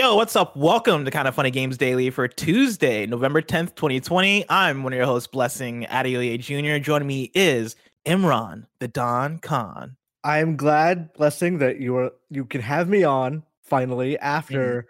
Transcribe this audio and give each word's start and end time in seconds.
Yo, 0.00 0.14
what's 0.14 0.34
up? 0.34 0.56
Welcome 0.56 1.04
to 1.04 1.10
Kind 1.10 1.28
of 1.28 1.34
Funny 1.34 1.50
Games 1.50 1.76
Daily 1.76 2.08
for 2.08 2.26
Tuesday, 2.26 3.04
November 3.04 3.42
10th, 3.42 3.74
2020. 3.74 4.46
I'm 4.48 4.82
one 4.82 4.94
of 4.94 4.96
your 4.96 5.04
hosts, 5.04 5.26
Blessing 5.26 5.84
Adeoye 5.90 6.38
Jr. 6.40 6.82
Joining 6.82 7.06
me 7.06 7.30
is 7.34 7.76
Imran, 8.06 8.64
the 8.78 8.88
Don 8.88 9.40
Khan. 9.40 9.98
I'm 10.24 10.56
glad, 10.56 11.12
Blessing, 11.12 11.58
that 11.58 11.80
you 11.82 11.98
are 11.98 12.12
you 12.30 12.46
can 12.46 12.62
have 12.62 12.88
me 12.88 13.04
on 13.04 13.42
finally 13.62 14.18
after 14.20 14.86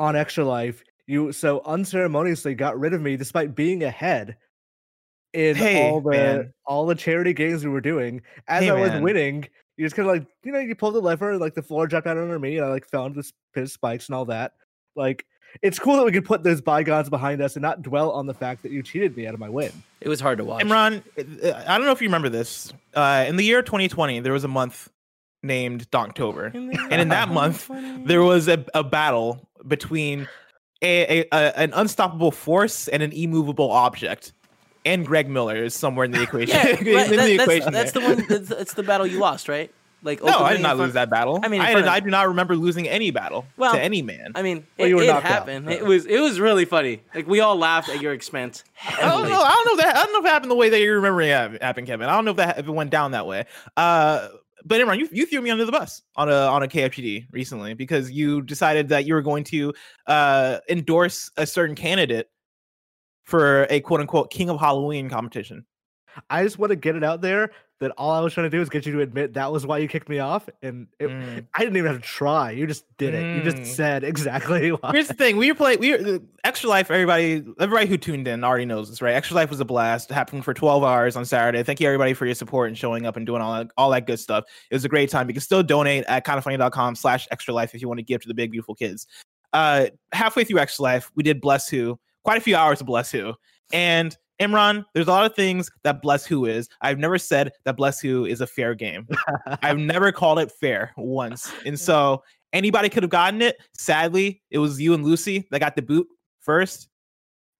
Mm-hmm. 0.00 0.04
on 0.04 0.16
Extra 0.16 0.44
Life. 0.44 0.82
You 1.06 1.30
so 1.30 1.62
unceremoniously 1.64 2.56
got 2.56 2.76
rid 2.76 2.92
of 2.92 3.00
me 3.00 3.16
despite 3.16 3.54
being 3.54 3.84
ahead 3.84 4.36
in 5.32 5.54
Hey, 5.54 5.88
all 5.88 6.00
the 6.00 6.10
man. 6.10 6.52
all 6.66 6.86
the 6.86 6.96
charity 6.96 7.34
games 7.34 7.62
we 7.64 7.70
were 7.70 7.80
doing. 7.80 8.20
As 8.48 8.64
Hey, 8.64 8.70
I 8.70 8.74
was 8.74 8.90
man. 8.90 9.02
winning, 9.04 9.48
you 9.80 9.86
just 9.86 9.96
kind 9.96 10.06
of 10.06 10.14
like 10.14 10.26
you 10.44 10.52
know 10.52 10.58
you 10.58 10.74
pulled 10.74 10.94
the 10.94 11.00
lever, 11.00 11.38
like 11.38 11.54
the 11.54 11.62
floor 11.62 11.86
dropped 11.86 12.06
out 12.06 12.18
under 12.18 12.38
me, 12.38 12.58
and 12.58 12.66
I 12.66 12.68
like 12.68 12.86
fell 12.86 13.06
into 13.06 13.20
this 13.20 13.32
pit 13.54 13.62
of 13.62 13.70
spikes 13.70 14.08
and 14.08 14.14
all 14.14 14.26
that. 14.26 14.52
Like 14.94 15.24
it's 15.62 15.78
cool 15.78 15.96
that 15.96 16.04
we 16.04 16.12
could 16.12 16.26
put 16.26 16.42
those 16.42 16.60
bygones 16.60 17.08
behind 17.08 17.40
us 17.40 17.56
and 17.56 17.62
not 17.62 17.80
dwell 17.80 18.10
on 18.10 18.26
the 18.26 18.34
fact 18.34 18.62
that 18.62 18.72
you 18.72 18.82
cheated 18.82 19.16
me 19.16 19.26
out 19.26 19.32
of 19.32 19.40
my 19.40 19.48
win. 19.48 19.72
It 20.02 20.10
was 20.10 20.20
hard 20.20 20.36
to 20.36 20.44
watch. 20.44 20.62
Imran, 20.62 21.02
uh, 21.18 21.64
I 21.66 21.78
don't 21.78 21.86
know 21.86 21.92
if 21.92 22.02
you 22.02 22.08
remember 22.08 22.28
this. 22.28 22.74
Uh, 22.92 23.24
in 23.26 23.36
the 23.36 23.44
year 23.44 23.62
2020, 23.62 24.20
there 24.20 24.34
was 24.34 24.44
a 24.44 24.48
month 24.48 24.90
named 25.42 25.90
Donktober. 25.90 26.54
And 26.54 27.00
in 27.00 27.08
that 27.08 27.28
month, 27.32 27.70
there 28.04 28.22
was 28.22 28.48
a, 28.48 28.62
a 28.74 28.84
battle 28.84 29.48
between 29.66 30.28
a, 30.82 31.20
a, 31.20 31.28
a 31.32 31.58
an 31.58 31.72
unstoppable 31.74 32.32
force 32.32 32.86
and 32.88 33.02
an 33.02 33.12
immovable 33.12 33.70
object. 33.72 34.34
And 34.84 35.06
Greg 35.06 35.28
Miller 35.28 35.56
is 35.56 35.74
somewhere 35.74 36.04
in 36.04 36.10
the 36.10 36.22
equation. 36.28 36.56
yeah, 36.56 36.68
in 36.78 36.94
right, 36.94 37.08
the 37.08 37.16
that's, 37.16 37.30
equation 37.30 37.72
that's 37.72 37.92
the 37.92 38.00
one. 38.00 38.24
That's, 38.28 38.48
that's 38.48 38.74
the 38.74 38.82
battle 38.82 39.06
you 39.06 39.18
lost, 39.18 39.48
right? 39.48 39.72
Like 40.02 40.22
No, 40.22 40.38
I 40.38 40.52
did 40.54 40.62
not 40.62 40.78
lose 40.78 40.94
that 40.94 41.10
battle. 41.10 41.40
I 41.42 41.48
mean, 41.48 41.60
I, 41.60 41.74
did, 41.74 41.82
of- 41.84 41.88
I 41.88 42.00
do 42.00 42.08
not 42.08 42.28
remember 42.28 42.56
losing 42.56 42.88
any 42.88 43.10
battle 43.10 43.46
Well, 43.56 43.74
to 43.74 43.80
any 43.80 44.00
man. 44.00 44.32
I 44.34 44.42
mean, 44.42 44.66
Well, 44.78 44.86
it, 44.86 44.88
you 44.88 44.96
were 44.96 45.02
it 45.02 45.08
knocked 45.08 45.26
out, 45.26 45.32
happened. 45.32 45.70
It 45.70 45.84
was 45.84 46.06
it 46.06 46.20
was 46.20 46.40
really 46.40 46.64
funny. 46.64 47.02
Like 47.14 47.26
we 47.26 47.40
all 47.40 47.56
laughed 47.56 47.90
at 47.90 48.00
your 48.00 48.14
expense. 48.14 48.64
I 48.88 49.02
don't 49.02 49.28
know. 49.28 49.42
I 49.42 49.50
don't 49.50 49.66
know 49.66 49.72
if 49.72 49.78
that. 49.80 49.96
I 49.96 50.04
don't 50.04 50.12
know 50.14 50.20
if 50.20 50.24
it 50.24 50.28
happened 50.30 50.50
the 50.50 50.56
way 50.56 50.70
that 50.70 50.80
you're 50.80 50.96
remembering 50.96 51.28
it 51.28 51.62
happened, 51.62 51.86
Kevin. 51.86 52.08
I 52.08 52.14
don't 52.14 52.24
know 52.24 52.30
if 52.30 52.38
that 52.38 52.58
if 52.58 52.66
it 52.66 52.70
went 52.70 52.90
down 52.90 53.10
that 53.10 53.26
way. 53.26 53.44
Uh, 53.76 54.28
but 54.64 54.80
Imran, 54.80 54.98
you, 54.98 55.08
you 55.12 55.26
threw 55.26 55.40
me 55.40 55.50
under 55.50 55.64
the 55.64 55.72
bus 55.72 56.02
on 56.16 56.30
a 56.30 56.34
on 56.34 56.62
a 56.62 56.68
KFGD 56.68 57.26
recently 57.30 57.74
because 57.74 58.10
you 58.10 58.40
decided 58.42 58.88
that 58.88 59.04
you 59.06 59.14
were 59.14 59.22
going 59.22 59.44
to 59.44 59.74
uh 60.06 60.58
endorse 60.68 61.30
a 61.36 61.46
certain 61.46 61.74
candidate 61.76 62.30
for 63.30 63.66
a 63.70 63.80
quote 63.80 64.00
unquote 64.00 64.30
King 64.30 64.50
of 64.50 64.58
Halloween 64.60 65.08
competition. 65.08 65.64
I 66.28 66.42
just 66.42 66.58
want 66.58 66.70
to 66.70 66.76
get 66.76 66.96
it 66.96 67.04
out 67.04 67.20
there 67.20 67.52
that 67.78 67.92
all 67.96 68.10
I 68.10 68.20
was 68.20 68.34
trying 68.34 68.50
to 68.50 68.54
do 68.54 68.60
is 68.60 68.68
get 68.68 68.84
you 68.84 68.92
to 68.94 69.00
admit 69.00 69.32
that 69.34 69.50
was 69.52 69.64
why 69.64 69.78
you 69.78 69.86
kicked 69.88 70.08
me 70.08 70.18
off, 70.18 70.48
and 70.60 70.88
it, 70.98 71.08
Mm. 71.08 71.46
I 71.54 71.60
didn't 71.60 71.76
even 71.78 71.92
have 71.92 72.02
to 72.02 72.06
try. 72.06 72.50
You 72.50 72.66
just 72.66 72.84
did 72.98 73.14
it. 73.14 73.22
You 73.22 73.40
Mm. 73.40 73.56
just 73.56 73.74
said 73.76 74.02
exactly 74.04 74.70
why. 74.72 74.90
Here's 74.90 75.06
the 75.08 75.14
thing: 75.14 75.36
we 75.36 75.50
were 75.50 75.54
playing. 75.54 75.78
We 75.78 75.92
were, 75.96 76.18
Extra 76.44 76.68
Life. 76.68 76.90
Everybody, 76.90 77.44
everybody 77.60 77.86
who 77.86 77.96
tuned 77.96 78.26
in 78.28 78.42
already 78.44 78.66
knows 78.66 78.90
this, 78.90 79.00
right? 79.00 79.14
Extra 79.14 79.36
Life 79.36 79.48
was 79.48 79.60
a 79.60 79.64
blast. 79.64 80.10
It 80.10 80.14
happened 80.14 80.44
for 80.44 80.52
12 80.52 80.82
hours 80.82 81.14
on 81.16 81.24
Saturday. 81.24 81.62
Thank 81.62 81.80
you 81.80 81.86
everybody 81.86 82.12
for 82.12 82.26
your 82.26 82.34
support 82.34 82.68
and 82.68 82.76
showing 82.76 83.06
up 83.06 83.16
and 83.16 83.24
doing 83.24 83.40
all 83.40 83.54
that, 83.54 83.68
all 83.78 83.88
that 83.90 84.06
good 84.06 84.18
stuff. 84.18 84.44
It 84.70 84.74
was 84.74 84.84
a 84.84 84.88
great 84.88 85.08
time. 85.08 85.28
You 85.28 85.34
can 85.34 85.40
still 85.40 85.62
donate 85.62 86.04
at 86.08 86.26
kindoffunny.com/slash 86.26 87.28
Extra 87.30 87.54
Life 87.54 87.74
if 87.74 87.80
you 87.80 87.86
want 87.88 87.98
to 87.98 88.04
give 88.04 88.20
to 88.22 88.28
the 88.28 88.34
big 88.34 88.50
beautiful 88.50 88.74
kids. 88.74 89.06
Uh, 89.52 89.86
halfway 90.12 90.44
through 90.44 90.58
Extra 90.58 90.82
Life, 90.82 91.10
we 91.14 91.22
did 91.22 91.40
Bless 91.40 91.68
Who, 91.68 91.98
quite 92.24 92.38
a 92.38 92.40
few 92.40 92.56
hours 92.56 92.80
of 92.80 92.86
Bless 92.86 93.10
Who, 93.10 93.34
and 93.72 94.16
Imran, 94.40 94.84
there's 94.94 95.06
a 95.06 95.10
lot 95.10 95.26
of 95.26 95.34
things 95.36 95.70
that 95.84 96.00
Bless 96.00 96.24
Who 96.24 96.46
is. 96.46 96.68
I've 96.80 96.98
never 96.98 97.18
said 97.18 97.52
that 97.64 97.76
Bless 97.76 98.00
Who 98.00 98.24
is 98.24 98.40
a 98.40 98.46
fair 98.46 98.74
game. 98.74 99.06
I've 99.62 99.78
never 99.78 100.12
called 100.12 100.38
it 100.38 100.50
fair 100.50 100.92
once. 100.96 101.52
And 101.66 101.78
so 101.78 102.22
anybody 102.54 102.88
could 102.88 103.02
have 103.02 103.10
gotten 103.10 103.42
it. 103.42 103.58
Sadly, 103.76 104.40
it 104.50 104.58
was 104.58 104.80
you 104.80 104.94
and 104.94 105.04
Lucy 105.04 105.46
that 105.50 105.60
got 105.60 105.76
the 105.76 105.82
boot 105.82 106.06
first. 106.40 106.88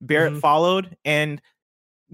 Barrett 0.00 0.32
Mhm. 0.32 0.40
followed, 0.40 0.96
and 1.04 1.42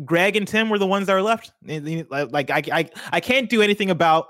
Greg 0.05 0.35
and 0.35 0.49
Tim 0.49 0.69
were 0.69 0.79
the 0.79 0.87
ones 0.87 1.07
that 1.07 1.15
were 1.15 1.23
left. 1.23 1.53
And, 1.69 1.89
you 1.89 2.07
know, 2.11 2.29
Like 2.33 2.51
I, 2.51 2.63
I, 2.73 2.91
I 3.13 3.21
can't 3.21 3.49
do 3.49 3.63
anything 3.63 3.91
about. 3.91 4.27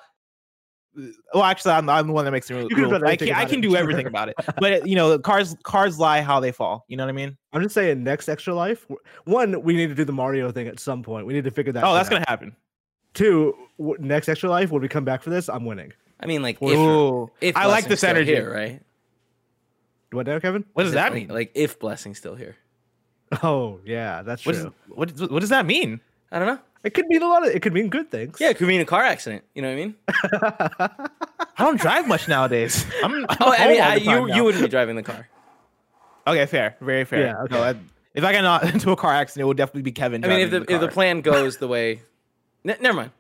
Well, 1.35 1.43
actually, 1.43 1.73
I'm, 1.73 1.89
I'm 1.89 2.07
the 2.07 2.13
one 2.13 2.25
that 2.25 2.31
makes 2.31 2.49
the 2.49 2.55
rule. 2.55 2.69
could've 2.69 3.03
I 3.03 3.17
can, 3.17 3.31
I 3.33 3.45
can 3.45 3.61
do 3.61 3.77
everything 3.77 4.07
about 4.07 4.29
it. 4.29 4.37
But 4.59 4.87
you 4.87 4.97
know, 4.97 5.19
cards, 5.19 5.55
cards 5.63 5.99
lie 5.99 6.23
how 6.23 6.41
they 6.41 6.53
fall. 6.53 6.85
You 6.89 6.97
know 6.97 7.05
what 7.05 7.11
I 7.11 7.13
mean? 7.13 7.37
I'm 7.53 7.63
just 7.63 7.75
saying, 7.75 8.03
next 8.03 8.29
extra 8.29 8.55
life. 8.55 8.87
One, 9.25 9.61
we 9.63 9.75
need 9.75 9.89
to 9.89 9.95
do 9.95 10.05
the 10.05 10.13
Mario 10.13 10.51
thing 10.51 10.69
at 10.69 10.81
some 10.81 11.03
point. 11.03 11.27
We 11.27 11.35
need 11.35 11.45
to 11.45 11.51
figure 11.51 11.73
that. 11.73 11.85
Oh, 11.85 11.89
out. 11.89 11.91
Oh, 11.91 11.95
that's 11.95 12.07
out. 12.09 12.13
gonna 12.13 12.25
happen. 12.29 12.57
Two, 13.15 13.55
next 13.99 14.29
extra 14.29 14.49
life. 14.49 14.71
When 14.71 14.81
we 14.83 14.89
come 14.89 15.05
back 15.05 15.23
for 15.23 15.31
this, 15.31 15.49
I'm 15.49 15.65
winning. 15.65 15.93
I 16.21 16.27
mean, 16.27 16.43
like 16.43 16.57
if, 16.63 16.79
Ooh, 16.79 17.31
if 17.41 17.57
I 17.57 17.67
like 17.67 17.85
Blessing's 17.85 17.89
this 17.89 18.01
still 18.01 18.11
energy. 18.11 18.35
here, 18.35 18.53
right? 18.53 18.83
What 20.13 20.27
now, 20.27 20.39
Kevin? 20.39 20.65
What 20.73 20.85
does 20.85 20.93
that 20.93 21.13
mean? 21.13 21.29
Like 21.29 21.51
if 21.55 21.79
blessing's 21.79 22.19
still 22.19 22.35
here. 22.35 22.57
Oh 23.43 23.81
yeah, 23.85 24.23
that's 24.23 24.47
What, 24.47 24.55
true. 24.55 24.67
is, 24.67 24.71
what, 25.21 25.31
what 25.33 25.41
does 25.41 25.49
that 25.49 25.67
mean? 25.67 26.01
I 26.33 26.39
don't 26.39 26.49
know. 26.49 26.59
It 26.85 26.95
could 26.95 27.07
mean 27.07 27.23
a 27.23 27.29
lot 27.29 27.47
of. 27.47 27.55
It 27.55 27.63
could 27.63 27.73
mean 27.73 27.89
good 27.89 28.11
things. 28.11 28.39
Yeah, 28.41 28.51
it 28.51 28.57
could 28.59 28.69
mean 28.69 28.81
a 28.81 28.85
car 28.85 29.03
accident. 29.03 29.45
You 29.55 29.63
know 29.63 29.69
what 29.69 29.75
I 29.75 29.85
mean? 29.85 29.95
I 31.59 31.65
don't 31.65 31.81
drive 31.81 32.07
much 32.07 32.29
nowadays. 32.29 32.85
I'm, 33.03 33.13
I'm 33.15 33.27
Oh, 33.41 33.53
I 33.53 33.69
mean, 33.69 33.81
I, 33.81 33.95
you 33.97 34.05
now. 34.07 34.27
you 34.27 34.45
wouldn't 34.45 34.63
be 34.63 34.69
driving 34.69 34.97
the 34.97 35.03
car. 35.03 35.29
Okay, 36.27 36.47
fair, 36.47 36.77
very 36.81 37.05
fair. 37.05 37.21
Yeah, 37.21 37.33
No, 37.51 37.59
okay. 37.63 37.79
I- 37.79 37.81
if 38.15 38.25
I 38.25 38.33
got 38.33 38.43
not 38.43 38.65
into 38.75 38.93
a 38.93 38.97
car 38.97 39.13
accident, 39.13 39.45
it 39.45 39.47
would 39.47 39.57
definitely 39.59 39.83
be 39.83 39.93
Kevin. 39.93 40.25
I 40.25 40.29
mean, 40.29 40.41
if 40.41 40.51
the 40.51 40.61
driving 40.61 40.75
if 40.77 40.81
the 40.81 40.89
plan 40.89 41.21
goes 41.21 41.59
the 41.59 41.69
way, 41.69 42.01
Ne- 42.65 42.77
never 42.81 42.97
mind. 42.97 43.11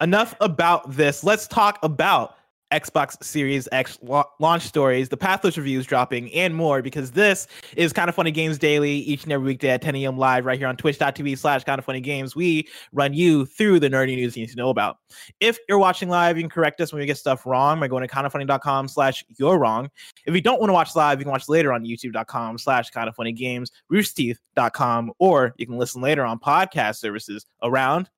enough 0.00 0.34
about 0.40 0.92
this. 0.92 1.24
Let's 1.24 1.48
talk 1.48 1.78
about 1.82 2.36
Xbox 2.72 3.22
Series 3.22 3.68
X 3.72 3.98
launch 4.02 4.62
stories, 4.62 5.08
the 5.08 5.16
pathless 5.16 5.56
reviews 5.56 5.86
dropping, 5.86 6.32
and 6.34 6.54
more. 6.54 6.82
Because 6.82 7.12
this 7.12 7.46
is 7.76 7.92
kind 7.92 8.08
of 8.08 8.14
funny 8.14 8.30
games 8.30 8.58
daily 8.58 8.92
each 8.92 9.24
and 9.24 9.32
every 9.32 9.46
weekday 9.46 9.70
at 9.70 9.82
10 9.82 9.96
a.m. 9.96 10.18
live 10.18 10.44
right 10.44 10.58
here 10.58 10.68
on 10.68 10.76
Twitch.tv 10.76 11.38
slash 11.38 11.64
kind 11.64 11.78
of 11.78 11.84
funny 11.84 12.00
games. 12.00 12.36
We 12.36 12.68
run 12.92 13.14
you 13.14 13.46
through 13.46 13.80
the 13.80 13.88
nerdy 13.88 14.16
news 14.16 14.36
you 14.36 14.42
need 14.42 14.50
to 14.50 14.56
know 14.56 14.70
about. 14.70 14.98
If 15.40 15.58
you're 15.68 15.78
watching 15.78 16.08
live, 16.08 16.36
you 16.36 16.42
can 16.42 16.50
correct 16.50 16.80
us 16.80 16.92
when 16.92 17.00
we 17.00 17.06
get 17.06 17.18
stuff 17.18 17.46
wrong 17.46 17.80
by 17.80 17.88
going 17.88 18.06
to 18.06 18.14
kindoffunny.com 18.14 18.88
slash 18.88 19.24
you're 19.38 19.58
wrong. 19.58 19.88
If 20.26 20.34
you 20.34 20.40
don't 20.40 20.60
want 20.60 20.70
to 20.70 20.74
watch 20.74 20.94
live, 20.94 21.18
you 21.18 21.24
can 21.24 21.32
watch 21.32 21.48
later 21.48 21.72
on 21.72 21.84
youtube.com 21.84 22.58
slash 22.58 22.90
kind 22.90 23.08
of 23.08 23.14
funny 23.14 23.32
games, 23.32 23.70
roosterteeth.com, 23.92 25.12
or 25.18 25.54
you 25.56 25.66
can 25.66 25.78
listen 25.78 26.02
later 26.02 26.24
on 26.24 26.38
podcast 26.38 26.96
services 26.96 27.46
around 27.62 28.10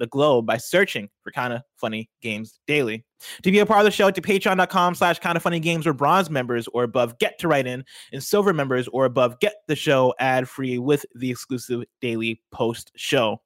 the 0.00 0.08
globe 0.08 0.46
by 0.46 0.56
searching 0.56 1.08
for 1.22 1.30
kind 1.30 1.52
of 1.52 1.62
funny 1.76 2.10
games 2.20 2.58
daily. 2.66 3.04
To 3.42 3.52
be 3.52 3.60
a 3.60 3.66
part 3.66 3.80
of 3.80 3.84
the 3.84 3.90
show, 3.90 4.10
to 4.10 4.20
patreon.com 4.20 4.94
slash 4.96 5.20
kind 5.20 5.36
of 5.36 5.42
funny 5.42 5.60
games 5.60 5.86
or 5.86 5.92
bronze 5.92 6.30
members 6.30 6.66
or 6.68 6.82
above 6.82 7.18
get 7.18 7.38
to 7.38 7.48
write 7.48 7.66
in, 7.66 7.84
and 8.12 8.22
silver 8.22 8.52
members 8.52 8.88
or 8.88 9.04
above 9.04 9.38
get 9.38 9.56
the 9.68 9.76
show 9.76 10.14
ad 10.18 10.48
free 10.48 10.78
with 10.78 11.06
the 11.14 11.30
exclusive 11.30 11.84
daily 12.00 12.42
post 12.50 12.90
show. 12.96 13.40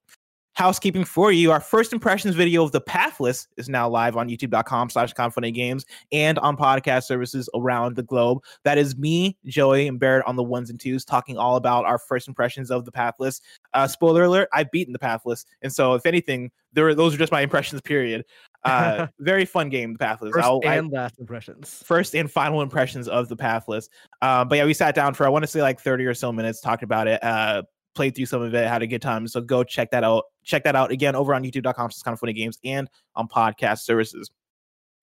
Housekeeping 0.54 1.04
for 1.04 1.32
you, 1.32 1.50
our 1.50 1.58
first 1.58 1.92
impressions 1.92 2.36
video 2.36 2.62
of 2.62 2.70
the 2.70 2.80
Pathless 2.80 3.48
is 3.56 3.68
now 3.68 3.88
live 3.88 4.16
on 4.16 4.28
youtube.com 4.28 4.88
slash 4.88 5.12
games 5.52 5.84
and 6.12 6.38
on 6.38 6.56
podcast 6.56 7.04
services 7.04 7.48
around 7.56 7.96
the 7.96 8.04
globe. 8.04 8.38
That 8.62 8.78
is 8.78 8.96
me, 8.96 9.36
Joey, 9.46 9.88
and 9.88 9.98
Barrett 9.98 10.24
on 10.26 10.36
the 10.36 10.44
ones 10.44 10.70
and 10.70 10.78
twos 10.78 11.04
talking 11.04 11.36
all 11.36 11.56
about 11.56 11.86
our 11.86 11.98
first 11.98 12.28
impressions 12.28 12.70
of 12.70 12.84
the 12.84 12.92
Pathless. 12.92 13.40
Uh, 13.72 13.88
spoiler 13.88 14.22
alert, 14.24 14.48
I've 14.52 14.70
beaten 14.70 14.92
the 14.92 14.98
Pathless. 15.00 15.44
And 15.62 15.72
so, 15.72 15.94
if 15.94 16.06
anything, 16.06 16.52
there 16.72 16.94
those 16.94 17.14
are 17.14 17.18
just 17.18 17.32
my 17.32 17.40
impressions, 17.40 17.80
period. 17.80 18.24
Uh, 18.62 19.08
very 19.18 19.44
fun 19.44 19.70
game, 19.70 19.94
the 19.94 19.98
Pathless. 19.98 20.32
First 20.32 20.44
I'll- 20.44 20.60
I- 20.64 20.76
and 20.76 20.92
last 20.92 21.18
impressions. 21.18 21.82
first 21.84 22.14
and 22.14 22.30
final 22.30 22.62
impressions 22.62 23.08
of 23.08 23.28
the 23.28 23.36
Pathless. 23.36 23.88
Um, 24.22 24.46
but 24.48 24.58
yeah, 24.58 24.66
we 24.66 24.74
sat 24.74 24.94
down 24.94 25.14
for 25.14 25.26
I 25.26 25.30
want 25.30 25.42
to 25.42 25.48
say 25.48 25.62
like 25.62 25.80
30 25.80 26.06
or 26.06 26.14
so 26.14 26.30
minutes, 26.30 26.60
talked 26.60 26.84
about 26.84 27.08
it, 27.08 27.22
uh, 27.24 27.62
played 27.94 28.14
through 28.14 28.26
some 28.26 28.42
of 28.42 28.54
it, 28.54 28.68
had 28.68 28.82
a 28.82 28.86
good 28.86 29.02
time. 29.02 29.26
So 29.28 29.40
go 29.40 29.64
check 29.64 29.90
that 29.90 30.04
out. 30.04 30.24
Check 30.44 30.64
that 30.64 30.76
out 30.76 30.90
again 30.90 31.14
over 31.16 31.34
on 31.34 31.42
youtube.com 31.42 31.90
slash 31.90 32.02
kind 32.02 32.12
of 32.12 32.20
funny 32.20 32.32
games 32.32 32.58
and 32.64 32.88
on 33.16 33.28
podcast 33.28 33.80
services. 33.80 34.30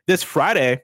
This 0.08 0.24
Friday, 0.24 0.82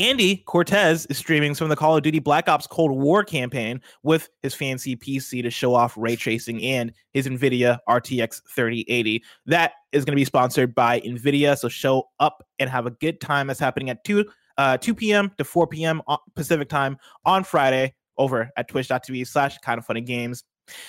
Andy 0.00 0.36
Cortez 0.46 1.06
is 1.06 1.18
streaming 1.18 1.54
some 1.56 1.64
of 1.64 1.70
the 1.70 1.76
Call 1.76 1.96
of 1.96 2.02
Duty 2.04 2.20
Black 2.20 2.48
Ops 2.48 2.68
Cold 2.68 2.92
War 2.92 3.24
campaign 3.24 3.80
with 4.04 4.28
his 4.42 4.54
fancy 4.54 4.96
PC 4.96 5.42
to 5.42 5.50
show 5.50 5.74
off 5.74 5.94
ray 5.96 6.14
tracing 6.14 6.62
and 6.62 6.92
his 7.12 7.26
NVIDIA 7.26 7.78
RTX 7.88 8.42
3080. 8.54 9.24
That 9.46 9.72
is 9.90 10.04
going 10.04 10.12
to 10.12 10.20
be 10.20 10.24
sponsored 10.24 10.72
by 10.72 11.00
NVIDIA. 11.00 11.58
So 11.58 11.68
show 11.68 12.08
up 12.20 12.46
and 12.60 12.70
have 12.70 12.86
a 12.86 12.92
good 12.92 13.20
time. 13.20 13.48
That's 13.48 13.58
happening 13.58 13.90
at 13.90 14.04
2 14.04 14.24
uh, 14.56 14.76
2 14.76 14.94
p.m. 14.94 15.32
to 15.38 15.44
4 15.44 15.66
p.m. 15.66 16.02
on- 16.06 16.18
Pacific 16.34 16.68
time 16.68 16.96
on 17.24 17.42
Friday 17.42 17.94
over 18.18 18.50
at 18.56 18.68
twitch.tv 18.68 19.26
slash 19.26 19.58
kind 19.58 19.78
of 19.78 19.86
funny 19.86 20.00
games. 20.00 20.44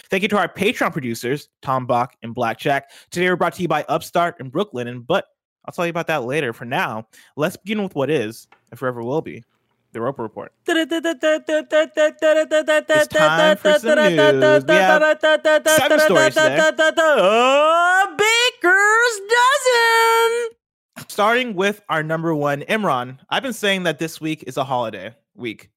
Thank 0.09 0.23
you 0.23 0.29
to 0.29 0.37
our 0.37 0.47
Patreon 0.47 0.91
producers, 0.91 1.49
Tom 1.61 1.85
Bach 1.85 2.15
and 2.23 2.33
Blackjack. 2.33 2.89
Today 3.11 3.29
we're 3.29 3.35
brought 3.35 3.53
to 3.55 3.61
you 3.61 3.67
by 3.67 3.83
Upstart 3.89 4.35
and 4.39 4.51
Brooklinen, 4.51 4.87
and 4.89 5.05
but 5.07 5.25
I'll 5.65 5.73
tell 5.73 5.85
you 5.85 5.91
about 5.91 6.07
that 6.07 6.23
later. 6.23 6.53
For 6.53 6.65
now, 6.65 7.07
let's 7.35 7.57
begin 7.57 7.83
with 7.83 7.95
what 7.95 8.09
is, 8.09 8.47
and 8.71 8.79
forever 8.79 9.03
will 9.03 9.21
be, 9.21 9.43
the 9.91 10.01
Roper 10.01 10.23
Report. 10.23 10.51
It's 13.01 13.07
time 13.27 13.57
for 13.57 13.69
some 13.79 13.95
news. 14.09 14.63
We 14.65 14.73
have 14.75 15.01
seven 15.77 15.99
stories. 16.05 16.35
Baker's 18.17 19.21
dozen. 19.29 20.49
Starting 21.07 21.55
with 21.55 21.81
our 21.89 22.03
number 22.03 22.33
one, 22.35 22.61
Imran. 22.63 23.19
I've 23.29 23.43
been 23.43 23.53
saying 23.53 23.83
that 23.83 23.99
this 23.99 24.19
week 24.19 24.43
is 24.47 24.57
a 24.57 24.63
holiday 24.63 25.13
week. 25.35 25.69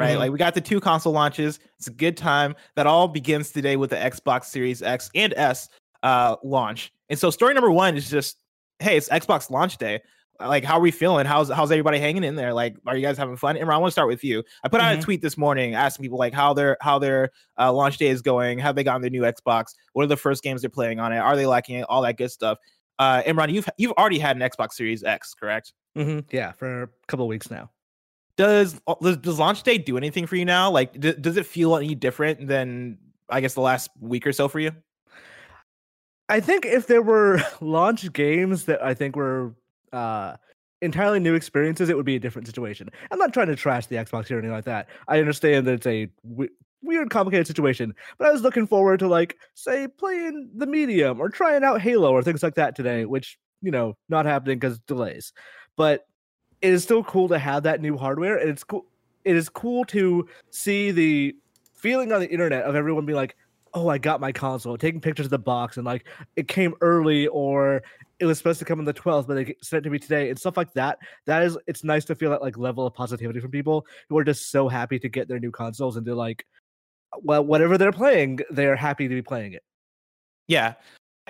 Right? 0.00 0.16
Mhm. 0.16 0.20
Like 0.20 0.32
we 0.32 0.38
got 0.38 0.54
the 0.54 0.60
two 0.60 0.80
console 0.80 1.12
launches. 1.12 1.58
It's 1.78 1.86
a 1.86 1.92
good 1.92 2.16
time. 2.16 2.56
That 2.76 2.86
all 2.86 3.06
begins 3.08 3.50
today 3.52 3.76
with 3.76 3.90
the 3.90 3.96
Xbox 3.96 4.44
Series 4.46 4.82
X 4.82 5.10
and 5.14 5.32
S 5.36 5.68
uh 6.02 6.36
launch. 6.42 6.92
And 7.08 7.18
so 7.18 7.30
story 7.30 7.54
number 7.54 7.70
one 7.70 7.96
is 7.96 8.08
just, 8.10 8.38
hey, 8.78 8.96
it's 8.96 9.08
Xbox 9.08 9.50
launch 9.50 9.76
day. 9.78 10.00
Like, 10.40 10.64
how 10.64 10.78
are 10.78 10.80
we 10.80 10.90
feeling? 10.90 11.26
How's 11.26 11.50
how's 11.50 11.70
everybody 11.70 11.98
hanging 11.98 12.24
in 12.24 12.34
there? 12.34 12.54
Like, 12.54 12.74
are 12.86 12.96
you 12.96 13.02
guys 13.02 13.18
having 13.18 13.36
fun? 13.36 13.56
Imran, 13.56 13.74
I 13.74 13.76
want 13.76 13.88
to 13.88 13.92
start 13.92 14.08
with 14.08 14.24
you. 14.24 14.42
I 14.64 14.68
put 14.68 14.80
out 14.80 14.96
Mhm. 14.96 15.00
a 15.00 15.02
tweet 15.02 15.20
this 15.20 15.36
morning 15.36 15.74
asking 15.74 16.02
people 16.02 16.18
like 16.18 16.32
how 16.32 16.54
their 16.54 16.78
how 16.80 16.98
their 16.98 17.28
uh, 17.58 17.70
launch 17.70 17.98
day 17.98 18.06
is 18.08 18.22
going. 18.22 18.58
Have 18.58 18.74
they 18.74 18.82
gotten 18.82 19.02
their 19.02 19.10
new 19.10 19.22
Xbox? 19.22 19.74
What 19.92 20.04
are 20.04 20.06
the 20.06 20.16
first 20.16 20.42
games 20.42 20.62
they're 20.62 20.70
playing 20.70 20.98
on 20.98 21.12
it? 21.12 21.18
Are 21.18 21.36
they 21.36 21.44
liking 21.44 21.76
it? 21.76 21.84
All 21.90 22.00
that 22.02 22.16
good 22.16 22.30
stuff. 22.30 22.56
Uh, 22.98 23.22
Imran, 23.26 23.52
you've 23.52 23.68
you've 23.76 23.92
already 23.92 24.18
had 24.18 24.34
an 24.36 24.42
Xbox 24.48 24.72
Series 24.72 25.04
X, 25.04 25.34
correct? 25.34 25.74
Mhm, 25.98 26.24
Yeah, 26.32 26.52
for 26.52 26.84
a 26.84 26.88
couple 27.06 27.26
of 27.26 27.28
weeks 27.28 27.50
now. 27.50 27.70
Does 28.40 28.80
does, 29.02 29.18
does 29.18 29.38
launch 29.38 29.62
day 29.64 29.76
do 29.76 29.98
anything 29.98 30.26
for 30.26 30.34
you 30.34 30.46
now? 30.46 30.70
Like, 30.70 30.98
d- 30.98 31.12
does 31.12 31.36
it 31.36 31.44
feel 31.44 31.76
any 31.76 31.94
different 31.94 32.48
than 32.48 32.96
I 33.28 33.42
guess 33.42 33.52
the 33.52 33.60
last 33.60 33.90
week 34.00 34.26
or 34.26 34.32
so 34.32 34.48
for 34.48 34.58
you? 34.60 34.72
I 36.30 36.40
think 36.40 36.64
if 36.64 36.86
there 36.86 37.02
were 37.02 37.42
launch 37.60 38.10
games 38.14 38.64
that 38.64 38.82
I 38.82 38.94
think 38.94 39.14
were 39.14 39.54
uh, 39.92 40.36
entirely 40.80 41.20
new 41.20 41.34
experiences, 41.34 41.90
it 41.90 41.96
would 41.98 42.06
be 42.06 42.16
a 42.16 42.18
different 42.18 42.48
situation. 42.48 42.88
I'm 43.10 43.18
not 43.18 43.34
trying 43.34 43.48
to 43.48 43.56
trash 43.56 43.88
the 43.88 43.96
Xbox 43.96 44.30
or 44.30 44.38
anything 44.38 44.52
like 44.52 44.64
that. 44.64 44.88
I 45.06 45.18
understand 45.18 45.66
that 45.66 45.74
it's 45.74 45.86
a 45.86 46.08
w- 46.26 46.50
weird, 46.80 47.10
complicated 47.10 47.46
situation, 47.46 47.94
but 48.16 48.26
I 48.26 48.32
was 48.32 48.40
looking 48.40 48.66
forward 48.66 49.00
to 49.00 49.08
like, 49.08 49.36
say, 49.52 49.86
playing 49.86 50.48
the 50.56 50.66
medium 50.66 51.20
or 51.20 51.28
trying 51.28 51.62
out 51.62 51.82
Halo 51.82 52.10
or 52.10 52.22
things 52.22 52.42
like 52.42 52.54
that 52.54 52.74
today, 52.74 53.04
which 53.04 53.38
you 53.60 53.70
know, 53.70 53.98
not 54.08 54.24
happening 54.24 54.58
because 54.58 54.78
delays. 54.78 55.34
But 55.76 56.06
it 56.62 56.72
is 56.72 56.82
still 56.82 57.02
cool 57.04 57.28
to 57.28 57.38
have 57.38 57.62
that 57.64 57.80
new 57.80 57.96
hardware, 57.96 58.36
and 58.36 58.50
it's 58.50 58.64
cool. 58.64 58.86
It 59.24 59.36
is 59.36 59.48
cool 59.48 59.84
to 59.86 60.26
see 60.50 60.90
the 60.90 61.36
feeling 61.74 62.12
on 62.12 62.20
the 62.20 62.30
internet 62.30 62.64
of 62.64 62.74
everyone 62.74 63.06
being 63.06 63.16
like, 63.16 63.36
"Oh, 63.74 63.88
I 63.88 63.98
got 63.98 64.20
my 64.20 64.32
console," 64.32 64.76
taking 64.76 65.00
pictures 65.00 65.26
of 65.26 65.30
the 65.30 65.38
box, 65.38 65.76
and 65.76 65.86
like 65.86 66.06
it 66.36 66.48
came 66.48 66.74
early, 66.80 67.26
or 67.28 67.82
it 68.18 68.26
was 68.26 68.38
supposed 68.38 68.58
to 68.58 68.64
come 68.64 68.78
on 68.78 68.84
the 68.84 68.92
12th, 68.92 69.26
but 69.26 69.34
they 69.34 69.54
sent 69.62 69.80
it 69.80 69.84
to 69.84 69.90
me 69.90 69.98
today, 69.98 70.28
and 70.28 70.38
stuff 70.38 70.56
like 70.56 70.72
that. 70.74 70.98
That 71.26 71.42
is, 71.42 71.56
it's 71.66 71.82
nice 71.82 72.04
to 72.06 72.14
feel 72.14 72.30
that 72.30 72.42
like 72.42 72.58
level 72.58 72.86
of 72.86 72.94
positivity 72.94 73.40
from 73.40 73.50
people 73.50 73.86
who 74.08 74.18
are 74.18 74.24
just 74.24 74.50
so 74.50 74.68
happy 74.68 74.98
to 74.98 75.08
get 75.08 75.28
their 75.28 75.40
new 75.40 75.50
consoles 75.50 75.96
and 75.96 76.04
to 76.06 76.14
like, 76.14 76.44
well, 77.22 77.44
whatever 77.44 77.78
they're 77.78 77.92
playing, 77.92 78.40
they're 78.50 78.76
happy 78.76 79.08
to 79.08 79.14
be 79.14 79.22
playing 79.22 79.54
it. 79.54 79.62
Yeah. 80.48 80.74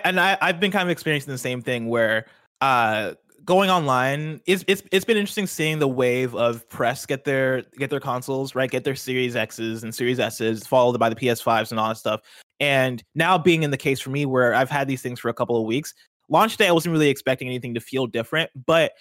And 0.03 0.19
I, 0.19 0.37
I've 0.41 0.59
been 0.59 0.71
kind 0.71 0.83
of 0.83 0.89
experiencing 0.89 1.31
the 1.31 1.37
same 1.37 1.61
thing 1.61 1.87
where 1.87 2.25
uh 2.59 3.13
going 3.51 3.69
online 3.69 4.39
it's 4.45 4.63
it's 4.69 4.81
it's 4.93 5.03
been 5.03 5.17
interesting 5.17 5.45
seeing 5.45 5.77
the 5.77 5.85
wave 5.85 6.33
of 6.35 6.65
press 6.69 7.05
get 7.05 7.25
their 7.25 7.63
get 7.77 7.89
their 7.89 7.99
consoles, 7.99 8.55
right? 8.55 8.71
Get 8.71 8.85
their 8.85 8.95
series 8.95 9.35
X's 9.35 9.83
and 9.83 9.93
series 9.93 10.21
S's, 10.21 10.65
followed 10.65 10.97
by 10.97 11.09
the 11.09 11.17
PS5s 11.17 11.71
and 11.71 11.77
all 11.77 11.89
that 11.89 11.97
stuff. 11.97 12.21
And 12.61 13.03
now 13.13 13.37
being 13.37 13.63
in 13.63 13.69
the 13.69 13.75
case 13.77 13.99
for 13.99 14.09
me 14.09 14.25
where 14.25 14.53
I've 14.53 14.69
had 14.69 14.87
these 14.87 15.01
things 15.01 15.19
for 15.19 15.27
a 15.27 15.33
couple 15.33 15.59
of 15.59 15.65
weeks, 15.65 15.93
launch 16.29 16.55
day 16.55 16.69
I 16.69 16.71
wasn't 16.71 16.93
really 16.93 17.09
expecting 17.09 17.49
anything 17.49 17.73
to 17.73 17.81
feel 17.81 18.07
different, 18.07 18.49
but 18.65 18.93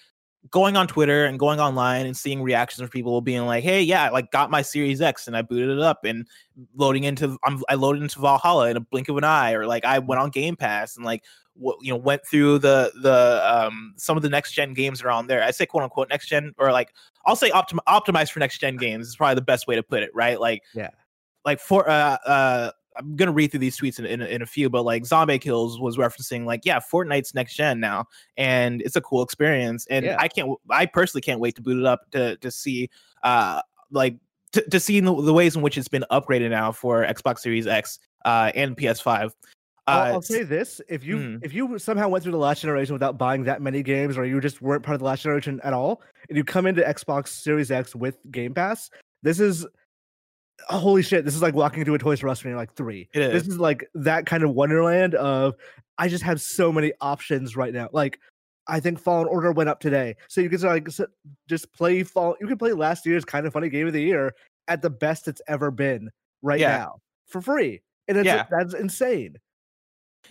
going 0.51 0.77
on 0.77 0.87
Twitter 0.87 1.27
and 1.27 1.39
going 1.39 1.61
online 1.61 2.07
and 2.07 2.17
seeing 2.17 2.43
reactions 2.43 2.83
of 2.83 2.91
people 2.91 3.21
being 3.21 3.45
like, 3.45 3.63
"Hey, 3.63 3.83
yeah, 3.83 4.05
I 4.05 4.09
like 4.09 4.31
got 4.31 4.51
my 4.51 4.63
Series 4.63 5.01
X 5.03 5.27
and 5.27 5.37
I 5.37 5.43
booted 5.43 5.71
it 5.71 5.81
up 5.81 6.05
and 6.05 6.27
loading 6.75 7.05
into 7.05 7.37
I'm, 7.45 7.63
I 7.69 7.75
loaded 7.75 8.03
into 8.03 8.21
Valhalla 8.21 8.71
in 8.71 8.77
a 8.77 8.81
blink 8.81 9.09
of 9.09 9.17
an 9.17 9.25
eye, 9.25 9.53
or 9.53 9.67
like 9.67 9.85
I 9.85 9.99
went 9.99 10.21
on 10.21 10.31
Game 10.31 10.57
Pass 10.57 10.97
and 10.97 11.05
like 11.05 11.25
what 11.55 11.77
you 11.83 11.93
know 11.93 11.99
went 11.99 12.23
through 12.27 12.59
the 12.59 12.91
the 13.03 13.43
um 13.45 13.93
some 13.97 14.17
of 14.17 14.23
the 14.23 14.31
next 14.31 14.53
gen 14.53 14.73
games 14.73 15.01
that 15.01 15.07
are 15.07 15.11
on 15.11 15.27
there. 15.27 15.43
I 15.43 15.51
say 15.51 15.67
quote 15.67 15.83
unquote 15.83 16.09
next 16.09 16.29
gen 16.29 16.55
or 16.59 16.73
like 16.73 16.95
I'll 17.27 17.37
say 17.37 17.51
optim- 17.51 17.79
optimized 17.87 18.31
for 18.33 18.41
next 18.41 18.59
gen 18.59 18.77
games 18.77 19.09
is 19.09 19.17
probably 19.17 19.35
the 19.35 19.43
best 19.43 19.67
way 19.67 19.77
to 19.77 19.83
put 19.83 20.03
it, 20.03 20.11
right? 20.15 20.41
Like 20.41 20.63
Yeah. 20.75 20.91
like 21.45 21.61
for 21.61 21.89
uh 21.89 22.17
uh 22.25 22.71
I'm 23.01 23.17
gonna 23.17 23.33
read 23.33 23.51
through 23.51 23.61
these 23.61 23.79
tweets 23.79 23.99
in, 23.99 24.05
in, 24.07 24.21
a- 24.21 24.27
in 24.27 24.43
a 24.43 24.47
few, 24.47 24.71
but 24.71 24.85
like 24.85 25.05
Zombie 25.07 25.39
Kills 25.39 25.81
was 25.81 25.97
referencing 25.97 26.45
like, 26.45 26.65
yeah, 26.65 26.79
Fortnite's 26.79 27.35
next 27.35 27.55
gen 27.55 27.81
now, 27.81 28.05
and 28.37 28.83
it's 28.83 28.95
a 28.97 29.01
cool 29.01 29.23
experience. 29.23 29.87
And 29.91 30.05
Yeah. 30.05 30.17
I 30.19 30.29
can't, 30.29 30.51
I 30.71 30.87
personally 30.87 31.23
can't 31.23 31.41
wait 31.41 31.57
to 31.57 31.63
boot 31.63 31.79
it 31.81 31.87
up 31.87 32.11
to 32.13 32.37
to 32.37 32.51
see, 32.51 32.91
uh, 33.23 33.63
like 33.91 34.17
to, 34.53 34.63
to 34.71 34.79
see 34.79 35.01
the, 35.01 35.15
the 35.23 35.33
ways 35.33 35.57
in 35.57 35.63
which 35.63 35.79
it's 35.79 35.89
been 35.89 36.05
upgraded 36.11 36.51
now 36.51 36.71
for 36.73 37.05
Xbox 37.05 37.39
Series 37.41 37.67
X 37.67 37.99
uh 38.25 38.53
and 38.55 38.77
PS5. 38.77 39.31
I'll, 39.87 40.01
Uh, 40.03 40.13
I'll 40.13 40.23
say 40.23 40.43
this: 40.43 40.81
if 40.89 41.03
you 41.05 41.17
mm. 41.17 41.41
if 41.45 41.53
you 41.55 41.79
somehow 41.79 42.09
went 42.09 42.23
through 42.23 42.33
the 42.33 42.39
last 42.39 42.61
generation 42.63 42.93
without 42.93 43.17
buying 43.19 43.45
that 43.45 43.63
many 43.63 43.83
games, 43.83 44.19
or 44.19 44.25
you 44.25 44.41
just 44.41 44.61
weren't 44.61 44.83
part 44.83 44.95
of 44.95 45.01
the 45.01 45.07
last 45.07 45.23
generation 45.23 45.61
at 45.65 45.73
all, 45.73 46.03
and 46.29 46.37
you 46.37 46.45
come 46.45 46.67
into 46.67 46.83
Xbox 46.83 47.29
Series 47.29 47.71
X 47.71 47.95
with 47.97 48.19
Game 48.31 48.53
Pass, 48.55 48.91
this 49.23 49.41
is 49.41 49.67
holy 50.69 51.03
shit! 51.03 51.25
This 51.25 51.35
is 51.35 51.43
like 51.43 51.55
walking 51.55 51.81
into 51.81 51.95
a 51.95 51.99
Toys 51.99 52.23
R 52.23 52.29
Us 52.29 52.43
when 52.45 52.51
you're 52.51 52.59
like 52.59 52.75
three. 52.75 53.09
It 53.13 53.31
This 53.33 53.43
is. 53.45 53.55
is 53.55 53.59
like 53.59 53.89
that 53.95 54.27
kind 54.27 54.43
of 54.43 54.51
wonderland 54.51 55.15
of 55.15 55.55
I 55.99 56.09
just 56.09 56.23
have 56.25 56.41
so 56.41 56.73
many 56.73 56.93
options 57.01 57.57
right 57.57 57.73
now. 57.73 57.89
Like 57.93 58.19
I 58.67 58.81
think 58.81 58.99
Fallen 59.01 59.27
Order 59.29 59.53
went 59.53 59.69
up 59.69 59.81
today, 59.81 60.17
so 60.29 60.41
you 60.41 60.49
can 60.51 60.61
like 60.61 60.89
just 61.49 61.73
play 61.73 62.03
Fall. 62.03 62.37
You 62.41 62.47
can 62.47 62.59
play 62.59 62.73
last 62.73 63.05
year's 63.07 63.25
kind 63.25 63.47
of 63.47 63.53
funny 63.53 63.69
game 63.69 63.87
of 63.87 63.93
the 63.93 64.03
year 64.03 64.33
at 64.69 64.83
the 64.83 64.91
best 64.91 65.27
it's 65.29 65.43
ever 65.49 65.71
been 65.71 66.11
right 66.43 66.61
Yeah. 66.61 66.77
now 66.79 67.01
for 67.27 67.41
free, 67.41 67.81
and 68.09 68.25
Yeah. 68.25 68.47
that's 68.51 68.75
insane. 68.75 69.37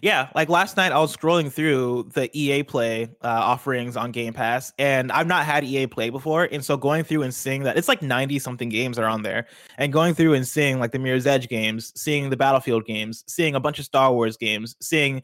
Yeah, 0.02 0.30
like 0.34 0.48
last 0.48 0.78
night 0.78 0.94
I 0.94 1.00
was 1.00 1.16
scrolling 1.16 1.52
through 1.52 2.10
the 2.14 2.30
EA 2.38 2.64
Play 2.64 3.10
uh, 3.22 3.28
offerings 3.28 3.98
on 3.98 4.12
Game 4.12 4.34
Pass, 4.34 4.72
and 4.80 5.12
I've 5.12 5.28
not 5.28 5.46
had 5.46 5.66
EA 5.66 5.88
Play 5.88 6.10
before, 6.10 6.48
and 6.52 6.64
so 6.64 6.78
going 6.78 7.04
through 7.04 7.24
and 7.24 7.34
seeing 7.34 7.64
that 7.64 7.78
it's 7.78 7.90
like 7.90 8.02
ninety 8.02 8.40
something 8.40 8.70
games 8.70 8.98
are 8.98 9.08
on 9.08 9.24
there, 9.24 9.48
and 9.78 9.92
going 9.92 10.14
through 10.14 10.36
and 10.36 10.48
seeing 10.48 10.80
like 10.80 10.92
the 10.92 11.00
Mirror's 11.00 11.28
Edge 11.28 11.50
games, 11.50 11.92
seeing 12.00 12.30
the 12.30 12.38
Battlefield 12.38 12.86
games, 12.86 13.26
seeing 13.28 13.56
a 13.56 13.60
bunch 13.60 13.78
of 13.78 13.86
Star 13.86 14.14
Wars 14.14 14.38
games, 14.38 14.76
seeing 14.82 15.22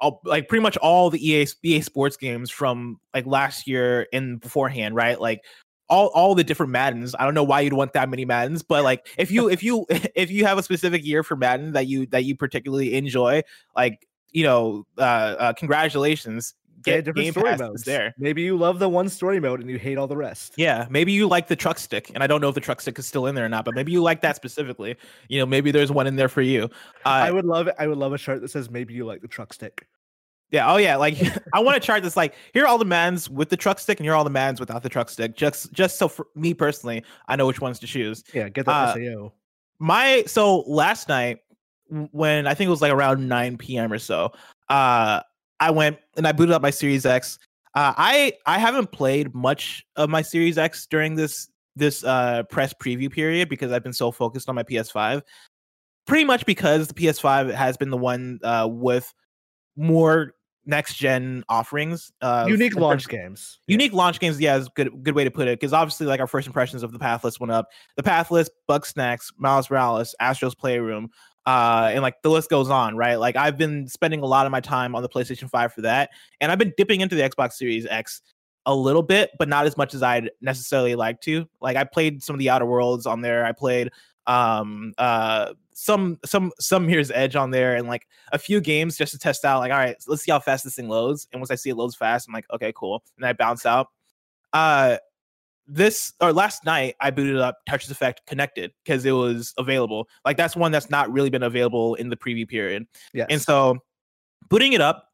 all 0.00 0.20
like 0.24 0.48
pretty 0.48 0.62
much 0.62 0.76
all 0.76 1.10
the 1.10 1.28
EA 1.28 1.46
EA 1.64 1.80
Sports 1.80 2.16
games 2.16 2.50
from 2.50 3.00
like 3.14 3.26
last 3.26 3.66
year 3.66 4.06
and 4.12 4.40
beforehand, 4.40 4.94
right? 4.94 5.20
Like 5.20 5.42
all 5.88 6.08
all 6.08 6.34
the 6.34 6.44
different 6.44 6.72
Maddens. 6.72 7.14
I 7.18 7.24
don't 7.24 7.34
know 7.34 7.44
why 7.44 7.60
you'd 7.60 7.72
want 7.72 7.92
that 7.92 8.08
many 8.08 8.24
Maddens, 8.24 8.62
but 8.62 8.84
like 8.84 9.06
if 9.18 9.30
you 9.30 9.48
if 9.48 9.62
you 9.62 9.86
if 10.14 10.30
you 10.30 10.44
have 10.44 10.58
a 10.58 10.62
specific 10.62 11.04
year 11.04 11.22
for 11.22 11.36
Madden 11.36 11.72
that 11.72 11.86
you 11.86 12.06
that 12.06 12.24
you 12.24 12.36
particularly 12.36 12.94
enjoy, 12.94 13.42
like 13.76 14.06
you 14.32 14.44
know, 14.44 14.86
uh, 14.98 15.00
uh 15.00 15.52
congratulations. 15.52 16.54
Get 16.82 16.96
had 16.96 17.04
different 17.06 17.24
Game 17.24 17.32
story 17.32 17.56
modes. 17.56 17.84
there. 17.84 18.14
Maybe 18.18 18.42
you 18.42 18.58
love 18.58 18.78
the 18.78 18.90
one 18.90 19.08
story 19.08 19.40
mode 19.40 19.60
and 19.60 19.70
you 19.70 19.78
hate 19.78 19.96
all 19.96 20.06
the 20.06 20.18
rest. 20.18 20.52
Yeah, 20.58 20.86
maybe 20.90 21.12
you 21.12 21.26
like 21.26 21.48
the 21.48 21.56
truck 21.56 21.78
stick, 21.78 22.10
and 22.12 22.22
I 22.22 22.26
don't 22.26 22.42
know 22.42 22.50
if 22.50 22.54
the 22.54 22.60
truck 22.60 22.82
stick 22.82 22.98
is 22.98 23.06
still 23.06 23.26
in 23.26 23.34
there 23.34 23.46
or 23.46 23.48
not, 23.48 23.64
but 23.64 23.74
maybe 23.74 23.90
you 23.90 24.02
like 24.02 24.20
that 24.20 24.36
specifically. 24.36 24.94
You 25.28 25.38
know, 25.38 25.46
maybe 25.46 25.70
there's 25.70 25.90
one 25.90 26.06
in 26.06 26.16
there 26.16 26.28
for 26.28 26.42
you. 26.42 26.64
Uh, 27.06 27.08
I 27.08 27.30
would 27.30 27.46
love 27.46 27.68
it. 27.68 27.74
I 27.78 27.86
would 27.86 27.96
love 27.96 28.12
a 28.12 28.18
shirt 28.18 28.42
that 28.42 28.50
says 28.50 28.68
maybe 28.68 28.92
you 28.92 29.06
like 29.06 29.22
the 29.22 29.28
truck 29.28 29.54
stick. 29.54 29.86
Yeah. 30.50 30.72
Oh, 30.72 30.76
yeah. 30.76 30.96
Like 30.96 31.16
I 31.52 31.60
want 31.60 31.80
to 31.80 31.86
chart 31.86 32.02
this. 32.02 32.16
Like 32.16 32.34
here 32.52 32.64
are 32.64 32.68
all 32.68 32.78
the 32.78 32.84
mans 32.84 33.28
with 33.28 33.48
the 33.48 33.56
truck 33.56 33.78
stick, 33.78 33.98
and 33.98 34.04
here 34.04 34.12
are 34.12 34.16
all 34.16 34.24
the 34.24 34.30
mans 34.30 34.60
without 34.60 34.82
the 34.82 34.88
truck 34.88 35.08
stick. 35.08 35.36
Just, 35.36 35.72
just 35.72 35.98
so 35.98 36.08
for 36.08 36.26
me 36.34 36.54
personally, 36.54 37.04
I 37.28 37.36
know 37.36 37.46
which 37.46 37.60
ones 37.60 37.78
to 37.80 37.86
choose. 37.86 38.24
Yeah, 38.32 38.48
get 38.48 38.66
that 38.66 38.72
Uh, 38.72 38.94
SAO. 38.94 39.32
My 39.78 40.22
so 40.26 40.60
last 40.60 41.08
night 41.08 41.38
when 41.88 42.46
I 42.46 42.54
think 42.54 42.68
it 42.68 42.70
was 42.70 42.82
like 42.82 42.92
around 42.92 43.28
9 43.28 43.58
p.m. 43.58 43.92
or 43.92 43.98
so, 43.98 44.32
uh, 44.68 45.20
I 45.60 45.70
went 45.70 45.98
and 46.16 46.26
I 46.26 46.32
booted 46.32 46.54
up 46.54 46.62
my 46.62 46.70
Series 46.70 47.06
X. 47.06 47.38
Uh, 47.74 47.92
I 47.96 48.32
I 48.46 48.58
haven't 48.58 48.92
played 48.92 49.34
much 49.34 49.84
of 49.96 50.08
my 50.08 50.22
Series 50.22 50.58
X 50.58 50.86
during 50.86 51.14
this 51.16 51.48
this 51.76 52.04
uh 52.04 52.44
press 52.44 52.72
preview 52.72 53.10
period 53.10 53.48
because 53.48 53.72
I've 53.72 53.82
been 53.82 53.92
so 53.92 54.10
focused 54.12 54.48
on 54.48 54.54
my 54.54 54.62
PS5. 54.62 55.22
Pretty 56.06 56.24
much 56.24 56.46
because 56.46 56.88
the 56.88 56.94
PS5 56.94 57.52
has 57.52 57.76
been 57.76 57.90
the 57.90 57.96
one 57.96 58.38
uh 58.44 58.68
with 58.70 59.12
more 59.76 60.34
next 60.66 60.94
gen 60.94 61.44
offerings. 61.48 62.12
Uh, 62.20 62.46
Unique 62.48 62.76
launch 62.76 63.08
games. 63.08 63.58
Unique 63.66 63.92
launch 63.92 64.20
games, 64.20 64.40
yeah, 64.40 64.56
is 64.56 64.68
good 64.74 65.02
good 65.02 65.14
way 65.14 65.24
to 65.24 65.30
put 65.30 65.48
it. 65.48 65.58
Because 65.58 65.72
obviously, 65.72 66.06
like 66.06 66.20
our 66.20 66.26
first 66.26 66.46
impressions 66.46 66.82
of 66.82 66.92
the 66.92 66.98
Pathless 66.98 67.38
went 67.38 67.52
up. 67.52 67.68
The 67.96 68.02
Pathless, 68.02 68.48
Bugsnax, 68.68 69.32
Miles 69.36 69.70
Morales, 69.70 70.14
Astro's 70.20 70.54
Playroom, 70.54 71.10
uh, 71.46 71.90
and 71.92 72.02
like 72.02 72.22
the 72.22 72.30
list 72.30 72.50
goes 72.50 72.70
on, 72.70 72.96
right? 72.96 73.16
Like 73.16 73.36
I've 73.36 73.58
been 73.58 73.88
spending 73.88 74.20
a 74.20 74.26
lot 74.26 74.46
of 74.46 74.52
my 74.52 74.60
time 74.60 74.94
on 74.94 75.02
the 75.02 75.08
PlayStation 75.08 75.48
5 75.48 75.72
for 75.72 75.82
that, 75.82 76.10
and 76.40 76.50
I've 76.50 76.58
been 76.58 76.72
dipping 76.76 77.00
into 77.00 77.14
the 77.14 77.22
Xbox 77.22 77.52
Series 77.52 77.86
X 77.86 78.22
a 78.66 78.74
little 78.74 79.02
bit, 79.02 79.30
but 79.38 79.48
not 79.48 79.66
as 79.66 79.76
much 79.76 79.94
as 79.94 80.02
I'd 80.02 80.30
necessarily 80.40 80.94
like 80.94 81.20
to. 81.22 81.46
Like 81.60 81.76
I 81.76 81.84
played 81.84 82.22
some 82.22 82.34
of 82.34 82.38
the 82.38 82.48
Outer 82.48 82.64
Worlds 82.64 83.06
on 83.06 83.20
there. 83.20 83.44
I 83.44 83.52
played 83.52 83.90
um 84.26 84.94
uh 84.98 85.52
some 85.74 86.18
some 86.24 86.52
some 86.58 86.86
Mirror's 86.86 87.10
Edge 87.10 87.36
on 87.36 87.50
there 87.50 87.76
and 87.76 87.88
like 87.88 88.06
a 88.32 88.38
few 88.38 88.60
games 88.60 88.96
just 88.96 89.12
to 89.12 89.18
test 89.18 89.44
out 89.44 89.60
like 89.60 89.72
all 89.72 89.78
right 89.78 89.96
let's 90.06 90.22
see 90.22 90.32
how 90.32 90.38
fast 90.40 90.64
this 90.64 90.76
thing 90.76 90.88
loads. 90.88 91.26
And 91.32 91.40
once 91.40 91.50
I 91.50 91.56
see 91.56 91.70
it 91.70 91.74
loads 91.76 91.94
fast 91.94 92.28
I'm 92.28 92.34
like 92.34 92.46
okay 92.52 92.72
cool. 92.74 93.02
And 93.16 93.26
I 93.26 93.32
bounce 93.32 93.66
out. 93.66 93.88
Uh 94.52 94.98
this 95.66 96.12
or 96.20 96.32
last 96.32 96.64
night 96.64 96.94
I 97.00 97.10
booted 97.10 97.38
up 97.38 97.58
Tetris 97.68 97.90
Effect 97.90 98.22
Connected 98.26 98.72
because 98.84 99.04
it 99.04 99.12
was 99.12 99.52
available. 99.58 100.08
Like 100.24 100.36
that's 100.36 100.56
one 100.56 100.72
that's 100.72 100.90
not 100.90 101.12
really 101.12 101.30
been 101.30 101.42
available 101.42 101.94
in 101.96 102.08
the 102.08 102.16
preview 102.16 102.48
period. 102.48 102.86
Yes. 103.12 103.26
and 103.30 103.40
so 103.42 103.78
putting 104.48 104.74
it 104.74 104.80
up 104.80 105.08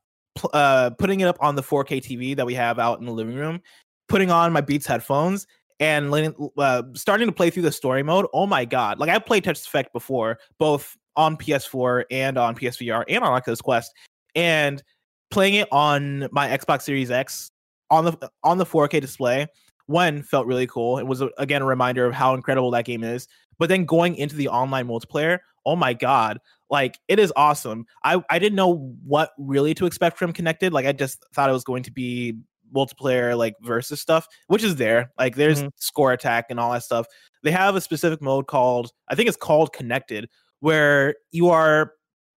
uh 0.53 0.91
putting 0.91 1.21
it 1.21 1.27
up 1.27 1.37
on 1.41 1.57
the 1.57 1.63
4K 1.63 2.03
TV 2.03 2.37
that 2.37 2.47
we 2.47 2.55
have 2.55 2.79
out 2.79 3.01
in 3.01 3.07
the 3.07 3.13
living 3.13 3.35
room 3.35 3.61
putting 4.09 4.31
on 4.31 4.53
my 4.53 4.61
Beats 4.61 4.87
headphones 4.87 5.47
and 5.81 6.35
uh, 6.59 6.83
starting 6.95 7.27
to 7.27 7.33
play 7.33 7.51
through 7.51 7.63
the 7.65 7.73
story 7.73 8.03
mode. 8.03 8.27
Oh 8.33 8.47
my 8.47 8.65
god! 8.65 8.99
Like 8.99 9.11
I 9.11 9.19
played 9.19 9.45
Tetris 9.45 9.67
Effect 9.67 9.93
before, 9.93 10.39
both 10.59 10.97
on 11.17 11.37
PS4 11.37 12.05
and 12.11 12.39
on 12.39 12.55
PSVR 12.55 13.05
and 13.09 13.25
on 13.25 13.33
Oculus 13.33 13.61
Quest, 13.61 13.93
and 14.35 14.83
playing 15.31 15.55
it 15.55 15.69
on 15.73 16.29
my 16.31 16.49
Xbox 16.49 16.83
Series 16.83 17.11
X 17.11 17.51
on 17.91 18.05
the 18.05 18.31
on 18.45 18.59
the 18.59 18.67
4K 18.67 19.01
display 19.01 19.49
one 19.91 20.23
felt 20.23 20.47
really 20.47 20.69
cool. 20.69 20.99
It 20.99 21.07
was 21.07 21.21
again 21.37 21.63
a 21.63 21.67
reminder 21.67 22.07
of 22.07 22.15
how 22.15 22.35
incredible 22.35 22.71
that 22.71 22.85
game 22.85 23.03
is. 23.03 23.27
But 23.59 23.69
then 23.69 23.85
going 23.85 24.15
into 24.15 24.37
the 24.37 24.49
online 24.49 24.87
multiplayer, 24.87 25.41
oh 25.67 25.77
my 25.77 25.93
god, 25.93 26.39
like 26.71 26.99
it 27.09 27.19
is 27.19 27.33
awesome. 27.35 27.87
I 28.05 28.23
I 28.31 28.39
didn't 28.39 28.57
know 28.57 28.97
what 29.05 29.33
really 29.37 29.75
to 29.75 29.87
expect 29.87 30.17
from 30.17 30.33
Connected. 30.33 30.73
Like 30.73 30.87
I 30.87 30.93
just 30.93 31.27
thought 31.35 31.51
it 31.51 31.53
was 31.53 31.65
going 31.65 31.83
to 31.83 31.93
be 31.93 32.37
multiplayer 32.75 33.37
like 33.37 33.55
versus 33.63 34.01
stuff, 34.01 34.27
which 34.49 34.63
is 34.63 34.77
there. 34.77 35.13
Like 35.19 35.37
there's 35.37 35.61
mm-hmm. 35.61 35.69
score 35.77 36.13
attack 36.13 36.47
and 36.51 36.61
all 36.61 36.73
that 36.73 36.83
stuff. 36.83 37.07
They 37.43 37.51
have 37.51 37.77
a 37.77 37.81
specific 37.81 38.21
mode 38.21 38.47
called 38.47 38.93
I 39.09 39.15
think 39.15 39.29
it's 39.29 39.37
called 39.37 39.73
Connected 39.73 40.29
where 40.61 41.15
you 41.33 41.49
are 41.49 41.93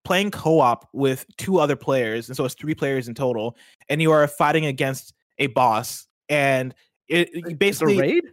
playing 0.05 0.31
co-op 0.31 0.87
with 0.93 1.25
two 1.37 1.59
other 1.59 1.75
players 1.75 2.27
and 2.27 2.35
so 2.35 2.43
it's 2.43 2.55
three 2.55 2.75
players 2.75 3.07
in 3.07 3.13
total 3.13 3.55
and 3.89 4.01
you 4.01 4.11
are 4.11 4.27
fighting 4.27 4.65
against 4.65 5.13
a 5.39 5.47
boss 5.47 6.07
and 6.29 6.73
it, 7.07 7.29
it 7.33 7.59
basically 7.59 7.99
raid. 7.99 8.23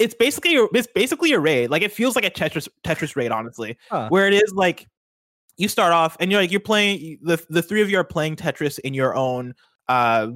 It's 0.00 0.14
basically 0.14 0.54
it's 0.74 0.88
basically 0.94 1.32
a 1.32 1.40
raid. 1.40 1.70
Like 1.70 1.82
it 1.82 1.92
feels 1.92 2.16
like 2.16 2.24
a 2.24 2.30
Tetris 2.30 2.68
Tetris 2.84 3.16
raid, 3.16 3.30
honestly. 3.30 3.76
Huh. 3.90 4.08
Where 4.08 4.26
it 4.26 4.34
is 4.34 4.52
like 4.54 4.88
you 5.56 5.68
start 5.68 5.92
off 5.92 6.16
and 6.20 6.30
you're 6.30 6.40
like 6.40 6.50
you're 6.50 6.60
playing 6.60 7.18
the 7.22 7.44
the 7.48 7.62
three 7.62 7.80
of 7.80 7.90
you 7.90 7.98
are 7.98 8.04
playing 8.04 8.36
Tetris 8.36 8.78
in 8.80 8.94
your 8.94 9.14
own 9.14 9.54
uh 9.88 10.28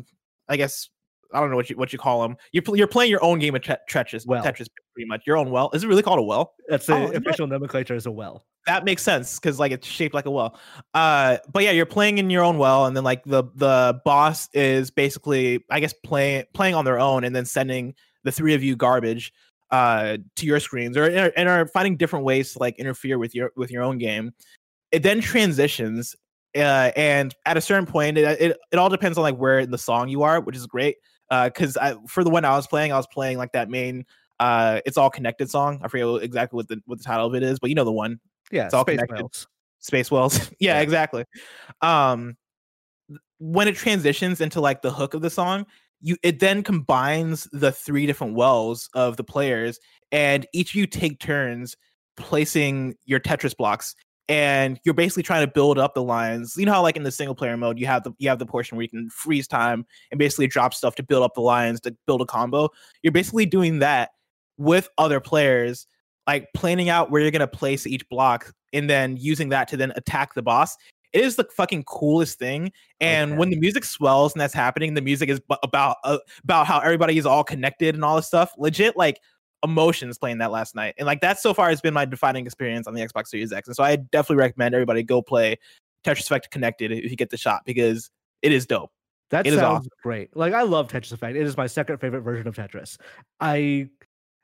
I 0.49 0.57
guess 0.57 0.89
I 1.33 1.41
don't 1.41 1.51
know 1.51 1.57
what 1.57 1.69
you 1.69 1.77
what 1.77 1.93
you 1.93 1.99
call 1.99 2.23
them. 2.23 2.37
You're 2.53 2.65
you're 2.75 2.87
playing 2.87 3.11
your 3.11 3.23
own 3.23 3.39
game 3.39 3.55
of 3.55 3.63
Tetris. 3.63 4.27
Well. 4.27 4.43
Tetris, 4.43 4.69
pretty 4.95 5.07
much 5.07 5.23
your 5.27 5.37
own 5.37 5.51
well. 5.51 5.71
Is 5.75 5.85
it 5.85 5.89
really 5.89 6.03
called 6.03 6.19
a 6.19 6.23
well? 6.23 6.55
That's 6.69 6.87
the 6.87 6.95
oh, 6.95 7.13
official 7.13 7.47
nomenclature 7.47 7.95
is 7.95 8.07
a 8.07 8.11
well. 8.11 8.45
That 8.67 8.85
makes 8.85 9.03
sense 9.03 9.39
because 9.39 9.59
like 9.59 9.73
it's 9.73 9.87
shaped 9.87 10.15
like 10.15 10.27
a 10.27 10.31
well. 10.31 10.59
Uh, 10.95 11.39
but 11.53 11.65
yeah, 11.65 11.71
you're 11.71 11.87
playing 11.87 12.19
in 12.19 12.31
your 12.31 12.45
own 12.45 12.59
well, 12.59 12.87
and 12.87 12.97
then 12.97 13.05
like 13.05 13.25
the 13.25 13.45
the 13.55 14.01
boss 14.05 14.49
is 14.55 14.91
basically 14.91 15.65
I 15.71 15.81
guess 15.81 15.93
playing 16.05 16.45
playing 16.55 16.75
on 16.75 16.85
their 16.85 16.99
own, 16.99 17.25
and 17.25 17.37
then 17.37 17.45
sending 17.45 17.95
the 18.25 18.33
three 18.33 18.55
of 18.55 18.63
you 18.63 18.77
garbage 18.77 19.33
uh 19.71 20.17
to 20.35 20.47
your 20.47 20.59
screens 20.59 20.97
or 20.97 21.05
and 21.05 21.47
are 21.47 21.67
finding 21.67 21.95
different 21.95 22.25
ways 22.25 22.55
to 22.55 22.59
like 22.59 22.79
interfere 22.79 23.19
with 23.19 23.35
your 23.35 23.53
with 23.55 23.71
your 23.71 23.83
own 23.83 23.99
game. 23.99 24.33
It 24.93 25.03
then 25.03 25.21
transitions 25.21 26.17
uh, 26.59 26.93
and 26.97 27.35
at 27.47 27.57
a 27.57 27.61
certain 27.61 27.87
point, 27.87 28.19
it, 28.19 28.41
it, 28.41 28.57
it 28.73 28.77
all 28.77 28.89
depends 28.89 29.19
on 29.19 29.23
like 29.23 29.37
where 29.37 29.61
in 29.61 29.71
the 29.71 29.79
song 29.79 30.09
you 30.09 30.23
are, 30.23 30.41
which 30.41 30.57
is 30.57 30.67
great 30.67 30.97
because 31.31 31.77
uh, 31.77 31.95
for 32.07 32.25
the 32.25 32.31
one 32.31 32.45
I 32.45 32.57
was 32.57 32.67
playing, 32.67 32.93
I 32.93 32.97
was 32.97 33.07
playing 33.07 33.39
like 33.39 33.53
that 33.53 33.69
main 33.69 34.05
uh 34.41 34.81
it's 34.87 34.97
all 34.97 35.11
connected 35.11 35.51
song. 35.51 35.81
I 35.83 35.89
forget 35.89 36.23
exactly 36.23 36.57
what 36.57 36.69
the 36.69 36.81
what 36.87 36.99
the 36.99 37.05
title 37.05 37.27
of 37.27 37.35
it 37.35 37.43
is, 37.43 37.59
but 37.59 37.71
you 37.71 37.77
know 37.77 37.85
the 37.85 37.93
one. 37.93 38.21
Yeah, 38.51 38.67
it's 38.67 38.75
all 38.75 38.85
Space 38.85 39.01
connected. 39.01 39.17
Wells. 39.17 39.47
Space 39.81 40.11
Wells. 40.11 40.39
yeah, 40.61 40.75
yeah, 40.75 40.81
exactly. 40.81 41.25
Um 41.81 42.37
when 43.39 43.69
it 43.69 43.77
transitions 43.77 44.41
into 44.41 44.61
like 44.61 44.83
the 44.83 44.91
hook 44.91 45.15
of 45.15 45.23
the 45.23 45.31
song, 45.31 45.67
you 46.01 46.17
it 46.23 46.41
then 46.41 46.63
combines 46.63 47.49
the 47.53 47.73
three 47.73 48.07
different 48.07 48.35
wells 48.35 48.89
of 48.95 49.17
the 49.17 49.25
players 49.25 49.79
and 50.13 50.47
each 50.53 50.71
of 50.71 50.75
you 50.77 50.87
take 50.87 51.19
turns 51.19 51.77
placing 52.17 52.95
your 53.05 53.21
Tetris 53.21 53.57
blocks 53.57 53.95
and 54.29 54.79
you're 54.85 54.95
basically 54.95 55.23
trying 55.23 55.47
to 55.47 55.51
build 55.51 55.79
up 55.79 55.95
the 55.95 56.03
lines. 56.03 56.55
You 56.57 56.67
know 56.67 56.73
how 56.73 56.83
like 56.83 56.97
in 56.97 57.03
the 57.03 57.11
single 57.11 57.35
player 57.35 57.57
mode 57.57 57.79
you 57.79 57.87
have 57.87 58.05
the 58.05 58.13
you 58.19 58.29
have 58.29 58.39
the 58.39 58.47
portion 58.47 58.77
where 58.77 58.83
you 58.83 58.89
can 58.89 59.09
freeze 59.11 59.49
time 59.49 59.87
and 60.11 60.19
basically 60.19 60.47
drop 60.47 60.75
stuff 60.75 60.95
to 60.97 61.03
build 61.03 61.23
up 61.23 61.35
the 61.35 61.41
lines 61.41 61.81
to 61.81 61.97
build 62.07 62.21
a 62.21 62.27
combo. 62.27 62.69
You're 63.03 63.13
basically 63.13 63.47
doing 63.47 63.79
that 63.79 64.11
with 64.59 64.89
other 64.99 65.21
players, 65.21 65.87
like 66.27 66.49
planning 66.55 66.91
out 66.91 67.11
where 67.11 67.23
you're 67.23 67.31
gonna 67.31 67.47
place 67.47 67.87
each 67.87 68.07
block 68.09 68.53
and 68.73 68.89
then 68.89 69.17
using 69.17 69.49
that 69.49 69.69
to 69.69 69.77
then 69.77 69.93
attack 69.97 70.35
the 70.35 70.43
boss. 70.43 70.77
It 71.15 71.25
is 71.25 71.37
the 71.37 71.45
fucking 71.45 71.85
coolest 71.85 72.39
thing. 72.39 72.71
And 73.01 73.31
okay. 73.31 73.39
when 73.39 73.49
the 73.49 73.59
music 73.59 73.87
swells 73.87 74.35
and 74.35 74.41
that's 74.43 74.53
happening, 74.53 74.93
the 74.93 75.01
music 75.01 75.31
is 75.31 75.41
about 75.63 75.97
uh, 76.05 76.19
about 76.45 76.67
how 76.67 76.81
everybody 76.81 77.17
is 77.17 77.25
all 77.25 77.45
connected 77.45 77.95
and 77.95 78.05
all 78.05 78.17
this 78.17 78.27
stuff. 78.27 78.53
Legit, 78.59 78.95
like 78.95 79.21
emotions 79.63 80.19
playing 80.19 80.39
that 80.39 80.51
last 80.51 80.75
night. 80.75 80.95
And 80.99 81.07
like 81.07 81.21
that 81.21 81.39
so 81.39 81.53
far 81.53 81.71
has 81.71 81.81
been 81.81 81.95
my 81.95 82.05
defining 82.05 82.47
experience 82.47 82.87
on 82.87 82.95
the 82.95 83.01
Xbox 83.01 83.29
Series 83.29 83.53
X. 83.53 83.69
And 83.69 83.77
so 83.77 83.83
I 83.83 83.97
definitely 83.97 84.37
recommend 84.37 84.75
everybody 84.75 85.03
go 85.03 85.23
play 85.23 85.59
Tetris 86.05 86.27
Effect 86.27 86.51
Connected 86.51 86.93
if 86.93 87.11
you 87.11 87.17
get 87.17 87.31
the 87.31 87.37
shot 87.37 87.63
because 87.65 88.11
it 88.43 88.53
is 88.53 88.67
dope. 88.67 88.91
That 89.31 89.47
it 89.47 89.51
sounds 89.51 89.81
awesome. 89.81 89.91
great. 90.03 90.35
Like 90.37 90.55
I 90.55 90.63
love 90.63 90.89
Tetris 90.89 91.13
Effect. 91.13 91.37
It 91.37 91.47
is 91.47 91.57
my 91.57 91.67
second 91.67 91.99
favorite 91.99 92.23
version 92.23 92.47
of 92.47 92.55
Tetris. 92.55 92.97
I 93.41 93.89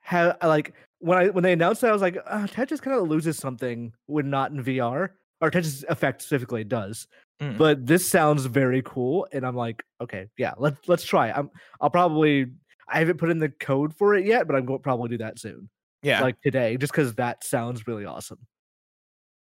have 0.01 0.37
like 0.43 0.73
when 0.99 1.17
I 1.17 1.29
when 1.29 1.43
they 1.43 1.53
announced 1.53 1.81
that 1.81 1.89
I 1.89 1.93
was 1.93 2.01
like, 2.01 2.17
uh, 2.25 2.45
Tetris 2.47 2.81
kind 2.81 2.97
of 2.97 3.07
loses 3.07 3.37
something 3.37 3.93
when 4.05 4.29
not 4.29 4.51
in 4.51 4.63
VR. 4.63 5.09
Or 5.41 5.51
Tetris 5.51 5.83
Effect 5.89 6.21
specifically 6.21 6.63
does. 6.63 7.07
Mm. 7.41 7.57
But 7.57 7.85
this 7.85 8.07
sounds 8.07 8.45
very 8.45 8.81
cool, 8.83 9.27
and 9.33 9.45
I'm 9.45 9.55
like, 9.55 9.83
okay, 9.99 10.27
yeah, 10.37 10.53
let's 10.57 10.87
let's 10.87 11.03
try. 11.03 11.31
I'm 11.31 11.49
I'll 11.81 11.89
probably 11.89 12.47
I 12.87 12.99
haven't 12.99 13.17
put 13.17 13.29
in 13.29 13.39
the 13.39 13.49
code 13.49 13.93
for 13.95 14.15
it 14.15 14.25
yet, 14.25 14.47
but 14.47 14.55
I'm 14.55 14.65
going 14.65 14.79
to 14.79 14.83
probably 14.83 15.09
do 15.09 15.17
that 15.19 15.39
soon. 15.39 15.69
Yeah. 16.03 16.21
Like 16.21 16.39
today, 16.41 16.77
just 16.77 16.93
because 16.93 17.15
that 17.15 17.43
sounds 17.43 17.87
really 17.87 18.05
awesome. 18.05 18.37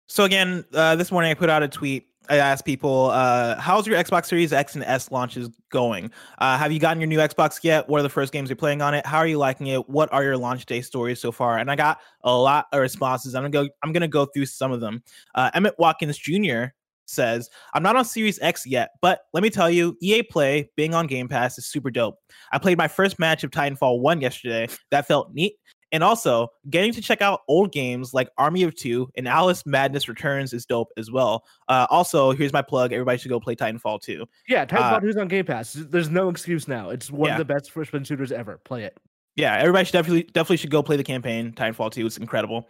So 0.08 0.24
again, 0.24 0.66
uh, 0.74 0.96
this 0.96 1.12
morning 1.12 1.30
I 1.32 1.34
put 1.34 1.50
out 1.50 1.62
a 1.62 1.68
tweet. 1.68 2.08
I 2.30 2.38
asked 2.38 2.66
people, 2.66 3.12
uh, 3.12 3.58
"How's 3.60 3.86
your 3.86 3.98
Xbox 3.98 4.26
Series 4.26 4.52
X 4.52 4.76
and 4.76 4.84
S 4.84 5.12
launches 5.12 5.50
going? 5.70 6.12
Uh, 6.40 6.58
have 6.58 6.72
you 6.72 6.80
gotten 6.80 7.00
your 7.00 7.08
new 7.08 7.20
Xbox 7.20 7.60
yet? 7.64 7.88
What 7.88 8.00
are 8.00 8.04
the 8.04 8.10
first 8.10 8.34
games 8.34 8.50
you're 8.50 8.58
playing 8.58 8.82
on 8.82 8.94
it? 8.94 9.06
How 9.06 9.20
are 9.20 9.28
you 9.28 9.38
liking 9.38 9.68
it? 9.68 9.88
What 9.88 10.12
are 10.12 10.24
your 10.24 10.36
launch 10.36 10.66
day 10.66 10.82
stories 10.82 11.22
so 11.22 11.32
far?" 11.32 11.58
And 11.58 11.70
I 11.70 11.76
got 11.76 12.00
a 12.24 12.36
lot 12.36 12.68
of 12.74 12.82
responses. 12.82 13.36
I'm 13.36 13.44
gonna 13.44 13.68
go. 13.68 13.70
I'm 13.84 13.94
gonna 13.94 14.08
go 14.08 14.26
through 14.26 14.48
some 14.48 14.72
of 14.72 14.82
them. 14.82 15.04
Uh, 15.36 15.52
Emmett 15.54 15.76
Watkins 15.78 16.18
Jr 16.18 16.72
says, 17.10 17.50
I'm 17.74 17.84
not 17.84 17.96
on 17.96 18.06
Series 18.06 18.40
X 18.42 18.66
yet, 18.66 18.92
but 19.02 19.22
let 19.34 19.44
me 19.44 19.50
tell 19.50 19.70
you, 19.70 19.98
EA 20.02 20.24
Play 20.24 20.70
being 20.76 20.94
on 20.94 21.08
Game 21.08 21.28
Pass 21.28 21.58
is 21.58 21.66
super 21.66 21.90
dope. 21.90 22.20
I 22.52 22.58
played 22.58 22.78
my 22.78 22.88
first 22.88 23.20
match 23.20 23.44
of 23.44 23.52
Titanfall 23.52 24.02
1 24.02 24.22
yesterday. 24.22 24.68
That 24.92 25.08
felt 25.08 25.34
neat. 25.34 25.56
And 25.92 26.04
also, 26.04 26.50
getting 26.70 26.92
to 26.94 27.02
check 27.02 27.22
out 27.22 27.42
old 27.48 27.72
games 27.72 28.14
like 28.14 28.30
Army 28.38 28.64
of 28.64 28.76
Two 28.76 29.10
and 29.16 29.28
Alice 29.28 29.66
Madness 29.66 30.10
Returns 30.10 30.52
is 30.52 30.66
dope 30.66 30.90
as 30.98 31.10
well. 31.10 31.46
Uh, 31.70 31.88
also, 31.90 32.32
here's 32.32 32.52
my 32.52 32.62
plug: 32.62 32.92
everybody 32.92 33.18
should 33.18 33.30
go 33.30 33.40
play 33.40 33.56
Titanfall 33.56 34.02
2. 34.02 34.26
Yeah, 34.50 34.66
Titanfall 34.66 34.98
uh, 34.98 35.00
2 35.00 35.08
is 35.08 35.18
on 35.18 35.28
Game 35.30 35.46
Pass. 35.46 35.74
There's 35.74 36.10
no 36.10 36.28
excuse 36.28 36.68
now. 36.68 36.90
It's 36.90 37.10
one 37.10 37.30
yeah. 37.30 37.34
of 37.36 37.48
the 37.48 37.54
best 37.54 37.72
first-person 37.72 38.04
shooters 38.04 38.34
ever. 38.34 38.60
Play 38.66 38.84
it. 38.84 38.98
Yeah, 39.38 39.56
everybody 39.56 39.86
should 39.86 39.94
definitely 39.94 40.24
definitely 40.24 40.58
should 40.58 40.72
go 40.72 40.84
play 40.84 40.98
the 40.98 41.04
campaign. 41.06 41.54
Titanfall 41.54 41.92
2 41.92 42.06
is 42.06 42.18
incredible. 42.18 42.68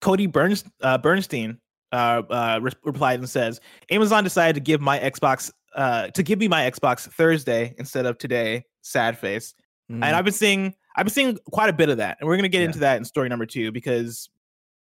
Cody 0.00 0.26
Burns, 0.26 0.64
uh, 0.82 0.98
Bernstein 0.98 1.58
uh, 1.92 2.22
uh, 2.30 2.58
re- 2.62 2.72
replied 2.84 3.20
and 3.20 3.28
says, 3.28 3.60
Amazon 3.90 4.24
decided 4.24 4.54
to 4.54 4.60
give 4.60 4.80
my 4.80 4.98
Xbox 4.98 5.50
uh, 5.74 6.08
to 6.08 6.22
give 6.22 6.38
me 6.38 6.48
my 6.48 6.70
Xbox 6.70 7.10
Thursday 7.10 7.74
instead 7.78 8.06
of 8.06 8.18
today. 8.18 8.64
Sad 8.82 9.18
face. 9.18 9.54
Mm. 9.90 9.96
And 9.96 10.16
I've 10.16 10.24
been 10.24 10.34
seeing 10.34 10.74
I've 10.96 11.06
been 11.06 11.12
seeing 11.12 11.38
quite 11.50 11.70
a 11.70 11.72
bit 11.72 11.88
of 11.88 11.98
that, 11.98 12.18
and 12.20 12.28
we're 12.28 12.36
gonna 12.36 12.48
get 12.48 12.60
yeah. 12.60 12.66
into 12.66 12.80
that 12.80 12.96
in 12.96 13.04
story 13.04 13.28
number 13.28 13.46
two 13.46 13.72
because 13.72 14.28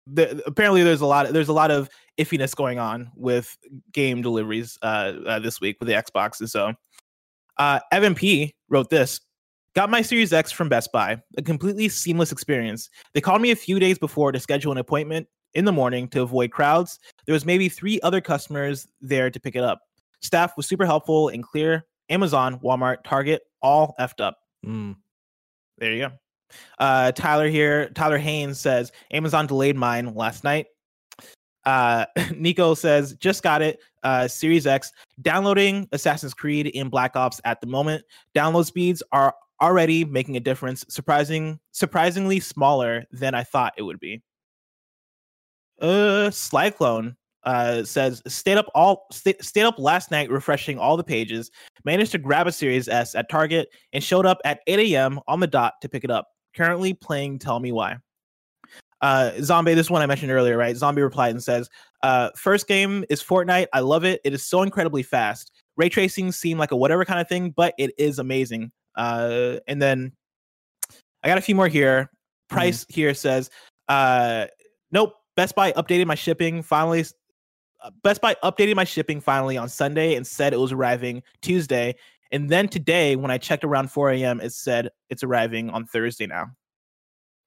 the, 0.08 0.42
apparently 0.46 0.84
there's 0.84 1.02
a 1.02 1.06
lot 1.06 1.28
of, 1.28 1.34
there's 1.34 1.50
a 1.50 1.54
lot 1.54 1.72
of 1.72 1.90
iffiness 2.18 2.56
going 2.56 2.80
on 2.80 3.12
with 3.16 3.58
game 3.92 4.22
deliveries 4.22 4.78
uh, 4.82 5.14
uh 5.26 5.40
this 5.40 5.62
week 5.62 5.78
with 5.80 5.88
the 5.88 5.94
Xbox, 5.94 6.40
and 6.40 6.50
so 6.50 6.74
uh, 7.58 7.80
Evan 7.92 8.16
P 8.16 8.56
wrote 8.70 8.90
this. 8.90 9.22
Got 9.76 9.92
my 9.92 10.02
Series 10.02 10.34
X 10.34 10.52
from 10.52 10.68
Best 10.68 10.92
Buy, 10.92 11.22
a 11.38 11.42
completely 11.42 11.90
seamless 11.90 12.32
experience. 12.32 12.90
They 13.14 13.22
called 13.22 13.42
me 13.42 13.52
a 13.52 13.56
few 13.56 13.80
days 13.80 14.00
before 14.00 14.32
to 14.32 14.40
schedule 14.40 14.72
an 14.72 14.80
appointment 14.80 15.28
in 15.54 15.66
the 15.66 15.72
morning 15.72 16.08
to 16.10 16.22
avoid 16.22 16.52
crowds. 16.52 17.00
There 17.26 17.34
was 17.34 17.46
maybe 17.46 17.70
three 17.70 18.00
other 18.02 18.22
customers 18.22 18.88
there 19.02 19.30
to 19.30 19.40
pick 19.40 19.56
it 19.56 19.64
up. 19.64 19.82
Staff 20.22 20.58
was 20.58 20.68
super 20.68 20.86
helpful 20.86 21.30
and 21.30 21.44
clear. 21.44 21.86
Amazon, 22.10 22.60
Walmart, 22.60 23.04
Target, 23.04 23.42
all 23.62 23.96
effed 24.00 24.22
up. 24.22 24.38
Mm. 24.66 24.96
There 25.78 25.94
you 25.94 26.08
go. 26.08 26.12
Uh, 26.80 27.12
Tyler 27.12 27.48
here, 27.48 27.90
Tyler 27.90 28.18
Haynes 28.18 28.60
says 28.60 28.92
Amazon 29.12 29.48
delayed 29.48 29.76
mine 29.76 30.14
last 30.16 30.44
night. 30.44 30.68
Uh, 31.66 32.06
Nico 32.36 32.74
says 32.74 33.14
just 33.16 33.44
got 33.44 33.62
it. 33.62 33.80
Uh, 34.04 34.28
Series 34.28 34.66
X 34.66 34.92
downloading 35.22 35.88
Assassin's 35.92 36.34
Creed 36.34 36.68
in 36.68 36.90
Black 36.90 37.16
Ops 37.16 37.42
at 37.46 37.62
the 37.62 37.68
moment. 37.68 38.04
Download 38.36 38.66
speeds 38.66 39.04
are 39.12 39.36
already 39.62 40.06
making 40.06 40.38
a 40.38 40.40
difference. 40.40 40.86
Surprising, 40.90 41.60
surprisingly 41.72 42.40
smaller 42.40 43.06
than 43.12 43.36
I 43.36 43.44
thought 43.44 43.74
it 43.78 43.84
would 43.84 44.00
be. 44.00 44.22
Uh, 45.82 46.30
Sly 46.32 46.70
Clone 46.70 47.16
uh, 47.44 47.84
says 47.84 48.22
stayed 48.28 48.58
up 48.58 48.68
all 48.76 49.08
st- 49.12 49.44
stayed 49.44 49.64
up 49.64 49.80
last 49.80 50.12
night 50.12 50.30
refreshing 50.30 50.78
all 50.78 50.98
the 50.98 51.04
pages. 51.04 51.52
Managed 51.86 52.12
to 52.12 52.18
grab 52.18 52.48
a 52.48 52.52
Series 52.52 52.88
S 52.88 53.16
at 53.16 53.30
Target 53.30 53.70
and 53.94 54.04
showed 54.04 54.26
up 54.26 54.40
at 54.46 54.60
8 54.68 54.94
a.m. 54.94 55.20
on 55.28 55.40
the 55.40 55.48
dot 55.48 55.76
to 55.82 55.90
pick 55.90 56.04
it 56.04 56.12
up. 56.12 56.28
Currently 56.56 56.94
playing 56.94 57.40
Tell 57.40 57.60
Me 57.60 57.72
Why. 57.72 57.98
Uh, 59.02 59.32
Zombie, 59.42 59.74
this 59.76 59.90
one 59.90 60.02
I 60.02 60.06
mentioned 60.06 60.32
earlier, 60.32 60.58
right? 60.58 60.76
Zombie 60.76 61.02
replied 61.02 61.32
and 61.32 61.42
says, 61.42 61.70
uh, 62.04 62.30
first 62.36 62.68
game 62.68 63.06
is 63.10 63.24
Fortnite. 63.24 63.68
I 63.74 63.80
love 63.80 64.04
it. 64.04 64.20
It 64.26 64.34
is 64.34 64.46
so 64.46 64.62
incredibly 64.62 65.04
fast. 65.04 65.52
Ray 65.78 65.90
tracing 65.90 66.32
seemed 66.32 66.60
like 66.60 66.72
a 66.72 66.76
whatever 66.76 67.06
kind 67.06 67.22
of 67.22 67.30
thing, 67.30 67.52
but 67.52 67.74
it 67.78 67.94
is 67.98 68.20
amazing. 68.20 68.72
Uh, 68.96 69.58
and 69.68 69.82
then 69.82 70.12
I 71.24 71.30
got 71.30 71.38
a 71.38 71.42
few 71.42 71.56
more 71.56 71.68
here. 71.68 72.12
Price 72.50 72.86
here 72.90 73.14
says, 73.14 73.50
uh, 73.88 74.48
nope. 74.92 75.14
Best 75.40 75.56
Buy 75.56 75.72
updated 75.72 76.06
my 76.06 76.16
shipping 76.16 76.62
finally. 76.62 77.06
uh, 77.82 77.92
Best 78.04 78.20
Buy 78.20 78.36
updated 78.44 78.76
my 78.76 78.84
shipping 78.84 79.22
finally 79.22 79.56
on 79.56 79.70
Sunday 79.70 80.16
and 80.16 80.28
said 80.28 80.52
it 80.52 80.60
was 80.60 80.74
arriving 80.74 81.24
Tuesday. 81.42 81.96
And 82.34 82.50
then 82.50 82.68
today, 82.68 83.16
when 83.16 83.32
I 83.32 83.38
checked 83.38 83.64
around 83.64 83.90
4 83.90 84.12
a.m., 84.12 84.42
it 84.42 84.52
said 84.52 84.90
it's 85.10 85.24
arriving 85.24 85.70
on 85.70 85.86
Thursday 85.86 86.28
now. 86.28 86.48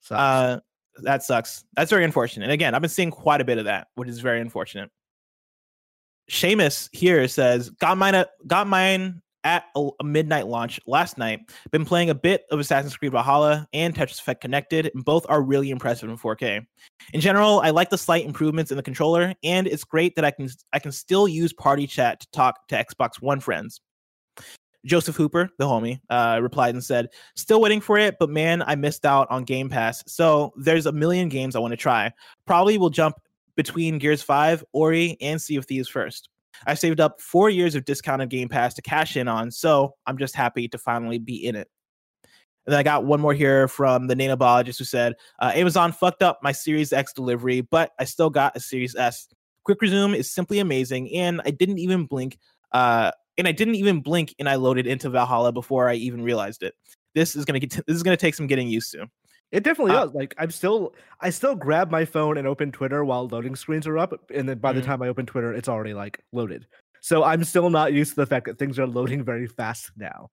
Sucks. 0.01 0.19
Uh, 0.19 0.61
that 1.03 1.23
sucks. 1.23 1.67
That's 1.77 1.91
very 1.91 2.05
unfortunate. 2.05 2.45
And 2.45 2.53
again, 2.53 2.75
I've 2.75 2.81
been 2.81 2.89
seeing 2.89 3.11
quite 3.11 3.43
a 3.43 3.45
bit 3.45 3.59
of 3.59 3.67
that, 3.67 3.89
which 3.95 4.09
is 4.09 4.21
very 4.21 4.41
unfortunate. 4.41 4.89
Seamus 6.31 6.89
here 6.93 7.29
says, 7.29 7.69
got 7.69 7.99
mine 7.99 8.25
got 8.47 8.67
mine 8.69 9.21
at 9.45 9.65
a, 9.77 9.89
a 10.01 10.05
midnight 10.05 10.47
launch 10.47 10.81
last 10.87 11.19
night. 11.19 11.41
Been 11.71 11.85
playing 11.85 12.11
a 12.11 12.15
bit 12.15 12.45
of 12.51 12.61
Assassin's 12.61 12.97
Creed 12.97 13.13
Valhalla 13.13 13.67
and 13.73 13.95
Tetris 13.95 14.21
Effect 14.21 14.41
Connected, 14.41 14.91
and 14.95 15.05
both 15.05 15.27
are 15.29 15.43
really 15.43 15.71
impressive 15.71 16.09
in 16.09 16.17
4K. 16.17 16.65
In 17.13 17.21
general, 17.21 17.61
I 17.61 17.71
like 17.71 17.91
the 17.91 17.99
slight 17.99 18.25
improvements 18.25 18.71
in 18.71 18.77
the 18.77 18.83
controller, 18.83 19.35
and 19.43 19.67
it's 19.67 19.85
great 19.85 20.15
that 20.17 20.25
I 20.25 20.31
can 20.31 20.49
I 20.73 20.79
can 20.79 20.93
still 20.93 21.29
use 21.29 21.53
party 21.53 21.87
chat 21.87 22.21
to 22.21 22.27
talk 22.33 22.67
to 22.69 22.77
Xbox 22.77 23.21
One 23.21 23.41
friends. 23.41 23.81
Joseph 24.85 25.17
Hooper, 25.17 25.49
the 25.59 25.65
homie, 25.65 26.01
uh, 26.11 26.41
replied 26.43 26.75
and 26.75 26.83
said, 26.83 27.09
Still 27.37 27.61
waiting 27.61 27.81
for 27.81 27.99
it, 27.99 28.17
but 28.19 28.31
man, 28.31 28.63
I 28.67 28.75
missed 28.75 29.07
out 29.07 29.31
on 29.31 29.45
Game 29.45 29.69
Pass. 29.69 30.03
So 30.07 30.53
there's 30.57 30.87
a 30.87 30.93
million 30.93 31.29
games 31.29 31.55
I 31.55 31.61
want 31.61 31.73
to 31.73 31.77
try. 31.77 32.13
Probably 32.47 32.79
will 32.79 32.91
jump 32.91 33.17
between 33.57 33.99
Gears 33.99 34.23
5, 34.23 34.65
Ori, 34.73 35.17
and 35.21 35.41
Sea 35.41 35.57
of 35.57 35.67
Thieves 35.67 35.89
first. 35.89 36.29
I 36.67 36.75
saved 36.75 37.01
up 37.01 37.21
four 37.21 37.51
years 37.51 37.75
of 37.75 37.85
discounted 37.85 38.31
Game 38.31 38.49
Pass 38.49 38.75
to 38.75 38.83
cash 38.83 39.17
in 39.17 39.29
on, 39.29 39.51
so 39.51 39.95
I'm 40.07 40.19
just 40.19 40.35
happy 40.35 40.69
to 40.69 40.79
finally 40.79 41.19
be 41.19 41.45
in 41.45 41.57
it. 41.57 41.69
And 42.67 42.73
then 42.73 42.79
I 42.79 42.83
got 42.83 43.05
one 43.05 43.21
more 43.21 43.35
here 43.35 43.67
from 43.67 44.07
the 44.07 44.15
nanobiologist 44.15 44.79
who 44.79 44.85
said, 44.85 45.15
uh, 45.41 45.53
Amazon 45.55 45.93
fucked 45.93 46.23
up 46.23 46.39
my 46.43 46.53
Series 46.53 46.93
X 46.93 47.13
delivery, 47.13 47.61
but 47.61 47.91
I 47.99 48.05
still 48.05 48.31
got 48.31 48.57
a 48.57 48.61
Series 48.61 48.95
S. 48.95 49.29
Quick 49.65 49.81
resume 49.81 50.15
is 50.15 50.31
simply 50.31 50.61
amazing, 50.61 51.13
and 51.15 51.41
I 51.45 51.51
didn't 51.51 51.79
even 51.79 52.07
blink. 52.07 52.39
Uh, 52.73 53.11
and 53.39 53.49
I 53.49 53.53
didn't 53.53 53.77
even 53.77 54.01
blink, 54.01 54.35
and 54.39 54.49
I 54.49 54.57
loaded 54.57 54.87
into 54.87 55.11
Valhalla 55.11 55.53
before 55.53 55.89
I 55.89 55.95
even 55.95 56.23
realized 56.23 56.63
it. 56.63 56.75
This 57.15 57.35
is 57.35 57.45
gonna 57.45 57.59
get. 57.59 57.71
this 57.87 57.97
is 57.97 58.03
gonna 58.03 58.17
take 58.17 58.35
some 58.35 58.47
getting 58.47 58.69
used 58.69 58.93
to. 58.93 59.07
It 59.53 59.63
definitely 59.65 59.93
Uh, 59.93 60.07
does. 60.07 60.15
Like 60.15 60.35
I'm 60.39 60.51
still, 60.51 60.95
I 61.21 61.31
still 61.31 61.55
grab 61.55 61.91
my 61.91 62.05
phone 62.05 62.39
and 62.39 62.49
open 62.49 62.73
Twitter 62.73 63.05
while 63.05 63.29
loading 63.29 63.55
screens 63.55 63.87
are 63.87 63.99
up, 63.99 64.13
and 64.35 64.49
then 64.49 64.59
by 64.59 64.73
the 64.73 64.81
Mhm. 64.81 64.85
time 64.87 65.03
I 65.03 65.09
open 65.09 65.27
Twitter, 65.27 65.53
it's 65.53 65.69
already 65.69 65.95
like 65.95 66.19
loaded. 66.33 66.67
So 67.01 67.23
I'm 67.23 67.45
still 67.45 67.69
not 67.69 67.93
used 67.93 68.11
to 68.15 68.17
the 68.17 68.27
fact 68.27 68.47
that 68.47 68.59
things 68.59 68.79
are 68.79 68.87
loading 68.87 69.23
very 69.25 69.47
fast 69.47 69.91
now. 69.97 70.31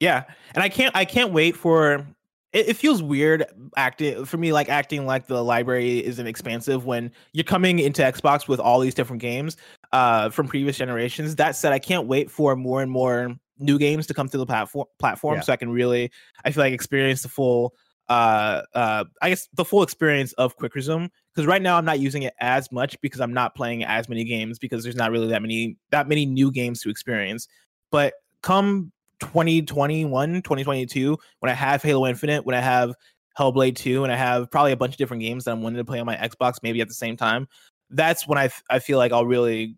Yeah, 0.00 0.24
and 0.54 0.62
I 0.62 0.68
can't. 0.68 0.94
I 0.96 1.04
can't 1.04 1.32
wait 1.32 1.56
for. 1.56 2.06
It, 2.52 2.68
it 2.68 2.76
feels 2.76 3.02
weird 3.02 3.44
acting 3.76 4.24
for 4.24 4.36
me, 4.36 4.52
like 4.52 4.68
acting 4.68 5.06
like 5.06 5.26
the 5.26 5.42
library 5.42 6.04
isn't 6.04 6.26
expansive 6.26 6.84
when 6.84 7.10
you're 7.32 7.44
coming 7.44 7.78
into 7.78 8.02
Xbox 8.02 8.46
with 8.46 8.60
all 8.60 8.78
these 8.80 8.94
different 8.94 9.22
games 9.22 9.56
uh, 9.92 10.28
from 10.30 10.46
previous 10.48 10.76
generations. 10.76 11.36
That 11.36 11.56
said, 11.56 11.72
I 11.72 11.78
can't 11.78 12.06
wait 12.06 12.30
for 12.30 12.54
more 12.56 12.82
and 12.82 12.90
more 12.90 13.34
new 13.58 13.78
games 13.78 14.06
to 14.08 14.14
come 14.14 14.28
to 14.28 14.36
the 14.38 14.44
platform 14.46 14.86
platform 14.98 15.36
Yeah. 15.36 15.40
so 15.42 15.52
I 15.52 15.56
can 15.56 15.70
really, 15.70 16.10
I 16.44 16.50
feel 16.50 16.62
like 16.64 16.72
experience 16.74 17.22
the 17.22 17.28
full. 17.28 17.74
Uh, 18.12 18.62
uh, 18.74 19.04
I 19.22 19.30
guess 19.30 19.48
the 19.54 19.64
full 19.64 19.82
experience 19.82 20.34
of 20.34 20.54
Quick 20.56 20.74
Resume 20.74 21.10
because 21.34 21.46
right 21.46 21.62
now 21.62 21.78
I'm 21.78 21.86
not 21.86 21.98
using 21.98 22.24
it 22.24 22.34
as 22.40 22.70
much 22.70 23.00
because 23.00 23.22
I'm 23.22 23.32
not 23.32 23.54
playing 23.54 23.84
as 23.84 24.06
many 24.06 24.22
games 24.22 24.58
because 24.58 24.82
there's 24.82 24.96
not 24.96 25.10
really 25.10 25.28
that 25.28 25.40
many 25.40 25.78
that 25.92 26.08
many 26.08 26.26
new 26.26 26.52
games 26.52 26.82
to 26.82 26.90
experience. 26.90 27.48
But 27.90 28.12
come 28.42 28.92
2021, 29.20 30.42
2022, 30.42 31.18
when 31.38 31.50
I 31.50 31.54
have 31.54 31.82
Halo 31.82 32.06
Infinite, 32.06 32.44
when 32.44 32.54
I 32.54 32.60
have 32.60 32.94
Hellblade 33.38 33.76
2, 33.76 34.04
and 34.04 34.12
I 34.12 34.16
have 34.16 34.50
probably 34.50 34.72
a 34.72 34.76
bunch 34.76 34.92
of 34.92 34.98
different 34.98 35.22
games 35.22 35.44
that 35.44 35.52
I'm 35.52 35.62
wanting 35.62 35.78
to 35.78 35.84
play 35.84 35.98
on 35.98 36.04
my 36.04 36.16
Xbox 36.16 36.56
maybe 36.62 36.82
at 36.82 36.88
the 36.88 36.94
same 36.94 37.16
time, 37.16 37.48
that's 37.88 38.28
when 38.28 38.36
I, 38.36 38.46
f- 38.46 38.62
I 38.68 38.78
feel 38.78 38.98
like 38.98 39.12
I'll 39.12 39.24
really 39.24 39.76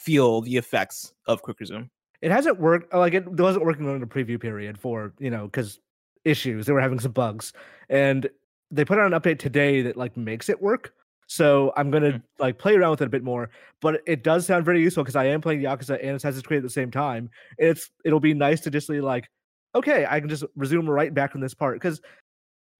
feel 0.00 0.40
the 0.40 0.56
effects 0.56 1.12
of 1.26 1.42
Quick 1.42 1.60
Resume. 1.60 1.88
It 2.20 2.32
hasn't 2.32 2.58
worked. 2.58 2.92
Like 2.92 3.14
it 3.14 3.28
wasn't 3.28 3.64
working 3.64 3.88
on 3.88 4.00
the 4.00 4.06
preview 4.06 4.40
period 4.40 4.76
for 4.76 5.12
you 5.20 5.30
know 5.30 5.44
because 5.44 5.78
issues. 6.24 6.66
They 6.66 6.72
were 6.72 6.80
having 6.80 7.00
some 7.00 7.12
bugs, 7.12 7.52
and 7.88 8.28
they 8.70 8.84
put 8.84 8.98
out 8.98 9.12
an 9.12 9.18
update 9.20 9.38
today 9.38 9.82
that 9.82 9.96
like 9.96 10.16
makes 10.16 10.48
it 10.48 10.60
work. 10.60 10.94
So 11.26 11.72
I'm 11.76 11.90
gonna 11.90 12.12
Mm. 12.12 12.22
like 12.38 12.58
play 12.58 12.74
around 12.74 12.90
with 12.92 13.02
it 13.02 13.06
a 13.06 13.10
bit 13.10 13.22
more. 13.24 13.50
But 13.80 14.02
it 14.06 14.22
does 14.24 14.46
sound 14.46 14.64
very 14.64 14.80
useful 14.82 15.04
because 15.04 15.16
I 15.16 15.26
am 15.26 15.40
playing 15.40 15.60
Yakuza 15.60 15.98
and 16.02 16.16
Assassin's 16.16 16.42
Creed 16.42 16.58
at 16.58 16.62
the 16.64 16.70
same 16.70 16.90
time. 16.90 17.30
And 17.58 17.68
it's 17.68 17.90
it'll 18.04 18.20
be 18.20 18.34
nice 18.34 18.60
to 18.62 18.70
just 18.70 18.88
be 18.88 19.00
like, 19.00 19.28
okay, 19.74 20.06
I 20.08 20.20
can 20.20 20.28
just 20.28 20.44
resume 20.56 20.88
right 20.88 21.12
back 21.14 21.32
from 21.32 21.40
this 21.40 21.54
part 21.54 21.76
because. 21.76 22.00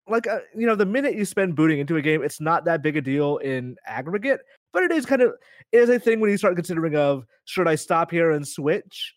Like 0.08 0.26
uh, 0.26 0.40
you 0.56 0.66
know, 0.66 0.74
the 0.74 0.86
minute 0.86 1.14
you 1.14 1.24
spend 1.24 1.54
booting 1.54 1.78
into 1.78 1.94
a 1.96 2.02
game, 2.02 2.24
it's 2.24 2.40
not 2.40 2.64
that 2.64 2.82
big 2.82 2.96
a 2.96 3.00
deal 3.00 3.36
in 3.36 3.76
aggregate, 3.86 4.40
but 4.72 4.82
it 4.82 4.90
is 4.90 5.06
kind 5.06 5.22
of 5.22 5.34
it 5.70 5.78
is 5.78 5.88
a 5.88 6.00
thing 6.00 6.18
when 6.18 6.30
you 6.30 6.36
start 6.36 6.56
considering 6.56 6.96
of 6.96 7.24
should 7.44 7.68
I 7.68 7.76
stop 7.76 8.10
here 8.10 8.32
and 8.32 8.46
switch? 8.48 9.14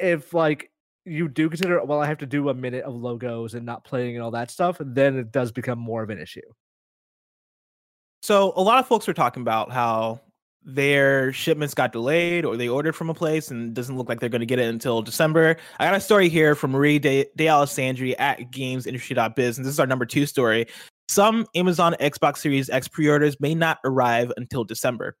If 0.00 0.34
like 0.34 0.72
you 1.04 1.28
do 1.28 1.48
consider 1.48 1.82
well, 1.84 2.00
I 2.00 2.06
have 2.06 2.18
to 2.18 2.26
do 2.26 2.48
a 2.48 2.54
minute 2.54 2.84
of 2.84 2.94
logos 2.94 3.54
and 3.54 3.64
not 3.66 3.84
playing 3.84 4.16
and 4.16 4.22
all 4.22 4.30
that 4.32 4.50
stuff, 4.50 4.78
then 4.80 5.18
it 5.18 5.32
does 5.32 5.52
become 5.52 5.78
more 5.78 6.02
of 6.02 6.10
an 6.10 6.18
issue. 6.18 6.40
So 8.22 8.52
a 8.56 8.62
lot 8.62 8.78
of 8.78 8.86
folks 8.86 9.08
are 9.08 9.14
talking 9.14 9.42
about 9.42 9.70
how 9.70 10.20
their 10.64 11.30
shipments 11.32 11.74
got 11.74 11.92
delayed 11.92 12.46
or 12.46 12.56
they 12.56 12.68
ordered 12.68 12.94
from 12.94 13.10
a 13.10 13.14
place 13.14 13.50
and 13.50 13.74
doesn't 13.74 13.98
look 13.98 14.08
like 14.08 14.18
they're 14.18 14.30
going 14.30 14.40
to 14.40 14.46
get 14.46 14.58
it 14.58 14.68
until 14.68 15.02
December. 15.02 15.58
I 15.78 15.84
got 15.84 15.94
a 15.94 16.00
story 16.00 16.30
here 16.30 16.54
from 16.54 16.70
Marie 16.70 16.98
De, 16.98 17.26
Dealessandri 17.36 18.14
at 18.18 18.50
gamesindustry.biz, 18.50 19.58
and 19.58 19.66
this 19.66 19.72
is 19.74 19.78
our 19.78 19.86
number 19.86 20.06
two 20.06 20.24
story. 20.24 20.66
Some 21.08 21.46
Amazon 21.54 21.94
Xbox 22.00 22.38
Series 22.38 22.70
X 22.70 22.88
pre-orders 22.88 23.38
may 23.40 23.54
not 23.54 23.78
arrive 23.84 24.32
until 24.38 24.64
December. 24.64 25.16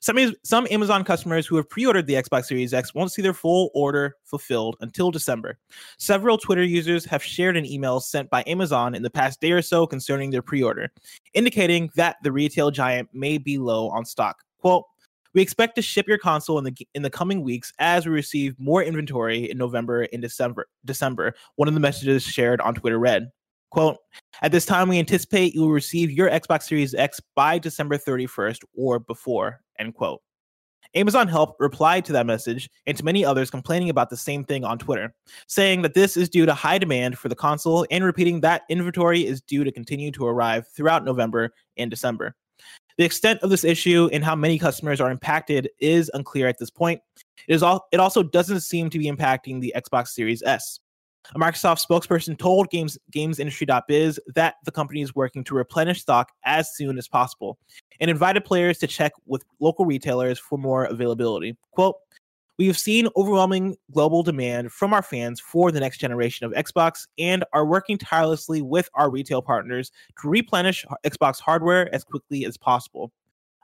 Some, 0.00 0.34
some 0.42 0.66
Amazon 0.70 1.04
customers 1.04 1.46
who 1.46 1.56
have 1.56 1.68
pre-ordered 1.68 2.06
the 2.06 2.14
Xbox 2.14 2.46
Series 2.46 2.72
X 2.72 2.94
won't 2.94 3.12
see 3.12 3.22
their 3.22 3.34
full 3.34 3.70
order 3.74 4.16
fulfilled 4.24 4.76
until 4.80 5.10
December. 5.10 5.58
Several 5.98 6.38
Twitter 6.38 6.64
users 6.64 7.04
have 7.04 7.22
shared 7.22 7.56
an 7.56 7.66
email 7.66 8.00
sent 8.00 8.30
by 8.30 8.42
Amazon 8.46 8.94
in 8.94 9.02
the 9.02 9.10
past 9.10 9.40
day 9.40 9.52
or 9.52 9.62
so 9.62 9.86
concerning 9.86 10.30
their 10.30 10.42
pre-order 10.42 10.90
indicating 11.34 11.90
that 11.94 12.16
the 12.22 12.32
retail 12.32 12.70
giant 12.70 13.08
may 13.12 13.38
be 13.38 13.58
low 13.58 13.88
on 13.90 14.04
stock. 14.04 14.42
Quote, 14.58 14.84
we 15.32 15.42
expect 15.42 15.76
to 15.76 15.82
ship 15.82 16.08
your 16.08 16.18
console 16.18 16.58
in 16.58 16.64
the 16.64 16.74
in 16.94 17.02
the 17.02 17.10
coming 17.10 17.42
weeks 17.42 17.72
as 17.78 18.04
we 18.04 18.12
receive 18.12 18.58
more 18.58 18.82
inventory 18.82 19.48
in 19.48 19.58
November 19.58 20.08
and 20.12 20.20
December. 20.20 20.66
December, 20.84 21.34
one 21.54 21.68
of 21.68 21.74
the 21.74 21.80
messages 21.80 22.24
shared 22.24 22.60
on 22.60 22.74
Twitter 22.74 22.98
read, 22.98 23.30
quote, 23.70 23.96
at 24.42 24.52
this 24.52 24.66
time 24.66 24.88
we 24.88 24.98
anticipate 24.98 25.54
you 25.54 25.62
will 25.62 25.70
receive 25.70 26.10
your 26.10 26.30
Xbox 26.30 26.64
Series 26.64 26.94
X 26.94 27.20
by 27.34 27.58
December 27.58 27.96
31st 27.96 28.58
or 28.76 28.98
before, 28.98 29.60
end 29.78 29.94
quote. 29.94 30.20
Amazon 30.94 31.28
Help 31.28 31.54
replied 31.60 32.04
to 32.04 32.12
that 32.12 32.26
message 32.26 32.68
and 32.86 32.96
to 32.96 33.04
many 33.04 33.24
others 33.24 33.50
complaining 33.50 33.90
about 33.90 34.10
the 34.10 34.16
same 34.16 34.42
thing 34.42 34.64
on 34.64 34.78
Twitter, 34.78 35.14
saying 35.46 35.82
that 35.82 35.94
this 35.94 36.16
is 36.16 36.28
due 36.28 36.46
to 36.46 36.54
high 36.54 36.78
demand 36.78 37.16
for 37.16 37.28
the 37.28 37.34
console 37.36 37.86
and 37.90 38.04
repeating 38.04 38.40
that 38.40 38.62
inventory 38.68 39.24
is 39.24 39.40
due 39.40 39.62
to 39.62 39.70
continue 39.70 40.10
to 40.10 40.26
arrive 40.26 40.66
throughout 40.68 41.04
November 41.04 41.50
and 41.76 41.90
December. 41.90 42.34
The 42.98 43.04
extent 43.04 43.40
of 43.42 43.50
this 43.50 43.64
issue 43.64 44.10
and 44.12 44.24
how 44.24 44.34
many 44.34 44.58
customers 44.58 45.00
are 45.00 45.10
impacted 45.10 45.70
is 45.78 46.10
unclear 46.12 46.48
at 46.48 46.58
this 46.58 46.70
point. 46.70 47.00
It 47.48 47.54
is 47.54 47.62
all 47.62 47.86
it 47.92 48.00
also 48.00 48.22
doesn't 48.22 48.60
seem 48.60 48.90
to 48.90 48.98
be 48.98 49.06
impacting 49.06 49.60
the 49.60 49.72
Xbox 49.76 50.08
Series 50.08 50.42
S. 50.42 50.80
A 51.34 51.38
Microsoft 51.38 51.86
spokesperson 51.86 52.36
told 52.36 52.70
Games 52.70 52.98
GamesIndustry.biz 53.14 54.18
that 54.34 54.56
the 54.64 54.72
company 54.72 55.02
is 55.02 55.14
working 55.14 55.44
to 55.44 55.54
replenish 55.54 56.00
stock 56.00 56.32
as 56.44 56.74
soon 56.74 56.98
as 56.98 57.06
possible 57.06 57.58
and 58.00 58.10
invited 58.10 58.44
players 58.44 58.78
to 58.78 58.86
check 58.86 59.12
with 59.26 59.44
local 59.60 59.84
retailers 59.84 60.38
for 60.38 60.58
more 60.58 60.84
availability. 60.84 61.56
Quote, 61.72 61.96
we 62.58 62.66
have 62.66 62.78
seen 62.78 63.08
overwhelming 63.16 63.76
global 63.90 64.22
demand 64.22 64.70
from 64.70 64.92
our 64.92 65.02
fans 65.02 65.40
for 65.40 65.72
the 65.72 65.80
next 65.80 65.98
generation 65.98 66.44
of 66.44 66.52
Xbox 66.52 67.06
and 67.16 67.42
are 67.54 67.64
working 67.64 67.96
tirelessly 67.96 68.60
with 68.60 68.90
our 68.94 69.08
retail 69.08 69.40
partners 69.40 69.90
to 70.20 70.28
replenish 70.28 70.84
Xbox 71.04 71.40
hardware 71.40 71.92
as 71.94 72.04
quickly 72.04 72.44
as 72.44 72.58
possible. 72.58 73.12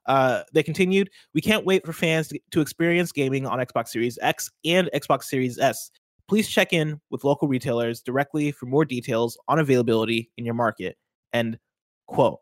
Uh, 0.06 0.44
they 0.54 0.62
continued, 0.62 1.10
we 1.34 1.42
can't 1.42 1.66
wait 1.66 1.84
for 1.84 1.92
fans 1.92 2.28
to, 2.28 2.38
to 2.52 2.60
experience 2.60 3.12
gaming 3.12 3.44
on 3.44 3.58
Xbox 3.58 3.88
Series 3.88 4.18
X 4.22 4.50
and 4.64 4.88
Xbox 4.94 5.24
Series 5.24 5.58
S. 5.58 5.90
Please 6.28 6.48
check 6.48 6.72
in 6.72 7.00
with 7.10 7.24
local 7.24 7.48
retailers 7.48 8.00
directly 8.02 8.50
for 8.50 8.66
more 8.66 8.84
details 8.84 9.38
on 9.48 9.58
availability 9.58 10.30
in 10.36 10.44
your 10.44 10.54
market. 10.54 10.96
End 11.32 11.58
quote. 12.06 12.40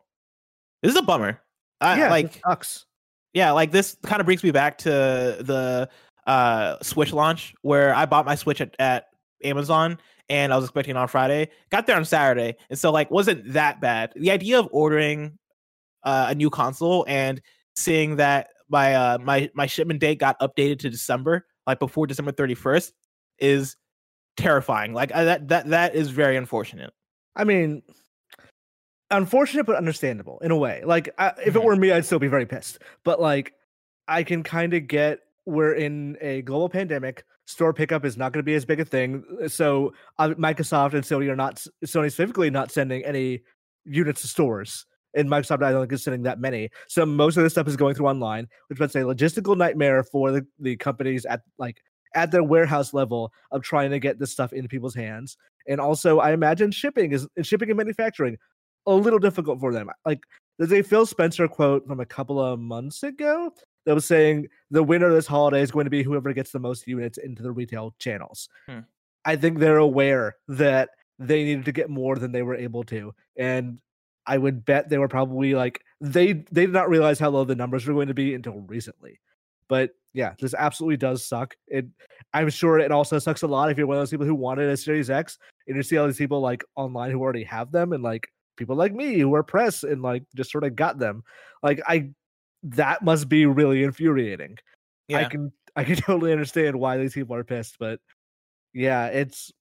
This 0.81 0.91
is 0.91 0.97
a 0.97 1.03
bummer. 1.03 1.41
I, 1.81 1.97
yeah, 1.99 2.09
like 2.09 2.41
sucks. 2.45 2.85
yeah, 3.33 3.51
like 3.51 3.71
this 3.71 3.97
kind 4.03 4.19
of 4.19 4.25
brings 4.25 4.43
me 4.43 4.51
back 4.51 4.77
to 4.79 4.89
the 4.89 5.89
uh 6.25 6.77
Switch 6.81 7.13
launch 7.13 7.53
where 7.61 7.93
I 7.93 8.05
bought 8.05 8.25
my 8.25 8.35
Switch 8.35 8.61
at, 8.61 8.75
at 8.79 9.05
Amazon 9.43 9.99
and 10.29 10.51
I 10.51 10.55
was 10.55 10.65
expecting 10.65 10.95
it 10.95 10.99
on 10.99 11.07
Friday. 11.07 11.49
Got 11.69 11.85
there 11.85 11.95
on 11.95 12.05
Saturday, 12.05 12.55
and 12.69 12.79
so 12.79 12.91
like 12.91 13.11
wasn't 13.11 13.53
that 13.53 13.81
bad. 13.81 14.13
The 14.15 14.31
idea 14.31 14.59
of 14.59 14.67
ordering 14.71 15.37
uh, 16.03 16.27
a 16.29 16.35
new 16.35 16.49
console 16.49 17.05
and 17.07 17.41
seeing 17.75 18.15
that 18.15 18.49
my 18.69 18.95
uh 18.95 19.17
my 19.19 19.49
my 19.53 19.67
shipment 19.67 19.99
date 19.99 20.19
got 20.19 20.39
updated 20.39 20.79
to 20.79 20.89
December, 20.89 21.45
like 21.67 21.79
before 21.79 22.07
December 22.07 22.31
thirty 22.31 22.55
first, 22.55 22.93
is 23.39 23.75
terrifying. 24.37 24.93
Like 24.93 25.13
I, 25.13 25.23
that 25.25 25.47
that 25.49 25.69
that 25.69 25.95
is 25.95 26.09
very 26.09 26.37
unfortunate. 26.37 26.91
I 27.35 27.43
mean, 27.43 27.83
unfortunate 29.11 29.65
but 29.65 29.75
understandable 29.75 30.39
in 30.39 30.51
a 30.51 30.57
way. 30.57 30.81
Like 30.85 31.13
I, 31.17 31.29
if 31.45 31.55
it 31.55 31.59
Mhm. 31.59 31.63
were 31.63 31.75
me, 31.75 31.91
I'd 31.91 32.05
still 32.05 32.19
be 32.19 32.27
very 32.27 32.45
pissed. 32.45 32.79
But 33.03 33.21
like, 33.21 33.53
I 34.07 34.23
can 34.23 34.43
kind 34.43 34.73
of 34.73 34.87
get 34.87 35.19
we're 35.45 35.73
in 35.73 36.17
a 36.21 36.41
global 36.41 36.69
pandemic. 36.69 37.23
Store 37.45 37.73
pickup 37.73 38.03
is 38.05 38.17
not 38.17 38.33
going 38.33 38.39
to 38.39 38.43
be 38.43 38.55
as 38.55 38.65
big 38.65 38.79
a 38.79 38.85
thing. 38.85 39.23
So 39.47 39.93
uh, 40.17 40.29
Microsoft 40.29 40.93
and 40.93 41.03
Sony 41.03 41.29
are 41.29 41.35
not 41.35 41.57
Sony 41.85 42.11
specifically 42.11 42.49
not 42.49 42.71
sending 42.71 43.05
any 43.05 43.43
units 43.85 44.21
to 44.21 44.27
stores. 44.27 44.85
And 45.13 45.29
Microsoft, 45.29 45.63
I 45.63 45.71
don't 45.71 45.81
think 45.81 45.93
is 45.93 46.03
sending 46.03 46.23
that 46.23 46.39
many. 46.39 46.69
So 46.87 47.05
most 47.05 47.37
of 47.37 47.43
this 47.43 47.53
stuff 47.53 47.67
is 47.67 47.77
going 47.77 47.93
through 47.95 48.07
online, 48.07 48.47
which 48.67 48.79
was 48.79 48.95
a 48.95 48.99
logistical 49.01 49.55
nightmare 49.55 50.03
for 50.03 50.31
the, 50.31 50.45
the 50.59 50.75
companies 50.75 51.25
at 51.25 51.41
like 51.59 51.77
at 52.15 52.31
their 52.31 52.43
warehouse 52.43 52.93
level 52.93 53.31
of 53.51 53.61
trying 53.61 53.91
to 53.91 53.99
get 53.99 54.17
this 54.17 54.31
stuff 54.31 54.53
into 54.53 54.69
people's 54.69 54.95
hands. 54.95 55.37
And 55.67 55.79
also, 55.79 56.19
I 56.19 56.31
imagine 56.31 56.71
shipping 56.71 57.11
is 57.11 57.27
shipping 57.43 57.69
and 57.69 57.77
manufacturing 57.77 58.37
a 58.87 58.93
little 58.93 59.19
difficult 59.19 59.59
for 59.59 59.73
them. 59.73 59.89
Like 60.05 60.21
there's 60.57 60.73
a 60.73 60.81
Phil 60.81 61.05
Spencer 61.05 61.47
quote 61.47 61.87
from 61.87 61.99
a 61.99 62.05
couple 62.05 62.39
of 62.39 62.59
months 62.59 63.03
ago 63.03 63.51
that 63.85 63.95
was 63.95 64.05
saying 64.05 64.47
the 64.71 64.83
winner 64.83 65.07
of 65.07 65.13
this 65.13 65.27
holiday 65.27 65.61
is 65.61 65.71
going 65.71 65.85
to 65.85 65.91
be 65.91 66.03
whoever 66.03 66.33
gets 66.33 66.51
the 66.51 66.59
most 66.59 66.87
units 66.87 67.17
into 67.17 67.43
the 67.43 67.51
retail 67.51 67.93
channels. 67.99 68.49
Hmm. 68.67 68.79
I 69.25 69.35
think 69.35 69.59
they're 69.59 69.77
aware 69.77 70.35
that 70.47 70.89
they 71.17 71.43
needed 71.43 71.65
to 71.65 71.71
get 71.71 71.89
more 71.89 72.15
than 72.17 72.31
they 72.31 72.43
were 72.43 72.55
able 72.55 72.83
to. 72.85 73.13
And 73.37 73.79
I 74.27 74.37
would 74.37 74.65
bet 74.65 74.89
they 74.89 74.97
were 74.97 75.07
probably 75.07 75.55
like 75.55 75.81
they 76.01 76.33
they 76.33 76.65
did 76.65 76.73
not 76.73 76.89
realize 76.89 77.19
how 77.19 77.29
low 77.29 77.43
the 77.43 77.55
numbers 77.55 77.85
were 77.85 77.93
going 77.93 78.07
to 78.07 78.13
be 78.13 78.33
until 78.33 78.61
recently. 78.61 79.19
But 79.67 79.91
yeah, 80.15 80.33
this 80.39 80.53
absolutely 80.57 80.95
does 80.95 81.25
suck. 81.25 81.55
It 81.67 81.85
I'm 82.33 82.49
sure 82.49 82.79
it 82.79 82.91
also 82.91 83.19
sucks 83.19 83.43
a 83.43 83.47
lot 83.47 83.69
if 83.69 83.77
you're 83.77 83.85
one 83.85 83.97
of 83.97 84.01
those 84.01 84.11
people 84.11 84.25
who 84.25 84.33
wanted 84.33 84.69
a 84.69 84.77
Series 84.77 85.09
X 85.09 85.37
and 85.67 85.75
you 85.75 85.83
see 85.83 85.97
all 85.97 86.07
these 86.07 86.17
people 86.17 86.39
like 86.39 86.63
online 86.75 87.11
who 87.11 87.21
already 87.21 87.43
have 87.43 87.71
them 87.71 87.91
and 87.91 88.01
like 88.01 88.29
people 88.55 88.77
like 88.77 88.93
me 88.93 89.19
who 89.19 89.35
are 89.35 89.43
press 89.43 89.83
and 89.83 90.01
like 90.01 90.23
just 90.33 90.51
sort 90.51 90.63
of 90.63 90.75
got 90.75 90.99
them. 90.99 91.21
Like 91.61 91.81
I 91.85 92.11
that 92.63 93.03
must 93.03 93.27
be 93.27 93.45
really 93.45 93.83
infuriating. 93.83 94.57
Yeah. 95.09 95.19
I 95.19 95.25
can 95.25 95.51
I 95.75 95.83
can 95.83 95.95
totally 95.97 96.31
understand 96.31 96.79
why 96.79 96.97
these 96.97 97.13
people 97.13 97.35
are 97.35 97.43
pissed, 97.43 97.75
but 97.77 97.99
yeah, 98.73 99.07
it's 99.07 99.51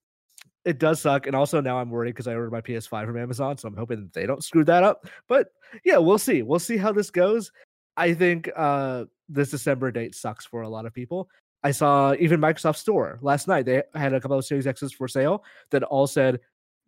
it 0.65 0.79
does 0.79 1.01
suck. 1.01 1.27
And 1.27 1.35
also 1.35 1.61
now 1.61 1.79
I'm 1.79 1.91
worried 1.91 2.13
because 2.13 2.29
I 2.29 2.35
ordered 2.35 2.53
my 2.53 2.61
PS5 2.61 3.07
from 3.07 3.19
Amazon, 3.19 3.59
so 3.59 3.67
I'm 3.67 3.77
hoping 3.77 4.09
they 4.15 4.25
don't 4.25 4.45
screw 4.45 4.65
that 4.65 4.85
up. 4.85 5.09
But 5.29 5.49
yeah, 5.85 5.97
we'll 5.97 6.19
see. 6.19 6.43
We'll 6.43 6.61
see 6.61 6.77
how 6.77 6.93
this 6.93 7.11
goes. 7.11 7.51
I 7.97 8.15
think 8.15 8.49
uh 8.57 9.07
this 9.29 9.51
December 9.51 9.91
date 9.91 10.15
sucks 10.15 10.45
for 10.45 10.63
a 10.63 10.69
lot 10.69 10.87
of 10.87 10.93
people. 10.93 11.29
I 11.63 11.71
saw 11.71 12.15
even 12.19 12.41
Microsoft 12.41 12.77
Store 12.77 13.19
last 13.23 13.49
night. 13.49 13.65
They 13.65 13.83
had 13.95 14.13
a 14.13 14.21
couple 14.21 14.39
of 14.39 14.45
Series 14.45 14.67
X's 14.67 14.93
for 14.93 15.09
sale 15.09 15.45
that 15.71 15.83
all 15.83 16.07
said 16.07 16.41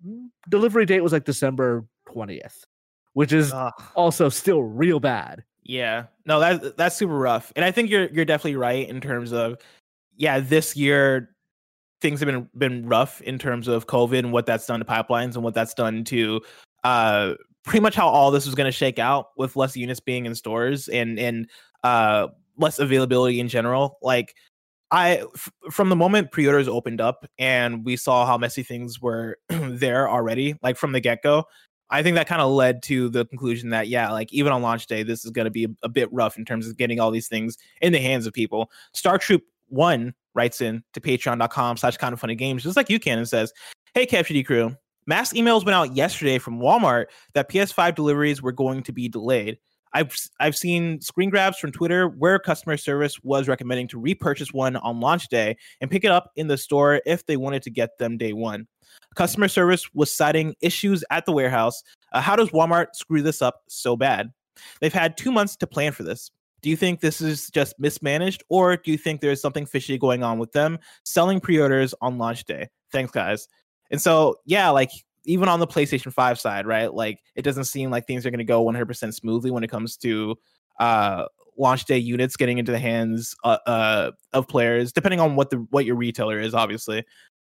mm, 0.07 0.27
delivery 0.49 0.85
date 0.85 1.01
was 1.01 1.13
like 1.13 1.25
December 1.25 1.87
20th, 2.09 2.65
which 3.15 3.33
is 3.33 3.53
Ugh. 3.53 3.73
also 3.95 4.29
still 4.29 4.63
real 4.63 5.01
bad. 5.01 5.43
Yeah. 5.65 6.05
No, 6.27 6.41
that 6.41 6.77
that's 6.77 6.95
super 6.95 7.19
rough. 7.19 7.53
And 7.57 7.65
I 7.65 7.71
think 7.71 7.91
you're 7.91 8.07
you're 8.07 8.25
definitely 8.25 8.57
right 8.57 8.89
in 8.89 9.01
terms 9.01 9.33
of 9.33 9.59
yeah, 10.17 10.41
this 10.41 10.77
year 10.77 11.31
things 12.01 12.21
have 12.21 12.27
been 12.27 12.49
been 12.57 12.87
rough 12.87 13.21
in 13.23 13.39
terms 13.39 13.69
of 13.69 13.87
COVID 13.87 14.19
and 14.19 14.33
what 14.33 14.47
that's 14.47 14.67
done 14.67 14.81
to 14.81 14.85
pipelines 14.85 15.35
and 15.35 15.43
what 15.43 15.55
that's 15.55 15.75
done 15.75 16.05
to 16.05 16.41
uh 16.85 17.33
pretty 17.65 17.81
much 17.81 17.97
how 17.97 18.07
all 18.07 18.31
this 18.31 18.47
was 18.47 18.55
going 18.55 18.67
to 18.67 18.73
shake 18.73 18.99
out 18.99 19.29
with 19.37 19.57
less 19.57 19.77
units 19.77 19.99
being 19.99 20.27
in 20.27 20.35
stores 20.35 20.89
and 20.89 21.19
and 21.19 21.49
uh 21.85 22.29
less 22.57 22.79
availability 22.79 23.41
in 23.41 23.49
general. 23.49 23.99
Like 24.03 24.35
I 24.91 25.25
f- 25.35 25.51
from 25.71 25.89
the 25.89 25.97
moment 25.97 26.31
pre-orders 26.31 26.69
opened 26.69 27.01
up 27.01 27.27
and 27.39 27.85
we 27.85 27.97
saw 27.97 28.25
how 28.25 28.39
messy 28.39 28.63
things 28.63 29.01
were 29.01 29.39
there 29.49 30.09
already, 30.09 30.55
like 30.63 30.77
from 30.77 30.93
the 30.93 31.01
get-go, 31.01 31.45
I 31.91 32.03
think 32.03 32.17
that 32.17 32.27
kind 32.27 32.43
of 32.43 32.51
led 32.51 32.83
to 32.85 33.09
the 33.09 33.25
conclusion 33.27 33.71
that 33.71 33.89
yeah, 33.89 34.11
like 34.11 34.33
even 34.33 34.53
on 34.53 34.63
launch 34.63 34.87
day, 34.87 35.03
this 35.03 35.25
is 35.25 35.31
going 35.31 35.45
to 35.45 35.51
be 35.51 35.65
a, 35.65 35.69
a 35.85 35.89
bit 35.89 36.13
rough 36.13 36.37
in 36.37 36.45
terms 36.45 36.69
of 36.69 36.77
getting 36.77 37.01
all 37.01 37.11
these 37.11 37.29
things 37.29 37.57
in 37.81 37.93
the 37.93 38.01
hands 38.01 38.27
of 38.27 38.33
people. 38.33 38.71
Star 38.93 39.19
Troop 39.19 39.43
One 39.69 40.15
writes 40.35 40.61
in 40.61 40.83
to 40.95 41.01
patreon.com 41.01 41.77
slash 41.77 41.97
kind 41.97 42.13
of 42.13 42.21
funny 42.21 42.35
games, 42.35 42.63
just 42.63 42.77
like 42.77 42.91
you 42.91 42.99
can, 42.99 43.19
and 43.19 43.29
says, 43.29 43.53
Hey 43.95 44.07
KFGD 44.07 44.45
crew, 44.47 44.77
mass 45.07 45.33
emails 45.33 45.65
went 45.65 45.75
out 45.75 45.95
yesterday 45.97 46.39
from 46.39 46.59
Walmart 46.59 47.07
that 47.35 47.49
PS5 47.49 47.95
deliveries 47.95 48.43
were 48.43 48.53
going 48.53 48.83
to 48.83 48.93
be 48.93 49.09
delayed. 49.09 49.59
I've 49.93 50.15
I've 50.41 50.57
seen 50.57 51.01
screen 51.01 51.31
grabs 51.31 51.59
from 51.59 51.73
Twitter 51.73 52.09
where 52.09 52.39
customer 52.39 52.77
service 52.77 53.19
was 53.23 53.49
recommending 53.49 53.89
to 53.89 53.99
repurchase 53.99 54.53
one 54.53 54.77
on 54.77 55.01
launch 55.01 55.29
day 55.29 55.57
and 55.81 55.91
pick 55.91 56.05
it 56.05 56.11
up 56.11 56.31
in 56.37 56.49
the 56.49 56.59
store 56.59 57.01
if 57.07 57.25
they 57.27 57.37
wanted 57.37 57.63
to 57.63 57.71
get 57.71 57.99
them 57.99 58.19
day 58.19 58.33
one. 58.33 58.67
Customer 59.15 59.49
service 59.49 59.93
was 59.95 60.13
citing 60.13 60.55
issues 60.61 61.03
at 61.11 61.27
the 61.27 61.33
warehouse. 61.33 61.83
Uh, 62.13 62.21
how 62.21 62.37
does 62.37 62.51
Walmart 62.51 62.89
screw 62.95 63.23
this 63.23 63.41
up 63.43 63.63
so 63.69 63.97
bad? 63.97 64.33
They've 64.81 64.93
had 64.93 65.17
two 65.17 65.33
months 65.33 65.57
to 65.57 65.67
plan 65.67 65.93
for 65.93 66.03
this. 66.03 66.31
Do 66.63 66.71
you 66.71 66.77
think 66.77 67.01
this 67.01 67.21
is 67.21 67.51
just 67.51 67.79
mismanaged, 67.79 68.43
or 68.49 68.77
do 68.77 68.91
you 68.91 68.99
think 68.99 69.21
there's 69.21 69.41
something 69.41 69.67
fishy 69.67 69.99
going 69.99 70.23
on 70.23 70.39
with 70.39 70.53
them 70.53 70.79
selling 71.05 71.41
pre-orders 71.41 71.95
on 72.01 72.19
launch 72.19 72.45
day? 72.45 72.69
Thanks, 72.93 73.13
guys. 73.13 73.49
And 73.91 74.01
so, 74.01 74.37
yeah, 74.47 74.71
like 74.71 74.91
even 75.27 75.49
on 75.49 75.61
the 75.61 75.67
PlayStation 75.67 76.13
5 76.13 76.41
side, 76.41 76.67
right? 76.67 76.93
Like 76.93 77.21
it 77.35 77.43
doesn't 77.43 77.65
seem 77.65 77.91
like 77.91 78.07
things 78.07 78.25
are 78.25 78.31
going 78.31 78.39
to 78.39 78.45
go 78.45 78.65
100% 78.65 79.15
smoothly 79.15 79.51
when 79.51 79.65
it 79.65 79.71
comes 79.71 79.97
to 79.99 80.37
uh 80.79 81.25
launch 81.59 81.87
day 81.87 81.97
units 81.97 82.37
getting 82.37 82.59
into 82.59 82.71
the 82.71 82.79
hands 82.79 83.35
uh, 83.43 83.57
uh 83.67 84.11
of 84.35 84.47
players 84.47 84.93
depending 84.93 85.21
on 85.21 85.37
what 85.37 85.49
the 85.49 85.57
what 85.71 85.87
your 85.87 85.97
retailer 85.97 86.39
is 86.39 86.55
obviously. 86.55 87.05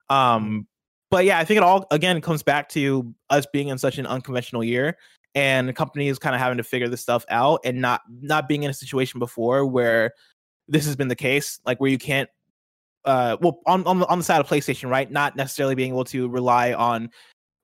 Um 0.09 0.67
but 1.11 1.25
yeah, 1.25 1.39
I 1.39 1.45
think 1.45 1.59
it 1.59 1.63
all 1.63 1.87
again 1.91 2.21
comes 2.21 2.43
back 2.43 2.69
to 2.71 3.15
us 3.31 3.47
being 3.53 3.69
in 3.69 3.79
such 3.79 3.99
an 3.99 4.07
unconventional 4.07 4.65
year 4.65 4.97
and 5.35 5.75
companies 5.77 6.19
kind 6.19 6.35
of 6.35 6.41
having 6.41 6.59
to 6.59 6.65
figure 6.65 6.89
this 6.89 7.01
stuff 7.01 7.25
out 7.29 7.61
and 7.65 7.81
not 7.81 8.03
not 8.11 8.49
being 8.49 8.65
in 8.65 8.71
a 8.71 8.75
situation 8.75 9.21
before 9.21 9.65
where 9.65 10.13
this 10.69 10.87
has 10.87 10.97
been 10.97 11.09
the 11.09 11.17
case, 11.17 11.61
like 11.65 11.81
where 11.81 11.91
you 11.91 11.99
can't 11.99 12.29
uh 13.05 13.37
well 13.41 13.61
on 13.67 13.85
on 13.87 14.01
the, 14.01 14.07
on 14.09 14.19
the 14.19 14.25
side 14.25 14.41
of 14.41 14.49
PlayStation, 14.49 14.91
right? 14.91 15.11
Not 15.11 15.37
necessarily 15.37 15.75
being 15.75 15.93
able 15.93 16.05
to 16.07 16.29
rely 16.29 16.73
on 16.73 17.11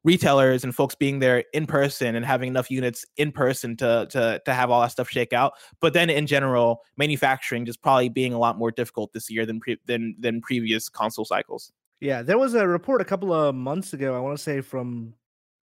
retailers 0.06 0.62
and 0.62 0.72
folks 0.72 0.94
being 0.94 1.18
there 1.18 1.44
in 1.52 1.66
person 1.66 2.14
and 2.14 2.24
having 2.24 2.46
enough 2.48 2.70
units 2.70 3.04
in 3.16 3.32
person 3.32 3.76
to 3.76 4.06
to 4.08 4.40
to 4.44 4.54
have 4.54 4.70
all 4.70 4.80
that 4.80 4.92
stuff 4.92 5.10
shake 5.10 5.32
out. 5.32 5.54
But 5.80 5.92
then 5.92 6.08
in 6.08 6.26
general, 6.26 6.82
manufacturing 6.96 7.66
just 7.66 7.82
probably 7.82 8.08
being 8.08 8.32
a 8.32 8.38
lot 8.38 8.56
more 8.56 8.70
difficult 8.70 9.12
this 9.12 9.28
year 9.28 9.44
than 9.44 9.60
pre- 9.60 9.80
than 9.84 10.14
than 10.18 10.40
previous 10.40 10.88
console 10.88 11.24
cycles. 11.24 11.72
Yeah, 12.00 12.22
there 12.22 12.38
was 12.38 12.54
a 12.54 12.68
report 12.68 13.00
a 13.00 13.04
couple 13.04 13.32
of 13.32 13.54
months 13.54 13.92
ago, 13.92 14.14
I 14.16 14.20
want 14.20 14.38
to 14.38 14.42
say 14.42 14.60
from 14.60 15.14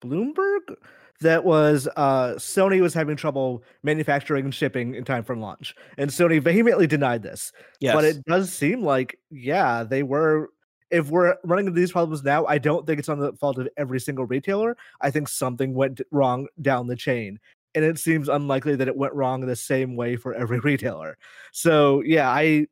Bloomberg, 0.04 0.76
that 1.22 1.46
was 1.46 1.88
uh 1.96 2.34
Sony 2.34 2.82
was 2.82 2.94
having 2.94 3.16
trouble 3.16 3.64
manufacturing 3.82 4.44
and 4.44 4.54
shipping 4.54 4.94
in 4.94 5.06
time 5.06 5.24
for 5.24 5.38
launch. 5.38 5.74
And 5.98 6.10
Sony 6.10 6.42
vehemently 6.42 6.86
denied 6.86 7.24
this. 7.24 7.54
Yes. 7.80 7.96
But 7.96 8.04
it 8.04 8.26
does 8.26 8.52
seem 8.52 8.84
like, 8.84 9.18
yeah, 9.32 9.84
they 9.84 10.04
were 10.04 10.50
if 10.94 11.10
we're 11.10 11.36
running 11.44 11.66
into 11.66 11.80
these 11.80 11.92
problems 11.92 12.24
now, 12.24 12.46
I 12.46 12.60
don't 12.60 12.86
think 12.86 13.00
it's 13.00 13.10
on 13.10 13.20
the 13.20 13.34
fault 13.34 13.58
of 13.58 13.68
every 13.78 14.00
single 14.00 14.26
retailer. 14.26 14.78
I 15.02 15.10
think 15.10 15.28
something 15.28 15.74
went 15.74 16.02
wrong 16.12 16.48
down 16.62 16.86
the 16.86 16.96
chain. 16.96 17.40
And 17.74 17.84
it 17.84 17.98
seems 17.98 18.30
unlikely 18.30 18.76
that 18.76 18.88
it 18.88 18.96
went 18.96 19.16
wrong 19.16 19.42
the 19.42 19.56
same 19.56 19.96
way 19.96 20.16
for 20.18 20.36
every 20.36 20.60
retailer. 20.64 21.18
So 21.52 22.02
yeah, 22.02 22.30
I 22.30 22.68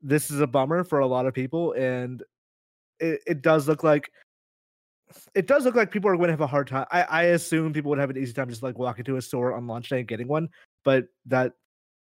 this 0.00 0.30
is 0.30 0.40
a 0.40 0.46
bummer 0.46 0.84
for 0.84 1.00
a 1.00 1.06
lot 1.08 1.26
of 1.26 1.34
people 1.34 1.72
and 1.72 2.22
it, 3.00 3.20
it 3.26 3.42
does 3.42 3.66
look 3.66 3.82
like 3.82 4.08
it 5.34 5.48
does 5.48 5.64
look 5.64 5.74
like 5.74 5.90
people 5.90 6.08
are 6.08 6.16
going 6.16 6.28
to 6.28 6.34
have 6.34 6.40
a 6.40 6.46
hard 6.46 6.68
time. 6.68 6.86
I, 6.92 7.02
I 7.02 7.22
assume 7.24 7.72
people 7.72 7.88
would 7.88 7.98
have 7.98 8.10
an 8.10 8.16
easy 8.16 8.32
time 8.34 8.48
just 8.48 8.62
like 8.62 8.78
walking 8.78 9.04
to 9.06 9.16
a 9.16 9.22
store 9.22 9.54
on 9.54 9.66
launch 9.66 9.88
day 9.88 9.98
and 9.98 10.06
getting 10.06 10.28
one, 10.28 10.48
but 10.84 11.06
that 11.26 11.54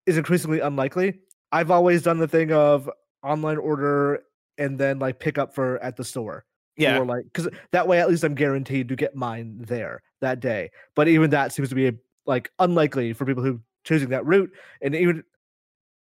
is 0.06 0.16
increasingly 0.16 0.58
unlikely. 0.58 1.20
I've 1.52 1.70
always 1.70 2.02
done 2.02 2.18
the 2.18 2.26
thing 2.26 2.50
of 2.50 2.90
online 3.22 3.58
order 3.58 4.24
and 4.58 4.78
then 4.78 4.98
like 4.98 5.18
pick 5.18 5.38
up 5.38 5.54
for 5.54 5.78
at 5.82 5.96
the 5.96 6.04
store. 6.04 6.44
yeah. 6.76 6.98
Or 6.98 7.04
like 7.04 7.24
because 7.24 7.48
that 7.72 7.88
way 7.88 8.00
at 8.00 8.08
least 8.08 8.24
I'm 8.24 8.34
guaranteed 8.34 8.88
to 8.88 8.96
get 8.96 9.14
mine 9.14 9.56
there 9.58 10.02
that 10.20 10.40
day. 10.40 10.70
But 10.94 11.08
even 11.08 11.30
that 11.30 11.52
seems 11.52 11.68
to 11.70 11.74
be 11.74 11.92
like 12.26 12.50
unlikely 12.58 13.12
for 13.12 13.24
people 13.24 13.42
who 13.42 13.60
choosing 13.84 14.10
that 14.10 14.26
route. 14.26 14.50
And 14.82 14.94
even 14.94 15.22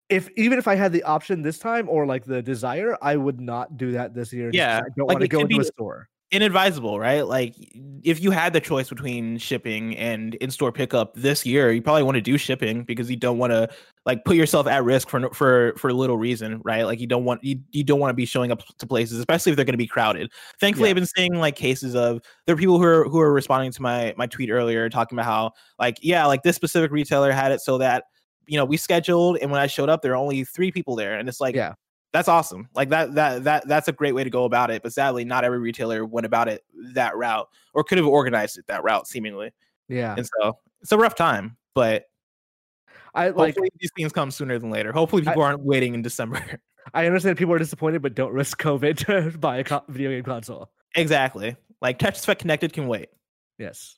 if 0.10 0.30
even 0.36 0.58
if 0.58 0.68
I 0.68 0.76
had 0.76 0.92
the 0.92 1.04
option 1.04 1.42
this 1.44 1.60
time 1.60 1.88
or 1.88 2.06
like 2.06 2.26
the 2.26 2.42
desire, 2.42 2.98
I 3.02 3.16
would 3.16 3.40
not 3.40 3.78
do 3.78 3.92
that 3.92 4.14
this 4.14 4.34
year. 4.34 4.50
Yeah, 4.52 4.80
I 4.80 4.90
don't 4.98 5.08
like, 5.08 5.16
want 5.16 5.22
to 5.22 5.28
go 5.28 5.40
into 5.42 5.60
a 5.60 5.64
store. 5.64 6.10
inadvisable, 6.32 7.00
right? 7.00 7.22
Like 7.22 7.56
if 8.04 8.22
you 8.22 8.32
had 8.32 8.54
the 8.54 8.60
choice 8.60 8.90
between 8.90 9.38
shipping 9.38 9.96
and 9.98 10.36
in-store 10.36 10.72
pickup 10.72 11.14
this 11.16 11.46
year, 11.46 11.72
you 11.72 11.82
probably 11.82 12.04
want 12.04 12.16
to 12.16 12.22
do 12.22 12.38
shipping 12.38 12.84
because 12.84 13.10
you 13.10 13.18
don't 13.18 13.38
want 13.38 13.52
to 13.52 13.70
like 14.10 14.26
put 14.26 14.36
yourself 14.36 14.66
at 14.66 14.84
risk 14.84 15.08
for 15.08 15.20
no- 15.20 15.30
for 15.30 15.74
for 15.78 15.94
little 15.94 16.18
reason, 16.18 16.62
right? 16.66 16.84
Like 16.84 17.00
you 17.00 17.06
don't 17.06 17.26
want 17.26 17.44
you, 17.44 17.60
you 17.72 17.84
don't 17.84 18.00
want 18.00 18.10
to 18.10 18.16
be 18.16 18.26
showing 18.26 18.52
up 18.52 18.64
to 18.80 18.88
places, 18.88 19.20
especially 19.20 19.52
if 19.52 19.56
they're 19.56 19.66
going 19.66 19.74
to 19.74 19.78
be 19.78 19.86
crowded. 19.88 20.32
Thankfully, 20.60 20.88
Yeah. 20.88 20.92
I've 20.92 20.96
been 20.96 21.06
seeing 21.06 21.36
like 21.36 21.56
cases 21.56 21.96
of 21.96 22.20
there 22.46 22.56
are 22.56 22.58
people 22.58 22.80
who 22.80 22.84
are 22.86 23.04
who 23.08 23.20
are 23.20 23.32
responding 23.32 23.72
to 23.72 23.82
my 23.82 24.14
my 24.18 24.26
tweet 24.26 24.50
earlier 24.50 24.90
talking 24.90 25.16
about 25.16 25.26
how 25.26 25.52
like 25.78 26.00
yeah, 26.02 26.26
like 26.26 26.42
this 26.42 26.56
specific 26.56 26.92
retailer 26.92 27.32
had 27.32 27.52
it 27.52 27.62
so 27.62 27.78
that 27.78 28.06
you 28.48 28.58
know 28.58 28.66
we 28.66 28.78
scheduled 28.78 29.38
and 29.38 29.52
when 29.52 29.62
I 29.62 29.68
showed 29.68 29.90
up 29.90 30.02
there 30.02 30.12
were 30.12 30.18
only 30.18 30.44
three 30.44 30.72
people 30.72 30.96
there 30.96 31.20
and 31.20 31.30
it's 31.30 31.40
like 31.40 31.54
Yeah. 31.54 31.74
that's 32.12 32.28
awesome. 32.28 32.68
Like 32.74 32.90
that 32.90 33.14
that 33.14 33.44
that 33.44 33.68
that's 33.68 33.88
a 33.88 33.92
great 33.94 34.16
way 34.16 34.24
to 34.24 34.30
go 34.32 34.46
about 34.46 34.72
it. 34.72 34.82
But 34.82 34.92
sadly, 34.94 35.24
not 35.24 35.44
every 35.44 35.60
retailer 35.60 36.04
went 36.04 36.26
about 36.26 36.48
it 36.48 36.64
that 36.96 37.16
route 37.16 37.48
or 37.76 37.84
could 37.84 38.00
have 38.00 38.08
organized 38.08 38.58
it 38.58 38.66
that 38.68 38.84
route 38.84 39.08
seemingly. 39.08 39.52
Yeah, 39.88 40.16
And 40.18 40.28
so 40.42 40.58
it's 40.82 40.92
a 40.92 40.98
rough 40.98 41.16
time, 41.16 41.58
but 41.76 42.06
I 43.16 43.30
like. 43.30 43.56
hopefully 43.56 43.70
these 43.80 43.92
things 43.96 44.12
come 44.12 44.32
sooner 44.32 44.60
than 44.60 44.70
later. 44.70 44.92
Hopefully 44.92 45.22
people 45.24 45.42
aren't 45.42 45.62
waiting 45.62 45.94
in 45.94 46.02
December. 46.02 46.42
I 46.94 47.06
understand 47.06 47.38
people 47.38 47.54
are 47.54 47.60
disappointed, 47.60 48.02
but 48.02 48.16
don't 48.16 48.34
risk 48.34 48.60
COVID 48.62 49.32
to 49.32 49.38
buy 49.38 49.58
a 49.58 49.64
co- 49.64 49.84
video 49.90 50.10
game 50.12 50.24
console. 50.24 50.72
exactly. 50.96 51.56
Like 51.82 52.00
Tetris 52.00 52.24
Effect 52.24 52.42
Connected 52.42 52.74
can 52.74 52.88
wait. 52.88 53.10
Yes. 53.58 53.98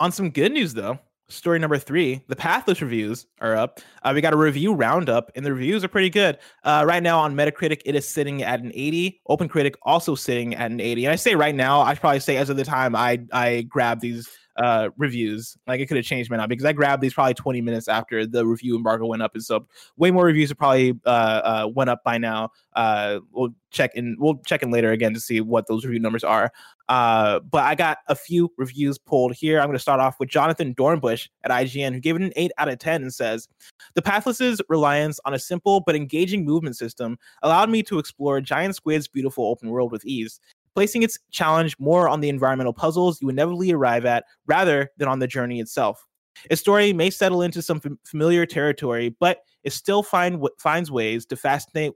On 0.00 0.10
some 0.12 0.30
good 0.30 0.52
news 0.52 0.74
though, 0.74 0.98
story 1.28 1.58
number 1.58 1.78
three, 1.78 2.22
the 2.28 2.36
Pathless 2.36 2.80
reviews 2.82 3.26
are 3.40 3.54
up. 3.56 3.80
Uh, 4.02 4.12
we 4.14 4.20
got 4.20 4.32
a 4.32 4.36
review 4.36 4.74
roundup, 4.74 5.30
and 5.34 5.46
the 5.46 5.52
reviews 5.52 5.84
are 5.84 5.88
pretty 5.88 6.10
good. 6.10 6.38
Uh, 6.64 6.84
right 6.86 7.02
now 7.02 7.18
on 7.18 7.34
Metacritic, 7.34 7.80
it 7.84 7.94
is 7.94 8.06
sitting 8.06 8.42
at 8.42 8.60
an 8.60 8.72
80. 8.74 9.20
OpenCritic 9.28 9.74
also 9.82 10.14
sitting 10.14 10.54
at 10.54 10.70
an 10.70 10.80
80. 10.80 11.06
And 11.06 11.12
I 11.12 11.16
say 11.16 11.34
right 11.34 11.54
now, 11.54 11.80
I 11.80 11.94
should 11.94 12.00
probably 12.00 12.20
say 12.20 12.36
as 12.36 12.50
of 12.50 12.56
the 12.56 12.64
time 12.64 12.94
I 12.94 13.20
I 13.32 13.62
grab 13.62 14.00
these 14.00 14.28
uh 14.56 14.90
reviews. 14.96 15.56
Like 15.66 15.80
it 15.80 15.86
could 15.86 15.96
have 15.96 16.06
changed 16.06 16.30
by 16.30 16.36
now 16.36 16.46
because 16.46 16.64
I 16.64 16.72
grabbed 16.72 17.02
these 17.02 17.14
probably 17.14 17.34
20 17.34 17.60
minutes 17.60 17.88
after 17.88 18.26
the 18.26 18.46
review 18.46 18.76
embargo 18.76 19.06
went 19.06 19.22
up, 19.22 19.34
and 19.34 19.42
so 19.42 19.66
way 19.96 20.10
more 20.10 20.24
reviews 20.24 20.50
have 20.50 20.58
probably 20.58 20.98
uh, 21.06 21.08
uh 21.08 21.68
went 21.74 21.90
up 21.90 22.04
by 22.04 22.18
now. 22.18 22.50
Uh, 22.74 23.20
we'll 23.32 23.54
check 23.70 23.94
in. 23.94 24.16
We'll 24.18 24.36
check 24.46 24.62
in 24.62 24.70
later 24.70 24.92
again 24.92 25.14
to 25.14 25.20
see 25.20 25.40
what 25.40 25.66
those 25.66 25.84
review 25.84 26.00
numbers 26.00 26.24
are. 26.24 26.52
Uh, 26.88 27.40
but 27.40 27.64
I 27.64 27.74
got 27.74 27.98
a 28.08 28.14
few 28.14 28.52
reviews 28.58 28.98
pulled 28.98 29.34
here. 29.34 29.58
I'm 29.58 29.66
going 29.66 29.76
to 29.76 29.82
start 29.82 30.00
off 30.00 30.20
with 30.20 30.28
Jonathan 30.28 30.74
Dornbush 30.74 31.28
at 31.44 31.50
IGN, 31.50 31.94
who 31.94 32.00
gave 32.00 32.16
it 32.16 32.22
an 32.22 32.32
8 32.36 32.52
out 32.58 32.68
of 32.68 32.78
10 32.78 33.02
and 33.02 33.14
says, 33.14 33.48
The 33.94 34.02
Pathless's 34.02 34.60
reliance 34.68 35.18
on 35.24 35.34
a 35.34 35.38
simple 35.38 35.80
but 35.80 35.96
engaging 35.96 36.44
movement 36.44 36.76
system 36.76 37.18
allowed 37.42 37.70
me 37.70 37.82
to 37.84 37.98
explore 37.98 38.40
Giant 38.40 38.76
Squid's 38.76 39.08
beautiful 39.08 39.46
open 39.46 39.70
world 39.70 39.90
with 39.90 40.04
ease, 40.04 40.40
placing 40.74 41.02
its 41.02 41.18
challenge 41.30 41.76
more 41.78 42.08
on 42.08 42.20
the 42.20 42.28
environmental 42.28 42.72
puzzles 42.72 43.20
you 43.20 43.28
inevitably 43.28 43.72
arrive 43.72 44.04
at 44.04 44.24
rather 44.46 44.90
than 44.96 45.08
on 45.08 45.18
the 45.18 45.26
journey 45.26 45.60
itself. 45.60 46.06
Its 46.50 46.60
story 46.60 46.92
may 46.92 47.10
settle 47.10 47.42
into 47.42 47.62
some 47.62 47.80
fam- 47.80 47.98
familiar 48.04 48.46
territory, 48.46 49.14
but 49.20 49.38
it 49.64 49.72
still 49.72 50.02
find 50.02 50.44
finds 50.58 50.90
ways 50.90 51.26
to 51.26 51.36
fascinate 51.36 51.92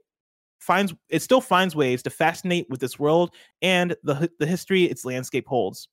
finds 0.59 0.93
it 1.09 1.21
still 1.21 1.41
finds 1.41 1.75
ways 1.75 2.01
to 2.03 2.09
fascinate 2.09 2.67
with 2.69 2.79
this 2.79 2.97
world 2.97 3.33
and 3.61 3.95
the 4.03 4.29
the 4.39 4.45
history 4.45 4.83
its 4.83 5.05
landscape 5.05 5.47
holds. 5.47 5.87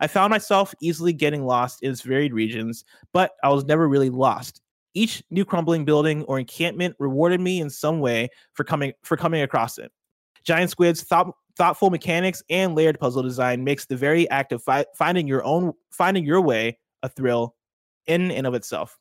I 0.00 0.06
found 0.08 0.30
myself 0.30 0.74
easily 0.82 1.12
getting 1.12 1.46
lost 1.46 1.82
in 1.82 1.92
its 1.92 2.02
varied 2.02 2.34
regions, 2.34 2.84
but 3.12 3.32
I 3.42 3.50
was 3.50 3.64
never 3.64 3.88
really 3.88 4.10
lost. 4.10 4.60
Each 4.94 5.22
new 5.30 5.44
crumbling 5.44 5.84
building 5.84 6.24
or 6.24 6.38
encampment 6.38 6.96
rewarded 6.98 7.40
me 7.40 7.60
in 7.60 7.70
some 7.70 8.00
way 8.00 8.28
for 8.54 8.64
coming 8.64 8.92
for 9.02 9.16
coming 9.16 9.42
across 9.42 9.78
it. 9.78 9.92
Giant 10.44 10.70
Squid's 10.70 11.02
thought, 11.02 11.32
thoughtful 11.56 11.90
mechanics 11.90 12.42
and 12.50 12.74
layered 12.74 12.98
puzzle 12.98 13.22
design 13.22 13.64
makes 13.64 13.86
the 13.86 13.96
very 13.96 14.28
act 14.30 14.52
of 14.52 14.62
fi- 14.62 14.86
finding 14.96 15.26
your 15.26 15.44
own 15.44 15.72
finding 15.90 16.24
your 16.24 16.40
way 16.40 16.78
a 17.02 17.08
thrill 17.08 17.54
in 18.06 18.30
and 18.30 18.46
of 18.46 18.54
itself. 18.54 18.98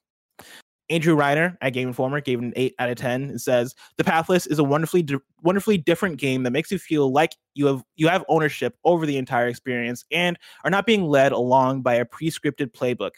Andrew 0.89 1.15
Reiner 1.15 1.55
at 1.61 1.73
Game 1.73 1.87
Informer 1.87 2.19
gave 2.19 2.39
it 2.39 2.45
an 2.45 2.53
8 2.55 2.73
out 2.79 2.89
of 2.89 2.97
10 2.97 3.23
and 3.23 3.41
says 3.41 3.75
the 3.97 4.03
Pathless 4.03 4.47
is 4.47 4.57
a 4.57 4.63
wonderfully 4.63 5.03
di- 5.03 5.19
wonderfully 5.43 5.77
different 5.77 6.17
game 6.17 6.43
that 6.43 6.51
makes 6.51 6.71
you 6.71 6.79
feel 6.79 7.11
like 7.11 7.35
you 7.53 7.67
have 7.67 7.83
you 7.95 8.07
have 8.07 8.25
ownership 8.27 8.75
over 8.83 9.05
the 9.05 9.17
entire 9.17 9.47
experience 9.47 10.03
and 10.11 10.37
are 10.63 10.71
not 10.71 10.85
being 10.85 11.03
led 11.03 11.31
along 11.31 11.81
by 11.81 11.95
a 11.95 12.05
pre-scripted 12.05 12.71
playbook. 12.71 13.11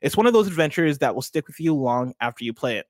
It's 0.00 0.16
one 0.16 0.26
of 0.26 0.32
those 0.32 0.46
adventures 0.46 0.98
that 0.98 1.14
will 1.14 1.22
stick 1.22 1.46
with 1.46 1.60
you 1.60 1.74
long 1.74 2.14
after 2.20 2.44
you 2.44 2.54
play 2.54 2.78
it. 2.78 2.86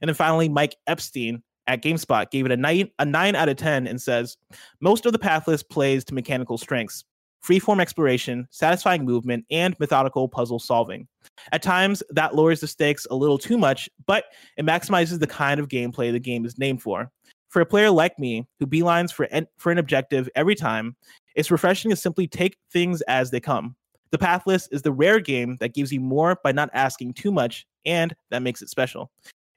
And 0.00 0.08
then 0.08 0.14
finally 0.14 0.48
Mike 0.48 0.76
Epstein 0.86 1.42
at 1.70 1.82
GameSpot 1.82 2.28
gave 2.32 2.46
it 2.46 2.52
a 2.52 2.56
9 2.56 2.90
a 2.98 3.04
9 3.04 3.36
out 3.36 3.48
of 3.48 3.56
10 3.56 3.86
and 3.86 4.02
says 4.02 4.36
most 4.80 5.06
of 5.06 5.12
the 5.12 5.18
Pathless 5.20 5.62
plays 5.62 6.04
to 6.04 6.14
mechanical 6.14 6.58
strengths, 6.58 7.04
freeform 7.46 7.80
exploration, 7.80 8.48
satisfying 8.50 9.04
movement 9.04 9.44
and 9.52 9.78
methodical 9.78 10.28
puzzle 10.28 10.58
solving. 10.58 11.06
At 11.52 11.62
times, 11.62 12.02
that 12.10 12.34
lowers 12.34 12.60
the 12.60 12.66
stakes 12.66 13.06
a 13.08 13.14
little 13.14 13.38
too 13.38 13.56
much, 13.56 13.88
but 14.06 14.24
it 14.56 14.66
maximizes 14.66 15.20
the 15.20 15.28
kind 15.28 15.60
of 15.60 15.68
gameplay 15.68 16.10
the 16.10 16.18
game 16.18 16.44
is 16.44 16.58
named 16.58 16.82
for. 16.82 17.08
For 17.50 17.62
a 17.62 17.66
player 17.66 17.90
like 17.90 18.18
me, 18.18 18.48
who 18.58 18.66
beelines 18.66 19.12
for 19.12 19.28
for 19.56 19.70
an 19.70 19.78
objective 19.78 20.28
every 20.34 20.56
time, 20.56 20.96
it's 21.36 21.52
refreshing 21.52 21.90
to 21.90 21.96
simply 21.96 22.26
take 22.26 22.56
things 22.72 23.00
as 23.02 23.30
they 23.30 23.40
come. 23.40 23.76
The 24.10 24.18
Pathless 24.18 24.68
is 24.72 24.82
the 24.82 24.92
rare 24.92 25.20
game 25.20 25.56
that 25.60 25.74
gives 25.74 25.92
you 25.92 26.00
more 26.00 26.36
by 26.42 26.50
not 26.50 26.70
asking 26.72 27.14
too 27.14 27.30
much, 27.30 27.64
and 27.86 28.12
that 28.30 28.42
makes 28.42 28.60
it 28.60 28.68
special. 28.68 29.12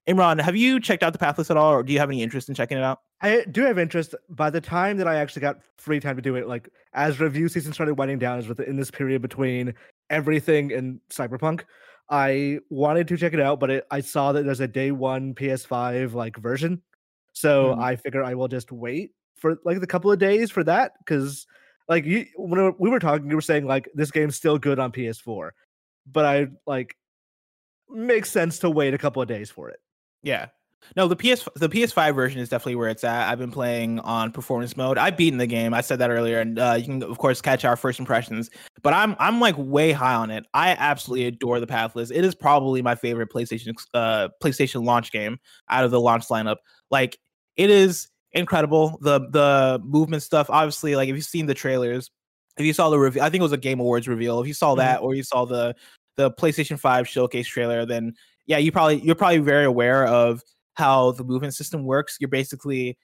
Imran, 0.07 0.41
have 0.41 0.55
you 0.55 0.79
checked 0.81 1.01
out 1.01 1.13
the 1.13 1.19
Pathless 1.19 1.49
at 1.49 1.55
all, 1.55 1.71
or 1.73 1.83
do 1.83 1.93
you 1.93 1.99
have 1.99 2.09
any 2.09 2.21
interest 2.21 2.49
in 2.49 2.55
checking 2.55 2.77
it 2.77 2.83
out? 2.83 2.99
I 3.21 3.45
do 3.49 3.61
have 3.61 3.79
interest. 3.79 4.15
By 4.29 4.49
the 4.49 4.59
time 4.59 4.97
that 4.97 5.07
I 5.07 5.15
actually 5.15 5.41
got 5.41 5.59
free 5.77 5.99
time 6.01 6.17
to 6.17 6.21
do 6.21 6.35
it, 6.35 6.47
like 6.47 6.69
as 6.93 7.21
review 7.21 7.47
season 7.47 7.71
started 7.71 7.93
winding 7.95 8.19
down, 8.19 8.37
is 8.37 8.49
within 8.49 8.75
this 8.75 8.91
period 8.91 9.21
between 9.21 9.73
everything 10.09 10.73
and 10.73 10.99
Cyberpunk, 11.09 11.61
I 12.09 12.59
wanted 12.69 13.07
to 13.07 13.17
check 13.17 13.33
it 13.33 13.39
out, 13.39 13.61
but 13.61 13.69
it, 13.69 13.87
I 13.91 14.01
saw 14.01 14.33
that 14.33 14.43
there's 14.43 14.59
a 14.59 14.67
day 14.67 14.91
one 14.91 15.33
PS5 15.35 16.13
like 16.13 16.35
version, 16.37 16.81
so 17.31 17.73
Hmm. 17.73 17.79
I 17.79 17.95
figure 17.95 18.23
I 18.23 18.33
will 18.33 18.49
just 18.49 18.71
wait 18.73 19.11
for 19.37 19.57
like 19.63 19.79
the 19.79 19.87
couple 19.87 20.11
of 20.11 20.19
days 20.19 20.51
for 20.51 20.63
that 20.65 20.93
because 20.99 21.47
like 21.87 22.05
you 22.05 22.25
when 22.35 22.73
we 22.77 22.89
were 22.89 22.99
talking, 22.99 23.29
you 23.29 23.35
were 23.35 23.41
saying 23.41 23.65
like 23.65 23.89
this 23.93 24.11
game's 24.11 24.35
still 24.35 24.57
good 24.57 24.79
on 24.79 24.91
PS4, 24.91 25.51
but 26.05 26.25
I 26.25 26.47
like 26.67 26.97
makes 27.89 28.29
sense 28.31 28.59
to 28.59 28.69
wait 28.69 28.93
a 28.93 28.97
couple 28.97 29.21
of 29.21 29.27
days 29.29 29.49
for 29.49 29.69
it. 29.69 29.79
Yeah. 30.23 30.47
No, 30.97 31.07
the 31.07 31.15
PS 31.15 31.47
the 31.55 31.69
PS5 31.69 32.13
version 32.13 32.41
is 32.41 32.49
definitely 32.49 32.75
where 32.75 32.89
it's 32.89 33.05
at. 33.05 33.29
I've 33.29 33.39
been 33.39 33.51
playing 33.51 33.99
on 34.01 34.31
performance 34.33 34.75
mode. 34.75 34.97
I've 34.97 35.15
beaten 35.15 35.37
the 35.37 35.47
game. 35.47 35.73
I 35.73 35.79
said 35.79 35.97
that 35.99 36.09
earlier, 36.11 36.39
and 36.41 36.59
uh, 36.59 36.75
you 36.77 36.83
can 36.83 37.01
of 37.03 37.17
course 37.17 37.41
catch 37.41 37.63
our 37.63 37.77
first 37.77 37.99
impressions. 37.99 38.49
But 38.81 38.93
I'm 38.93 39.15
I'm 39.17 39.39
like 39.39 39.55
way 39.57 39.93
high 39.93 40.15
on 40.15 40.29
it. 40.29 40.45
I 40.53 40.71
absolutely 40.71 41.27
adore 41.27 41.61
the 41.61 41.67
Pathless. 41.67 42.11
It 42.11 42.25
is 42.25 42.35
probably 42.35 42.81
my 42.81 42.95
favorite 42.95 43.29
PlayStation 43.31 43.73
uh 43.93 44.27
PlayStation 44.43 44.83
launch 44.83 45.11
game 45.13 45.39
out 45.69 45.85
of 45.85 45.91
the 45.91 46.01
launch 46.01 46.27
lineup. 46.27 46.57
Like 46.91 47.17
it 47.55 47.69
is 47.69 48.09
incredible. 48.33 48.99
The 49.01 49.21
the 49.29 49.79
movement 49.85 50.21
stuff. 50.23 50.49
Obviously, 50.49 50.97
like 50.97 51.07
if 51.07 51.15
you've 51.15 51.23
seen 51.23 51.45
the 51.45 51.53
trailers, 51.53 52.11
if 52.57 52.65
you 52.65 52.73
saw 52.73 52.89
the 52.89 52.99
review, 52.99 53.21
I 53.21 53.29
think 53.29 53.39
it 53.39 53.43
was 53.43 53.53
a 53.53 53.57
Game 53.57 53.79
Awards 53.79 54.09
reveal. 54.09 54.41
If 54.41 54.47
you 54.47 54.53
saw 54.53 54.73
Mhm. 54.73 54.77
that, 54.79 55.01
or 55.01 55.15
you 55.15 55.23
saw 55.23 55.45
the 55.45 55.75
the 56.17 56.29
PlayStation 56.31 56.77
5 56.77 57.07
showcase 57.07 57.47
trailer, 57.47 57.85
then 57.85 58.13
yeah, 58.45 58.57
you 58.57 58.71
probably 58.71 59.01
you're 59.01 59.15
probably 59.15 59.39
very 59.39 59.65
aware 59.65 60.05
of 60.05 60.41
how 60.75 61.11
the 61.11 61.23
movement 61.23 61.53
system 61.53 61.85
works. 61.85 62.17
You're 62.19 62.29
basically 62.29 62.97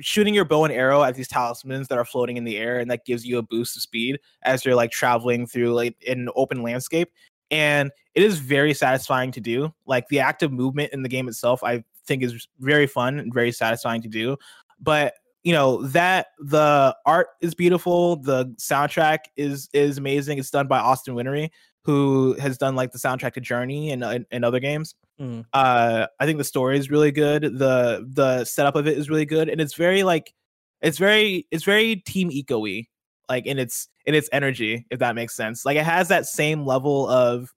shooting 0.00 0.34
your 0.34 0.44
bow 0.44 0.64
and 0.64 0.72
arrow 0.72 1.02
at 1.02 1.14
these 1.14 1.28
talismans 1.28 1.88
that 1.88 1.98
are 1.98 2.04
floating 2.04 2.36
in 2.36 2.44
the 2.44 2.56
air, 2.56 2.78
and 2.78 2.90
that 2.90 3.04
gives 3.04 3.24
you 3.24 3.38
a 3.38 3.42
boost 3.42 3.76
of 3.76 3.82
speed 3.82 4.18
as 4.42 4.64
you're 4.64 4.74
like 4.74 4.90
traveling 4.90 5.46
through 5.46 5.74
like 5.74 5.96
an 6.08 6.28
open 6.36 6.62
landscape. 6.62 7.10
And 7.50 7.90
it 8.14 8.22
is 8.22 8.38
very 8.38 8.74
satisfying 8.74 9.30
to 9.32 9.40
do. 9.40 9.72
Like 9.86 10.08
the 10.08 10.20
active 10.20 10.52
movement 10.52 10.92
in 10.92 11.02
the 11.02 11.08
game 11.08 11.28
itself, 11.28 11.62
I 11.62 11.84
think 12.06 12.22
is 12.22 12.48
very 12.60 12.86
fun 12.86 13.18
and 13.18 13.32
very 13.32 13.52
satisfying 13.52 14.02
to 14.02 14.08
do. 14.08 14.36
But 14.80 15.14
you 15.42 15.52
know 15.52 15.82
that 15.88 16.28
the 16.38 16.96
art 17.04 17.28
is 17.42 17.54
beautiful, 17.54 18.16
the 18.16 18.46
soundtrack 18.58 19.18
is 19.36 19.68
is 19.72 19.98
amazing. 19.98 20.38
It's 20.38 20.50
done 20.50 20.66
by 20.66 20.78
Austin 20.78 21.14
Wintory, 21.14 21.52
who 21.84 22.34
has 22.40 22.58
done 22.58 22.74
like 22.74 22.92
the 22.92 22.98
soundtrack 22.98 23.34
to 23.34 23.40
Journey 23.40 23.90
and 23.90 24.02
and, 24.04 24.26
and 24.30 24.44
other 24.44 24.60
games 24.60 24.94
Mm. 25.20 25.44
uh 25.52 26.08
i 26.18 26.26
think 26.26 26.38
the 26.38 26.44
story 26.44 26.76
is 26.76 26.90
really 26.90 27.12
good 27.12 27.42
the 27.44 28.04
the 28.12 28.44
setup 28.44 28.74
of 28.74 28.88
it 28.88 28.98
is 28.98 29.08
really 29.08 29.24
good 29.24 29.48
and 29.48 29.60
it's 29.60 29.74
very 29.74 30.02
like 30.02 30.34
it's 30.82 30.98
very 30.98 31.46
it's 31.52 31.62
very 31.62 31.94
Team 31.94 32.30
Ico-y 32.30 32.88
like 33.28 33.46
in 33.46 33.60
its 33.60 33.88
in 34.06 34.16
its 34.16 34.28
energy 34.32 34.84
if 34.90 34.98
that 34.98 35.14
makes 35.14 35.36
sense 35.36 35.64
like 35.64 35.76
it 35.76 35.84
has 35.84 36.08
that 36.08 36.26
same 36.26 36.66
level 36.66 37.08
of 37.08 37.54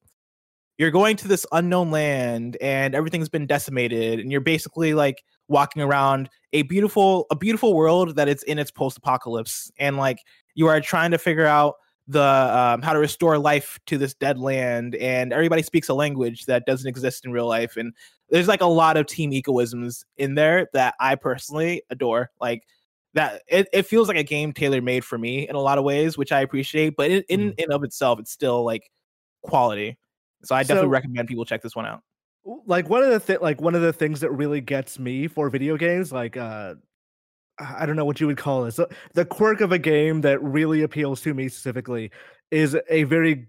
you're 0.78 0.92
going 0.92 1.18
to 1.18 1.28
this 1.28 1.48
unknown 1.52 1.90
land 1.90 2.58
and 2.62 2.94
everything's 2.94 3.28
been 3.28 3.48
decimated 3.48 4.20
and 4.20 4.32
you're 4.32 4.40
basically 4.40 4.94
like 4.94 5.24
walking 5.48 5.82
around 5.82 6.30
a 6.54 6.62
beautiful 6.62 7.26
a 7.32 7.36
beautiful 7.36 7.74
world 7.74 8.18
that 8.18 8.28
it's 8.28 8.44
in 8.44 8.60
its 8.60 8.70
post-apocalypse 8.70 9.72
and 9.80 9.98
like 9.98 10.20
you 10.54 10.68
are 10.68 10.80
trying 10.80 11.10
to 11.10 11.18
figure 11.18 11.48
out 11.48 11.74
the 12.08 12.22
um, 12.22 12.82
how 12.82 12.93
to 12.93 13.00
restore 13.00 13.38
life 13.38 13.80
to 13.86 13.98
this 13.98 14.13
dead 14.13 14.39
land 14.39 14.96
and 14.96 15.34
everybody 15.34 15.62
speaks 15.62 15.89
a 15.89 15.93
language 15.93 16.46
that 16.46 16.65
doesn't 16.65 16.88
exist 16.88 17.26
in 17.26 17.32
real 17.32 17.48
life 17.48 17.76
and 17.76 17.93
there's 18.30 18.48
like 18.48 18.62
a 18.62 18.65
lot 18.65 18.96
of 18.98 19.06
Team 19.08 19.32
Icoisms 19.32 20.04
in 20.17 20.36
there 20.36 20.67
that 20.74 20.96
i 21.02 21.15
personally 21.15 21.82
adore 21.89 22.30
like 22.39 22.63
that 23.13 23.41
it, 23.48 23.67
it 23.74 23.84
feels 23.84 24.08
like 24.08 24.15
a 24.17 24.24
game 24.24 24.54
tailor 24.54 24.82
made 24.82 25.04
for 25.04 25.17
me 25.17 25.50
in 25.50 25.56
a 25.56 25.60
lot 25.60 25.78
of 25.78 25.84
ways 25.84 26.17
which 26.17 26.32
i 26.32 26.39
appreciate 26.41 26.96
but 26.96 27.12
in 27.12 27.24
in, 27.30 27.54
in 27.58 27.72
of 27.74 27.84
itself 27.84 28.20
it's 28.20 28.32
still 28.32 28.63
like 28.63 28.89
quality 29.41 29.98
so 30.43 30.56
i 30.56 30.63
definitely 30.63 30.88
So- 30.88 30.91
recommend 30.91 31.28
people 31.28 31.43
check 31.46 31.62
this 31.62 31.76
one 31.76 31.86
out. 31.86 32.04
like 32.65 32.89
one 32.89 33.04
of 33.04 33.10
the 33.10 33.20
th- 33.20 33.41
like 33.41 33.60
one 33.60 33.76
of 33.76 33.82
the 33.82 33.91
things 33.91 34.22
that 34.22 34.32
really 34.32 34.62
gets 34.62 34.98
me 34.98 35.28
for 35.28 35.50
video 35.50 35.76
games 35.76 36.13
like 36.13 36.38
uh 36.38 36.76
i 37.60 37.86
don't 37.86 37.96
know 37.96 38.06
what 38.06 38.20
you 38.20 38.28
would 38.28 38.38
call 38.38 38.63
this 38.63 38.76
the- 38.76 38.89
the 39.13 39.26
quirk 39.26 39.62
of 39.62 39.72
a 39.72 39.80
game 39.80 40.22
that 40.22 40.41
really 40.43 40.84
appeals 40.84 41.22
to 41.22 41.34
me 41.34 41.48
specifically 41.50 42.12
is 42.52 42.78
a 42.89 43.04
very 43.04 43.48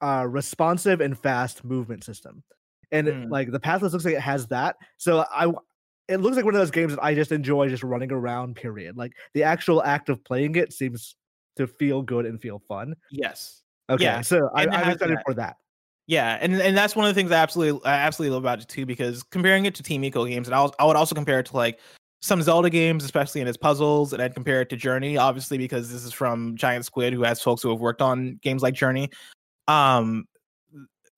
uh 0.00 0.24
responsive 0.28 1.00
and 1.00 1.18
fast 1.18 1.64
movement 1.64 2.04
system 2.04 2.42
and 2.92 3.06
Mm. 3.08 3.30
like 3.30 3.50
the 3.50 3.60
pathless 3.60 3.92
looks 3.92 4.04
like 4.04 4.14
it 4.14 4.20
has 4.20 4.46
that 4.48 4.76
so 4.96 5.24
I 5.30 5.52
it 6.08 6.20
looks 6.20 6.36
like 6.36 6.44
one 6.46 6.54
of 6.54 6.60
those 6.60 6.70
games 6.70 6.94
that 6.94 7.04
I 7.04 7.14
just 7.14 7.32
enjoy 7.32 7.68
just 7.68 7.82
running 7.82 8.10
around. 8.10 8.56
Period. 8.56 8.96
Like 8.96 9.12
the 9.34 9.42
actual 9.42 9.82
act 9.82 10.08
of 10.08 10.24
playing 10.24 10.54
it 10.56 10.72
seems 10.72 11.16
to 11.56 11.66
feel 11.66 12.00
good 12.00 12.24
and 12.24 12.40
feel 12.40 12.62
fun. 12.66 12.94
Yes. 13.10 13.62
Okay, 13.90 14.04
Yeah, 14.04 14.22
so 14.22 14.48
I, 14.54 14.62
I'm 14.68 14.90
excited 14.92 15.18
that. 15.18 15.22
for 15.26 15.34
that. 15.34 15.56
Yeah, 16.06 16.38
and 16.40 16.54
and 16.54 16.74
that's 16.74 16.96
one 16.96 17.06
of 17.06 17.14
the 17.14 17.20
things 17.20 17.30
I 17.30 17.36
absolutely 17.36 17.84
I 17.84 17.96
absolutely 17.96 18.32
love 18.36 18.42
about 18.42 18.62
it 18.62 18.68
too 18.68 18.86
because 18.86 19.22
comparing 19.22 19.66
it 19.66 19.74
to 19.74 19.82
Team 19.82 20.00
Ico 20.00 20.26
games, 20.26 20.48
and 20.48 20.54
I, 20.54 20.66
I 20.78 20.86
would 20.86 20.96
also 20.96 21.14
compare 21.14 21.40
it 21.40 21.46
to 21.46 21.56
like 21.56 21.78
some 22.20 22.42
Zelda 22.42 22.68
games, 22.68 23.04
especially 23.04 23.40
in 23.40 23.48
its 23.48 23.56
puzzles, 23.56 24.12
and 24.12 24.20
I'd 24.20 24.34
compare 24.34 24.60
it 24.60 24.68
to 24.70 24.76
Journey, 24.76 25.16
obviously 25.16 25.58
because 25.58 25.92
this 25.92 26.04
is 26.04 26.12
from 26.12 26.56
Giant 26.56 26.84
Squid, 26.84 27.12
who 27.12 27.22
has 27.22 27.40
folks 27.40 27.62
who 27.62 27.70
have 27.70 27.80
worked 27.80 28.02
on 28.02 28.38
games 28.42 28.62
like 28.62 28.74
Journey. 28.74 29.10
Um, 29.68 30.26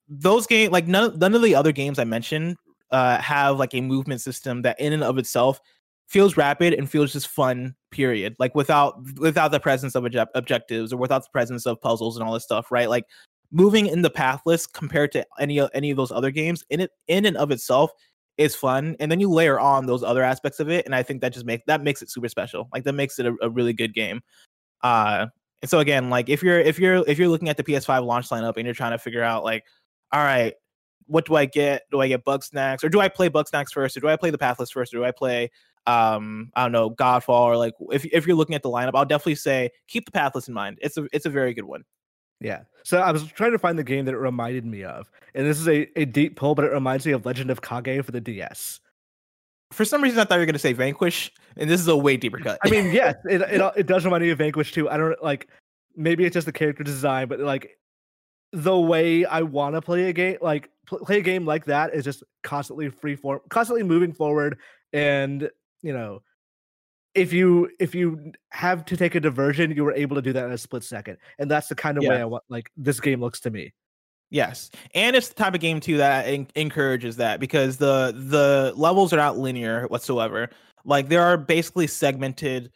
those 0.09 0.47
games, 0.47 0.73
like 0.73 0.87
none 0.87 1.19
none 1.19 1.35
of 1.35 1.43
the 1.43 1.55
other 1.55 1.73
games 1.73 1.99
I 1.99 2.05
mentioned, 2.05 2.57
uh, 2.91 3.19
have 3.19 3.59
like 3.59 3.75
a 3.75 3.81
movement 3.81 4.21
system 4.21 4.63
that 4.63 4.79
in 4.79 4.93
and 4.93 5.03
of 5.03 5.19
itself 5.19 5.61
feels 6.09 6.37
rapid 6.37 6.75
and 6.75 6.91
feels 6.91 7.13
just 7.13 7.29
fun. 7.29 7.75
Period. 7.91 8.37
Like 8.39 8.55
without 8.55 9.03
without 9.19 9.53
the 9.53 9.61
presence 9.61 9.95
of 9.95 10.05
object- 10.05 10.33
objectives 10.35 10.93
or 10.93 10.99
without 10.99 11.23
the 11.23 11.31
presence 11.33 11.67
of 11.67 11.81
puzzles 11.81 12.17
and 12.17 12.27
all 12.27 12.35
this 12.35 12.45
stuff, 12.45 12.71
right? 12.71 12.89
Like 12.89 13.05
moving 13.53 13.87
in 13.87 14.03
the 14.03 14.11
pathless 14.11 14.67
compared 14.67 15.13
to 15.13 15.27
any 15.39 15.61
any 15.75 15.91
of 15.91 15.97
those 15.97 16.13
other 16.13 16.31
games 16.31 16.65
in 16.71 16.81
it 16.81 16.91
in 17.09 17.25
and 17.25 17.37
of 17.37 17.51
itself 17.51 17.91
is 18.39 18.55
fun 18.55 18.97
and 19.01 19.11
then 19.11 19.21
you 19.21 19.31
layer 19.31 19.61
on 19.61 19.87
those 19.87 20.03
other 20.03 20.23
aspects 20.23 20.61
of 20.61 20.71
it 20.71 20.87
and 20.87 20.95
i 20.95 21.03
think 21.03 21.21
that 21.21 21.33
just 21.33 21.45
make 21.45 21.65
that 21.67 21.83
makes 21.83 22.01
it 22.03 22.11
super 22.11 22.29
special 22.29 22.69
like 22.73 22.85
that 22.85 22.95
makes 22.95 23.19
it 23.19 23.27
a, 23.27 23.37
a 23.43 23.51
really 23.51 23.73
good 23.73 23.95
game. 23.95 24.21
Uh 24.83 25.27
and 25.63 25.71
so 25.71 25.79
again 25.79 26.09
like 26.09 26.29
if 26.31 26.43
you're 26.43 26.59
if 26.59 26.79
you're 26.79 27.05
if 27.07 27.19
you're 27.19 27.29
looking 27.29 27.51
at 27.51 27.57
the 27.57 27.63
ps5 27.63 28.05
launch 28.05 28.29
lineup 28.31 28.57
and 28.57 28.65
you're 28.65 28.75
trying 28.75 28.93
to 28.93 28.99
figure 28.99 29.23
out 29.23 29.45
like 29.45 29.65
all 30.13 30.23
right 30.23 30.55
what 31.07 31.27
do 31.27 31.35
i 31.35 31.45
get? 31.45 31.83
Do 31.91 32.01
i 32.01 32.09
get 32.09 32.25
Bugsnax 32.25 32.83
or 32.83 32.89
do 32.89 33.01
i 33.01 33.09
play 33.09 33.29
Bugsnax 33.29 33.73
first 33.73 33.97
or 33.97 34.01
do 34.01 34.09
i 34.09 34.17
play 34.17 34.31
the 34.31 34.39
pathless 34.39 34.71
first 34.71 34.95
or 34.95 34.99
do 34.99 35.05
i 35.05 35.11
play 35.11 35.51
um 35.87 36.51
i 36.55 36.63
don't 36.63 36.73
know 36.73 36.91
godfall? 36.91 37.43
Or 37.43 37.57
like 37.57 37.75
if, 37.91 38.07
if 38.07 38.27
you're 38.27 38.37
looking 38.37 38.55
at 38.55 38.63
the 38.63 38.71
lineup 38.71 38.93
i'll 38.95 39.05
definitely 39.05 39.35
say 39.35 39.71
keep 39.87 40.07
the 40.07 40.13
pathless 40.13 40.49
in 40.49 40.55
mind. 40.55 40.79
It's 40.81 40.97
a 40.97 41.07
it's 41.13 41.27
a 41.27 41.31
very 41.31 41.53
good 41.53 41.65
one 41.65 41.85
Yeah. 42.41 42.63
So 42.85 42.99
I 42.99 43.13
was 43.13 43.27
trying 43.27 43.53
to 43.53 43.59
find 43.59 43.79
the 43.79 43.85
game 43.85 44.07
that 44.07 44.15
it 44.15 44.19
reminded 44.19 44.65
me 44.65 44.85
of, 44.85 45.11
and 45.35 45.47
this 45.47 45.61
is 45.61 45.69
a, 45.69 45.87
a 46.01 46.05
deep 46.07 46.37
pull, 46.37 46.55
but 46.55 46.65
it 46.65 46.73
reminds 46.73 47.05
me 47.07 47.13
of 47.13 47.27
Legend 47.27 47.51
of 47.51 47.61
Kage 47.61 48.05
for 48.05 48.13
the 48.13 48.21
DS. 48.21 48.81
for 49.73 49.85
some 49.85 50.03
reason 50.03 50.19
i 50.19 50.25
thought 50.25 50.35
you 50.35 50.41
were 50.41 50.47
going 50.47 50.53
to 50.55 50.59
say 50.59 50.73
vanquish 50.73 51.31
and 51.57 51.71
this 51.71 51.81
is 51.81 51.87
a 51.87 51.97
way 51.97 52.17
deeper 52.17 52.39
cut 52.39 52.59
I 52.65 52.71
mean, 52.71 52.87
yes, 52.93 53.15
it, 53.25 53.41
it 53.43 53.73
it 53.77 53.87
does 53.87 54.05
remind 54.05 54.23
me 54.25 54.31
of 54.31 54.39
Vanquish 54.39 54.73
too. 54.73 54.89
I 54.89 54.97
don't 54.97 55.23
like 55.23 55.49
maybe 55.97 56.25
it's 56.25 56.35
just 56.35 56.47
the 56.47 56.53
character 56.53 56.83
design, 56.83 57.29
but 57.29 57.41
like 57.41 57.77
the 58.53 58.79
way 58.79 59.25
I 59.25 59.43
want 59.43 59.75
to 59.77 59.83
play 59.83 60.09
a 60.09 60.13
game, 60.13 60.39
like 60.41 60.71
pl- 60.87 61.05
play 61.05 61.19
a 61.19 61.23
game 61.23 61.45
like 61.47 61.67
that, 61.67 61.95
is 61.95 62.05
just 62.05 62.23
constantly 62.43 62.89
free 62.89 63.17
form, 63.17 63.41
constantly 63.49 63.83
moving 63.85 64.13
forward, 64.13 64.59
and 64.93 65.51
you 65.83 65.93
know, 65.93 66.23
if 67.15 67.33
you 67.33 67.71
if 67.79 67.95
you 67.95 68.33
have 68.51 68.85
to 68.87 68.97
take 68.97 69.15
a 69.15 69.21
diversion, 69.21 69.73
you 69.73 69.85
were 69.85 69.95
able 69.95 70.17
to 70.17 70.23
do 70.23 70.33
that 70.33 70.45
in 70.45 70.53
a 70.53 70.59
split 70.59 70.85
second, 70.85 71.19
and 71.39 71.51
that's 71.51 71.69
the 71.69 71.75
kind 71.75 71.99
of 71.99 72.05
way 72.05 72.21
I 72.21 72.25
want. 72.25 72.45
Like 72.49 72.71
this 72.77 73.01
game 73.01 73.21
looks 73.21 73.41
to 73.41 73.51
me. 73.51 73.73
Yes, 74.31 74.71
and 74.95 75.17
it's 75.17 75.29
the 75.29 75.35
type 75.35 75.55
of 75.55 75.61
game 75.61 75.81
too 75.81 75.97
that 75.97 76.27
en- 76.27 76.47
encourages 76.55 77.17
that 77.17 77.41
because 77.41 77.79
the 77.79 78.15
the 78.17 78.73
levels 78.77 79.13
are 79.13 79.17
not 79.17 79.39
linear 79.39 79.87
whatsoever. 79.89 80.51
Like 80.85 81.09
there 81.09 81.23
are 81.23 81.37
basically 81.37 81.89
segmented 81.89 82.71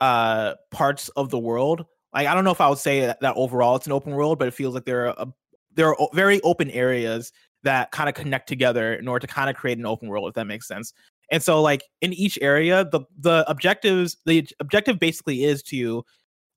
uh 0.00 0.54
parts 0.70 1.08
of 1.10 1.30
the 1.30 1.38
world. 1.38 1.86
Like 2.12 2.26
I 2.26 2.34
don't 2.34 2.44
know 2.44 2.50
if 2.50 2.60
I 2.60 2.68
would 2.68 2.78
say 2.78 3.00
that, 3.00 3.20
that 3.20 3.36
overall 3.36 3.76
it's 3.76 3.86
an 3.86 3.92
open 3.92 4.12
world, 4.12 4.38
but 4.38 4.48
it 4.48 4.54
feels 4.54 4.74
like 4.74 4.84
there 4.84 5.06
are 5.06 5.14
a, 5.16 5.32
there 5.74 5.88
are 5.88 6.08
very 6.12 6.40
open 6.42 6.70
areas 6.70 7.32
that 7.62 7.90
kind 7.90 8.08
of 8.08 8.14
connect 8.14 8.48
together 8.48 8.94
in 8.94 9.08
order 9.08 9.26
to 9.26 9.32
kind 9.32 9.50
of 9.50 9.56
create 9.56 9.78
an 9.78 9.86
open 9.86 10.08
world, 10.08 10.28
if 10.28 10.34
that 10.34 10.46
makes 10.46 10.68
sense. 10.68 10.92
And 11.30 11.42
so, 11.42 11.60
like 11.60 11.82
in 12.00 12.12
each 12.12 12.38
area, 12.40 12.84
the 12.84 13.00
the 13.18 13.44
objectives 13.48 14.16
the 14.24 14.46
objective 14.60 14.98
basically 14.98 15.44
is 15.44 15.62
to 15.64 16.04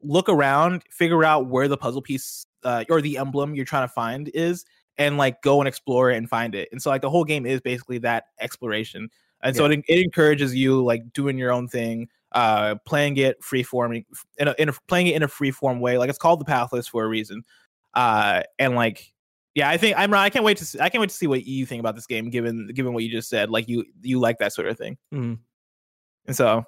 look 0.01 0.29
around, 0.29 0.83
figure 0.89 1.23
out 1.23 1.47
where 1.47 1.67
the 1.67 1.77
puzzle 1.77 2.01
piece 2.01 2.45
uh, 2.63 2.85
or 2.89 3.01
the 3.01 3.17
emblem 3.17 3.55
you're 3.55 3.65
trying 3.65 3.87
to 3.87 3.93
find 3.93 4.29
is, 4.33 4.65
and 4.97 5.17
like 5.17 5.41
go 5.41 5.59
and 5.59 5.67
explore 5.67 6.11
it 6.11 6.17
and 6.17 6.29
find 6.29 6.55
it. 6.55 6.69
And 6.71 6.81
so, 6.81 6.89
like 6.89 7.01
the 7.01 7.09
whole 7.09 7.25
game 7.25 7.45
is 7.45 7.61
basically 7.61 7.97
that 7.99 8.25
exploration. 8.39 9.09
And 9.43 9.55
so 9.55 9.65
it, 9.65 9.83
it 9.87 9.99
encourages 9.99 10.53
you 10.53 10.83
like 10.83 11.13
doing 11.13 11.37
your 11.37 11.51
own 11.51 11.67
thing, 11.67 12.09
uh, 12.31 12.75
playing 12.85 13.17
it 13.17 13.43
free 13.43 13.63
forming 13.63 14.05
in 14.37 14.47
a, 14.47 14.55
in 14.59 14.69
a 14.69 14.73
playing 14.87 15.07
it 15.07 15.15
in 15.15 15.23
a 15.23 15.27
free 15.27 15.51
form 15.51 15.79
way. 15.79 15.97
Like 15.97 16.09
it's 16.09 16.19
called 16.19 16.39
the 16.39 16.45
Pathless 16.45 16.87
for 16.87 17.03
a 17.03 17.07
reason. 17.07 17.43
Uh, 17.93 18.43
and 18.59 18.75
like 18.75 19.11
yeah, 19.55 19.69
I 19.69 19.77
think 19.77 19.97
I'm. 19.97 20.13
I 20.13 20.29
can't 20.29 20.45
wait 20.45 20.57
to. 20.57 20.65
See, 20.65 20.79
I 20.79 20.89
can't 20.89 20.99
wait 20.99 21.09
to 21.09 21.15
see 21.15 21.27
what 21.27 21.45
you 21.45 21.65
think 21.65 21.79
about 21.79 21.95
this 21.95 22.07
game, 22.07 22.29
given 22.29 22.67
given 22.73 22.93
what 22.93 23.03
you 23.03 23.11
just 23.11 23.29
said. 23.29 23.49
Like 23.49 23.67
you 23.67 23.85
you 24.01 24.19
like 24.19 24.37
that 24.39 24.53
sort 24.53 24.67
of 24.67 24.77
thing. 24.77 24.97
Mhm. 25.13 25.39
And 26.27 26.35
so, 26.35 26.63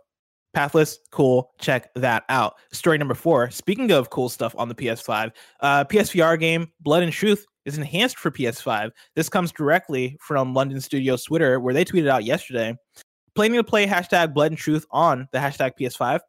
Pathless, 0.53 0.99
cool. 1.11 1.51
Check 1.59 1.93
that 1.95 2.23
out. 2.29 2.55
Story 2.71 2.97
number 2.97 3.13
four. 3.13 3.49
Speaking 3.51 3.91
of 3.91 4.09
cool 4.09 4.29
stuff 4.29 4.53
on 4.57 4.67
the 4.69 4.75
PS5, 4.75 5.31
uh, 5.61 5.83
PSVR 5.85 6.39
game 6.39 6.67
Blood 6.81 7.03
and 7.03 7.13
Truth 7.13 7.45
is 7.65 7.77
enhanced 7.77 8.17
for 8.17 8.29
PS5. 8.29 8.91
This 9.15 9.29
comes 9.29 9.51
directly 9.51 10.17
from 10.19 10.53
London 10.53 10.81
Studios 10.81 11.23
Twitter, 11.23 11.59
where 11.59 11.73
they 11.73 11.85
tweeted 11.85 12.09
out 12.09 12.25
yesterday. 12.25 12.75
Planning 13.35 13.57
to 13.57 13.63
play 13.63 13.87
hashtag 13.87 14.33
Blood 14.33 14.51
and 14.51 14.57
Truth 14.57 14.85
on 14.91 15.27
the 15.31 15.39
hashtag 15.39 15.71
PS5. 15.79 16.19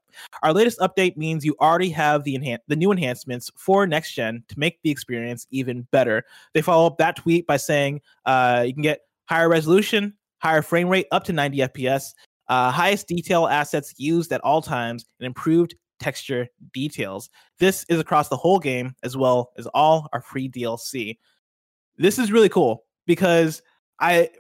Our 0.42 0.54
latest 0.54 0.78
update 0.78 1.18
means 1.18 1.44
you 1.44 1.54
already 1.60 1.90
have 1.90 2.24
the 2.24 2.34
enhan- 2.34 2.60
the 2.66 2.76
new 2.76 2.90
enhancements 2.90 3.50
for 3.56 3.86
next 3.86 4.14
gen 4.14 4.42
to 4.48 4.58
make 4.58 4.80
the 4.82 4.90
experience 4.90 5.46
even 5.50 5.86
better. 5.90 6.24
They 6.54 6.62
follow 6.62 6.86
up 6.86 6.96
that 6.98 7.16
tweet 7.16 7.46
by 7.46 7.58
saying 7.58 8.00
uh, 8.24 8.64
you 8.66 8.72
can 8.72 8.82
get 8.82 9.00
higher 9.26 9.50
resolution, 9.50 10.14
higher 10.38 10.62
frame 10.62 10.88
rate 10.88 11.06
up 11.12 11.24
to 11.24 11.34
90 11.34 11.58
FPS, 11.58 12.14
uh, 12.48 12.70
highest 12.70 13.06
detail 13.06 13.48
assets 13.48 13.92
used 13.98 14.32
at 14.32 14.40
all 14.40 14.62
times, 14.62 15.04
and 15.20 15.26
improved 15.26 15.74
texture 16.00 16.48
details. 16.72 17.28
This 17.58 17.84
is 17.90 18.00
across 18.00 18.28
the 18.28 18.36
whole 18.36 18.58
game 18.58 18.94
as 19.02 19.14
well 19.14 19.52
as 19.58 19.66
all 19.74 20.08
our 20.14 20.22
free 20.22 20.48
DLC. 20.48 21.18
This 21.98 22.18
is 22.18 22.32
really 22.32 22.48
cool 22.48 22.84
because 23.06 23.60
I. 24.00 24.30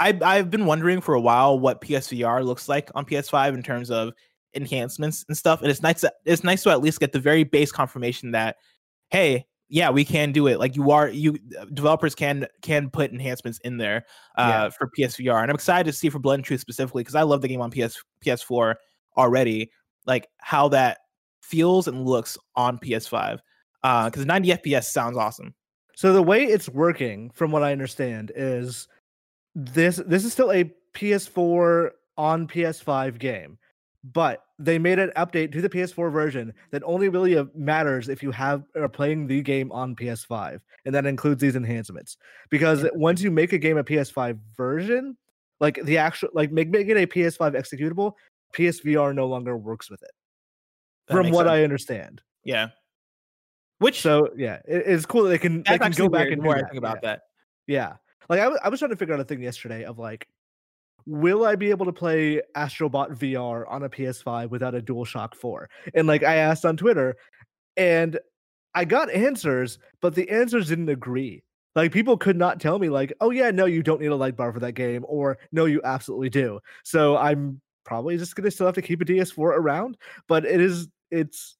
I, 0.00 0.18
I've 0.22 0.50
been 0.50 0.66
wondering 0.66 1.00
for 1.00 1.14
a 1.14 1.20
while 1.20 1.58
what 1.58 1.80
PSVR 1.80 2.44
looks 2.44 2.68
like 2.68 2.90
on 2.94 3.04
PS5 3.04 3.54
in 3.54 3.62
terms 3.62 3.90
of 3.90 4.12
enhancements 4.54 5.24
and 5.28 5.36
stuff, 5.36 5.62
and 5.62 5.70
it's 5.70 5.82
nice. 5.82 6.00
To, 6.00 6.12
it's 6.24 6.44
nice 6.44 6.62
to 6.64 6.70
at 6.70 6.82
least 6.82 7.00
get 7.00 7.12
the 7.12 7.20
very 7.20 7.44
base 7.44 7.70
confirmation 7.72 8.32
that, 8.32 8.56
hey, 9.10 9.46
yeah, 9.68 9.88
we 9.90 10.04
can 10.04 10.32
do 10.32 10.48
it. 10.48 10.58
Like 10.58 10.76
you 10.76 10.90
are, 10.90 11.08
you 11.08 11.38
developers 11.72 12.14
can 12.14 12.46
can 12.60 12.90
put 12.90 13.10
enhancements 13.12 13.58
in 13.60 13.76
there 13.78 14.04
uh, 14.36 14.48
Yeah. 14.48 14.68
for 14.70 14.90
PSVR, 14.98 15.40
and 15.40 15.50
I'm 15.50 15.54
excited 15.54 15.90
to 15.90 15.96
see 15.96 16.10
for 16.10 16.18
Blood 16.18 16.34
and 16.34 16.44
Truth 16.44 16.60
specifically 16.60 17.02
because 17.02 17.14
I 17.14 17.22
love 17.22 17.40
the 17.40 17.48
game 17.48 17.60
on 17.60 17.70
PS 17.70 18.02
PS4 18.24 18.74
already. 19.16 19.70
Like 20.06 20.28
how 20.38 20.68
that 20.68 20.98
feels 21.42 21.88
and 21.88 22.04
looks 22.04 22.36
on 22.56 22.78
PS5 22.78 23.38
because 23.82 24.26
90 24.26 24.48
FPS 24.50 24.84
sounds 24.84 25.16
awesome. 25.16 25.54
So 25.96 26.12
the 26.12 26.22
way 26.22 26.44
it's 26.44 26.68
working, 26.68 27.30
from 27.30 27.50
what 27.52 27.62
I 27.62 27.72
understand, 27.72 28.32
is 28.34 28.88
this 29.54 29.96
this 30.06 30.24
is 30.24 30.32
still 30.32 30.52
a 30.52 30.72
PS4 30.94 31.90
on 32.16 32.46
PS5 32.46 33.18
game, 33.18 33.58
but 34.04 34.44
they 34.58 34.78
made 34.78 34.98
an 34.98 35.10
update 35.16 35.52
to 35.52 35.60
the 35.60 35.68
PS4 35.68 36.12
version 36.12 36.52
that 36.70 36.82
only 36.84 37.08
really 37.08 37.36
uh, 37.36 37.44
matters 37.54 38.08
if 38.08 38.22
you 38.22 38.30
have 38.30 38.62
are 38.76 38.88
playing 38.88 39.26
the 39.26 39.42
game 39.42 39.72
on 39.72 39.96
PS5, 39.96 40.60
and 40.84 40.94
that 40.94 41.06
includes 41.06 41.40
these 41.40 41.56
enhancements. 41.56 42.16
Because 42.50 42.86
once 42.94 43.20
you 43.22 43.30
make 43.30 43.52
a 43.52 43.58
game 43.58 43.78
a 43.78 43.84
PS5 43.84 44.38
version, 44.56 45.16
like 45.60 45.82
the 45.84 45.98
actual 45.98 46.28
like 46.32 46.52
make, 46.52 46.68
make 46.70 46.88
it 46.88 46.96
a 46.96 47.06
PS5 47.06 47.54
executable, 47.54 48.12
PSVR 48.54 49.14
no 49.14 49.26
longer 49.26 49.56
works 49.56 49.90
with 49.90 50.02
it. 50.02 50.12
That 51.08 51.14
from 51.14 51.30
what 51.30 51.46
sense. 51.46 51.50
I 51.50 51.64
understand. 51.64 52.22
yeah. 52.44 52.68
Which 53.78 54.00
So 54.00 54.28
yeah, 54.36 54.60
it- 54.68 54.84
it's 54.86 55.06
cool 55.06 55.24
that 55.24 55.30
they 55.30 55.38
can 55.38 55.64
they 55.64 55.76
can 55.78 55.90
go 55.92 56.08
back 56.08 56.26
weird 56.26 56.34
and 56.34 56.42
more 56.42 56.56
I 56.56 56.60
think 56.60 56.76
about 56.76 56.98
yeah. 57.02 57.08
that. 57.08 57.20
Yeah. 57.66 57.92
Like 58.28 58.40
I 58.40 58.48
wa- 58.48 58.58
I 58.62 58.68
was 58.68 58.78
trying 58.78 58.90
to 58.90 58.96
figure 58.96 59.14
out 59.14 59.20
a 59.20 59.24
thing 59.24 59.42
yesterday 59.42 59.84
of 59.84 59.98
like, 59.98 60.28
will 61.06 61.44
I 61.44 61.56
be 61.56 61.70
able 61.70 61.86
to 61.86 61.92
play 61.92 62.40
Astrobot 62.56 63.18
VR 63.18 63.64
on 63.68 63.82
a 63.82 63.88
PS5 63.88 64.50
without 64.50 64.74
a 64.74 64.80
DualShock 64.80 65.34
4? 65.34 65.68
And 65.94 66.06
like 66.06 66.22
I 66.22 66.36
asked 66.36 66.64
on 66.64 66.76
Twitter, 66.76 67.16
and 67.76 68.18
I 68.74 68.84
got 68.84 69.10
answers, 69.10 69.78
but 70.00 70.14
the 70.14 70.28
answers 70.30 70.68
didn't 70.68 70.88
agree. 70.88 71.42
Like 71.74 71.92
people 71.92 72.16
could 72.16 72.36
not 72.36 72.60
tell 72.60 72.78
me 72.78 72.88
like, 72.88 73.12
oh 73.20 73.30
yeah, 73.30 73.50
no, 73.50 73.64
you 73.64 73.82
don't 73.82 74.00
need 74.00 74.08
a 74.08 74.16
light 74.16 74.36
bar 74.36 74.52
for 74.52 74.60
that 74.60 74.72
game, 74.72 75.04
or 75.08 75.38
no, 75.52 75.64
you 75.64 75.80
absolutely 75.84 76.30
do. 76.30 76.60
So 76.84 77.16
I'm 77.16 77.60
probably 77.84 78.16
just 78.18 78.36
gonna 78.36 78.50
still 78.50 78.66
have 78.66 78.74
to 78.74 78.82
keep 78.82 79.00
a 79.00 79.04
DS4 79.04 79.38
around. 79.38 79.96
But 80.28 80.44
it 80.44 80.60
is 80.60 80.88
it's 81.10 81.56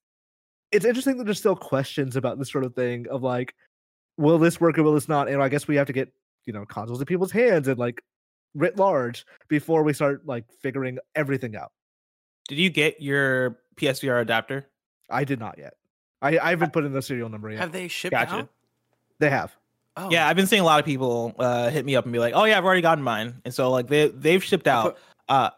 it's 0.71 0.85
interesting 0.85 1.19
that 1.19 1.25
there's 1.25 1.39
still 1.39 1.57
questions 1.57 2.17
about 2.17 2.39
this 2.39 2.51
sort 2.51 2.65
of 2.65 2.75
thing 2.75 3.07
of 3.11 3.23
like, 3.23 3.55
will 4.17 4.39
this 4.39 4.61
work 4.61 4.79
or 4.79 4.83
will 4.83 4.95
this 4.95 5.09
not? 5.09 5.29
And 5.29 5.43
I 5.43 5.49
guess 5.49 5.69
we 5.69 5.77
have 5.77 5.87
to 5.87 5.93
get 5.93 6.13
you 6.47 6.53
know 6.53 6.64
consoles 6.64 7.01
in 7.01 7.07
people's 7.07 7.32
hands 7.32 7.68
and 7.68 7.78
like 7.78 8.03
writ 8.55 8.76
large 8.76 9.24
before 9.49 9.82
we 9.82 9.93
start 9.93 10.26
like 10.26 10.45
figuring 10.61 10.99
everything 11.14 11.57
out. 11.57 11.72
Did 12.49 12.59
you 12.59 12.70
get 12.70 13.01
your 13.01 13.59
PSVR 13.76 14.20
adapter? 14.20 14.66
I 15.09 15.24
did 15.24 15.38
not 15.38 15.59
yet. 15.59 15.74
I, 16.20 16.38
I 16.38 16.51
haven't 16.51 16.72
put 16.72 16.84
in 16.84 16.93
the 16.93 17.03
serial 17.03 17.28
number 17.28 17.51
yet. 17.51 17.61
Have 17.61 17.72
they 17.72 17.88
shipped 17.88 18.12
Gotcha. 18.12 18.34
out? 18.34 18.49
they 19.18 19.30
have. 19.30 19.55
Oh, 19.97 20.11
Yeah, 20.11 20.26
I've 20.26 20.36
been 20.36 20.47
seeing 20.47 20.62
a 20.62 20.64
lot 20.64 20.80
of 20.80 20.86
people 20.86 21.34
uh, 21.38 21.68
hit 21.70 21.84
me 21.84 21.97
up 21.97 22.05
and 22.05 22.12
be 22.12 22.18
like, 22.18 22.34
"Oh 22.34 22.45
yeah, 22.45 22.57
I've 22.57 22.64
already 22.64 22.80
gotten 22.80 23.05
mine," 23.05 23.43
and 23.45 23.53
so 23.53 23.70
like 23.70 23.88
they 23.88 24.09
they've 24.09 24.43
shipped 24.43 24.66
out. 24.66 24.99
Uh, 25.28 25.51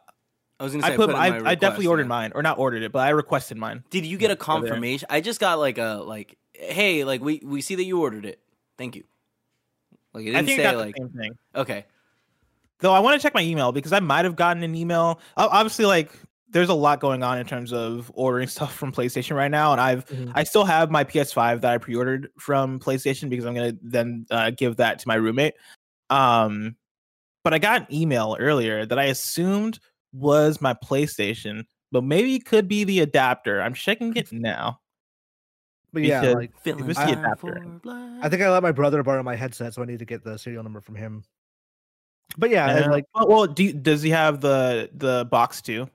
I 0.58 0.64
was 0.64 0.72
gonna 0.72 0.84
say 0.84 0.94
I 0.94 0.96
put, 0.96 1.10
it 1.10 1.12
in 1.12 1.18
I, 1.18 1.30
my 1.30 1.50
I 1.50 1.54
definitely 1.54 1.86
request, 1.86 1.88
ordered 1.88 2.08
mine, 2.08 2.32
or 2.34 2.42
not 2.42 2.58
ordered 2.58 2.82
it, 2.82 2.92
but 2.92 3.00
I 3.00 3.10
requested 3.10 3.56
mine. 3.58 3.84
Did 3.90 4.06
you 4.06 4.18
get 4.18 4.30
a 4.30 4.36
confirmation? 4.36 5.06
I 5.10 5.20
just 5.20 5.40
got 5.40 5.58
like 5.58 5.78
a 5.78 6.02
like, 6.04 6.36
hey, 6.52 7.04
like 7.04 7.20
we 7.20 7.42
we 7.44 7.60
see 7.60 7.74
that 7.76 7.84
you 7.84 8.00
ordered 8.00 8.24
it. 8.24 8.40
Thank 8.76 8.96
you. 8.96 9.04
Like 10.14 10.26
it 10.26 10.34
I 10.36 10.42
didn't 10.42 10.56
say 10.56 10.76
like 10.76 10.94
the 10.94 11.02
same 11.02 11.10
thing. 11.10 11.32
okay. 11.54 11.84
Though 12.80 12.92
I 12.92 12.98
want 13.00 13.20
to 13.20 13.22
check 13.22 13.34
my 13.34 13.42
email 13.42 13.72
because 13.72 13.92
I 13.92 14.00
might 14.00 14.24
have 14.24 14.36
gotten 14.36 14.62
an 14.62 14.74
email. 14.74 15.20
Obviously, 15.36 15.84
like 15.86 16.10
there's 16.50 16.68
a 16.68 16.74
lot 16.74 17.00
going 17.00 17.22
on 17.22 17.38
in 17.38 17.46
terms 17.46 17.72
of 17.72 18.10
ordering 18.14 18.46
stuff 18.56 18.74
from 18.74 18.92
PlayStation 18.92 19.36
right 19.36 19.50
now, 19.50 19.72
and 19.72 19.80
I've 19.80 20.06
Mhm. 20.06 20.32
I 20.34 20.44
still 20.44 20.64
have 20.64 20.90
my 20.90 21.02
PS5 21.04 21.60
that 21.62 21.72
I 21.72 21.78
pre-ordered 21.78 22.30
from 22.38 22.78
PlayStation 22.78 23.28
because 23.28 23.44
I'm 23.44 23.54
gonna 23.54 23.74
then 23.82 24.26
uh, 24.30 24.50
give 24.50 24.76
that 24.76 24.98
to 25.00 25.08
my 25.08 25.16
roommate. 25.16 25.54
Um, 26.10 26.76
but 27.42 27.52
I 27.54 27.58
got 27.58 27.82
an 27.82 27.86
email 27.94 28.36
earlier 28.38 28.86
that 28.86 28.98
I 28.98 29.04
assumed 29.04 29.78
was 30.12 30.60
my 30.60 30.74
PlayStation, 30.74 31.64
but 31.90 32.04
maybe 32.04 32.34
it 32.36 32.44
could 32.44 32.68
be 32.68 32.84
the 32.84 33.00
adapter. 33.00 33.60
I'm 33.60 33.74
checking 33.74 34.14
it 34.16 34.32
now. 34.32 34.78
But 35.94 36.02
yeah, 36.02 36.20
like 36.32 36.50
Feeling 36.60 36.86
was 36.86 36.96
the 36.96 37.02
fine 37.04 37.18
adapter. 37.18 37.64
I 38.22 38.28
think 38.28 38.42
I 38.42 38.50
let 38.50 38.62
my 38.62 38.72
brother 38.72 39.02
borrow 39.02 39.22
my 39.22 39.36
headset, 39.36 39.72
so 39.72 39.80
I 39.82 39.86
need 39.86 40.00
to 40.00 40.04
get 40.04 40.22
the 40.24 40.36
serial 40.36 40.62
number 40.62 40.80
from 40.80 40.96
him. 40.96 41.24
But 42.36 42.50
yeah, 42.50 42.68
and 42.76 42.90
like 42.92 43.04
well, 43.14 43.28
well, 43.28 43.46
do 43.46 43.64
you- 43.64 43.72
does 43.72 44.02
he 44.02 44.10
have 44.10 44.40
the 44.40 44.90
the 44.92 45.24
box 45.30 45.62
too? 45.62 45.88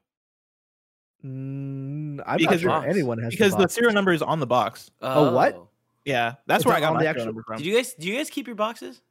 mm, 1.25 2.21
I'm 2.25 2.37
Because- 2.37 2.51
not 2.51 2.59
sure 2.61 2.69
Box. 2.69 2.87
anyone 2.89 3.17
has 3.19 3.31
Because 3.31 3.51
the 3.51 3.57
box. 3.59 3.73
serial 3.73 3.93
number 3.93 4.11
is 4.13 4.21
on 4.21 4.39
the 4.39 4.47
box. 4.47 4.89
Oh, 5.01 5.33
what? 5.33 5.61
Yeah, 6.05 6.35
that's 6.47 6.61
It's 6.61 6.65
where 6.65 6.75
I 6.75 6.79
got 6.79 6.93
my 6.93 7.03
the 7.03 7.09
actual- 7.09 7.25
number 7.25 7.43
from. 7.43 7.57
Did 7.57 7.65
you 7.65 7.75
guys 7.75 7.93
do 7.93 8.07
you 8.07 8.15
guys 8.15 8.29
keep 8.29 8.47
your 8.47 8.55
boxes? 8.55 9.01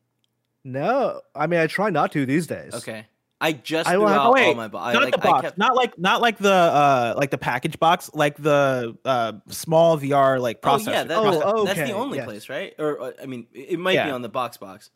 No, 0.65 1.21
I 1.35 1.47
mean 1.47 1.61
I 1.61 1.67
try 1.67 1.91
not 1.91 2.13
to 2.13 2.25
these 2.27 2.47
days. 2.47 2.75
Okay. 2.75 3.07
I 3.41 3.53
just 3.53 3.89
I 3.89 3.93
threw 3.93 4.01
will 4.01 4.09
have- 4.09 4.17
out 4.21 4.39
all 4.39 4.55
my 4.55 4.69
boxes. 4.69 4.95
not 4.95 5.03
like, 5.05 5.13
the 5.13 5.19
box, 5.19 5.39
I 5.39 5.43
kept, 5.43 5.59
not 5.59 5.77
like 5.77 5.99
not 5.99 6.21
like 6.21 6.39
the 6.39 6.53
uh 6.53 7.15
like 7.17 7.31
the 7.31 7.39
package 7.39 7.79
box, 7.79 8.11
like 8.15 8.37
the 8.37 8.97
uh 9.05 9.35
small 9.49 9.97
VR 9.99 10.41
like 10.41 10.59
Oh 10.65 10.69
processor. 10.77 10.87
yeah, 10.93 11.05
that, 11.05 11.19
Oh, 11.19 11.65
that- 11.65 11.75
that's 11.77 11.89
the 11.91 11.95
only 11.97 12.19
yes. 12.19 12.27
place, 12.27 12.49
right? 12.49 12.75
Or 12.79 13.01
uh, 13.01 13.13
I 13.23 13.27
mean, 13.27 13.47
it 13.55 13.73
it 13.75 13.79
might 13.79 14.03
be 14.05 14.11
on 14.11 14.23
the 14.23 14.29
box 14.29 14.57
box. 14.57 14.91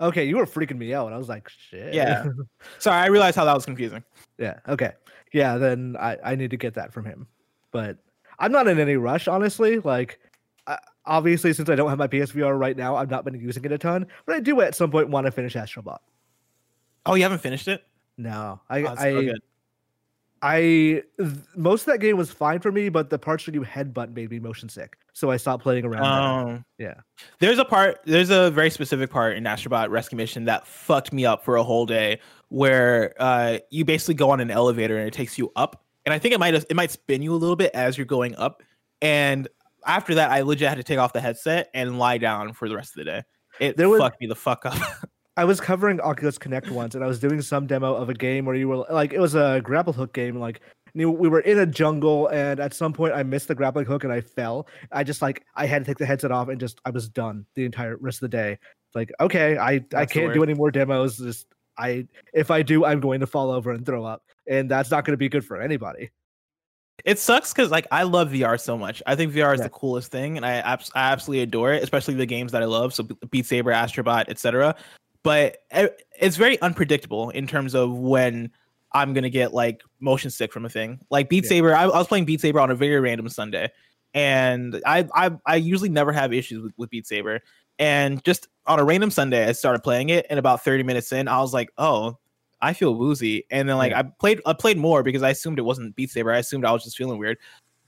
Okay, 0.00 0.24
you 0.24 0.36
were 0.36 0.46
freaking 0.46 0.78
me 0.78 0.92
out. 0.94 1.12
I 1.12 1.18
was 1.18 1.28
like, 1.28 1.48
shit. 1.48 1.94
Yeah. 1.94 2.24
Sorry, 2.78 2.96
I 3.00 3.06
realized 3.06 3.36
how 3.36 3.44
that 3.44 3.54
was 3.54 3.64
confusing. 3.64 4.02
yeah. 4.38 4.58
Okay. 4.68 4.92
Yeah. 5.32 5.58
Then 5.58 5.96
I 5.98 6.18
I 6.24 6.34
need 6.36 6.50
to 6.50 6.56
get 6.56 6.74
that 6.74 6.92
from 6.92 7.04
him, 7.04 7.26
but 7.72 7.98
I'm 8.38 8.50
not 8.52 8.66
in 8.68 8.78
any 8.80 8.96
rush, 8.96 9.28
honestly. 9.28 9.78
Like, 9.80 10.18
I, 10.66 10.78
obviously, 11.04 11.52
since 11.52 11.68
I 11.68 11.74
don't 11.76 11.88
have 11.88 11.98
my 11.98 12.08
PSVR 12.08 12.58
right 12.58 12.76
now, 12.76 12.96
I've 12.96 13.10
not 13.10 13.24
been 13.24 13.34
using 13.40 13.64
it 13.64 13.72
a 13.72 13.78
ton. 13.78 14.06
But 14.26 14.36
I 14.36 14.40
do 14.40 14.60
at 14.60 14.74
some 14.74 14.90
point 14.90 15.08
want 15.10 15.26
to 15.26 15.30
finish 15.32 15.54
Astrobot. 15.54 15.98
Oh, 17.06 17.14
you 17.14 17.22
haven't 17.22 17.38
finished 17.40 17.68
it? 17.68 17.84
No, 18.18 18.60
I 18.68 18.82
Oh, 18.82 18.94
I 18.96 19.10
so. 19.12 19.32
I 20.44 20.60
th- 20.60 21.04
most 21.56 21.82
of 21.82 21.86
that 21.92 21.98
game 21.98 22.16
was 22.16 22.32
fine 22.32 22.58
for 22.58 22.72
me, 22.72 22.88
but 22.88 23.10
the 23.10 23.18
parts 23.18 23.46
where 23.46 23.54
you 23.54 23.60
headbutt 23.62 24.12
made 24.12 24.30
me 24.30 24.40
motion 24.40 24.68
sick, 24.68 24.96
so 25.12 25.30
I 25.30 25.36
stopped 25.36 25.62
playing 25.62 25.84
around. 25.84 26.04
Um, 26.48 26.64
Yeah. 26.78 26.94
There's 27.38 27.58
a 27.60 27.64
part. 27.64 28.00
There's 28.06 28.30
a 28.30 28.50
very 28.50 28.68
specific 28.70 29.08
part 29.10 29.36
in 29.36 29.44
Astrobot 29.44 29.90
Rescue 29.90 30.16
Mission 30.16 30.44
that 30.46 30.66
fucked 30.66 31.12
me 31.12 31.24
up 31.24 31.44
for 31.44 31.56
a 31.56 31.62
whole 31.62 31.86
day, 31.86 32.18
where 32.48 33.14
uh, 33.20 33.58
you 33.70 33.84
basically 33.84 34.14
go 34.14 34.30
on 34.30 34.40
an 34.40 34.50
elevator 34.50 34.96
and 34.98 35.06
it 35.06 35.14
takes 35.14 35.38
you 35.38 35.52
up, 35.54 35.84
and 36.04 36.12
I 36.12 36.18
think 36.18 36.34
it 36.34 36.40
might 36.40 36.54
it 36.54 36.74
might 36.74 36.90
spin 36.90 37.22
you 37.22 37.32
a 37.32 37.36
little 37.38 37.56
bit 37.56 37.70
as 37.72 37.96
you're 37.96 38.04
going 38.04 38.34
up, 38.34 38.64
and 39.00 39.46
after 39.86 40.16
that, 40.16 40.32
I 40.32 40.40
legit 40.42 40.68
had 40.68 40.74
to 40.78 40.82
take 40.84 40.98
off 40.98 41.12
the 41.12 41.20
headset 41.20 41.70
and 41.72 42.00
lie 42.00 42.18
down 42.18 42.52
for 42.52 42.68
the 42.68 42.74
rest 42.74 42.90
of 42.96 42.96
the 42.96 43.04
day. 43.04 43.22
It 43.60 43.76
There 43.76 43.88
was- 43.88 44.00
fucked 44.00 44.20
me 44.20 44.26
the 44.26 44.34
fuck 44.34 44.66
up. 44.66 44.74
I 45.36 45.44
was 45.44 45.60
covering 45.60 46.00
Oculus 46.00 46.36
Connect 46.38 46.70
once, 46.70 46.94
and 46.94 47.02
I 47.02 47.06
was 47.06 47.18
doing 47.18 47.40
some 47.40 47.66
demo 47.66 47.94
of 47.94 48.08
a 48.10 48.14
game 48.14 48.44
where 48.44 48.54
you 48.54 48.68
were 48.68 48.84
like, 48.90 49.12
it 49.12 49.20
was 49.20 49.34
a 49.34 49.60
grapple 49.64 49.92
hook 49.92 50.12
game. 50.12 50.38
Like, 50.38 50.60
we 50.94 51.06
were 51.06 51.40
in 51.40 51.58
a 51.58 51.64
jungle, 51.66 52.28
and 52.28 52.60
at 52.60 52.74
some 52.74 52.92
point, 52.92 53.14
I 53.14 53.22
missed 53.22 53.48
the 53.48 53.54
grappling 53.54 53.86
hook 53.86 54.04
and 54.04 54.12
I 54.12 54.20
fell. 54.20 54.66
I 54.92 55.04
just 55.04 55.22
like 55.22 55.42
I 55.54 55.64
had 55.66 55.84
to 55.84 55.90
take 55.90 55.96
the 55.98 56.04
headset 56.04 56.30
off 56.32 56.48
and 56.48 56.60
just 56.60 56.80
I 56.84 56.90
was 56.90 57.08
done 57.08 57.46
the 57.54 57.64
entire 57.64 57.96
rest 57.96 58.18
of 58.22 58.30
the 58.30 58.36
day. 58.36 58.58
Like, 58.94 59.10
okay, 59.20 59.56
I 59.56 59.70
I 59.72 59.78
That's 59.90 60.12
can't 60.12 60.34
do 60.34 60.42
any 60.42 60.52
more 60.52 60.70
demos. 60.70 61.16
Just 61.16 61.46
I 61.78 62.06
if 62.34 62.50
I 62.50 62.60
do, 62.60 62.84
I'm 62.84 63.00
going 63.00 63.20
to 63.20 63.26
fall 63.26 63.50
over 63.50 63.70
and 63.70 63.86
throw 63.86 64.04
up, 64.04 64.22
and 64.46 64.70
that's 64.70 64.90
not 64.90 65.06
going 65.06 65.14
to 65.14 65.18
be 65.18 65.30
good 65.30 65.46
for 65.46 65.58
anybody. 65.58 66.10
it 67.06 67.18
sucks 67.18 67.54
because 67.54 67.70
like 67.70 67.86
I 67.90 68.02
love 68.02 68.28
VR 68.28 68.60
so 68.60 68.76
much. 68.76 69.02
I 69.06 69.16
think 69.16 69.32
VR 69.32 69.54
is 69.54 69.60
Yeah. 69.60 69.64
the 69.64 69.70
coolest 69.70 70.12
thing, 70.12 70.36
and 70.36 70.44
I, 70.44 70.56
abs- 70.56 70.90
I 70.94 71.10
absolutely 71.10 71.42
adore 71.44 71.72
it, 71.72 71.82
especially 71.82 72.14
the 72.14 72.26
games 72.26 72.52
that 72.52 72.60
I 72.60 72.66
love. 72.66 72.92
So 72.92 73.04
Beat 73.30 73.46
Saber, 73.46 73.72
Astrobot, 73.72 74.26
etc. 74.28 74.76
But 75.22 75.58
it's 76.18 76.36
very 76.36 76.60
unpredictable 76.60 77.30
in 77.30 77.46
terms 77.46 77.74
of 77.74 77.92
when 77.96 78.50
I'm 78.92 79.14
gonna 79.14 79.30
get 79.30 79.54
like 79.54 79.82
motion 80.00 80.30
sick 80.30 80.52
from 80.52 80.64
a 80.64 80.68
thing. 80.68 81.00
Like 81.10 81.28
Beat 81.28 81.44
Yeah. 81.44 81.48
Saber, 81.48 81.74
I, 81.74 81.84
I 81.84 81.98
was 81.98 82.08
playing 82.08 82.24
Beat 82.24 82.40
Saber 82.40 82.60
on 82.60 82.70
a 82.70 82.74
very 82.74 82.98
random 83.00 83.28
Sunday, 83.28 83.70
and 84.14 84.80
I 84.84 85.08
I, 85.14 85.30
I 85.46 85.56
usually 85.56 85.88
never 85.88 86.12
have 86.12 86.32
issues 86.32 86.62
with, 86.62 86.72
with 86.76 86.90
Beat 86.90 87.06
Saber. 87.06 87.40
And 87.78 88.22
just 88.24 88.48
on 88.66 88.78
a 88.78 88.84
random 88.84 89.10
Sunday, 89.10 89.48
I 89.48 89.52
started 89.52 89.82
playing 89.82 90.10
it, 90.10 90.26
and 90.28 90.38
about 90.38 90.62
30 90.62 90.82
minutes 90.82 91.12
in, 91.12 91.28
I 91.28 91.40
was 91.40 91.52
like, 91.54 91.70
oh. 91.78 92.18
I 92.64 92.74
feel 92.74 92.94
woozy, 92.94 93.44
and 93.50 93.68
then 93.68 93.76
like 93.76 93.90
Yeah. 93.90 93.98
I 93.98 94.02
played, 94.04 94.40
I 94.46 94.52
played 94.52 94.78
more 94.78 95.02
because 95.02 95.24
I 95.24 95.30
assumed 95.30 95.58
it 95.58 95.62
wasn't 95.62 95.96
Beat 95.96 96.10
Saber. 96.12 96.30
I 96.32 96.38
assumed 96.38 96.64
I 96.64 96.70
was 96.70 96.84
just 96.84 96.96
feeling 96.96 97.18
weird. 97.18 97.38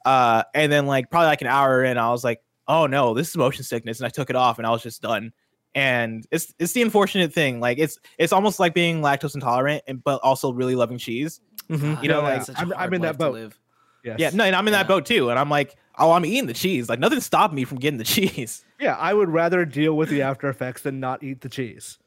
Uh, 0.05 0.43
and 0.53 0.72
then 0.72 0.87
like 0.87 1.11
probably 1.12 1.28
like 1.28 1.43
an 1.43 1.47
hour 1.47 1.85
in, 1.85 1.97
I 1.97 2.11
was 2.11 2.24
like, 2.24 2.43
oh 2.66 2.89
no, 2.89 3.14
this 3.14 3.28
is 3.28 3.37
motion 3.37 3.62
sickness, 3.62 4.01
and 4.01 4.07
I 4.07 4.09
took 4.09 4.30
it 4.30 4.37
off, 4.37 4.59
and 4.59 4.66
I 4.66 4.70
was 4.70 4.82
just 4.82 5.01
done. 5.01 5.32
And 5.75 6.27
it's 6.31 6.55
it's 6.59 6.72
the 6.72 6.83
unfortunate 6.83 7.33
thing. 7.33 7.59
Like 7.61 7.79
it's 7.79 7.99
it's 8.18 8.33
almost 8.33 8.61
like 8.61 8.75
being 8.75 9.01
lactose 9.03 9.35
intolerant, 9.35 9.83
and 9.89 10.03
but 10.03 10.20
also 10.22 10.53
really 10.53 10.77
loving 10.77 10.99
cheese. 10.99 11.41
Mhm. 11.68 12.03
You 12.03 12.09
know, 12.09 12.20
Ah, 12.20 12.25
like, 12.25 12.37
it's 12.39 12.47
such 12.47 12.57
a 12.57 12.59
I'm- 12.61 12.72
I'm 12.77 12.95
in 12.95 13.01
that 13.03 13.18
boat. 13.18 13.35
live. 13.35 13.59
Yes. 14.05 14.18
Yeah, 14.20 14.31
no, 14.35 14.45
and 14.45 14.55
I'm 14.55 14.68
in 14.68 14.72
Yeah. 14.75 14.81
that 14.81 14.89
boat 14.89 15.07
too. 15.07 15.31
And 15.31 15.39
I'm 15.39 15.49
like, 15.49 15.75
oh, 15.99 16.12
I'm 16.12 16.25
eating 16.27 16.47
the 16.47 16.53
cheese. 16.55 16.89
Like 16.91 16.99
nothing 17.01 17.20
stopped 17.20 17.55
me 17.55 17.64
from 17.64 17.79
getting 17.79 17.99
the 17.99 18.05
cheese. 18.16 18.64
Yeah, 18.79 18.97
I 18.97 19.14
would 19.14 19.31
rather 19.31 19.64
deal 19.64 19.97
with 19.97 20.11
the 20.11 20.22
after 20.22 20.49
effects 20.49 20.83
than 20.83 21.01
not 21.01 21.22
eat 21.25 21.41
the 21.41 21.49
cheese. 21.49 21.99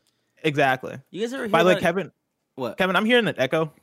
exactly. 0.44 1.00
You 1.10 1.22
guys 1.22 1.34
ever 1.34 1.44
hear 1.44 1.50
By 1.50 1.64
the 1.64 1.70
way, 1.70 1.80
Kevin, 1.80 2.12
what? 2.56 2.78
Kevin, 2.78 2.96
I'm 2.96 3.06
hearing 3.06 3.28
an 3.28 3.36
echo. 3.38 3.74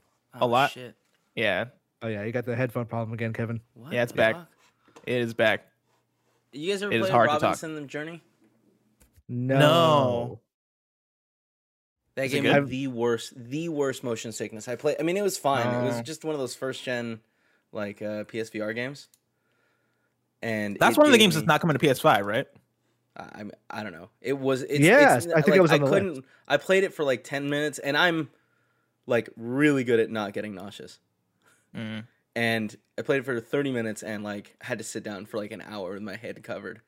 Oh, 0.40 0.46
lot. 0.46 0.70
Shit. 0.70 0.94
Yeah, 1.34 1.66
Oh 2.02 2.08
yeah, 2.08 2.22
you 2.22 2.32
got 2.32 2.44
the 2.44 2.54
headphone 2.54 2.84
problem 2.86 3.12
again, 3.14 3.32
Kevin. 3.32 3.60
What 3.74 3.92
Yeah, 3.92 4.02
it's 4.04 4.12
back. 4.12 4.36
fuck? 4.36 4.46
it 5.06 5.20
is 5.22 5.34
back. 5.34 5.66
You 6.52 6.70
guys 6.72 6.82
ever 6.82 6.92
It 6.92 6.96
is 6.96 7.00
played 7.02 7.12
hard 7.12 7.28
to 7.28 7.32
talk. 7.34 7.42
Robinson 7.42 7.74
the 7.74 7.80
Journey? 7.82 8.22
No. 9.28 10.40
That 12.16 12.26
Is 12.26 12.34
it 12.34 12.42
game 12.42 12.52
had 12.52 12.68
the 12.68 12.86
worst, 12.88 13.32
the 13.36 13.68
worst 13.68 14.04
motion 14.04 14.30
sickness. 14.32 14.68
I 14.68 14.76
play. 14.76 14.94
I 14.98 15.02
mean, 15.02 15.16
it 15.16 15.22
was 15.22 15.36
fine. 15.36 15.66
It 15.66 15.84
was 15.84 15.98
Oh. 15.98 16.02
just 16.02 16.24
one 16.24 16.34
of 16.34 16.40
those 16.40 16.54
first 16.54 16.84
gen, 16.84 17.20
like 17.72 18.00
uh, 18.02 18.24
PSVR 18.24 18.72
games. 18.74 19.08
And 20.40 20.76
That's 20.78 20.96
one 20.96 21.06
of 21.06 21.12
the 21.12 21.18
games 21.18 21.34
me- 21.34 21.40
that's 21.40 21.48
not 21.48 21.60
coming 21.60 21.76
to 21.76 21.84
PS5, 21.84 22.24
right? 22.26 22.46
I 23.16 23.22
I'm- 23.38 23.50
I 23.70 23.82
don't 23.82 23.92
know. 23.92 24.10
It 24.20 24.34
was. 24.38 24.62
It's, 24.62 24.78
Yes, 24.80 25.24
it's, 25.24 25.32
I 25.32 25.36
think 25.36 25.48
like, 25.48 25.56
it 25.56 25.62
was 25.62 25.72
I 25.72 25.78
the 25.78 25.84
list. 25.84 25.92
couldn't. 25.94 26.24
I 26.46 26.56
played 26.56 26.84
it 26.84 26.92
for 26.94 27.02
like 27.04 27.24
ten 27.24 27.48
minutes, 27.50 27.78
and 27.80 27.96
I'm 27.96 28.30
like 29.06 29.28
really 29.36 29.82
good 29.84 29.98
at 30.00 30.10
not 30.10 30.32
getting 30.34 30.54
nauseous. 30.54 30.98
Mm. 31.74 32.06
And 32.36 32.76
I 32.98 33.02
played 33.02 33.20
it 33.20 33.24
for 33.24 33.40
thirty 33.40 33.72
minutes, 33.72 34.02
and 34.04 34.22
like 34.22 34.54
had 34.60 34.78
to 34.78 34.84
sit 34.84 35.02
down 35.02 35.26
for 35.26 35.38
like 35.38 35.50
an 35.50 35.62
hour 35.62 35.94
with 35.94 36.02
my 36.02 36.14
head 36.16 36.40
covered. 36.44 36.80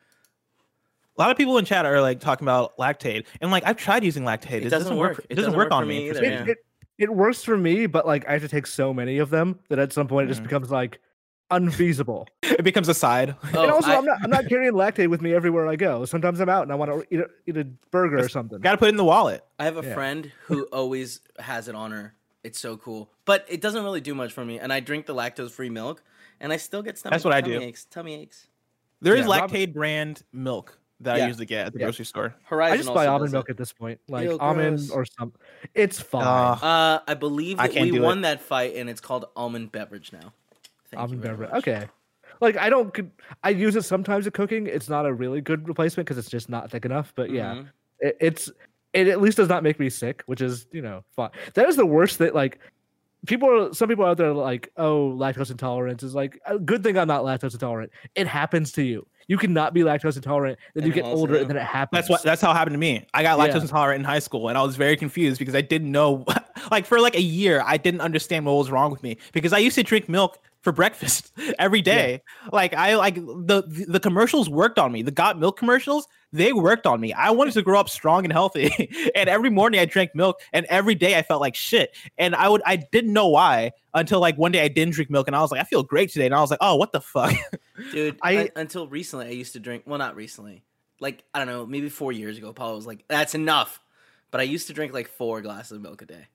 A 1.19 1.23
lot 1.23 1.31
of 1.31 1.37
people 1.37 1.57
in 1.59 1.65
chat 1.65 1.87
are 1.87 2.01
like 2.01 2.21
talking 2.21 2.45
about 2.45 2.77
Lactaid, 2.77 3.27
and 3.41 3.51
like 3.51 3.65
I've 3.67 3.77
tried 3.77 4.05
using 4.05 4.25
Lactaid. 4.25 4.63
It 4.63 4.69
doesn't 4.71 4.97
work. 4.97 5.25
It 5.31 5.35
doesn't, 5.37 5.57
work, 5.57 5.73
on 5.73 5.89
me. 5.89 6.11
for 6.11 6.15
either, 6.15 6.15
some 6.15 6.25
It, 6.25 6.47
yeah. 6.47 6.53
it, 6.53 6.59
it 6.99 7.15
works 7.15 7.43
for 7.43 7.57
me, 7.57 7.87
but 7.87 8.07
like 8.07 8.29
I 8.29 8.33
have 8.33 8.43
to 8.43 8.49
take 8.49 8.67
so 8.67 8.93
many 8.93 9.19
of 9.19 9.31
them 9.31 9.59
that 9.69 9.79
at 9.79 9.93
some 9.93 10.09
point 10.09 10.27
it 10.27 10.29
just 10.29 10.41
Mhm. 10.41 10.45
becomes 10.45 10.71
like 10.71 11.01
unfeasible. 11.51 12.27
It 12.57 12.63
becomes 12.65 12.89
a 12.89 12.95
side. 12.95 13.35
Oh, 13.55 13.63
and 13.63 13.71
also, 13.71 13.91
I- 13.91 13.95
I, 13.95 13.99
am 13.99 14.05
not 14.07 14.19
I'm 14.23 14.31
not 14.31 14.49
carrying 14.49 14.73
Lactaid 14.73 15.09
with 15.11 15.21
me 15.21 15.35
everywhere 15.35 15.67
I 15.69 15.77
go. 15.77 16.05
Sometimes 16.07 16.41
I'm 16.41 16.49
out 16.49 16.63
and 16.63 16.73
I 16.73 16.75
want 16.75 16.91
to 16.91 17.15
eat 17.15 17.21
a, 17.21 17.27
eat 17.47 17.57
a 17.59 17.65
burger 17.91 18.19
or 18.19 18.29
something. 18.31 18.61
Got 18.61 18.73
to 18.73 18.77
put 18.79 18.87
it 18.87 18.91
in 18.91 18.97
the 18.97 19.05
wallet. 19.05 19.45
I 19.59 19.65
have 19.65 19.77
a 19.77 19.87
Yeah. 19.87 19.93
friend 19.95 20.33
who 20.45 20.65
always 20.73 21.21
has 21.39 21.69
it 21.69 21.75
on 21.75 21.93
her. 21.93 22.15
It's 22.45 22.59
so 22.59 22.77
cool, 22.79 23.11
but 23.27 23.45
it 23.49 23.61
doesn't 23.61 23.83
really 23.85 24.01
do 24.01 24.15
much 24.15 24.33
for 24.33 24.45
me. 24.45 24.59
And 24.59 24.73
I 24.73 24.81
drink 24.81 25.05
the 25.07 25.15
lactose-free 25.15 25.69
milk, 25.71 26.03
and 26.41 26.53
I 26.53 26.57
still 26.59 26.81
get 26.83 26.97
stomach. 26.97 27.13
That's 27.13 27.25
what 27.25 27.35
I 27.35 27.41
do. 27.41 27.61
Aches, 27.61 27.85
tummy 27.85 28.15
aches. 28.15 28.47
There 29.03 29.15
is 29.17 29.27
Yeah, 29.27 29.39
Rob- 29.41 29.51
Lactaid 29.51 29.75
brand 29.75 30.23
milk 30.33 30.79
that 31.01 31.19
Yeah. 31.19 31.25
I 31.25 31.27
usually 31.29 31.47
get 31.47 31.67
at 31.67 31.73
the 31.73 31.79
Yeah. 31.81 31.87
grocery 31.87 32.05
store. 32.07 32.35
Horizon. 32.45 32.75
I 32.75 32.77
just 32.79 32.93
buy 32.95 33.07
almond 33.07 33.33
milk 33.33 33.49
it. 33.49 33.53
at 33.53 33.57
this 33.59 33.73
point, 33.73 34.01
like 34.09 34.25
Ew, 34.29 34.39
almond 34.39 34.79
gross. 34.79 34.91
or 34.91 35.05
something. 35.05 35.41
It's 35.75 36.01
fine. 36.01 36.23
Uh, 36.23 36.59
Uh, 36.67 36.99
I 37.07 37.15
believe 37.15 37.59
that 37.59 37.73
can't 37.73 37.91
we 37.93 38.01
won 38.01 38.19
it. 38.19 38.23
that 38.23 38.41
fight, 38.41 38.75
and 38.77 38.89
it's 38.89 39.01
called 39.01 39.27
almond 39.37 39.73
beverage 39.73 40.13
now. 40.13 40.33
Thank 40.91 41.01
almond 41.03 41.23
you 41.23 41.29
beverage. 41.29 41.51
much. 41.51 41.59
Okay. 41.59 41.87
Like 42.41 42.57
I 42.57 42.69
don't. 42.71 42.95
I 43.43 43.51
use 43.51 43.77
it 43.77 43.83
sometimes 43.83 44.27
at 44.27 44.35
cooking. 44.35 44.67
It's 44.67 44.89
not 44.89 45.07
a 45.07 45.13
really 45.13 45.41
good 45.41 45.67
replacement 45.69 46.07
because 46.07 46.19
it's 46.19 46.29
just 46.31 46.49
not 46.49 46.71
thick 46.71 46.85
enough. 46.85 47.13
But 47.17 47.31
yeah, 47.31 47.55
Mhm. 47.55 47.69
it, 48.01 48.17
it's 48.21 48.51
it 48.93 49.09
at 49.09 49.21
least 49.21 49.37
does 49.39 49.49
not 49.49 49.63
make 49.63 49.79
me 49.81 49.89
sick, 49.91 50.23
which 50.27 50.41
is 50.41 50.67
you 50.73 50.83
know 50.83 51.03
fine. 51.15 51.31
That 51.55 51.67
is 51.69 51.77
the 51.77 51.87
worst 51.87 52.19
that 52.19 52.35
like 52.35 52.59
people 53.27 53.51
are 53.51 53.73
some 53.75 53.89
people 53.89 54.05
out 54.05 54.17
there 54.19 54.29
are 54.31 54.35
like 54.35 54.71
oh 54.77 55.11
lactose 55.19 55.51
intolerance 55.51 56.03
is 56.03 56.15
like 56.15 56.39
a 56.47 56.59
good 56.59 56.83
thing 56.83 56.97
I'm 56.99 57.09
not 57.09 57.23
lactose 57.25 57.55
intolerant. 57.55 57.91
It 58.15 58.27
happens 58.27 58.71
to 58.73 58.83
you. 58.83 59.07
You 59.29 59.37
cannot 59.39 59.75
be 59.75 59.81
lactose 59.83 60.17
intolerant. 60.17 60.59
Then 60.75 60.87
you 60.87 60.93
get 60.93 61.05
also- 61.05 61.17
older, 61.21 61.37
and 61.37 61.49
then 61.51 61.57
it 61.57 61.63
happens. 61.63 61.99
That's 61.99 62.09
what 62.11 62.23
that's 62.23 62.41
how 62.43 62.51
it 62.51 62.55
happened 62.55 62.75
to 62.75 62.79
me. 62.79 63.07
I 63.15 63.23
got 63.23 63.39
Yeah. 63.39 63.47
lactose 63.49 63.63
intolerant 63.63 64.01
in 64.01 64.05
high 64.05 64.19
school, 64.21 64.49
and 64.49 64.57
I 64.59 64.63
was 64.63 64.77
very 64.77 64.97
confused 64.97 65.39
because 65.39 65.55
I 65.55 65.61
didn't 65.63 65.91
know, 65.93 66.25
like 66.71 66.87
for 66.87 67.01
like 67.01 67.17
a 67.17 67.21
year, 67.23 67.63
I 67.65 67.77
didn't 67.77 68.01
understand 68.01 68.47
what 68.47 68.53
was 68.55 68.71
wrong 68.71 68.91
with 68.91 69.03
me 69.03 69.17
because 69.33 69.53
I 69.53 69.59
used 69.59 69.77
to 69.77 69.83
drink 69.83 70.09
milk 70.09 70.39
for 70.67 70.73
breakfast 70.73 71.33
every 71.61 71.81
day. 71.81 72.21
Like 72.51 72.75
I 72.75 72.97
like 72.97 73.15
the 73.15 73.63
the 73.87 74.01
commercials 74.01 74.51
worked 74.51 74.81
on 74.81 74.91
me. 74.91 75.03
The 75.03 75.13
got 75.13 75.39
milk 75.39 75.57
commercials 75.57 76.09
they 76.33 76.53
worked 76.53 76.89
on 76.89 77.01
me. 77.01 77.13
I 77.13 77.31
wanted 77.31 77.55
to 77.55 77.63
grow 77.63 77.79
up 77.79 77.89
strong 77.89 78.25
and 78.25 78.33
healthy, 78.33 78.91
and 79.15 79.29
every 79.29 79.49
morning 79.49 79.79
I 79.79 79.85
drank 79.85 80.11
milk, 80.17 80.41
and 80.53 80.67
every 80.67 80.97
day 80.97 81.17
I 81.17 81.23
felt 81.23 81.41
like 81.41 81.55
shit. 81.55 81.97
And 82.19 82.35
I 82.35 82.49
would 82.49 82.63
I 82.67 82.77
didn't 82.77 83.13
know 83.13 83.29
why 83.29 83.71
until 83.95 84.19
like 84.19 84.37
one 84.37 84.51
day 84.51 84.61
I 84.63 84.67
didn't 84.69 84.95
drink 84.95 85.09
milk, 85.09 85.29
and 85.29 85.37
I 85.37 85.41
was 85.41 85.53
like 85.53 85.61
I 85.61 85.65
feel 85.65 85.85
great 85.85 86.11
today, 86.11 86.27
and 86.27 86.35
I 86.35 86.41
was 86.41 86.51
like 86.51 86.59
oh 86.61 86.75
what 86.75 86.91
the 86.91 87.01
fuck. 87.01 87.33
Dude, 87.93 88.19
I- 88.23 88.37
un- 88.39 88.49
until 88.57 88.89
recently, 88.89 89.27
I 89.27 89.31
used 89.31 89.53
to 89.53 89.61
drink. 89.61 89.85
Well, 89.87 89.99
not 90.01 90.17
recently. 90.17 90.65
Like 90.99 91.23
I 91.33 91.39
don't 91.39 91.47
know, 91.49 91.65
maybe 91.65 91.89
four 91.91 92.11
years 92.11 92.39
ago. 92.39 92.53
Paul 92.53 92.75
was 92.75 92.87
like, 92.89 93.05
"That's 93.07 93.37
enough." 93.37 93.81
But 94.33 94.41
I 94.41 94.45
used 94.45 94.67
to 94.67 94.73
drink 94.73 94.93
like 94.93 95.07
four 95.07 95.41
glasses 95.43 95.73
of 95.77 95.83
milk 95.83 96.03
a 96.03 96.07
day. 96.07 96.27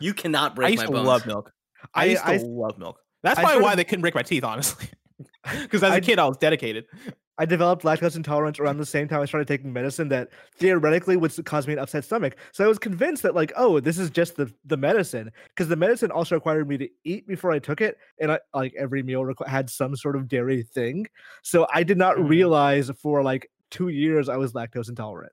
You 0.00 0.12
cannot 0.12 0.56
break 0.56 0.66
I 0.66 0.70
used 0.70 0.82
my 0.82 0.86
to 0.86 0.92
bones. 0.92 1.06
love 1.06 1.26
milk. 1.26 1.52
I, 1.94 2.02
I- 2.02 2.04
used 2.06 2.24
to 2.24 2.32
I- 2.32 2.36
love 2.42 2.76
milk. 2.78 2.98
That's 3.22 3.38
I 3.38 3.42
probably 3.42 3.62
why 3.62 3.74
they 3.74 3.84
couldn't 3.84 4.02
break 4.02 4.14
my 4.14 4.22
teeth, 4.22 4.44
honestly. 4.44 4.86
Because 5.62 5.82
as 5.82 5.90
a 5.92 5.94
I- 5.96 6.00
kid, 6.00 6.18
I 6.18 6.26
was 6.28 6.36
dedicated. 6.36 6.84
I 7.38 7.46
developed 7.46 7.82
lactose 7.84 8.16
intolerance 8.16 8.60
around 8.60 8.76
the 8.76 8.84
same 8.84 9.08
time 9.08 9.20
I 9.22 9.24
started 9.24 9.48
taking 9.48 9.72
medicine 9.72 10.08
that 10.10 10.28
theoretically 10.58 11.16
would 11.16 11.32
cause 11.46 11.66
me 11.66 11.72
an 11.72 11.78
upset 11.78 12.04
stomach. 12.04 12.36
So 12.52 12.62
I 12.62 12.68
was 12.68 12.78
convinced 12.78 13.22
that 13.22 13.34
like, 13.34 13.50
oh, 13.56 13.80
this 13.80 13.98
is 13.98 14.10
just 14.10 14.36
the 14.36 14.52
the 14.66 14.76
medicine 14.76 15.30
because 15.48 15.68
the 15.68 15.76
medicine 15.76 16.10
also 16.10 16.34
required 16.34 16.68
me 16.68 16.76
to 16.76 16.88
eat 17.04 17.26
before 17.26 17.50
I 17.52 17.58
took 17.58 17.80
it, 17.80 17.96
and 18.18 18.30
I 18.32 18.40
like 18.52 18.74
every 18.78 19.02
meal 19.02 19.22
requ- 19.22 19.46
had 19.48 19.70
some 19.70 19.96
sort 19.96 20.16
of 20.16 20.28
dairy 20.28 20.62
thing. 20.62 21.06
So 21.42 21.66
I 21.72 21.82
did 21.82 21.96
not 21.96 22.16
Mhm. 22.16 22.28
realize 22.28 22.90
for 23.02 23.22
like 23.22 23.50
two 23.70 23.88
years 23.88 24.28
I 24.28 24.36
was 24.36 24.52
lactose 24.52 24.90
intolerant 24.90 25.32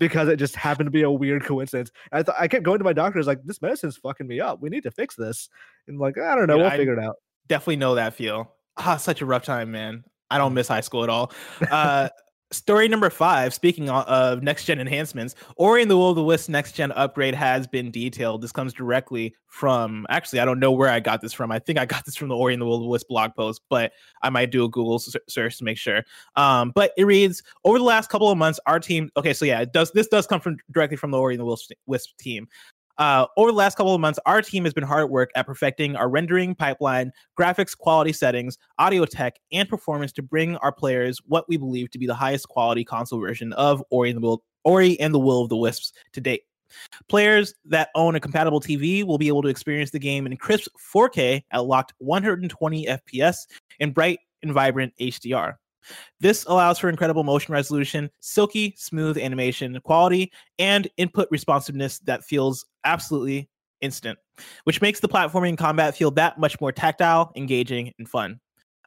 because 0.00 0.26
it 0.28 0.36
just 0.36 0.56
happened 0.56 0.88
to 0.88 0.90
be 0.90 1.02
a 1.02 1.10
weird 1.10 1.44
coincidence. 1.44 1.92
I 2.10 2.24
thought 2.24 2.34
I 2.36 2.48
kept 2.48 2.64
going 2.64 2.78
to 2.78 2.84
my 2.84 2.92
doctor, 2.92 3.18
I 3.18 3.20
was 3.20 3.28
like, 3.28 3.44
this 3.44 3.62
medicine's 3.62 3.96
fucking 3.98 4.26
me 4.26 4.40
up. 4.40 4.60
We 4.60 4.68
need 4.70 4.82
to 4.82 4.90
fix 4.90 5.14
this. 5.14 5.48
And 5.86 6.00
like, 6.00 6.18
I 6.18 6.34
don't 6.34 6.48
know, 6.48 6.54
Dude, 6.54 6.62
we'll 6.64 6.72
I- 6.72 6.76
figure 6.76 6.98
it 6.98 7.04
out. 7.04 7.14
Definitely 7.46 7.76
know 7.76 7.94
that 7.94 8.14
feel. 8.14 8.52
Ah, 8.76 8.96
such 8.96 9.20
a 9.20 9.26
rough 9.26 9.44
time, 9.44 9.70
man. 9.70 10.02
I 10.30 10.38
don't 10.38 10.54
miss 10.54 10.66
high 10.68 10.80
school 10.80 11.04
at 11.04 11.10
all. 11.10 11.32
Uh, 11.70 12.08
story 12.52 12.88
number 12.88 13.10
five. 13.10 13.54
Speaking 13.54 13.88
of 13.90 14.42
next 14.42 14.64
gen 14.64 14.80
enhancements, 14.80 15.34
Ori 15.56 15.82
and 15.82 15.90
the 15.90 15.96
Will 15.96 16.10
of 16.10 16.16
the 16.16 16.22
Wisp 16.22 16.48
next 16.48 16.72
gen 16.72 16.92
upgrade 16.92 17.34
has 17.34 17.66
been 17.66 17.90
detailed. 17.90 18.42
This 18.42 18.52
comes 18.52 18.72
directly 18.72 19.34
from. 19.46 20.06
Actually, 20.08 20.40
I 20.40 20.44
don't 20.44 20.58
know 20.58 20.72
where 20.72 20.88
I 20.88 21.00
got 21.00 21.20
this 21.20 21.32
from. 21.32 21.52
I 21.52 21.58
think 21.58 21.78
I 21.78 21.86
got 21.86 22.04
this 22.04 22.16
from 22.16 22.28
the 22.28 22.36
Ori 22.36 22.54
and 22.54 22.60
the 22.60 22.66
Will 22.66 22.76
of 22.76 22.82
the 22.82 22.88
Wisp 22.88 23.08
blog 23.08 23.34
post, 23.34 23.62
but 23.68 23.92
I 24.22 24.30
might 24.30 24.50
do 24.50 24.64
a 24.64 24.68
Google 24.68 24.98
search 24.98 25.58
to 25.58 25.64
make 25.64 25.78
sure. 25.78 26.04
Um, 26.36 26.72
but 26.74 26.92
it 26.96 27.04
reads 27.04 27.42
over 27.64 27.78
the 27.78 27.84
last 27.84 28.10
couple 28.10 28.30
of 28.30 28.38
months, 28.38 28.60
our 28.66 28.80
team. 28.80 29.10
Okay, 29.16 29.32
so 29.32 29.44
yeah, 29.44 29.60
it 29.60 29.72
does. 29.72 29.92
This 29.92 30.08
does 30.08 30.26
come 30.26 30.40
from 30.40 30.58
directly 30.70 30.96
from 30.96 31.10
the 31.10 31.18
Ori 31.18 31.34
and 31.34 31.40
the 31.40 31.74
Wisp, 31.86 32.10
team. 32.18 32.48
Uh, 32.98 33.26
over 33.36 33.50
the 33.50 33.56
last 33.56 33.76
couple 33.76 33.94
of 33.94 34.00
months, 34.00 34.18
our 34.26 34.42
team 34.42 34.64
has 34.64 34.74
been 34.74 34.84
hard 34.84 35.04
at 35.04 35.10
work 35.10 35.30
at 35.34 35.46
perfecting 35.46 35.96
our 35.96 36.08
rendering 36.08 36.54
pipeline, 36.54 37.10
graphics 37.38 37.76
quality 37.76 38.12
settings, 38.12 38.58
audio 38.78 39.04
tech, 39.04 39.38
and 39.52 39.68
performance 39.68 40.12
to 40.12 40.22
bring 40.22 40.56
our 40.56 40.72
players 40.72 41.20
what 41.26 41.48
we 41.48 41.56
believe 41.56 41.90
to 41.90 41.98
be 41.98 42.06
the 42.06 42.14
highest 42.14 42.48
quality 42.48 42.84
console 42.84 43.20
version 43.20 43.52
of 43.54 43.82
Ori 43.90 44.10
and 44.10 44.18
the 44.18 44.26
Will, 44.26 44.42
Ori 44.64 44.98
and 45.00 45.14
the 45.14 45.18
Will 45.18 45.42
of 45.42 45.48
the 45.48 45.56
Wisps 45.56 45.92
to 46.12 46.20
date. 46.20 46.42
Players 47.08 47.54
that 47.64 47.88
own 47.94 48.14
a 48.14 48.20
compatible 48.20 48.60
TV 48.60 49.04
will 49.04 49.18
be 49.18 49.28
able 49.28 49.42
to 49.42 49.48
experience 49.48 49.90
the 49.90 49.98
game 49.98 50.26
in 50.26 50.36
crisp 50.36 50.70
4K 50.94 51.42
at 51.50 51.64
locked 51.64 51.94
120 51.98 52.86
FPS 52.86 53.46
in 53.80 53.92
bright 53.92 54.20
and 54.42 54.52
vibrant 54.52 54.92
HDR. 55.00 55.54
This 56.20 56.44
allows 56.44 56.78
for 56.78 56.88
incredible 56.88 57.24
motion 57.24 57.52
resolution, 57.52 58.10
silky, 58.20 58.74
smooth 58.76 59.18
animation 59.18 59.78
quality, 59.84 60.32
and 60.58 60.88
input 60.96 61.28
responsiveness 61.30 61.98
that 62.00 62.24
feels 62.24 62.66
absolutely 62.84 63.48
instant, 63.80 64.18
which 64.64 64.80
makes 64.80 65.00
the 65.00 65.08
platforming 65.08 65.56
combat 65.56 65.96
feel 65.96 66.10
that 66.12 66.38
much 66.38 66.60
more 66.60 66.72
tactile, 66.72 67.32
engaging, 67.36 67.92
and 67.98 68.08
fun. 68.08 68.40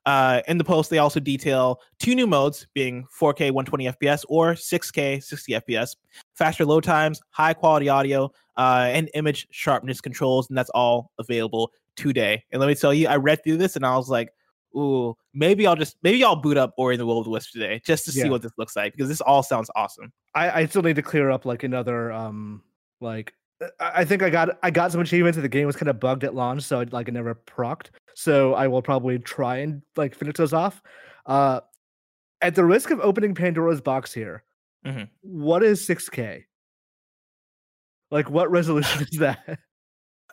Uh, 0.06 0.42
in 0.48 0.58
the 0.58 0.64
post, 0.64 0.90
they 0.90 0.98
also 0.98 1.20
detail 1.20 1.80
two 2.00 2.14
new 2.14 2.28
modes 2.28 2.68
being 2.74 3.06
4K 3.18 3.52
120 3.52 3.86
FPS 3.86 4.26
or 4.28 4.54
6K 4.54 5.24
60 5.24 5.54
FPS, 5.54 5.96
faster 6.36 6.66
load 6.66 6.84
times, 6.84 7.22
high 7.30 7.54
quality 7.54 7.88
audio, 7.88 8.30
uh, 8.58 8.90
and 8.90 9.10
image 9.14 9.48
sharpness 9.52 10.02
controls, 10.02 10.50
and 10.50 10.58
that's 10.58 10.70
all 10.72 11.12
available 11.20 11.72
today. 11.96 12.44
And 12.52 12.60
let 12.60 12.68
me 12.68 12.76
tell 12.76 12.94
you, 12.94 13.08
I 13.08 13.16
read 13.16 13.44
through 13.44 13.58
this 13.58 13.76
and 13.76 13.86
I 13.86 13.96
was 13.96 14.10
like, 14.10 14.30
ooh, 14.76 15.16
maybe 15.34 15.66
I'll 15.68 15.76
just 15.76 15.98
maybe 16.04 16.24
I'll 16.24 16.36
boot 16.36 16.58
up 16.58 16.74
Ori 16.78 16.96
and 16.96 17.00
the 17.02 17.06
Will 17.06 17.20
of 17.20 17.26
the 17.26 17.30
Wisp 17.32 17.52
today 17.52 17.82
just 17.86 18.06
to 18.06 18.12
see 18.12 18.30
what 18.30 18.42
this 18.42 18.52
looks 18.58 18.76
like 18.76 18.94
because 18.94 19.10
this 19.10 19.22
all 19.22 19.44
sounds 19.44 19.70
awesome. 19.76 20.12
I, 20.36 20.62
I 20.62 20.66
still 20.66 20.82
need 20.82 20.96
to 20.96 21.02
clear 21.02 21.30
up 21.32 21.46
like 21.46 21.64
another 21.64 22.12
um 22.12 22.64
like 23.02 23.34
uh, 23.62 23.68
I 23.80 24.02
I 24.02 24.06
think 24.06 24.24
I 24.24 24.30
got 24.30 24.58
I 24.64 24.72
got 24.72 24.92
some 24.92 25.02
achievements 25.02 25.38
and 25.38 25.44
the 25.44 25.50
game 25.50 25.68
was 25.68 25.76
kind 25.76 25.90
of 25.90 26.00
bugged 26.00 26.24
at 26.24 26.34
launch, 26.36 26.64
so 26.64 26.80
it, 26.82 26.92
like 26.94 27.08
it 27.08 27.14
never 27.14 27.36
procced. 27.36 27.88
So 28.16 28.54
I 28.54 28.68
will 28.68 28.82
probably 28.82 29.20
try 29.20 29.58
and 29.58 29.82
like 29.96 30.16
finish 30.16 30.36
those 30.36 30.54
off. 30.54 30.82
Uh 31.26 31.62
at 32.42 32.56
the 32.56 32.66
risk 32.66 32.92
of 32.92 33.00
opening 33.00 33.34
Pandora's 33.36 33.80
box 33.82 34.14
here, 34.14 34.44
Mhm. 34.86 35.08
what 35.22 35.64
is 35.64 35.88
6K? 35.88 36.44
Like 38.12 38.30
what 38.30 38.52
resolution 38.52 39.02
is 39.12 39.18
that? 39.20 39.60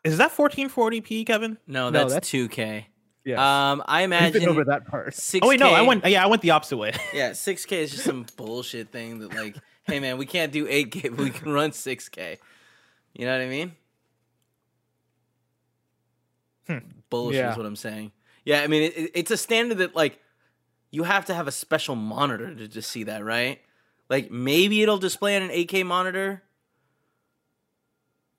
Is 0.05 0.19
that 0.19 0.33
1440p, 0.33 1.27
Kevin? 1.27 1.59
No, 1.67 1.91
No, 1.91 2.09
that's 2.09 2.15
that's- 2.15 2.31
2K. 2.31 2.87
Yes. 3.25 3.39
Um, 3.39 3.83
I 3.87 4.01
You've 4.01 4.07
imagine 4.09 4.49
over 4.49 4.65
that 4.65 4.87
part. 4.87 5.13
6K. 5.13 5.41
Oh 5.43 5.49
wait, 5.49 5.61
no, 5.61 5.71
I 5.71 5.83
went. 5.83 6.07
Yeah, 6.07 6.25
I 6.25 6.27
went 6.27 6.41
the 6.43 6.53
opposite 6.53 6.77
way. 6.79 6.93
Yeah, 7.15 7.31
6K 7.31 7.73
is 7.73 7.91
just 7.91 8.05
some 8.05 8.25
bullshit 8.37 8.91
thing 8.91 9.19
that 9.21 9.35
like, 9.35 9.57
hey 9.85 10.01
man, 10.01 10.17
we 10.19 10.25
can't 10.27 10.51
do 10.53 10.67
8K, 10.67 11.03
but 11.17 11.19
we 11.25 11.31
can 11.31 11.53
run 11.53 11.71
6K. 11.71 12.39
You 13.15 13.27
know 13.27 13.33
what 13.37 13.43
I 13.45 13.49
mean? 13.49 13.73
Hmm. 16.67 16.79
Bullshit 17.11 17.41
Yeah. 17.41 17.51
is 17.53 17.57
what 17.57 17.67
I'm 17.67 17.77
saying. 17.77 18.13
Yeah, 18.45 18.63
I 18.63 18.67
mean 18.69 18.85
it, 18.85 18.97
it- 18.97 19.11
it's 19.15 19.31
a 19.31 19.37
standard 19.37 19.79
that 19.79 19.95
like 19.95 20.19
you 20.91 21.03
have 21.05 21.27
to 21.27 21.35
have 21.35 21.47
a 21.47 21.53
special 21.53 21.95
monitor 21.97 22.55
to 22.55 22.69
just 22.69 22.91
see 22.91 23.05
that, 23.05 23.25
right? 23.25 23.61
Like 24.09 24.31
maybe 24.31 24.83
it'll 24.83 24.99
display 24.99 25.37
on 25.37 25.43
an 25.43 25.51
8K 25.51 25.85
monitor. 25.85 26.43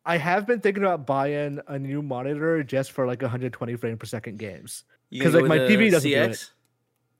I 0.05 0.17
have 0.17 0.47
been 0.47 0.59
thinking 0.61 0.83
about 0.83 1.05
buying 1.05 1.59
a 1.67 1.77
new 1.77 2.01
monitor 2.01 2.63
just 2.63 2.91
for 2.91 3.05
like 3.05 3.21
120 3.21 3.75
frame 3.75 3.97
per 3.97 4.05
second 4.05 4.39
games. 4.39 4.83
because 5.11 5.33
like, 5.35 5.45
my 5.45 5.59
TV 5.59 5.91
doesn't 5.91 6.09
do 6.09 6.15
it. 6.17 6.31
CX? 6.31 6.49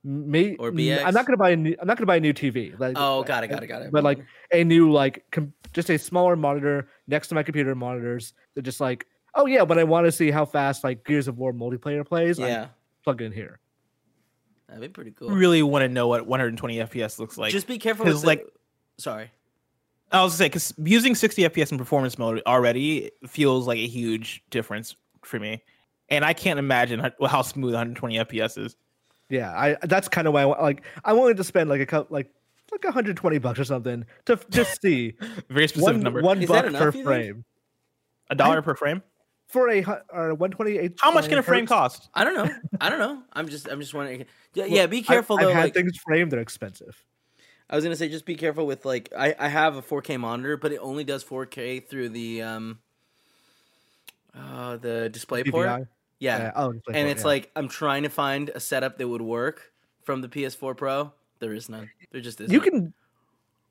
Me 0.03 0.55
Or 0.57 0.69
n- 0.69 1.05
I'm 1.05 1.13
not 1.13 1.27
gonna 1.27 1.37
buy 1.37 1.51
a 1.51 1.55
new. 1.55 1.75
I'm 1.79 1.87
not 1.87 1.95
gonna 1.97 2.07
buy 2.07 2.15
a 2.15 2.19
new 2.19 2.33
TV. 2.33 2.77
Like, 2.79 2.93
Oh, 2.97 3.21
got 3.21 3.43
it, 3.43 3.51
uh, 3.51 3.53
got 3.53 3.63
it, 3.63 3.67
got 3.67 3.81
it. 3.83 3.91
But 3.91 4.03
like 4.03 4.17
mm-hmm. 4.17 4.57
a 4.57 4.63
new 4.63 4.91
like 4.91 5.23
com- 5.31 5.53
just 5.73 5.91
a 5.91 5.99
smaller 5.99 6.35
monitor 6.35 6.87
next 7.07 7.27
to 7.27 7.35
my 7.35 7.43
computer 7.43 7.75
monitors 7.75 8.33
that 8.55 8.63
just 8.63 8.79
like 8.81 9.05
oh 9.35 9.45
yeah, 9.45 9.63
but 9.63 9.77
I 9.77 9.83
want 9.83 10.07
to 10.07 10.11
see 10.11 10.31
how 10.31 10.43
fast 10.43 10.83
like 10.83 11.05
Gears 11.05 11.27
of 11.27 11.37
War 11.37 11.53
multiplayer 11.53 12.03
plays, 12.05 12.39
I 12.39 12.47
yeah, 12.47 12.67
plug 13.03 13.21
it 13.21 13.25
in 13.25 13.31
here. 13.31 13.59
that'd 14.67 14.81
be 14.81 14.87
pretty 14.89 15.11
cool. 15.11 15.29
really 15.29 15.61
want 15.61 15.83
to 15.83 15.89
know 15.89 16.07
what 16.07 16.25
120 16.25 16.77
FPS 16.77 17.19
looks 17.19 17.37
like. 17.37 17.51
just 17.51 17.67
be 17.67 17.77
careful 17.77 18.05
'cause, 18.05 18.15
with 18.15 18.21
the- 18.21 18.27
like- 18.27 18.45
Sorry. 18.97 19.29
I 20.11 20.21
was 20.23 20.33
gonna 20.33 20.37
say 20.37 20.45
because 20.47 20.73
using 20.77 21.15
60 21.15 21.43
FPS 21.43 21.71
in 21.71 21.77
performance 21.77 22.17
mode 22.17 22.41
already 22.45 23.11
feels 23.27 23.67
like 23.67 23.77
a 23.79 23.87
huge 23.87 24.43
difference 24.49 24.95
for 25.23 25.39
me, 25.39 25.61
and 26.09 26.25
I 26.25 26.33
can't 26.33 26.59
imagine 26.59 26.99
how, 26.99 27.11
how 27.27 27.41
smooth 27.41 27.73
120 27.73 28.17
FPS 28.17 28.57
is. 28.57 28.75
Yeah, 29.29 29.51
I 29.57 29.77
that's 29.83 30.07
kind 30.09 30.27
of 30.27 30.33
why 30.33 30.41
I 30.41 30.45
want 30.45 30.61
like 30.61 30.83
I 31.05 31.13
wanted 31.13 31.37
to 31.37 31.43
spend 31.43 31.69
like 31.69 31.79
a 31.81 31.85
couple 31.85 32.13
like 32.13 32.29
like 32.71 32.83
120 32.83 33.37
bucks 33.37 33.59
or 33.59 33.63
something 33.65 34.05
to 34.25 34.33
f- 34.33 34.49
just 34.49 34.81
see 34.81 35.13
Very 35.49 35.67
specific 35.67 35.93
one 35.95 36.01
number. 36.03 36.21
one 36.21 36.41
Is 36.41 36.49
buck 36.49 36.65
enough, 36.65 36.79
per 36.81 36.85
you 36.87 36.91
think? 36.91 37.05
frame 37.05 37.45
a 38.29 38.35
dollar 38.35 38.61
per 38.61 38.75
frame. 38.75 39.01
for 39.47 39.69
a 39.69 39.81
hu- 39.81 39.91
or 40.13 40.33
128. 40.33 40.97
How 40.99 41.11
much 41.11 41.27
can 41.29 41.37
a 41.37 41.43
frame 41.43 41.65
cost? 41.65 42.09
I 42.13 42.23
don't 42.23 42.33
know. 42.35 42.49
I 42.79 42.89
don't 42.89 42.99
know. 42.99 43.21
I'm 43.33 43.47
just 43.49 43.67
I'm 43.69 43.79
just 43.81 43.93
wondering. 43.93 44.25
Yeah, 44.53 44.65
Well, 44.65 44.73
yeah 44.73 44.85
be 44.87 45.01
careful 45.01 45.37
I've, 45.37 45.43
though. 45.43 45.49
I've 45.49 45.55
had 45.55 45.63
like, 45.65 45.73
things 45.73 45.97
framed 46.05 46.31
that 46.31 46.37
are 46.39 46.41
expensive. 46.41 47.01
I 47.71 47.75
was 47.75 47.83
gonna 47.85 47.95
say, 47.95 48.09
just 48.09 48.25
be 48.25 48.35
careful 48.35 48.65
with 48.67 48.83
like 48.85 49.11
I, 49.17 49.33
I 49.39 49.47
have 49.47 49.77
a 49.77 49.81
4K 49.81 50.19
monitor, 50.19 50.57
but 50.57 50.71
it 50.73 50.77
only 50.79 51.03
does 51.03 51.23
4K 51.23 51.87
through 51.87 52.09
the 52.09 52.41
um 52.41 52.79
uh 54.37 54.77
the 54.77 55.09
display 55.09 55.43
port. 55.43 55.67
DVI. 55.67 55.87
Yeah, 56.19 56.51
oh, 56.55 56.69
and 56.69 56.83
port, 56.83 56.95
it's 56.95 57.21
yeah. 57.21 57.27
like 57.27 57.51
I'm 57.55 57.67
trying 57.67 58.03
to 58.03 58.09
find 58.09 58.49
a 58.53 58.59
setup 58.59 58.97
that 58.99 59.07
would 59.07 59.21
work 59.23 59.71
from 60.03 60.21
the 60.21 60.27
PS4 60.27 60.77
Pro. 60.77 61.11
There 61.39 61.53
is 61.53 61.69
none. 61.69 61.89
There 62.11 62.21
just 62.21 62.39
isn't. 62.41 62.53
you 62.53 62.61
can. 62.61 62.93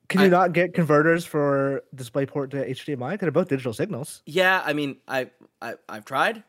Can 0.09 0.19
I- 0.19 0.23
you 0.25 0.29
not 0.29 0.51
get 0.51 0.73
converters 0.73 1.25
for 1.25 1.83
DisplayPort 1.95 2.49
to 2.51 2.65
HDMI? 2.65 3.17
They're 3.17 3.31
both 3.31 3.47
digital 3.47 3.73
signals. 3.73 4.21
Yeah, 4.25 4.61
I 4.65 4.73
mean, 4.73 4.97
I, 5.07 5.29
I 5.61 5.75
I've 5.87 6.03
tried, 6.03 6.43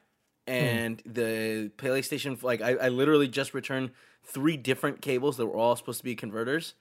Hmm. 0.48 0.52
and 0.52 1.02
the 1.06 1.70
PlayStation 1.78 2.42
like 2.42 2.60
I, 2.60 2.70
I 2.74 2.88
literally 2.88 3.28
just 3.28 3.54
returned 3.54 3.90
three 4.24 4.56
different 4.56 5.00
cables 5.00 5.36
that 5.36 5.46
were 5.46 5.56
all 5.56 5.76
supposed 5.76 5.98
to 5.98 6.04
be 6.04 6.16
converters, 6.16 6.74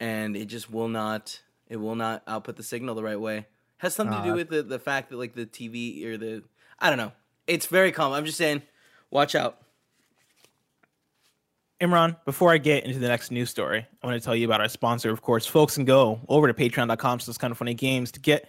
and 0.00 0.36
it 0.36 0.46
just 0.46 0.70
will 0.70 0.88
not 0.88 1.40
it 1.68 1.76
will 1.76 1.94
not 1.96 2.22
output 2.26 2.56
the 2.56 2.62
signal 2.62 2.94
the 2.94 3.02
right 3.02 3.20
way. 3.20 3.46
Has 3.78 3.94
something 3.94 4.16
to 4.16 4.22
Ah, 4.22 4.24
do 4.26 4.34
with 4.34 4.48
the, 4.48 4.62
the 4.62 4.78
fact 4.78 5.10
that 5.10 5.16
like 5.16 5.34
the 5.34 5.46
TV 5.46 6.04
or 6.06 6.16
the 6.16 6.42
I 6.78 6.88
don't 6.88 6.98
know. 6.98 7.12
It's 7.46 7.66
very 7.66 7.92
common. 7.92 8.18
I'm 8.18 8.24
just 8.24 8.38
saying, 8.38 8.62
watch 9.10 9.34
out. 9.34 9.58
Imran, 11.80 12.16
before 12.24 12.52
I 12.52 12.58
get 12.58 12.84
into 12.84 12.98
the 12.98 13.06
next 13.06 13.30
news 13.30 13.50
story, 13.50 13.86
I 14.02 14.06
want 14.06 14.20
to 14.20 14.24
tell 14.24 14.34
you 14.34 14.46
about 14.46 14.60
our 14.60 14.68
sponsor, 14.68 15.10
of 15.10 15.22
course, 15.22 15.46
folks, 15.46 15.76
and 15.76 15.86
go 15.86 16.20
over 16.28 16.48
to 16.50 16.54
patreon.com 16.54 17.20
slash 17.20 17.36
kind 17.36 17.52
of 17.52 17.58
funny 17.58 17.74
games 17.74 18.10
to 18.12 18.20
get 18.20 18.48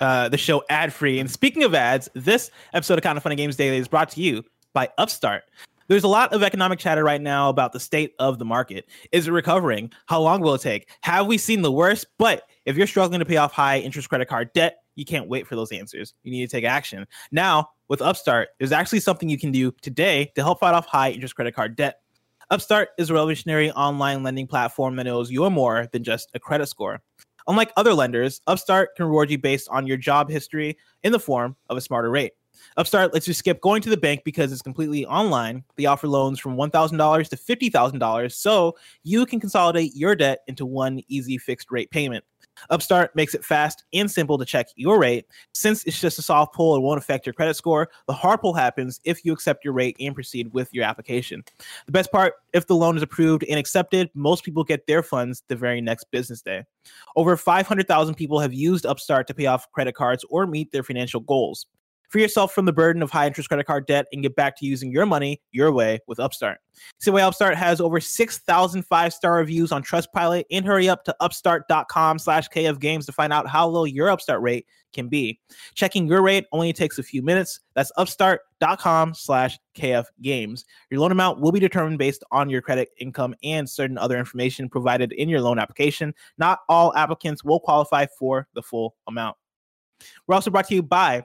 uh, 0.00 0.28
the 0.30 0.38
show 0.38 0.64
ad 0.70 0.90
free. 0.92 1.18
And 1.20 1.30
speaking 1.30 1.64
of 1.64 1.74
ads, 1.74 2.08
this 2.14 2.50
episode 2.72 2.98
of 2.98 3.02
Kind 3.04 3.18
of 3.18 3.22
Funny 3.22 3.36
Games 3.36 3.56
Daily 3.56 3.76
is 3.76 3.88
brought 3.88 4.08
to 4.10 4.22
you 4.22 4.42
by 4.72 4.88
Upstart. 4.96 5.44
There's 5.88 6.04
a 6.04 6.08
lot 6.08 6.32
of 6.32 6.42
economic 6.42 6.78
chatter 6.78 7.04
right 7.04 7.20
now 7.20 7.48
about 7.48 7.72
the 7.72 7.80
state 7.80 8.14
of 8.18 8.38
the 8.38 8.44
market. 8.44 8.88
Is 9.10 9.28
it 9.28 9.32
recovering? 9.32 9.92
How 10.06 10.20
long 10.20 10.40
will 10.40 10.54
it 10.54 10.60
take? 10.60 10.88
Have 11.02 11.26
we 11.26 11.38
seen 11.38 11.62
the 11.62 11.72
worst? 11.72 12.06
But 12.18 12.44
if 12.64 12.76
you're 12.76 12.86
struggling 12.86 13.18
to 13.18 13.26
pay 13.26 13.36
off 13.36 13.52
high 13.52 13.78
interest 13.78 14.08
credit 14.08 14.28
card 14.28 14.52
debt, 14.52 14.78
you 14.94 15.04
can't 15.04 15.28
wait 15.28 15.46
for 15.46 15.56
those 15.56 15.72
answers. 15.72 16.14
You 16.22 16.32
need 16.32 16.48
to 16.48 16.50
take 16.50 16.64
action. 16.64 17.06
Now, 17.30 17.70
with 17.88 18.02
Upstart, 18.02 18.50
there's 18.58 18.72
actually 18.72 19.00
something 19.00 19.28
you 19.28 19.38
can 19.38 19.52
do 19.52 19.72
today 19.82 20.30
to 20.34 20.42
help 20.42 20.60
fight 20.60 20.74
off 20.74 20.86
high 20.86 21.10
interest 21.10 21.34
credit 21.34 21.54
card 21.54 21.76
debt. 21.76 22.00
Upstart 22.50 22.90
is 22.98 23.08
a 23.08 23.14
revolutionary 23.14 23.70
online 23.72 24.22
lending 24.22 24.46
platform 24.46 24.96
that 24.96 25.04
knows 25.04 25.30
you're 25.30 25.50
more 25.50 25.88
than 25.92 26.04
just 26.04 26.30
a 26.34 26.38
credit 26.38 26.66
score. 26.66 27.00
Unlike 27.48 27.72
other 27.76 27.94
lenders, 27.94 28.40
Upstart 28.46 28.94
can 28.96 29.06
reward 29.06 29.30
you 29.30 29.38
based 29.38 29.68
on 29.70 29.86
your 29.86 29.96
job 29.96 30.30
history 30.30 30.76
in 31.02 31.12
the 31.12 31.18
form 31.18 31.56
of 31.68 31.76
a 31.76 31.80
smarter 31.80 32.10
rate. 32.10 32.32
Upstart 32.76 33.12
lets 33.12 33.28
you 33.28 33.34
skip 33.34 33.60
going 33.60 33.82
to 33.82 33.90
the 33.90 33.96
bank 33.96 34.22
because 34.24 34.52
it's 34.52 34.62
completely 34.62 35.04
online. 35.06 35.64
They 35.76 35.86
offer 35.86 36.08
loans 36.08 36.38
from 36.38 36.56
$1,000 36.56 37.28
to 37.28 37.36
$50,000 37.36 38.32
so 38.32 38.76
you 39.02 39.26
can 39.26 39.40
consolidate 39.40 39.94
your 39.94 40.14
debt 40.14 40.40
into 40.46 40.66
one 40.66 41.02
easy 41.08 41.38
fixed 41.38 41.70
rate 41.70 41.90
payment. 41.90 42.24
Upstart 42.70 43.14
makes 43.16 43.34
it 43.34 43.44
fast 43.44 43.84
and 43.92 44.10
simple 44.10 44.38
to 44.38 44.44
check 44.44 44.66
your 44.76 44.98
rate. 44.98 45.26
Since 45.54 45.84
it's 45.84 46.00
just 46.00 46.18
a 46.18 46.22
soft 46.22 46.54
pull, 46.54 46.76
it 46.76 46.80
won't 46.80 46.98
affect 46.98 47.26
your 47.26 47.32
credit 47.32 47.54
score. 47.54 47.88
The 48.06 48.12
hard 48.12 48.40
pull 48.40 48.54
happens 48.54 49.00
if 49.04 49.24
you 49.24 49.32
accept 49.32 49.64
your 49.64 49.74
rate 49.74 49.96
and 49.98 50.14
proceed 50.14 50.52
with 50.52 50.72
your 50.72 50.84
application. 50.84 51.42
The 51.86 51.92
best 51.92 52.12
part 52.12 52.34
if 52.52 52.66
the 52.66 52.76
loan 52.76 52.96
is 52.96 53.02
approved 53.02 53.44
and 53.48 53.58
accepted, 53.58 54.10
most 54.14 54.44
people 54.44 54.64
get 54.64 54.86
their 54.86 55.02
funds 55.02 55.42
the 55.48 55.56
very 55.56 55.80
next 55.80 56.10
business 56.10 56.42
day. 56.42 56.64
Over 57.16 57.36
500,000 57.36 58.14
people 58.14 58.38
have 58.40 58.52
used 58.52 58.86
Upstart 58.86 59.26
to 59.28 59.34
pay 59.34 59.46
off 59.46 59.70
credit 59.72 59.94
cards 59.94 60.24
or 60.30 60.46
meet 60.46 60.72
their 60.72 60.82
financial 60.82 61.20
goals. 61.20 61.66
Free 62.12 62.20
yourself 62.20 62.52
from 62.52 62.66
the 62.66 62.74
burden 62.74 63.02
of 63.02 63.10
high 63.10 63.26
interest 63.26 63.48
credit 63.48 63.64
card 63.64 63.86
debt 63.86 64.04
and 64.12 64.22
get 64.22 64.36
back 64.36 64.58
to 64.58 64.66
using 64.66 64.92
your 64.92 65.06
money 65.06 65.40
your 65.50 65.72
way 65.72 65.98
with 66.06 66.20
Upstart. 66.20 66.58
See 67.00 67.10
why 67.10 67.22
Upstart 67.22 67.56
has 67.56 67.80
over 67.80 68.00
6,000 68.00 68.82
five 68.82 69.14
star 69.14 69.36
reviews 69.36 69.72
on 69.72 69.82
Trustpilot 69.82 70.44
and 70.50 70.66
hurry 70.66 70.90
up 70.90 71.04
to 71.04 71.16
upstart.com 71.20 72.18
slash 72.18 72.50
KF 72.50 72.78
Games 72.78 73.06
to 73.06 73.12
find 73.12 73.32
out 73.32 73.48
how 73.48 73.66
low 73.66 73.84
your 73.84 74.10
Upstart 74.10 74.42
rate 74.42 74.66
can 74.92 75.08
be. 75.08 75.40
Checking 75.74 76.06
your 76.06 76.20
rate 76.20 76.44
only 76.52 76.74
takes 76.74 76.98
a 76.98 77.02
few 77.02 77.22
minutes. 77.22 77.60
That's 77.74 77.90
upstart.com 77.96 79.14
slash 79.14 79.58
KF 79.74 80.04
Games. 80.20 80.66
Your 80.90 81.00
loan 81.00 81.12
amount 81.12 81.40
will 81.40 81.50
be 81.50 81.60
determined 81.60 81.98
based 81.98 82.24
on 82.30 82.50
your 82.50 82.60
credit 82.60 82.90
income 83.00 83.34
and 83.42 83.66
certain 83.66 83.96
other 83.96 84.18
information 84.18 84.68
provided 84.68 85.12
in 85.12 85.30
your 85.30 85.40
loan 85.40 85.58
application. 85.58 86.12
Not 86.36 86.58
all 86.68 86.94
applicants 86.94 87.42
will 87.42 87.60
qualify 87.60 88.04
for 88.18 88.48
the 88.52 88.62
full 88.62 88.96
amount. 89.06 89.38
We're 90.26 90.34
also 90.34 90.50
brought 90.50 90.68
to 90.68 90.74
you 90.74 90.82
by 90.82 91.24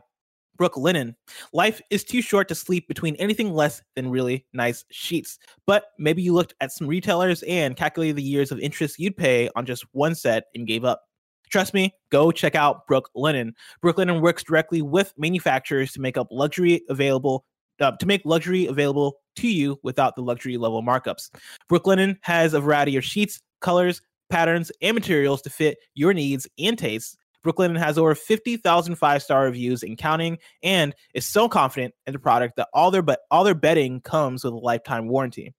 Brooklinen. 0.58 1.16
Life 1.53 1.82
is 1.89 2.03
too 2.03 2.22
short 2.22 2.47
to 2.49 2.55
sleep 2.55 2.88
between 2.88 3.16
anything 3.16 3.53
less 3.53 3.82
than 3.95 4.10
really 4.10 4.45
nice 4.53 4.86
sheets. 4.91 5.38
But 5.66 5.86
maybe 5.97 6.22
you 6.22 6.34
looked 6.34 6.55
at 6.62 6.72
some 6.72 6.88
retailers 6.88 7.43
and 7.43 7.76
calculated 7.76 8.16
the 8.16 8.24
years 8.24 8.51
of 8.51 8.60
interest 8.60 8.99
you'd 8.99 9.18
pay 9.18 9.49
on 9.55 9.66
just 9.66 9.86
one 9.91 10.16
set 10.16 10.45
and 10.55 10.68
gave 10.68 10.84
up. 10.84 11.03
Trust 11.49 11.74
me, 11.74 11.93
go 12.10 12.32
check 12.32 12.55
out 12.55 12.88
Brooklinen. 12.88 13.53
Brooklinen 13.84 14.22
works 14.22 14.43
directly 14.43 14.82
with 14.82 15.14
manufacturers 15.18 15.93
to 15.93 16.01
make 16.01 16.18
up 16.18 16.28
luxury 16.32 16.82
available 16.89 17.45
uh, 17.80 17.91
to 17.91 18.05
make 18.05 18.22
luxury 18.26 18.66
available 18.66 19.20
to 19.36 19.47
you 19.47 19.80
without 19.84 20.16
the 20.16 20.22
luxury 20.22 20.58
level 20.58 20.82
markups. 20.82 21.30
Brooklinen 21.70 22.18
has 22.22 22.53
a 22.53 22.60
variety 22.60 22.97
of 22.97 23.05
sheets, 23.05 23.39
colors, 23.62 24.01
patterns, 24.30 24.72
and 24.82 24.95
materials 24.95 25.41
to 25.43 25.49
fit 25.49 25.78
your 25.93 26.14
needs 26.14 26.47
and 26.58 26.78
tastes. 26.78 27.18
Brooklinen 27.45 27.77
has 27.77 27.97
over 27.97 28.15
50,000 28.15 28.95
five-star 28.95 29.43
reviews 29.43 29.83
and 29.83 29.97
counting 29.97 30.38
and 30.63 30.93
is 31.13 31.25
so 31.25 31.47
confident 31.47 31.93
in 32.05 32.13
the 32.13 32.19
product 32.19 32.55
that 32.57 32.69
all 32.73 32.91
their 32.91 33.01
but 33.01 33.21
all 33.31 33.43
their 33.43 33.55
bedding 33.55 34.01
comes 34.01 34.43
with 34.43 34.53
a 34.53 34.57
lifetime 34.57 35.07
warranty. 35.07 35.53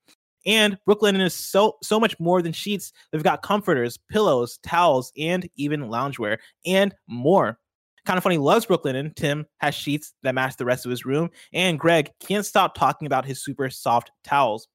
And 0.47 0.79
Brooklinen 0.89 1.20
is 1.20 1.35
so 1.35 1.76
so 1.83 1.99
much 1.99 2.18
more 2.18 2.43
than 2.43 2.53
sheets. 2.53 2.93
They've 3.11 3.22
got 3.22 3.43
comforters, 3.43 3.99
pillows, 4.11 4.59
towels, 4.62 5.12
and 5.18 5.49
even 5.57 5.83
loungewear 5.83 6.39
and 6.64 6.95
more. 7.07 7.59
Kind 8.07 8.16
of 8.16 8.22
funny 8.22 8.39
loves 8.39 8.64
Brooklinen. 8.64 9.14
Tim 9.14 9.45
has 9.59 9.74
sheets 9.74 10.14
that 10.22 10.35
match 10.35 10.57
the 10.57 10.64
rest 10.64 10.87
of 10.87 10.91
his 10.91 11.05
room, 11.05 11.31
and 11.53 11.79
Greg 11.79 12.11
can't 12.20 12.47
stop 12.47 12.74
talking 12.74 13.07
about 13.07 13.26
his 13.26 13.43
super 13.43 13.68
soft 13.68 14.11
towels. 14.24 14.68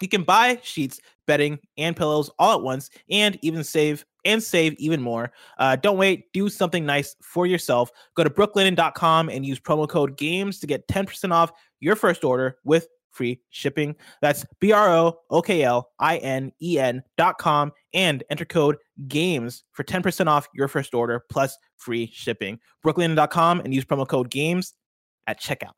You 0.00 0.08
can 0.08 0.22
buy 0.22 0.60
sheets, 0.62 1.00
bedding, 1.26 1.58
and 1.76 1.96
pillows 1.96 2.30
all 2.38 2.54
at 2.54 2.62
once, 2.62 2.90
and 3.10 3.38
even 3.42 3.64
save 3.64 4.04
and 4.28 4.42
save 4.42 4.74
even 4.74 5.00
more. 5.00 5.32
Uh, 5.58 5.74
don't 5.74 5.96
wait. 5.96 6.32
Do 6.32 6.48
something 6.50 6.84
nice 6.84 7.16
for 7.22 7.46
yourself. 7.46 7.90
Go 8.14 8.22
to 8.22 8.30
brooklinen.com 8.30 9.30
and 9.30 9.44
use 9.44 9.58
promo 9.58 9.88
code 9.88 10.16
GAMES 10.18 10.60
to 10.60 10.66
get 10.66 10.86
10% 10.86 11.32
off 11.32 11.50
your 11.80 11.96
first 11.96 12.24
order 12.24 12.58
with 12.62 12.86
free 13.10 13.40
shipping. 13.48 13.96
That's 14.20 14.44
B 14.60 14.70
R 14.70 14.94
O 14.94 15.18
O 15.30 15.42
K 15.42 15.62
L 15.62 15.90
I 15.98 16.18
N 16.18 16.52
E 16.62 16.78
N 16.78 17.02
dot 17.16 17.38
com 17.38 17.72
and 17.94 18.22
enter 18.30 18.44
code 18.44 18.76
GAMES 19.08 19.64
for 19.72 19.82
10% 19.82 20.26
off 20.26 20.46
your 20.54 20.68
first 20.68 20.94
order 20.94 21.24
plus 21.30 21.56
free 21.78 22.10
shipping. 22.12 22.58
Brooklinen.com 22.84 23.60
and 23.60 23.74
use 23.74 23.86
promo 23.86 24.06
code 24.06 24.30
GAMES 24.30 24.74
at 25.26 25.40
checkout. 25.40 25.72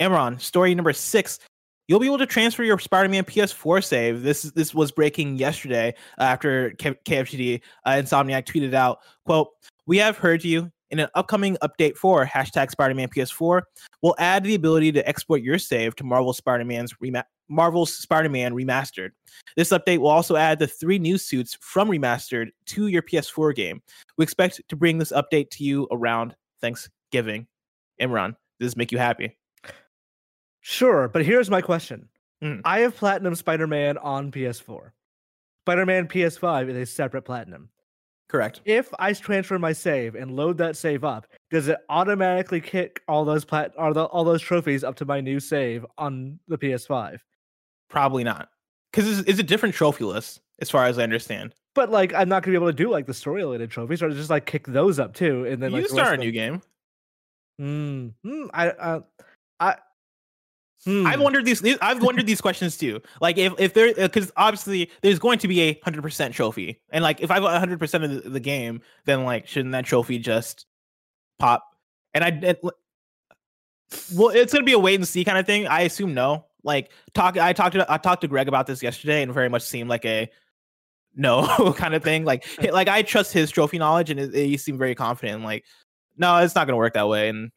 Imran, 0.00 0.40
story 0.40 0.74
number 0.74 0.92
six 0.92 1.40
you'll 1.88 2.00
be 2.00 2.06
able 2.06 2.18
to 2.18 2.26
transfer 2.26 2.64
your 2.64 2.78
Spider-Man 2.78 3.24
PS4 3.24 3.84
save. 3.84 4.22
This 4.22 4.42
this 4.42 4.74
was 4.74 4.90
breaking 4.90 5.36
yesterday 5.36 5.94
after 6.18 6.70
K- 6.72 6.98
KFGD 7.04 7.60
uh, 7.84 7.90
Insomniac 7.90 8.46
tweeted 8.46 8.74
out, 8.74 8.98
"quote 9.24 9.48
We 9.86 9.98
have 9.98 10.18
heard 10.18 10.44
you." 10.44 10.70
In 10.90 11.00
an 11.00 11.08
upcoming 11.16 11.56
update 11.64 11.96
for 11.96 12.24
hashtag 12.24 12.70
Spider-Man 12.70 13.08
PS4, 13.08 13.62
we'll 14.02 14.14
add 14.20 14.44
the 14.44 14.54
ability 14.54 14.92
to 14.92 15.08
export 15.08 15.42
your 15.42 15.58
save 15.58 15.96
to 15.96 16.04
Marvel 16.04 16.32
Spider-Man's 16.32 16.94
Marvel's 17.48 17.92
Spider-Man 17.92 18.52
Remastered. 18.54 19.10
This 19.56 19.70
update 19.70 19.98
will 19.98 20.10
also 20.10 20.36
add 20.36 20.60
the 20.60 20.68
three 20.68 21.00
new 21.00 21.18
suits 21.18 21.56
from 21.60 21.88
Remastered 21.88 22.50
to 22.66 22.86
your 22.86 23.02
PS4 23.02 23.54
game. 23.54 23.82
We 24.16 24.22
expect 24.22 24.60
to 24.68 24.76
bring 24.76 24.98
this 24.98 25.10
update 25.10 25.50
to 25.50 25.64
you 25.64 25.88
around 25.90 26.36
Thanksgiving. 26.60 27.48
Imran, 28.00 28.36
does 28.60 28.70
this 28.70 28.76
make 28.76 28.92
you 28.92 28.98
happy? 28.98 29.36
Sure, 30.68 31.06
but 31.06 31.24
here's 31.24 31.48
my 31.48 31.60
question. 31.60 32.08
Mm. 32.42 32.60
I 32.64 32.80
have 32.80 32.96
Platinum 32.96 33.36
Spider-Man 33.36 33.98
on 33.98 34.32
PS4. 34.32 34.90
Spider-Man 35.62 36.08
PS5 36.08 36.70
is 36.70 36.76
a 36.76 36.84
separate 36.84 37.22
Platinum. 37.22 37.68
Correct. 38.28 38.62
If 38.64 38.92
I 38.98 39.12
transfer 39.12 39.60
my 39.60 39.72
save 39.72 40.16
and 40.16 40.34
load 40.34 40.58
that 40.58 40.76
save 40.76 41.04
up, 41.04 41.28
does 41.52 41.68
it 41.68 41.78
automatically 41.88 42.60
kick 42.60 43.00
all 43.06 43.24
those 43.24 43.44
plat 43.44 43.74
all, 43.78 43.94
the, 43.94 44.06
all 44.06 44.24
those 44.24 44.42
trophies 44.42 44.82
up 44.82 44.96
to 44.96 45.04
my 45.04 45.20
new 45.20 45.38
save 45.38 45.86
on 45.98 46.40
the 46.48 46.58
PS5? 46.58 47.20
Probably 47.88 48.24
not, 48.24 48.48
because 48.90 49.20
it's, 49.20 49.28
it's 49.28 49.38
a 49.38 49.44
different 49.44 49.72
trophy 49.72 50.02
list, 50.02 50.40
as 50.60 50.68
far 50.68 50.86
as 50.86 50.98
I 50.98 51.04
understand. 51.04 51.54
But 51.76 51.90
like, 51.90 52.12
I'm 52.12 52.28
not 52.28 52.42
gonna 52.42 52.58
be 52.58 52.60
able 52.60 52.72
to 52.72 52.76
do 52.76 52.90
like 52.90 53.06
the 53.06 53.14
story-related 53.14 53.70
trophies, 53.70 54.02
or 54.02 54.10
just 54.10 54.30
like 54.30 54.46
kick 54.46 54.66
those 54.66 54.98
up 54.98 55.14
too, 55.14 55.46
and 55.46 55.62
then 55.62 55.70
you 55.70 55.76
like 55.76 55.86
can 55.86 55.94
the 55.94 56.00
rest 56.00 56.08
start 56.08 56.18
a 56.18 56.24
new 56.24 56.32
game. 56.32 56.60
Hmm. 57.60 58.08
Hmm, 58.24 58.46
I. 58.52 58.70
Uh, 58.70 59.00
I. 59.60 59.76
I've 60.86 61.16
hmm. 61.16 61.22
wondered 61.22 61.44
these. 61.44 61.64
I've 61.80 62.02
wondered 62.02 62.26
these 62.26 62.40
questions 62.40 62.76
too. 62.76 63.00
Like 63.20 63.38
if 63.38 63.54
if 63.58 63.74
there, 63.74 63.92
because 63.94 64.30
obviously 64.36 64.90
there's 65.02 65.18
going 65.18 65.38
to 65.40 65.48
be 65.48 65.60
a 65.62 65.80
hundred 65.82 66.02
percent 66.02 66.34
trophy, 66.34 66.80
and 66.90 67.02
like 67.02 67.20
if 67.20 67.30
I've 67.30 67.42
hundred 67.42 67.80
percent 67.80 68.04
of 68.04 68.22
the, 68.22 68.30
the 68.30 68.40
game, 68.40 68.82
then 69.04 69.24
like 69.24 69.48
shouldn't 69.48 69.72
that 69.72 69.84
trophy 69.84 70.18
just 70.18 70.66
pop? 71.38 71.64
And 72.14 72.22
I, 72.22 72.28
it, 72.28 72.60
well, 74.14 74.28
it's 74.28 74.52
gonna 74.52 74.64
be 74.64 74.72
a 74.72 74.78
wait 74.78 74.96
and 74.96 75.08
see 75.08 75.24
kind 75.24 75.38
of 75.38 75.46
thing. 75.46 75.66
I 75.66 75.82
assume 75.82 76.14
no. 76.14 76.46
Like 76.62 76.90
talk, 77.14 77.38
I 77.38 77.52
talked 77.52 77.74
to 77.74 77.92
I 77.92 77.98
talked 77.98 78.20
to 78.22 78.28
Greg 78.28 78.48
about 78.48 78.66
this 78.66 78.82
yesterday, 78.82 79.22
and 79.22 79.32
very 79.32 79.48
much 79.48 79.62
seemed 79.62 79.88
like 79.88 80.04
a 80.04 80.28
no 81.16 81.72
kind 81.76 81.94
of 81.94 82.04
thing. 82.04 82.24
Like 82.24 82.46
like 82.72 82.88
I 82.88 83.02
trust 83.02 83.32
his 83.32 83.50
trophy 83.50 83.78
knowledge, 83.78 84.10
and 84.10 84.20
it, 84.20 84.34
he 84.34 84.56
seemed 84.56 84.78
very 84.78 84.94
confident. 84.94 85.42
Like 85.42 85.64
no, 86.16 86.36
it's 86.38 86.54
not 86.54 86.66
gonna 86.66 86.76
work 86.76 86.94
that 86.94 87.08
way. 87.08 87.28
And 87.28 87.50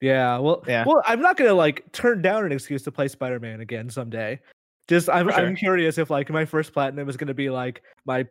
Yeah, 0.00 0.38
well, 0.38 0.62
Yeah. 0.66 0.84
well, 0.86 1.02
I'm 1.06 1.20
not 1.20 1.36
gonna 1.36 1.54
like 1.54 1.90
turn 1.92 2.22
down 2.22 2.44
an 2.44 2.52
excuse 2.52 2.82
to 2.84 2.92
play 2.92 3.08
Spider-Man 3.08 3.60
again 3.60 3.88
someday. 3.90 4.40
Just 4.88 5.08
I'm 5.08 5.28
sure. 5.30 5.38
I'm 5.40 5.56
curious 5.56 5.98
if 5.98 6.10
like 6.10 6.30
my 6.30 6.44
first 6.44 6.72
platinum 6.72 7.08
is 7.08 7.16
gonna 7.16 7.34
be 7.34 7.50
like 7.50 7.82
my 8.04 8.26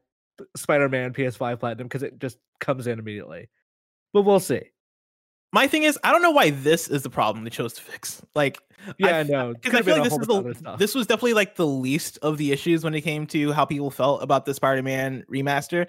Spider-Man 0.55 1.13
PS5 1.13 1.59
platinum 1.59 1.87
because 1.87 2.03
it 2.03 2.19
just 2.19 2.37
comes 2.59 2.87
in 2.87 2.99
immediately. 2.99 3.49
But 4.13 4.21
we'll 4.23 4.39
see. 4.39 4.61
my 5.53 5.67
thing 5.67 5.83
is, 5.83 5.97
I 6.03 6.11
don't 6.11 6.21
know 6.21 6.31
why 6.31 6.49
this 6.51 6.87
is 6.89 7.03
the 7.03 7.09
problem 7.09 7.43
they 7.45 7.49
chose 7.49 7.73
to 7.73 7.81
fix. 7.81 8.21
Like 8.35 8.59
Yeah, 8.97 9.17
I 9.19 9.23
know. 9.23 9.53
because 9.53 9.79
I 9.79 9.81
feel 9.81 9.95
like 9.97 10.03
this 10.09 10.13
is 10.19 10.27
the 10.27 10.75
this 10.77 10.93
was 10.95 11.07
definitely 11.07 11.33
like 11.33 11.55
the 11.55 11.65
least 11.67 12.19
of 12.21 12.37
the 12.37 12.51
issues 12.51 12.83
when 12.83 12.93
it 12.93 13.01
came 13.01 13.25
to 13.27 13.51
how 13.53 13.65
people 13.65 13.89
felt 13.89 14.21
about 14.21 14.45
the 14.45 14.53
Spider-Man 14.53 15.23
remaster. 15.31 15.87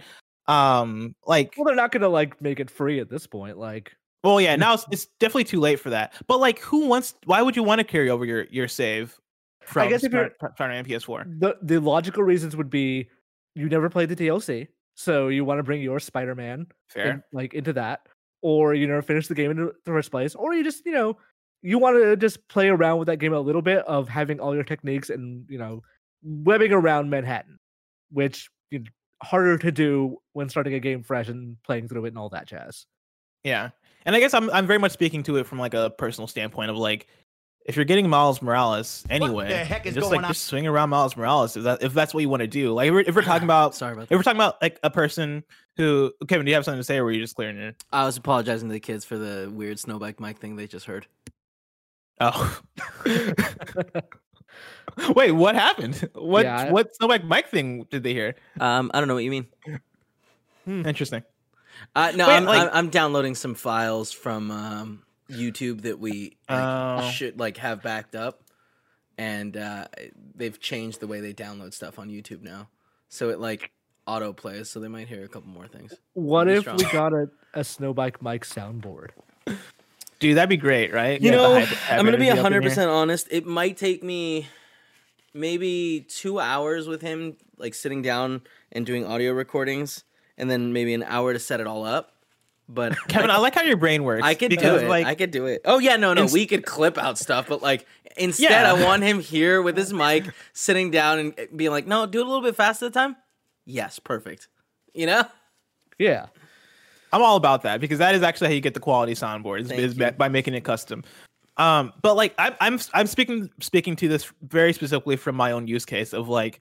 Um, 0.48 1.14
like, 1.26 1.52
well, 1.56 1.64
they're 1.66 1.74
not 1.74 1.90
gonna 1.92 2.08
like 2.08 2.40
make 2.40 2.60
it 2.60 2.70
free 2.70 3.00
at 3.00 3.10
this 3.10 3.26
point. 3.26 3.58
Like, 3.58 3.92
well, 4.24 4.40
yeah, 4.40 4.56
now 4.56 4.74
it's, 4.74 4.84
it's 4.90 5.06
definitely 5.20 5.44
too 5.44 5.60
late 5.60 5.78
for 5.80 5.90
that. 5.90 6.14
But 6.26 6.38
like, 6.40 6.58
who 6.60 6.86
wants? 6.86 7.14
Why 7.24 7.42
would 7.42 7.54
you 7.56 7.62
want 7.62 7.78
to 7.80 7.84
carry 7.84 8.10
over 8.10 8.24
your 8.24 8.44
your 8.50 8.68
save? 8.68 9.18
from 9.62 9.88
guess 9.88 10.04
if 10.04 10.12
you're- 10.12 10.30
Spider- 10.38 10.52
Spider-Man 10.54 10.84
PS4. 10.84 11.40
the 11.40 11.56
the 11.62 11.80
logical 11.80 12.22
reasons 12.22 12.54
would 12.56 12.70
be 12.70 13.08
you 13.56 13.68
never 13.68 13.90
played 13.90 14.08
the 14.08 14.14
DLC, 14.16 14.68
so 14.94 15.26
you 15.28 15.44
want 15.44 15.58
to 15.58 15.62
bring 15.64 15.82
your 15.82 15.98
Spider-Man 15.98 16.66
Fair. 16.88 17.10
in- 17.10 17.22
like 17.32 17.52
into 17.54 17.72
that, 17.72 18.06
or 18.42 18.74
you 18.74 18.86
never 18.86 19.02
finished 19.02 19.28
the 19.28 19.34
game 19.34 19.50
in 19.50 19.56
the 19.56 19.72
first 19.84 20.10
place, 20.12 20.34
or 20.36 20.54
you 20.54 20.62
just 20.62 20.86
you 20.86 20.92
know 20.92 21.16
you 21.62 21.78
want 21.78 21.96
to 21.96 22.16
just 22.16 22.46
play 22.48 22.68
around 22.68 22.98
with 22.98 23.06
that 23.06 23.16
game 23.16 23.32
a 23.32 23.40
little 23.40 23.62
bit 23.62 23.78
of 23.86 24.08
having 24.08 24.38
all 24.38 24.54
your 24.54 24.62
techniques 24.62 25.10
and 25.10 25.44
you 25.48 25.58
know 25.58 25.82
webbing 26.22 26.72
around 26.72 27.10
Manhattan, 27.10 27.58
which 28.12 28.48
you 28.70 28.78
know, 28.80 28.84
harder 29.22 29.58
to 29.58 29.72
do 29.72 30.16
when 30.34 30.48
starting 30.48 30.74
a 30.74 30.80
game 30.80 31.02
fresh 31.02 31.28
and 31.28 31.56
playing 31.64 31.88
through 31.88 32.04
it 32.04 32.08
and 32.08 32.18
all 32.18 32.28
that 32.28 32.46
jazz. 32.46 32.86
Yeah, 33.42 33.70
and 34.06 34.16
I 34.16 34.20
guess 34.20 34.32
I'm 34.32 34.48
I'm 34.50 34.66
very 34.66 34.78
much 34.78 34.92
speaking 34.92 35.22
to 35.24 35.36
it 35.36 35.46
from 35.46 35.58
like 35.58 35.74
a 35.74 35.90
personal 35.90 36.26
standpoint 36.28 36.70
of 36.70 36.76
like, 36.78 37.06
if 37.66 37.76
you're 37.76 37.84
getting 37.84 38.08
Miles 38.08 38.40
Morales 38.40 39.04
anyway, 39.10 39.48
the 39.48 39.56
heck 39.56 39.84
is 39.84 39.94
just 39.94 40.04
going 40.06 40.20
like 40.22 40.26
on? 40.28 40.32
just 40.32 40.44
swing 40.46 40.66
around 40.66 40.88
Miles 40.88 41.16
Morales 41.16 41.56
if 41.56 41.64
that 41.64 41.82
if 41.82 41.92
that's 41.92 42.14
what 42.14 42.20
you 42.20 42.28
want 42.30 42.40
to 42.40 42.46
do. 42.46 42.72
Like 42.72 42.88
if 42.88 42.94
we're, 42.94 43.00
if 43.00 43.14
we're 43.14 43.22
talking 43.22 43.44
about 43.44 43.74
Sorry 43.74 43.92
about 43.92 44.04
if 44.04 44.08
that. 44.08 44.16
we're 44.16 44.22
talking 44.22 44.38
about 44.38 44.62
like 44.62 44.78
a 44.82 44.88
person 44.90 45.44
who 45.76 46.12
Kevin, 46.28 46.46
do 46.46 46.50
you 46.50 46.54
have 46.54 46.64
something 46.64 46.78
to 46.80 46.84
say, 46.84 46.96
or 46.98 47.04
were 47.04 47.12
you 47.12 47.20
just 47.20 47.34
clearing 47.34 47.58
it? 47.58 47.84
I 47.92 48.04
was 48.06 48.16
apologizing 48.16 48.68
to 48.68 48.72
the 48.72 48.80
kids 48.80 49.04
for 49.04 49.18
the 49.18 49.50
weird 49.52 49.76
Snowbike 49.76 50.20
Mike 50.20 50.38
thing 50.38 50.56
they 50.56 50.66
just 50.66 50.86
heard. 50.86 51.06
Oh, 52.18 52.60
wait, 55.14 55.32
what 55.32 55.54
happened? 55.54 56.08
What 56.14 56.44
Yeah, 56.44 56.58
I- 56.68 56.70
what 56.72 56.92
Snowbike 56.98 57.24
Mike 57.24 57.50
thing 57.50 57.86
did 57.90 58.02
they 58.02 58.14
hear? 58.14 58.36
Um, 58.60 58.90
I 58.94 59.00
don't 59.00 59.08
know 59.08 59.14
what 59.14 59.24
you 59.24 59.30
mean. 59.30 59.46
Interesting. 60.66 61.22
Uh, 61.94 62.12
no, 62.14 62.26
Wait, 62.28 62.34
I'm, 62.34 62.44
like- 62.44 62.62
I'm 62.62 62.70
I'm 62.72 62.88
downloading 62.90 63.34
some 63.34 63.54
files 63.54 64.12
from 64.12 64.50
um, 64.50 65.02
YouTube 65.30 65.82
that 65.82 65.98
we 65.98 66.36
like, 66.48 66.58
Oh. 66.60 67.10
should 67.10 67.38
like 67.38 67.56
have 67.58 67.82
backed 67.82 68.14
up, 68.14 68.42
and 69.18 69.56
uh, 69.56 69.86
they've 70.34 70.58
changed 70.60 71.00
the 71.00 71.06
way 71.06 71.20
they 71.20 71.32
download 71.32 71.72
stuff 71.74 71.98
on 71.98 72.08
YouTube 72.08 72.42
now, 72.42 72.68
so 73.08 73.30
it 73.30 73.38
like 73.40 73.70
auto 74.06 74.32
plays. 74.32 74.68
So 74.70 74.80
they 74.80 74.88
might 74.88 75.08
hear 75.08 75.24
a 75.24 75.28
couple 75.28 75.48
more 75.50 75.66
things. 75.66 75.94
what 76.14 76.48
if 76.48 76.60
strong. 76.60 76.76
we 76.76 76.84
got 76.84 77.12
a, 77.12 77.28
a 77.54 77.60
Snowbike 77.60 78.20
Mike 78.20 78.44
soundboard? 78.46 79.10
Dude, 80.18 80.36
that'd 80.38 80.48
be 80.48 80.56
great, 80.56 80.94
right? 80.94 81.20
You 81.20 81.30
Get 81.30 81.36
the 81.36 81.42
know, 81.42 81.54
hype- 81.54 81.68
hype 81.68 81.98
I'm 81.98 82.04
gonna 82.06 82.16
be 82.16 82.24
energy 82.26 82.30
up 82.30 82.36
in 82.38 82.42
hundred 82.42 82.62
here. 82.62 82.70
percent 82.70 82.90
honest. 82.90 83.28
It 83.30 83.46
might 83.46 83.76
take 83.76 84.02
me 84.02 84.48
maybe 85.34 86.06
two 86.08 86.38
hours 86.40 86.88
with 86.88 87.02
him, 87.02 87.36
like 87.58 87.74
sitting 87.74 88.02
down 88.02 88.42
and 88.72 88.86
doing 88.86 89.04
audio 89.06 89.32
recordings, 89.32 90.04
and 90.38 90.50
then 90.50 90.72
maybe 90.72 90.94
an 90.94 91.02
hour 91.02 91.32
to 91.32 91.38
set 91.38 91.60
it 91.60 91.66
all 91.66 91.84
up. 91.84 92.12
But 92.68 92.96
Kevin, 93.08 93.30
I 93.30 93.38
like 93.38 93.54
how 93.54 93.62
your 93.62 93.76
brain 93.76 94.04
works. 94.04 94.22
I 94.24 94.34
could 94.34 94.50
because, 94.50 94.80
do 94.80 94.86
it. 94.86 94.88
Like, 94.88 95.06
I 95.06 95.14
could 95.14 95.30
do 95.30 95.46
it. 95.46 95.62
Oh 95.64 95.78
yeah, 95.78 95.96
no, 95.96 96.14
no, 96.14 96.22
Inst- 96.22 96.34
we 96.34 96.46
could 96.46 96.64
clip 96.64 96.98
out 96.98 97.18
stuff, 97.18 97.46
but 97.48 97.62
like 97.62 97.86
instead, 98.16 98.50
Yeah. 98.50 98.72
I 98.72 98.84
want 98.84 99.02
him 99.02 99.20
here 99.20 99.62
with 99.62 99.76
his 99.76 99.92
mic, 99.92 100.24
sitting 100.52 100.90
down 100.90 101.18
and 101.18 101.48
being 101.56 101.70
like, 101.70 101.86
"No, 101.86 102.06
do 102.06 102.20
it 102.20 102.24
a 102.24 102.28
little 102.28 102.42
bit 102.42 102.56
faster 102.56 102.86
the 102.86 102.90
time." 102.90 103.16
Yes, 103.64 103.98
perfect. 103.98 104.48
You 104.94 105.06
know, 105.06 105.24
Yeah. 105.98 106.26
I'm 107.12 107.22
all 107.22 107.36
about 107.36 107.62
that 107.62 107.80
because 107.80 107.98
that 107.98 108.14
is 108.14 108.22
actually 108.22 108.48
how 108.48 108.52
you 108.54 108.60
get 108.60 108.74
the 108.74 108.80
quality 108.80 109.14
soundboard 109.14 109.60
is, 109.60 109.70
is 109.70 109.94
by 109.94 110.28
making 110.28 110.54
it 110.54 110.64
custom. 110.64 111.04
Um, 111.56 111.92
but 112.02 112.14
like 112.16 112.34
I'm 112.36 112.54
I'm 112.60 112.78
I'm 112.92 113.06
speaking 113.06 113.48
speaking 113.60 113.96
to 113.96 114.08
this 114.08 114.30
very 114.42 114.72
specifically 114.72 115.16
from 115.16 115.36
my 115.36 115.52
own 115.52 115.66
use 115.66 115.84
case 115.86 116.12
of 116.12 116.28
like 116.28 116.56
I- 116.56 116.60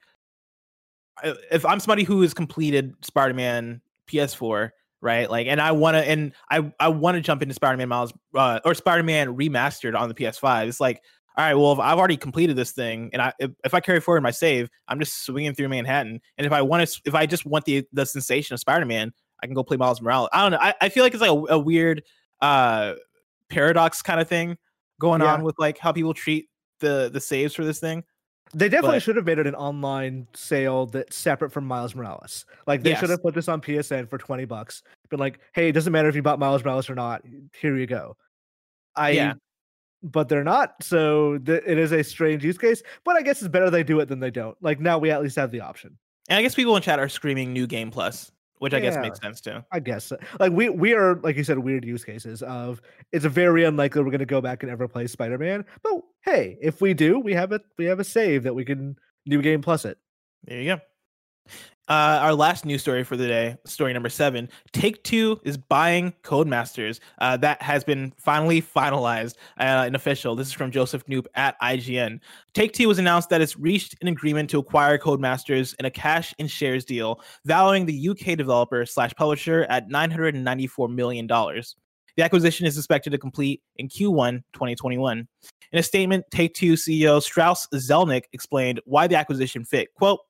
if 1.23 1.65
I'm 1.65 1.79
somebody 1.79 2.03
who 2.03 2.21
has 2.21 2.33
completed 2.33 2.93
Spider-Man 3.01 3.81
PS4, 4.07 4.69
right? 5.01 5.29
Like, 5.29 5.47
and 5.47 5.61
I 5.61 5.71
want 5.71 5.95
to 5.95 6.07
and 6.07 6.33
I 6.49 6.71
I 6.79 6.89
want 6.89 7.15
to 7.15 7.21
jump 7.21 7.41
into 7.41 7.53
Spider-Man 7.53 7.89
Miles 7.89 8.13
uh, 8.35 8.59
or 8.65 8.73
Spider-Man 8.73 9.35
remastered 9.35 9.97
on 9.97 10.09
the 10.09 10.15
PS5. 10.15 10.67
It's 10.67 10.79
like 10.79 11.01
all 11.37 11.43
right, 11.43 11.53
well, 11.53 11.73
if 11.73 11.79
I've 11.79 11.97
already 11.97 12.15
completed 12.15 12.55
this 12.55 12.71
thing, 12.71 13.09
and 13.11 13.21
I 13.21 13.33
if, 13.39 13.51
if 13.65 13.73
I 13.73 13.81
carry 13.81 13.99
forward 13.99 14.23
my 14.23 14.31
save, 14.31 14.69
I'm 14.87 14.99
just 14.99 15.25
swinging 15.25 15.53
through 15.53 15.67
Manhattan. 15.67 16.21
And 16.37 16.47
if 16.47 16.53
I 16.53 16.61
want 16.61 16.87
to, 16.87 17.01
if 17.05 17.13
I 17.13 17.25
just 17.25 17.45
want 17.45 17.65
the 17.65 17.85
the 17.91 18.05
sensation 18.05 18.53
of 18.53 18.59
Spider-Man, 18.61 19.11
I 19.43 19.45
can 19.45 19.53
go 19.53 19.63
play 19.63 19.77
Miles 19.77 20.01
Morales. 20.01 20.29
I 20.31 20.41
don't 20.41 20.51
know. 20.53 20.59
I, 20.61 20.73
I 20.81 20.89
feel 20.89 21.03
like 21.03 21.13
it's 21.13 21.21
like 21.21 21.31
a, 21.31 21.53
a 21.53 21.59
weird 21.59 22.03
uh 22.41 22.93
paradox 23.49 24.01
kind 24.01 24.19
of 24.19 24.27
thing 24.27 24.57
going 24.99 25.21
Yeah. 25.21 25.33
on 25.33 25.43
with 25.43 25.55
like 25.59 25.77
how 25.77 25.91
people 25.91 26.13
treat 26.13 26.47
the 26.79 27.09
the 27.11 27.19
saves 27.19 27.53
for 27.53 27.63
this 27.65 27.79
thing. 27.79 28.03
They 28.53 28.69
definitely 28.69 28.97
But- 28.97 29.03
should 29.03 29.15
have 29.17 29.25
made 29.25 29.39
it 29.39 29.47
an 29.47 29.55
online 29.55 30.27
sale 30.33 30.85
that's 30.85 31.17
separate 31.17 31.51
from 31.51 31.65
Miles 31.65 31.95
Morales. 31.95 32.45
Like 32.67 32.83
they 32.83 32.95
should 32.95 33.09
have 33.09 33.21
put 33.21 33.33
this 33.33 33.47
on 33.47 33.59
PSN 33.61 34.07
for 34.09 34.17
20 34.17 34.45
bucks. 34.45 34.83
Been 35.09 35.19
like, 35.19 35.39
hey, 35.53 35.69
it 35.69 35.71
doesn't 35.73 35.91
matter 35.91 36.07
if 36.07 36.15
you 36.15 36.21
bought 36.21 36.39
Miles 36.39 36.63
Morales 36.63 36.89
or 36.89 36.95
not. 36.95 37.23
Here 37.59 37.75
you 37.75 37.85
go. 37.87 38.15
I 38.95 39.09
Yeah. 39.11 39.33
but 40.03 40.29
they're 40.29 40.43
not. 40.43 40.75
So 40.81 41.37
th- 41.39 41.63
it 41.65 41.77
is 41.77 41.91
a 41.91 42.03
strange 42.03 42.45
use 42.45 42.57
case, 42.57 42.81
but 43.03 43.15
I 43.15 43.23
guess 43.23 43.41
it's 43.41 43.49
better 43.49 43.69
they 43.69 43.83
do 43.83 43.99
it 43.99 44.07
than 44.07 44.19
they 44.19 44.31
don't. 44.31 44.55
Like 44.61 44.79
now 44.79 44.99
we 44.99 45.09
at 45.11 45.21
least 45.21 45.35
have 45.37 45.51
the 45.51 45.61
option. 45.61 45.97
And 46.29 46.37
I 46.39 46.41
guess 46.41 46.55
people 46.55 46.75
in 46.75 46.81
chat 46.81 46.99
are 46.99 47.09
screaming 47.09 47.51
new 47.51 47.67
game 47.67 47.91
plus, 47.91 48.31
which 48.59 48.73
I 48.73 48.79
guess 48.79 48.95
makes 48.97 49.19
sense 49.19 49.41
too. 49.41 49.63
I 49.71 49.79
guess 49.79 50.05
so. 50.05 50.17
like 50.39 50.51
we 50.53 50.69
we 50.69 50.93
are 50.93 51.15
like 51.15 51.35
you 51.35 51.43
said 51.43 51.59
weird 51.59 51.83
use 51.83 52.05
cases 52.05 52.41
of 52.43 52.81
it's 53.11 53.25
very 53.25 53.63
unlikely 53.65 54.01
we're 54.01 54.11
going 54.11 54.19
to 54.19 54.25
go 54.25 54.39
back 54.41 54.63
and 54.63 54.71
ever 54.71 54.87
play 54.87 55.07
Spider-Man. 55.07 55.65
But 55.83 56.01
hey, 56.25 56.57
if 56.61 56.81
we 56.81 56.93
do, 56.93 57.19
we 57.19 57.33
have 57.33 57.51
a 57.51 57.61
we 57.77 57.85
have 57.85 57.99
a 57.99 58.03
save 58.03 58.43
that 58.43 58.53
we 58.55 58.65
can 58.65 58.97
new 59.25 59.41
game 59.41 59.61
plus 59.61 59.85
it. 59.85 59.97
There 60.43 60.61
you 60.61 60.75
go. 60.75 60.81
Uh, 61.87 62.17
our 62.19 62.33
last 62.33 62.65
news 62.65 62.81
story 62.81 63.03
for 63.03 63.15
the 63.15 63.27
day, 63.27 63.55
story 63.67 63.93
number 63.93 64.09
seven. 64.09 64.49
Take 64.73 65.03
Two 65.03 65.39
is 65.43 65.55
buying 65.55 66.13
Codemasters. 66.23 66.99
Uh, 67.19 67.37
that 67.37 67.61
has 67.61 67.83
been 67.83 68.11
finally 68.17 68.59
finalized 68.59 69.35
uh, 69.59 69.85
and 69.85 69.95
official. 69.95 70.35
This 70.35 70.47
is 70.47 70.53
from 70.53 70.71
Joseph 70.71 71.05
Knoop 71.05 71.27
at 71.35 71.59
IGN. 71.61 72.19
Take 72.55 72.73
Two 72.73 72.87
was 72.87 72.97
announced 72.97 73.29
that 73.29 73.39
it's 73.39 73.55
reached 73.59 73.95
an 74.01 74.07
agreement 74.07 74.49
to 74.49 74.57
acquire 74.57 74.97
Codemasters 74.97 75.75
in 75.77 75.85
a 75.85 75.91
cash 75.91 76.33
and 76.39 76.49
shares 76.49 76.85
deal, 76.85 77.21
valuing 77.45 77.85
the 77.85 78.09
UK 78.09 78.35
developer 78.35 78.83
slash 78.87 79.13
publisher 79.13 79.67
at 79.69 79.87
$994 79.87 80.91
million. 80.91 81.27
The 81.27 82.23
acquisition 82.23 82.65
is 82.65 82.77
expected 82.77 83.09
to 83.11 83.17
complete 83.17 83.61
in 83.75 83.89
Q1 83.89 84.41
2021. 84.53 85.27
In 85.75 85.79
a 85.79 85.83
statement, 85.83 86.23
Take 86.31 86.53
Two 86.53 86.75
CEO 86.75 87.21
Strauss 87.21 87.67
Zelnick 87.73 88.23
explained 88.31 88.79
why 88.85 89.07
the 89.07 89.17
acquisition 89.17 89.65
fit. 89.65 89.93
Quote, 89.95 90.21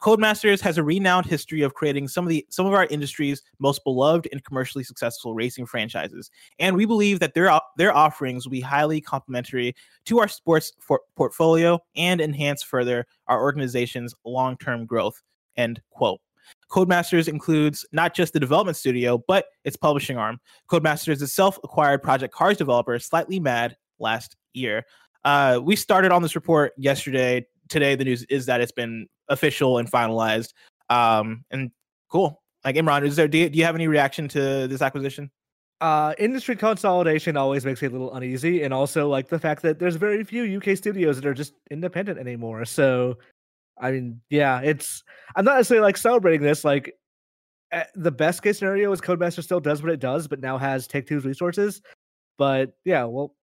Codemasters 0.00 0.60
has 0.60 0.78
a 0.78 0.84
renowned 0.84 1.26
history 1.26 1.62
of 1.62 1.74
creating 1.74 2.06
some 2.06 2.24
of 2.24 2.28
the 2.28 2.46
some 2.50 2.66
of 2.66 2.72
our 2.72 2.86
industry's 2.86 3.42
most 3.58 3.82
beloved 3.82 4.28
and 4.30 4.44
commercially 4.44 4.84
successful 4.84 5.34
racing 5.34 5.66
franchises, 5.66 6.30
and 6.60 6.76
we 6.76 6.84
believe 6.84 7.18
that 7.18 7.34
their 7.34 7.50
their 7.76 7.92
offerings 7.92 8.46
will 8.46 8.52
be 8.52 8.60
highly 8.60 9.00
complementary 9.00 9.74
to 10.04 10.20
our 10.20 10.28
sports 10.28 10.72
for- 10.78 11.02
portfolio 11.16 11.80
and 11.96 12.20
enhance 12.20 12.62
further 12.62 13.04
our 13.26 13.42
organization's 13.42 14.14
long-term 14.24 14.86
growth. 14.86 15.20
End 15.56 15.82
quote. 15.90 16.20
Codemasters 16.70 17.26
includes 17.26 17.84
not 17.90 18.14
just 18.14 18.34
the 18.34 18.40
development 18.40 18.76
studio, 18.76 19.20
but 19.26 19.46
its 19.64 19.76
publishing 19.76 20.16
arm. 20.16 20.38
Codemasters 20.70 21.20
itself 21.22 21.58
acquired 21.64 22.04
Project 22.04 22.32
Cars 22.32 22.56
developer 22.56 22.96
Slightly 23.00 23.40
Mad 23.40 23.76
last 24.02 24.36
year. 24.52 24.84
Uh, 25.24 25.60
we 25.62 25.76
started 25.76 26.12
on 26.12 26.22
this 26.22 26.34
report 26.34 26.72
yesterday. 26.76 27.46
Today, 27.68 27.94
the 27.94 28.04
news 28.04 28.24
is 28.24 28.46
that 28.46 28.60
it's 28.60 28.72
been 28.72 29.06
official 29.28 29.78
and 29.78 29.90
finalized. 29.90 30.52
Um, 30.90 31.44
and 31.50 31.70
cool. 32.10 32.42
Like 32.64 32.76
Imran, 32.76 33.06
is 33.06 33.16
there? 33.16 33.28
Do 33.28 33.38
you, 33.38 33.48
do 33.48 33.58
you 33.58 33.64
have 33.64 33.74
any 33.74 33.88
reaction 33.88 34.28
to 34.28 34.66
this 34.68 34.82
acquisition? 34.82 35.30
uh 35.82 36.14
industry 36.16 36.54
consolidation 36.54 37.36
always 37.36 37.66
makes 37.66 37.82
me 37.82 37.88
a 37.88 37.90
little 37.90 38.14
uneasy 38.14 38.62
and 38.62 38.72
also 38.72 39.08
like 39.08 39.28
the 39.28 39.38
fact 39.38 39.62
that 39.62 39.80
there's 39.80 39.96
very 39.96 40.22
few 40.22 40.56
uk 40.56 40.76
studios 40.76 41.16
that 41.16 41.26
are 41.26 41.34
just 41.34 41.54
independent 41.72 42.20
anymore 42.20 42.64
so 42.64 43.18
i 43.80 43.90
mean 43.90 44.20
yeah 44.30 44.60
it's 44.60 45.02
i'm 45.34 45.44
not 45.44 45.56
necessarily 45.56 45.84
like 45.84 45.96
celebrating 45.96 46.40
this 46.40 46.64
like 46.64 46.94
eh, 47.72 47.82
the 47.96 48.12
best 48.12 48.44
case 48.44 48.60
scenario 48.60 48.92
is 48.92 49.00
codemaster 49.00 49.42
still 49.42 49.58
does 49.58 49.82
what 49.82 49.90
it 49.90 49.98
does 49.98 50.28
but 50.28 50.38
now 50.38 50.56
has 50.56 50.86
take 50.86 51.04
two's 51.04 51.24
resources 51.24 51.82
but 52.38 52.76
yeah 52.84 53.02
well 53.02 53.34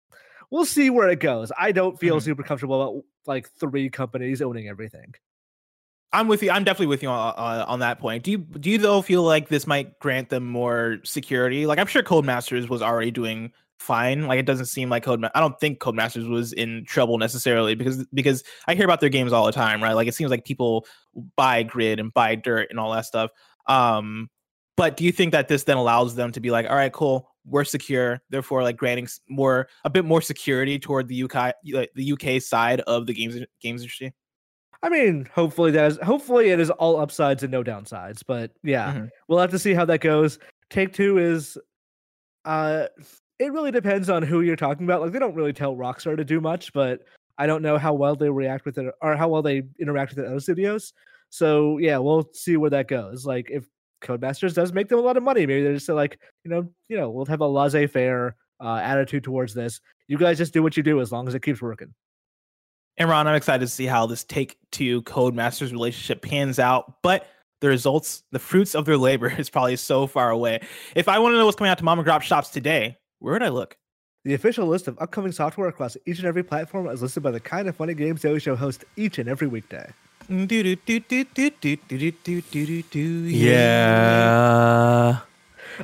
we'll 0.51 0.65
see 0.65 0.91
where 0.91 1.09
it 1.09 1.21
goes 1.21 1.51
i 1.59 1.73
don't 1.73 1.99
feel 1.99 2.17
Mhm. 2.17 2.23
super 2.23 2.43
comfortable 2.43 2.83
about 2.83 3.05
like 3.27 3.49
three 3.61 3.91
companies 3.91 4.41
owning 4.43 4.69
everything 4.69 5.15
I'm 6.11 6.27
with 6.27 6.43
you. 6.43 6.51
I'm 6.51 6.65
definitely 6.65 6.87
with 6.87 7.03
you 7.03 7.11
on, 7.11 7.35
on, 7.37 7.61
on 7.67 7.81
that 7.81 7.99
point. 7.99 8.23
Do 8.25 8.31
you 8.31 8.39
do 8.39 8.71
you 8.71 8.79
though 8.79 9.03
feel 9.03 9.23
like 9.25 9.49
this 9.49 9.67
might 9.67 9.99
grant 9.99 10.31
them 10.31 10.47
more 10.47 11.01
security? 11.05 11.67
Like 11.67 11.79
I'm 11.79 11.87
sure 11.87 12.03
Codemasters 12.03 12.67
was 12.67 12.81
already 12.81 13.11
doing 13.11 13.53
fine. 13.79 14.27
Like 14.27 14.39
it 14.39 14.47
doesn't 14.47 14.67
seem 14.67 14.89
like 14.89 15.03
Code. 15.03 15.23
I 15.35 15.39
don't 15.39 15.61
think 15.61 15.81
Codemasters 15.81 16.27
was 16.27 16.55
in 16.55 16.87
trouble 16.87 17.19
necessarily 17.19 17.75
because 17.75 18.07
because 18.15 18.43
I 18.67 18.75
hear 18.75 18.87
about 18.87 19.01
their 19.01 19.11
games 19.11 19.35
all 19.35 19.45
the 19.45 19.53
time, 19.53 19.83
right? 19.83 19.93
Like 19.93 20.09
it 20.09 20.15
seems 20.15 20.31
like 20.31 20.47
people 20.47 20.87
buy 21.37 21.63
Grid 21.63 22.01
and 22.01 22.11
buy 22.15 22.37
Dirt 22.37 22.69
and 22.71 22.81
all 22.81 22.93
that 22.93 23.05
stuff. 23.05 23.31
Um, 23.67 24.31
but 24.79 24.97
do 24.97 25.05
you 25.05 25.13
think 25.13 25.33
that 25.33 25.49
this 25.49 25.65
then 25.65 25.77
allows 25.77 26.15
them 26.15 26.33
to 26.33 26.41
be 26.41 26.51
like, 26.51 26.71
all 26.71 26.77
right, 26.77 26.91
cool, 26.93 27.29
we're 27.49 27.65
secure, 27.65 28.21
therefore 28.31 28.63
like 28.63 28.77
granting 28.77 29.09
more 29.29 29.69
a 29.85 29.91
bit 29.91 30.05
more 30.05 30.21
security 30.21 30.79
toward 30.79 31.09
the 31.09 31.25
UK 31.25 31.55
like, 31.73 31.91
the 31.95 32.13
UK 32.13 32.41
side 32.43 32.81
of 32.83 33.07
the 33.07 33.15
games 33.15 33.37
games 33.61 33.83
industry? 33.83 34.15
I 34.83 34.89
mean, 34.89 35.29
hopefully 35.35 35.71
that 35.73 35.91
is 35.93 35.99
hopefully 36.03 36.51
it 36.51 36.61
is 36.61 36.71
all 36.71 37.01
upsides 37.01 37.43
and 37.43 37.51
no 37.51 37.65
downsides. 37.65 38.23
But 38.27 38.53
yeah, 38.63 38.93
Mhm. 38.95 39.09
we'll 39.27 39.41
have 39.41 39.51
to 39.51 39.59
see 39.59 39.75
how 39.75 39.85
that 39.87 40.01
goes. 40.01 40.39
Take 40.71 40.93
two 40.93 41.19
is 41.19 41.59
uh 42.45 42.87
it 43.39 43.53
really 43.53 43.71
depends 43.71 44.11
on 44.11 44.23
who 44.23 44.41
you're 44.41 44.57
talking 44.57 44.85
about. 44.85 45.01
Like 45.01 45.13
they 45.13 45.19
don't 45.19 45.35
really 45.35 45.53
tell 45.53 45.77
Rockstar 45.77 46.17
to 46.17 46.25
do 46.25 46.41
much, 46.41 46.73
but 46.73 47.03
I 47.39 47.47
don't 47.47 47.63
know 47.63 47.79
how 47.79 47.95
well 47.95 48.17
they 48.17 48.29
react 48.31 48.65
with 48.65 48.79
it 48.79 48.93
or 49.01 49.17
how 49.17 49.29
well 49.29 49.43
they 49.43 49.63
interact 49.79 50.15
with 50.15 50.25
the 50.25 50.31
other 50.31 50.41
studios. 50.41 50.93
So 51.31 51.79
yeah, 51.79 51.99
we'll 51.99 52.29
see 52.33 52.57
where 52.57 52.71
that 52.71 52.89
goes. 52.89 53.25
Like 53.27 53.51
if 53.51 53.67
Codemasters 54.03 54.55
does 54.55 54.73
make 54.73 54.89
them 54.89 54.99
a 54.99 55.03
lot 55.03 55.17
of 55.17 55.23
money, 55.23 55.47
maybe 55.47 55.63
they're 55.63 55.75
just 55.75 55.89
like, 55.89 56.19
you 56.45 56.51
know, 56.51 56.69
you 56.89 56.97
know, 56.97 57.11
we'll 57.11 57.27
have 57.27 57.41
a 57.41 57.47
laissez-faire 57.47 58.37
uh, 58.61 58.77
attitude 58.77 59.25
towards 59.25 59.55
this. 59.55 59.81
You 60.07 60.19
guys 60.19 60.39
just 60.39 60.53
do 60.53 60.63
what 60.63 60.77
you 60.77 60.83
do 60.83 61.01
as 61.01 61.13
long 61.13 61.29
as 61.29 61.35
it 61.35 61.43
keeps 61.43 61.61
working. 61.63 61.95
Imran, 62.99 63.27
I'm 63.27 63.35
excited 63.37 63.61
to 63.61 63.73
see 63.73 63.87
how 63.87 64.07
this 64.07 64.25
Take 64.25 64.59
Two 64.73 65.03
Codemasters 65.03 65.71
relationship 65.71 66.21
pans 66.21 66.59
out, 66.59 66.95
but 67.03 67.29
the 67.61 67.69
results, 67.69 68.25
the 68.33 68.39
fruits 68.39 68.75
of 68.75 68.85
their 68.87 68.97
labor 68.97 69.29
is 69.39 69.51
probably 69.51 69.77
so 69.77 70.07
far 70.07 70.31
away. 70.31 70.61
If 70.97 71.09
I 71.09 71.19
want 71.19 71.35
to 71.35 71.39
know 71.39 71.45
what's 71.45 71.57
coming 71.57 71.71
out 71.71 71.79
to 71.79 71.85
Mom 71.85 71.99
and 71.99 72.09
Grop 72.09 72.23
shops 72.23 72.51
today, 72.51 72.99
where 73.21 73.33
would 73.35 73.43
I 73.43 73.49
look? 73.49 73.77
The 74.25 74.35
official 74.35 74.67
list 74.67 74.89
of 74.89 74.99
upcoming 75.01 75.33
software 75.33 75.69
across 75.69 75.97
each 76.07 76.19
and 76.19 76.27
every 76.27 76.43
platform 76.43 76.89
is 76.89 77.01
listed 77.01 77.23
by 77.23 77.31
the 77.31 77.41
kind 77.41 77.69
of 77.69 77.77
funny 77.77 77.95
games 77.95 78.21
Daily 78.21 78.41
Show 78.41 78.57
host 78.57 78.85
each 78.97 79.19
and 79.19 79.29
every 79.29 79.47
weekday. 79.47 79.89
Yeah. 83.79 85.19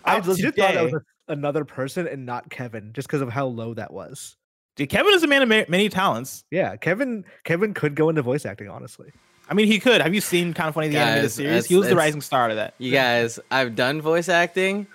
I 0.04 0.16
Out 0.16 0.26
legit 0.26 0.56
thought 0.56 0.74
that 0.74 0.84
was 0.84 0.94
a- 0.94 1.32
another 1.32 1.64
person 1.64 2.06
and 2.08 2.26
not 2.26 2.50
Kevin, 2.50 2.92
just 2.92 3.08
because 3.08 3.20
of 3.22 3.30
how 3.30 3.46
low 3.46 3.74
that 3.74 3.92
was. 3.92 4.36
Dude, 4.76 4.88
Kevin 4.88 5.14
is 5.14 5.22
a 5.22 5.26
man 5.28 5.42
of 5.42 5.48
ma- 5.48 5.62
many 5.68 5.88
talents. 5.88 6.44
Yeah, 6.50 6.76
Kevin. 6.76 7.24
Kevin 7.44 7.74
could 7.74 7.94
go 7.94 8.08
into 8.08 8.22
voice 8.22 8.44
acting, 8.44 8.68
honestly. 8.68 9.12
I 9.48 9.54
mean, 9.54 9.66
he 9.68 9.78
could. 9.78 10.00
Have 10.00 10.14
you 10.14 10.20
seen 10.20 10.52
kind 10.52 10.68
of 10.68 10.74
funny 10.74 10.88
the 10.88 10.96
animated 10.98 11.22
Guys, 11.24 11.34
series? 11.34 11.66
He 11.66 11.76
was 11.76 11.88
the 11.88 11.94
rising 11.96 12.20
star 12.20 12.48
to 12.48 12.54
that. 12.56 12.74
You 12.78 12.90
guys, 12.90 13.38
I've 13.50 13.76
done 13.76 14.00
voice 14.02 14.28
acting. 14.28 14.86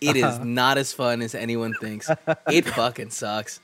It 0.00 0.16
is 0.16 0.24
Uh-huh. 0.24 0.44
not 0.44 0.78
as 0.78 0.92
fun 0.92 1.22
as 1.22 1.34
anyone 1.34 1.74
thinks. 1.74 2.10
It 2.50 2.64
fucking 2.68 3.10
sucks. 3.10 3.60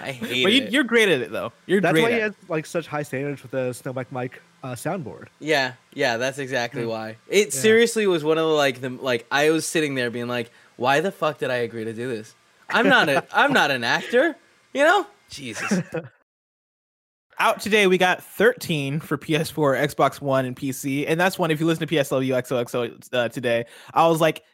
I 0.00 0.12
hate 0.12 0.42
But 0.44 0.52
you, 0.52 0.62
it. 0.62 0.72
you're 0.72 0.84
great 0.84 1.08
at 1.08 1.20
it, 1.20 1.30
though. 1.32 1.52
You're 1.66 1.80
That's 1.80 1.92
great. 1.92 2.02
why 2.02 2.10
he 2.10 2.16
at 2.16 2.22
has 2.22 2.34
like 2.48 2.66
such 2.66 2.86
high 2.86 3.02
standards 3.02 3.42
with 3.42 3.50
the 3.52 3.70
Snowbike 3.70 4.06
Mike 4.10 4.40
uh, 4.62 4.72
soundboard. 4.74 5.28
Yeah, 5.40 5.74
yeah, 5.92 6.16
that's 6.16 6.38
exactly 6.38 6.86
why. 6.86 7.16
It 7.28 7.54
Yeah. 7.54 7.60
seriously 7.60 8.06
was 8.06 8.24
one 8.24 8.38
of 8.38 8.46
the 8.46 8.54
like 8.54 8.80
the 8.80 8.90
like 8.90 9.26
I 9.30 9.50
was 9.50 9.66
sitting 9.66 9.94
there 9.94 10.10
being 10.10 10.28
like, 10.28 10.50
why 10.76 11.00
the 11.00 11.12
fuck 11.12 11.38
did 11.38 11.50
I 11.50 11.56
agree 11.56 11.84
to 11.84 11.92
do 11.92 12.08
this? 12.08 12.34
I'm 12.70 12.88
not 12.88 13.08
a 13.08 13.24
I'm 13.32 13.52
not 13.52 13.70
an 13.70 13.84
actor, 13.84 14.36
you 14.72 14.82
know? 14.84 15.06
Jesus. 15.28 15.82
out 17.40 17.60
today 17.60 17.88
we 17.88 17.98
got 17.98 18.22
13 18.22 19.00
for 19.00 19.18
ps4 19.18 19.88
xbox 19.88 20.20
one 20.20 20.44
and 20.44 20.54
pc 20.54 21.04
and 21.08 21.18
that's 21.20 21.36
one 21.36 21.50
if 21.50 21.58
you 21.58 21.66
listen 21.66 21.84
to 21.84 21.92
psw 21.92 22.28
xoxo 22.28 23.08
uh, 23.12 23.28
today 23.28 23.64
i 23.92 24.06
was 24.06 24.20
like 24.20 24.44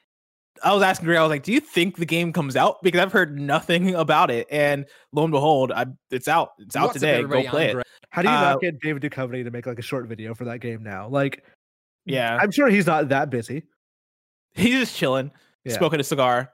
i 0.63 0.73
was 0.73 0.83
asking 0.83 1.07
Gray, 1.07 1.17
i 1.17 1.23
was 1.23 1.31
like 1.31 1.43
do 1.43 1.53
you 1.53 1.61
think 1.61 1.97
the 1.97 2.07
game 2.07 2.33
comes 2.33 2.57
out? 2.57 2.83
Because 2.83 3.01
i've 3.01 3.13
heard 3.13 3.39
nothing 3.39 3.95
about 4.07 4.31
it 4.31 4.47
and 4.51 4.87
lo 5.13 5.25
and 5.25 5.33
behold 5.33 5.73
I, 5.73 5.87
it's 6.11 6.29
out. 6.29 6.53
It's 6.59 6.77
out 6.77 6.89
What's 6.89 6.95
today. 6.95 7.23
Go 7.23 7.43
play 7.45 7.71
it. 7.73 7.87
How 8.11 8.23
do 8.23 8.29
you 8.29 8.35
Uh, 8.35 8.41
not 8.41 8.61
get 8.61 8.81
David 8.81 9.03
Duchovny 9.03 9.45
to 9.45 9.51
make 9.51 9.67
like 9.67 9.79
a 9.79 9.83
short 9.83 10.07
video 10.09 10.35
for 10.35 10.45
that 10.47 10.59
game 10.59 10.83
now? 10.83 11.09
Like, 11.09 11.45
yeah. 12.05 12.37
I'm 12.41 12.51
sure 12.51 12.69
he's 12.69 12.87
not 12.87 13.09
that 13.11 13.31
busy. 13.31 13.63
he's 14.55 14.79
just 14.81 14.97
chilling 14.97 15.31
Yeah. 15.65 15.77
smoking 15.79 16.01
a 16.01 16.05
cigar 16.05 16.51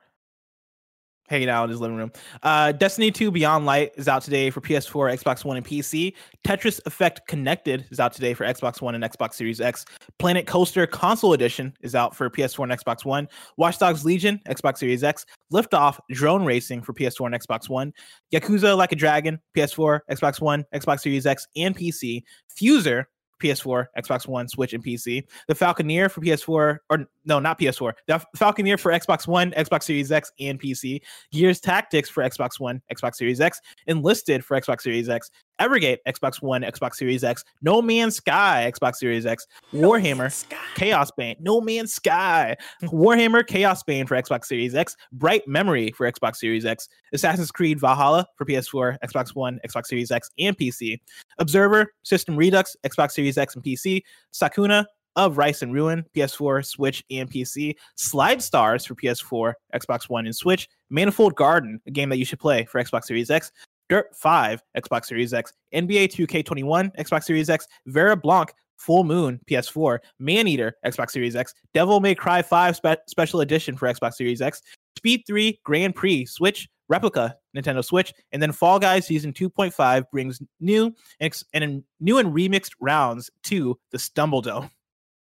hanging 1.28 1.48
out 1.48 1.64
in 1.64 1.70
his 1.70 1.80
living 1.80 1.96
room. 1.96 2.12
Uh, 2.42 2.72
Destiny 2.72 3.10
2 3.10 3.30
Beyond 3.30 3.66
Light 3.66 3.92
is 3.96 4.08
out 4.08 4.22
today 4.22 4.50
for 4.50 4.60
PS4, 4.60 5.22
Xbox 5.22 5.44
One, 5.44 5.56
and 5.56 5.66
PC. 5.66 6.14
Tetris 6.44 6.80
Effect 6.86 7.26
Connected 7.28 7.86
is 7.90 8.00
out 8.00 8.12
today 8.12 8.34
for 8.34 8.44
Xbox 8.44 8.80
One 8.80 8.94
and 8.94 9.04
Xbox 9.04 9.34
Series 9.34 9.60
X. 9.60 9.84
Planet 10.18 10.46
Coaster 10.46 10.86
Console 10.86 11.32
Edition 11.32 11.74
is 11.82 11.94
out 11.94 12.14
for 12.14 12.28
PS4 12.30 12.70
and 12.70 12.72
Xbox 12.72 13.04
One. 13.04 13.28
Watch 13.56 13.78
Dogs 13.78 14.04
Legion, 14.04 14.40
Xbox 14.48 14.78
Series 14.78 15.04
X. 15.04 15.26
Liftoff 15.52 15.98
Drone 16.10 16.44
Racing 16.44 16.82
for 16.82 16.92
PS4 16.92 17.26
and 17.26 17.34
Xbox 17.34 17.68
One. 17.68 17.92
Yakuza 18.32 18.76
Like 18.76 18.92
a 18.92 18.96
Dragon, 18.96 19.40
PS4, 19.56 20.00
Xbox 20.10 20.40
One, 20.40 20.64
Xbox 20.74 21.00
Series 21.00 21.26
X, 21.26 21.46
and 21.56 21.76
PC. 21.76 22.22
Fuser 22.60 23.04
PS4, 23.42 23.86
Xbox 23.98 24.26
One, 24.26 24.48
Switch, 24.48 24.72
and 24.72 24.84
PC. 24.84 25.24
The 25.48 25.54
Falconeer 25.54 26.10
for 26.10 26.20
PS4, 26.20 26.78
or 26.90 27.06
no, 27.24 27.38
not 27.38 27.58
PS4. 27.58 27.92
The 28.06 28.24
Falconeer 28.36 28.78
for 28.78 28.92
Xbox 28.92 29.26
One, 29.26 29.52
Xbox 29.52 29.84
Series 29.84 30.12
X, 30.12 30.32
and 30.40 30.60
PC. 30.60 31.00
Gears 31.32 31.60
Tactics 31.60 32.08
for 32.08 32.22
Xbox 32.22 32.58
One, 32.58 32.82
Xbox 32.94 33.16
Series 33.16 33.40
X. 33.40 33.60
Enlisted 33.86 34.44
for 34.44 34.58
Xbox 34.60 34.82
Series 34.82 35.08
X. 35.08 35.30
Evergate, 35.60 35.98
Xbox 36.06 36.42
One, 36.42 36.62
Xbox 36.62 36.94
Series 36.94 37.24
X. 37.24 37.44
No 37.62 37.80
Man's 37.80 38.16
Sky, 38.16 38.70
Xbox 38.72 38.96
Series 38.96 39.26
X. 39.26 39.46
Warhammer, 39.72 40.44
Chaos 40.74 41.10
Bane, 41.16 41.36
No 41.40 41.60
Man's 41.60 41.92
Sky, 41.92 42.56
Warhammer 42.84 43.46
Chaos 43.46 43.82
Bane 43.82 44.06
for 44.06 44.16
Xbox 44.16 44.46
Series 44.46 44.74
X, 44.74 44.96
Bright 45.12 45.46
Memory 45.46 45.92
for 45.92 46.10
Xbox 46.10 46.36
Series 46.36 46.64
X, 46.64 46.88
Assassin's 47.12 47.50
Creed 47.50 47.80
Valhalla 47.80 48.26
for 48.36 48.44
PS4, 48.44 48.98
Xbox 49.04 49.34
One, 49.34 49.60
Xbox 49.66 49.86
Series 49.86 50.10
X, 50.10 50.30
and 50.38 50.56
PC, 50.56 50.98
Observer, 51.38 51.92
System 52.02 52.36
Redux, 52.36 52.76
Xbox 52.84 53.12
Series 53.12 53.38
X 53.38 53.54
and 53.54 53.64
PC, 53.64 54.02
Sakuna 54.32 54.84
of 55.16 55.38
Rice 55.38 55.62
and 55.62 55.72
Ruin, 55.72 56.04
PS4, 56.14 56.64
Switch, 56.64 57.02
and 57.10 57.30
PC, 57.30 57.74
Slide 57.96 58.42
Stars 58.42 58.84
for 58.84 58.94
PS4, 58.94 59.54
Xbox 59.74 60.08
One, 60.08 60.26
and 60.26 60.36
Switch, 60.36 60.68
Manifold 60.90 61.34
Garden, 61.34 61.80
a 61.86 61.90
game 61.90 62.10
that 62.10 62.18
you 62.18 62.24
should 62.24 62.38
play 62.38 62.66
for 62.66 62.82
Xbox 62.82 63.04
Series 63.04 63.30
X, 63.30 63.50
Dirt 63.88 64.14
5, 64.16 64.62
Xbox 64.76 65.06
Series 65.06 65.32
X, 65.32 65.52
NBA 65.74 66.08
2K21, 66.08 66.96
Xbox 66.96 67.24
Series 67.24 67.48
X, 67.50 67.66
Vera 67.86 68.16
Blanc, 68.16 68.52
Full 68.78 69.04
Moon, 69.04 69.40
PS4, 69.48 69.98
Maneater, 70.18 70.74
Xbox 70.84 71.10
Series 71.10 71.36
X, 71.36 71.54
Devil 71.72 72.00
May 72.00 72.14
Cry 72.14 72.42
5 72.42 72.76
spe- 72.76 72.86
Special 73.08 73.40
Edition 73.40 73.76
for 73.76 73.86
Xbox 73.92 74.14
Series 74.14 74.42
X, 74.42 74.60
Speed 74.98 75.22
3 75.26 75.58
Grand 75.64 75.94
Prix, 75.94 76.26
Switch, 76.26 76.68
Replica, 76.88 77.36
Nintendo 77.56 77.84
Switch, 77.84 78.12
and 78.32 78.40
then 78.42 78.52
Fall 78.52 78.78
Guys 78.78 79.06
Season 79.06 79.32
2.5 79.32 80.04
brings 80.12 80.40
new 80.60 80.84
and, 80.86 80.94
ex- 81.20 81.44
and 81.54 81.82
new 82.00 82.18
and 82.18 82.32
remixed 82.34 82.72
rounds 82.80 83.30
to 83.44 83.78
the 83.92 83.98
Stumble 83.98 84.42
Dome. 84.42 84.70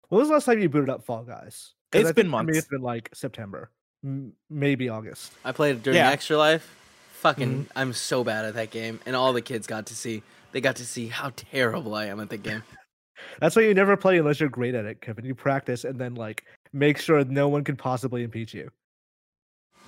When 0.09 0.19
was 0.19 0.29
the 0.29 0.33
last 0.35 0.45
time 0.45 0.59
you 0.61 0.69
booted 0.69 0.89
up 0.89 1.03
Fall 1.03 1.23
Guys? 1.23 1.73
It's 1.91 2.07
I 2.09 2.11
been 2.11 2.15
think 2.15 2.25
for 2.27 2.29
months. 2.29 2.57
it's 2.57 2.67
been 2.67 2.81
like 2.81 3.09
September, 3.13 3.71
m- 4.03 4.33
maybe 4.49 4.89
August. 4.89 5.31
I 5.45 5.51
played 5.51 5.75
it 5.75 5.83
during 5.83 5.97
Yeah. 5.97 6.09
Extra 6.11 6.37
Life. 6.37 6.75
Fucking, 7.23 7.49
Mm-hmm. 7.65 7.77
I'm 7.77 7.93
so 7.93 8.23
bad 8.25 8.43
at 8.43 8.53
that 8.55 8.69
game, 8.69 8.99
and 9.05 9.15
all 9.15 9.31
the 9.31 9.41
kids 9.41 9.65
got 9.65 9.85
to 9.87 9.95
see. 9.95 10.21
They 10.51 10.59
got 10.59 10.75
to 10.75 10.85
see 10.85 11.07
how 11.07 11.31
terrible 11.35 11.95
I 11.95 12.05
am 12.07 12.19
at 12.19 12.29
the 12.29 12.37
game. 12.37 12.63
That's 13.39 13.55
why 13.55 13.61
you 13.61 13.73
never 13.73 13.95
play 13.95 14.17
unless 14.17 14.41
you're 14.41 14.49
great 14.49 14.75
at 14.75 14.83
it, 14.85 14.99
Kevin. 14.99 15.23
You 15.23 15.33
practice 15.33 15.85
and 15.85 15.97
then 15.99 16.15
like 16.15 16.43
make 16.73 16.97
sure 16.99 17.23
no 17.23 17.47
one 17.47 17.63
can 17.63 17.77
possibly 17.77 18.23
impeach 18.23 18.53
you. 18.53 18.69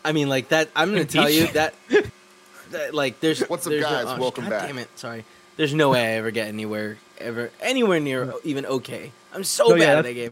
I 0.05 0.13
mean, 0.13 0.29
like 0.29 0.47
that. 0.49 0.69
I'm 0.75 0.91
gonna 0.91 1.03
tell 1.03 1.29
you 1.29 1.47
that, 1.47 1.73
that 2.71 2.93
like, 2.95 3.19
there's 3.19 3.41
What's 3.41 3.67
up, 3.67 3.71
there's 3.71 3.83
no- 3.83 3.89
guys? 3.89 4.05
oh, 4.07 4.17
Welcome 4.21 4.45
God 4.45 4.51
back. 4.51 4.67
Damn 4.67 4.77
it, 4.77 4.97
sorry. 4.97 5.25
There's 5.57 5.73
no 5.73 5.89
way 5.89 6.01
I 6.05 6.11
ever 6.17 6.31
get 6.31 6.47
anywhere, 6.47 6.97
ever 7.19 7.51
anywhere 7.59 7.99
near 7.99 8.33
even 8.45 8.65
okay. 8.65 9.11
I'm 9.33 9.43
so 9.43 9.67
No, 9.67 9.75
yeah, 9.75 9.85
bad 9.87 9.97
at 9.99 10.03
that 10.05 10.13
game. 10.13 10.31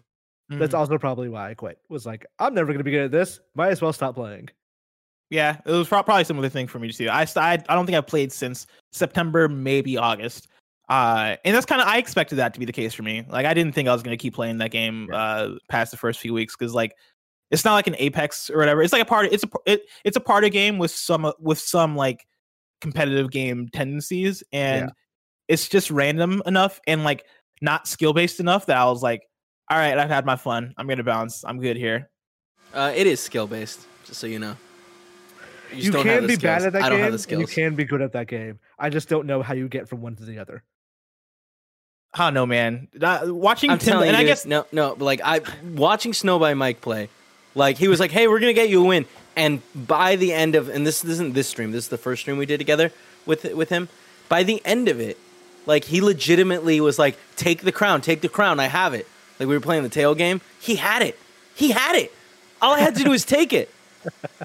That's 0.49 0.73
Mhm. 0.73 0.77
also 0.79 0.97
probably 0.97 1.27
why 1.29 1.49
I 1.49 1.53
quit. 1.53 1.79
Was 1.89 2.05
like, 2.05 2.25
I'm 2.39 2.53
never 2.53 2.71
gonna 2.71 2.83
be 2.85 2.91
good 2.91 3.05
at 3.05 3.11
this. 3.11 3.41
Might 3.55 3.71
as 3.71 3.81
well 3.81 3.91
stop 3.93 4.15
playing. 4.15 4.49
Yeah, 5.33 5.57
it 5.65 5.71
was 5.71 5.87
probably 5.87 6.21
a 6.21 6.25
similar 6.25 6.47
thing 6.47 6.67
for 6.67 6.77
me 6.77 6.91
too. 6.91 7.09
I, 7.09 7.25
I 7.35 7.53
I 7.53 7.73
don't 7.73 7.87
think 7.87 7.97
I've 7.97 8.05
played 8.05 8.31
since 8.31 8.67
September, 8.91 9.49
maybe 9.49 9.97
August. 9.97 10.47
Uh, 10.89 11.37
and 11.43 11.55
that's 11.55 11.65
kind 11.65 11.81
of 11.81 11.87
I 11.87 11.97
expected 11.97 12.35
that 12.35 12.53
to 12.53 12.59
be 12.59 12.67
the 12.67 12.71
case 12.71 12.93
for 12.93 13.01
me. 13.01 13.25
Like 13.27 13.47
I 13.47 13.55
didn't 13.55 13.73
think 13.73 13.89
I 13.89 13.93
was 13.93 14.03
gonna 14.03 14.15
keep 14.15 14.35
playing 14.35 14.59
that 14.59 14.69
game 14.69 15.09
uh 15.11 15.55
past 15.69 15.89
the 15.89 15.97
first 15.97 16.19
few 16.19 16.35
weeks 16.35 16.55
because 16.55 16.75
like 16.75 16.95
it's 17.49 17.65
not 17.65 17.73
like 17.73 17.87
an 17.87 17.95
Apex 17.97 18.51
or 18.51 18.59
whatever. 18.59 18.83
It's 18.83 18.93
like 18.93 19.01
a 19.01 19.05
part. 19.05 19.33
It's 19.33 19.43
a 19.43 19.49
it, 19.65 19.81
it's 20.03 20.17
a 20.17 20.19
part 20.19 20.43
of 20.43 20.51
game 20.51 20.77
with 20.77 20.91
some 20.91 21.33
with 21.39 21.57
some 21.57 21.95
like 21.95 22.27
competitive 22.79 23.31
game 23.31 23.69
tendencies, 23.73 24.43
and 24.51 24.91
it's 25.47 25.67
just 25.67 25.89
random 25.89 26.43
enough 26.45 26.79
and 26.85 27.03
like 27.03 27.25
not 27.59 27.87
skill 27.87 28.13
based 28.13 28.39
enough 28.39 28.67
that 28.67 28.77
I 28.77 28.85
was 28.85 29.01
like, 29.01 29.23
all 29.71 29.79
right, 29.79 29.97
I've 29.97 30.11
had 30.11 30.27
my 30.27 30.35
fun. 30.35 30.75
I'm 30.77 30.87
gonna 30.87 31.03
bounce. 31.03 31.43
I'm 31.43 31.59
good 31.59 31.75
here. 31.75 32.11
Uh, 32.71 32.93
it 32.95 33.07
is 33.07 33.19
skill 33.19 33.47
based, 33.47 33.87
just 34.05 34.19
so 34.19 34.27
you 34.27 34.37
know. 34.37 34.55
Just 35.73 35.85
You, 35.85 35.91
don't 35.91 36.05
have 36.05 36.19
can 36.19 36.27
the 36.27 36.37
be 36.37 36.41
bad 36.41 36.63
at 36.63 36.73
that 36.73 36.83
I 36.83 36.89
don't 36.89 36.97
game. 36.97 37.03
have 37.03 37.11
the 37.13 37.19
skills. 37.19 37.41
You 37.41 37.47
can 37.47 37.75
be 37.75 37.83
good 37.85 38.01
at 38.01 38.13
that 38.13 38.27
game. 38.27 38.59
I 38.79 38.89
just 38.89 39.09
don't 39.09 39.25
know 39.27 39.41
how 39.41 39.53
you 39.53 39.67
get 39.67 39.89
from 39.89 40.01
one 40.01 40.15
to 40.15 40.23
the 40.25 40.39
other. 40.39 40.63
I 42.13 42.25
don't 42.27 42.33
know, 42.35 42.45
man. 42.45 42.87
Uh, 43.01 43.21
watching 43.27 43.71
I'm 43.71 43.79
Tim, 43.79 43.93
telling 43.93 44.09
and 44.09 44.17
you, 44.17 44.23
I 44.23 44.25
guess 44.25 44.45
no, 44.45 44.65
no. 44.71 44.93
Like 44.97 45.21
I 45.23 45.41
watching 45.73 46.11
Snowbike 46.11 46.55
Mike 46.57 46.79
play, 46.79 47.09
like 47.55 47.77
he 47.77 47.87
was 47.87 47.99
like, 47.99 48.11
"Hey, 48.11 48.27
we're 48.27 48.39
gonna 48.39 48.53
get 48.53 48.69
you 48.69 48.83
a 48.83 48.87
win," 48.87 49.05
and 49.35 49.61
by 49.73 50.15
the 50.15 50.31
end 50.31 50.53
of, 50.53 50.69
and 50.69 50.85
this, 50.85 51.01
this 51.01 51.13
isn't 51.13 51.33
this 51.33 51.47
stream. 51.47 51.71
This 51.71 51.85
is 51.85 51.89
the 51.89 51.97
first 51.97 52.21
stream 52.21 52.37
we 52.37 52.45
did 52.45 52.59
together 52.59 52.91
with 53.25 53.51
with 53.55 53.69
him. 53.69 53.89
By 54.29 54.43
the 54.43 54.61
end 54.63 54.89
of 54.89 54.99
it, 54.99 55.17
like 55.65 55.85
he 55.85 56.01
legitimately 56.01 56.79
was 56.81 56.99
like, 56.99 57.17
"Take 57.35 57.63
the 57.63 57.71
crown, 57.71 58.01
take 58.01 58.21
the 58.21 58.29
crown. 58.29 58.59
I 58.59 58.67
have 58.67 58.93
it." 58.93 59.07
Like 59.39 59.49
we 59.49 59.55
were 59.55 59.61
playing 59.61 59.81
the 59.81 59.89
tail 59.89 60.13
game. 60.13 60.39
He 60.59 60.75
had 60.75 61.01
it. 61.01 61.17
He 61.55 61.71
had 61.71 61.95
it. 61.95 62.13
All 62.61 62.75
I 62.75 62.79
had 62.79 62.93
to 62.95 63.03
do 63.03 63.09
was 63.09 63.25
take 63.25 63.53
it, 63.53 63.71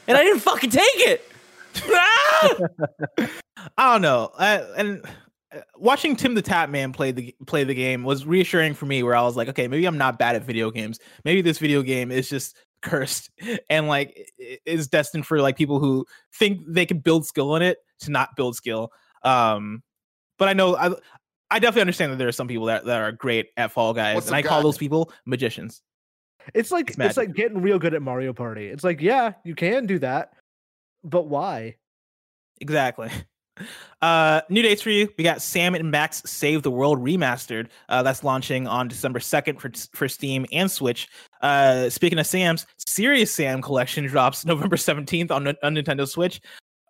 and 0.07 0.17
I 0.17 0.23
didn't 0.23 0.41
fucking 0.41 0.71
take 0.71 0.83
it. 0.99 1.31
Ah! 1.91 2.57
I 3.77 3.93
don't 3.93 4.03
know. 4.03 4.31
Uh, 4.39 4.67
and 4.77 5.05
uh, 5.55 5.61
watching 5.77 6.17
Tim 6.17 6.35
the 6.35 6.43
Tap 6.43 6.71
Man 6.71 6.93
play 6.93 7.13
the 7.13 7.35
play 7.47 7.65
the 7.65 7.75
game 7.75 8.05
was 8.05 8.27
reassuring 8.27 8.75
for 8.75 8.87
me. 8.87 9.03
Where 9.03 9.17
I 9.17 9.23
was 9.23 9.37
like, 9.37 9.49
okay, 9.49 9.69
maybe 9.69 9.87
I'm 9.87 9.99
not 9.99 10.19
bad 10.19 10.37
at 10.37 10.45
video 10.45 10.71
games. 10.71 10.99
Maybe 11.25 11.43
this 11.43 11.59
video 11.59 11.83
game 11.83 12.11
is 12.11 12.29
just 12.29 12.57
cursed 12.83 13.31
and 13.69 13.89
like 13.89 14.17
i- 14.41 14.59
is 14.65 14.87
destined 14.87 15.27
for 15.27 15.41
like 15.41 15.57
people 15.57 15.81
who 15.81 16.07
think 16.35 16.61
they 16.69 16.87
can 16.87 17.01
build 17.01 17.27
skill 17.27 17.57
in 17.57 17.63
it 17.63 17.79
to 18.01 18.11
not 18.11 18.37
build 18.37 18.55
skill. 18.55 18.91
Um, 19.25 19.83
but 20.39 20.49
I 20.49 20.53
know 20.53 20.77
I 20.77 20.95
I 21.51 21.59
definitely 21.59 21.83
understand 21.83 22.13
that 22.13 22.17
there 22.17 22.29
are 22.29 22.33
some 22.33 22.47
people 22.47 22.67
that, 22.67 22.85
that 22.85 23.01
are 23.01 23.11
great 23.13 23.49
at 23.57 23.73
Fall 23.73 23.95
Guys, 23.95 24.15
What's 24.17 24.27
and 24.29 24.35
the 24.35 24.39
I 24.39 24.43
call 24.43 24.63
those 24.63 24.79
people 24.79 25.11
magicians. 25.27 25.83
It's 26.55 26.71
like 26.71 26.91
It's 26.91 26.99
it's, 26.99 27.17
like 27.17 27.35
getting 27.35 27.61
real 27.61 27.79
good 27.79 27.95
at 27.95 28.03
Mario 28.03 28.33
Party. 28.33 28.69
It's 28.69 28.85
like, 28.85 29.01
yeah, 29.01 29.33
you 29.45 29.55
can 29.55 29.87
do 29.87 29.99
that, 30.01 30.33
but 31.05 31.29
why? 31.29 31.77
Exactly. 32.61 33.11
Uh, 34.01 34.41
new 34.49 34.63
dates 34.63 34.81
for 34.81 34.91
you. 34.91 35.09
We 35.19 35.25
got 35.25 35.43
Sam 35.43 35.75
and 35.75 35.91
Max 35.91 36.23
Save 36.25 36.63
the 36.63 36.71
World 36.71 37.03
remastered. 37.03 37.67
Uh, 37.89 38.05
that's 38.05 38.23
launching 38.23 38.69
on 38.69 38.87
December 38.87 39.19
second 39.19 39.61
for 39.61 39.73
for 39.93 40.09
Steam 40.09 40.47
and 40.53 40.71
Switch. 40.71 41.09
Uh, 41.43 41.91
speaking 41.91 42.21
of 42.21 42.27
Sam's, 42.29 42.67
Serious 42.87 43.35
Sam 43.35 43.61
collection 43.61 44.07
drops 44.07 44.45
November 44.45 44.77
seventeenth 44.77 45.33
on, 45.33 45.49
on 45.49 45.75
Nintendo 45.75 46.07
Switch. 46.07 46.41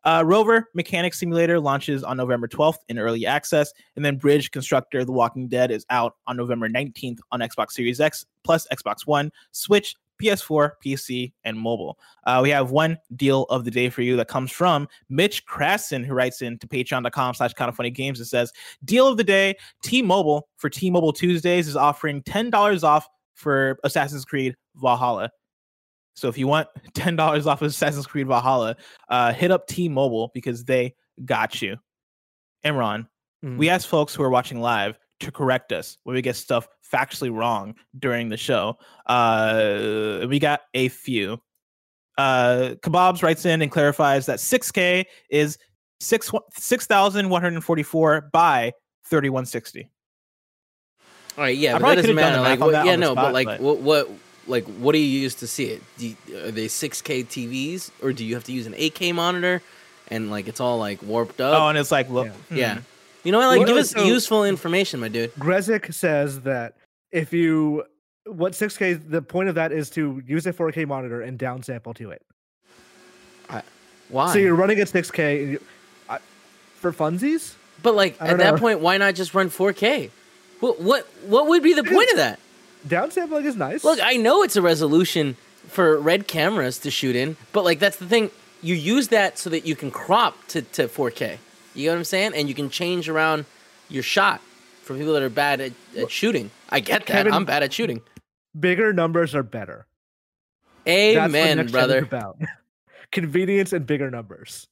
Uh, 0.04 0.22
Rover 0.24 0.70
Mechanic 0.74 1.14
Simulator 1.14 1.60
launches 1.60 2.04
on 2.04 2.16
November 2.16 2.48
12th 2.48 2.78
in 2.88 2.98
early 2.98 3.26
access, 3.26 3.72
and 3.96 4.04
then 4.04 4.16
Bridge 4.16 4.50
Constructor 4.50 5.04
The 5.04 5.12
Walking 5.12 5.48
Dead 5.48 5.70
is 5.70 5.84
out 5.90 6.16
on 6.26 6.36
November 6.36 6.68
19th 6.68 7.18
on 7.32 7.40
Xbox 7.40 7.72
Series 7.72 8.00
X 8.00 8.26
plus 8.44 8.66
Xbox 8.72 9.06
One, 9.06 9.30
Switch, 9.52 9.94
PS4, 10.20 10.72
PC, 10.84 11.32
and 11.44 11.58
mobile. 11.58 11.98
Uh, 12.24 12.40
we 12.42 12.50
have 12.50 12.70
one 12.70 12.98
deal 13.16 13.44
of 13.44 13.64
the 13.64 13.70
day 13.70 13.88
for 13.88 14.02
you 14.02 14.16
that 14.16 14.28
comes 14.28 14.50
from 14.50 14.88
Mitch 15.08 15.46
Krasson, 15.46 16.04
who 16.04 16.14
writes 16.14 16.42
in 16.42 16.58
to 16.58 16.66
patreon.com 16.66 17.34
slash 17.34 17.54
kind 17.54 17.68
of 17.68 17.76
funny 17.76 17.90
games 17.90 18.18
and 18.18 18.28
says, 18.28 18.52
Deal 18.84 19.06
of 19.06 19.16
the 19.16 19.24
day, 19.24 19.56
T-Mobile 19.82 20.48
for 20.56 20.68
T-Mobile 20.68 21.12
Tuesdays 21.12 21.68
is 21.68 21.76
offering 21.76 22.22
$10 22.22 22.82
off 22.82 23.08
for 23.34 23.78
Assassin's 23.84 24.24
Creed 24.24 24.56
Valhalla. 24.76 25.30
So 26.18 26.28
if 26.28 26.36
you 26.36 26.46
want 26.48 26.68
$10 26.94 27.46
off 27.46 27.62
of 27.62 27.68
Assassin's 27.68 28.06
Creed 28.06 28.26
Valhalla, 28.26 28.76
uh, 29.08 29.32
hit 29.32 29.50
up 29.50 29.66
T-Mobile 29.68 30.30
because 30.34 30.64
they 30.64 30.94
got 31.24 31.62
you. 31.62 31.76
Imran, 32.64 33.06
Mm. 33.44 33.56
we 33.56 33.68
asked 33.68 33.86
folks 33.86 34.16
who 34.16 34.24
are 34.24 34.30
watching 34.30 34.60
live 34.60 34.98
to 35.20 35.30
correct 35.30 35.70
us 35.70 35.96
when 36.02 36.14
we 36.16 36.22
get 36.22 36.34
stuff 36.34 36.66
factually 36.92 37.32
wrong 37.32 37.76
during 37.96 38.28
the 38.28 38.36
show. 38.36 38.76
Uh, 39.06 40.26
we 40.28 40.40
got 40.40 40.62
a 40.74 40.88
few. 40.88 41.40
Uh, 42.16 42.74
Kebabs 42.82 43.22
writes 43.22 43.46
in 43.46 43.62
and 43.62 43.70
clarifies 43.70 44.26
that 44.26 44.40
6K 44.40 45.04
is 45.30 45.56
six 46.00 46.32
6,144 46.54 48.30
by 48.32 48.72
3160. 49.06 49.88
All 51.36 51.44
right, 51.44 51.56
yeah, 51.56 51.78
but 51.78 51.86
that 51.86 51.94
doesn't 51.94 52.14
matter. 52.16 52.40
Like, 52.40 52.58
what, 52.58 52.84
yeah, 52.84 52.96
no, 52.96 53.14
but 53.14 53.32
like, 53.32 53.46
but- 53.46 53.60
what, 53.60 53.78
what, 53.78 54.10
like, 54.48 54.64
what 54.64 54.92
do 54.92 54.98
you 54.98 55.20
use 55.20 55.34
to 55.36 55.46
see 55.46 55.66
it? 55.66 55.82
Do 55.98 56.08
you, 56.08 56.16
are 56.44 56.50
they 56.50 56.66
6K 56.66 57.26
TVs, 57.26 57.90
or 58.02 58.12
do 58.12 58.24
you 58.24 58.34
have 58.34 58.44
to 58.44 58.52
use 58.52 58.66
an 58.66 58.72
8K 58.74 59.14
monitor, 59.14 59.62
and 60.08 60.30
like 60.30 60.48
it's 60.48 60.60
all 60.60 60.78
like 60.78 61.02
warped 61.02 61.40
up? 61.40 61.60
Oh, 61.60 61.68
and 61.68 61.78
it's 61.78 61.90
like, 61.92 62.08
look, 62.10 62.26
Yeah. 62.26 62.32
hmm. 62.48 62.56
yeah. 62.56 62.78
You 63.24 63.32
know 63.32 63.38
what? 63.38 63.48
Like, 63.48 63.58
Well, 63.58 63.68
give 63.68 63.76
us 63.76 63.90
so- 63.90 64.04
useful 64.04 64.44
information, 64.44 65.00
my 65.00 65.08
dude. 65.08 65.34
Grezik 65.34 65.92
says 65.92 66.40
that 66.42 66.74
if 67.12 67.32
you 67.32 67.84
what 68.24 68.52
6K 68.52 69.10
the 69.10 69.22
point 69.22 69.48
of 69.48 69.54
that 69.54 69.72
is 69.72 69.88
to 69.90 70.22
use 70.26 70.46
a 70.46 70.52
4K 70.52 70.86
monitor 70.86 71.22
and 71.22 71.38
downsample 71.38 71.94
to 71.96 72.10
it. 72.10 72.22
Why? 74.10 74.32
So 74.32 74.38
you're 74.38 74.54
running 74.54 74.78
at 74.80 74.88
6K 74.88 75.42
and 75.42 75.52
you, 75.52 75.60
I, 76.08 76.18
for 76.76 76.92
funsies. 76.92 77.54
but 77.82 77.94
like 77.94 78.16
at 78.20 78.28
don't 78.28 78.38
that 78.38 78.56
point, 78.56 78.80
why 78.80 78.96
not 78.96 79.14
just 79.14 79.34
run 79.34 79.50
4K? 79.50 80.10
What 80.60 80.80
what 80.80 81.06
what 81.26 81.46
would 81.48 81.62
be 81.62 81.74
the 81.74 81.84
point 81.84 82.10
of 82.10 82.16
that? 82.16 82.40
Downsampling 82.86 83.44
is 83.44 83.56
nice. 83.56 83.84
Look, 83.84 83.98
I 84.02 84.16
know 84.16 84.42
it's 84.42 84.56
a 84.56 84.62
resolution 84.62 85.36
for 85.68 85.98
red 85.98 86.26
cameras 86.28 86.78
to 86.80 86.90
shoot 86.90 87.16
in, 87.16 87.36
but 87.52 87.64
like 87.64 87.78
that's 87.78 87.96
the 87.96 88.06
thing. 88.06 88.30
You 88.62 88.74
use 88.74 89.08
that 89.08 89.38
so 89.38 89.50
that 89.50 89.66
you 89.66 89.76
can 89.76 89.90
crop 89.90 90.36
to, 90.48 90.62
to 90.62 90.88
4K. 90.88 91.38
You 91.74 91.86
know 91.86 91.92
what 91.92 91.98
I'm 91.98 92.04
saying? 92.04 92.32
And 92.34 92.48
you 92.48 92.54
can 92.54 92.70
change 92.70 93.08
around 93.08 93.44
your 93.88 94.02
shot 94.02 94.40
for 94.82 94.96
people 94.96 95.12
that 95.12 95.22
are 95.22 95.28
bad 95.30 95.60
at, 95.60 95.72
at 95.96 96.10
shooting. 96.10 96.50
I 96.68 96.80
get 96.80 97.00
that. 97.00 97.06
Kevin- 97.06 97.32
I'm 97.32 97.44
bad 97.44 97.62
at 97.62 97.72
shooting. 97.72 98.00
bigger 98.58 98.92
numbers 98.92 99.34
are 99.34 99.42
better. 99.44 99.86
That's 100.84 101.16
what 101.16 101.24
Amen, 101.34 101.66
brother. 101.68 101.98
About 101.98 102.38
convenience 103.12 103.72
and 103.72 103.86
bigger 103.86 104.10
numbers. 104.10 104.66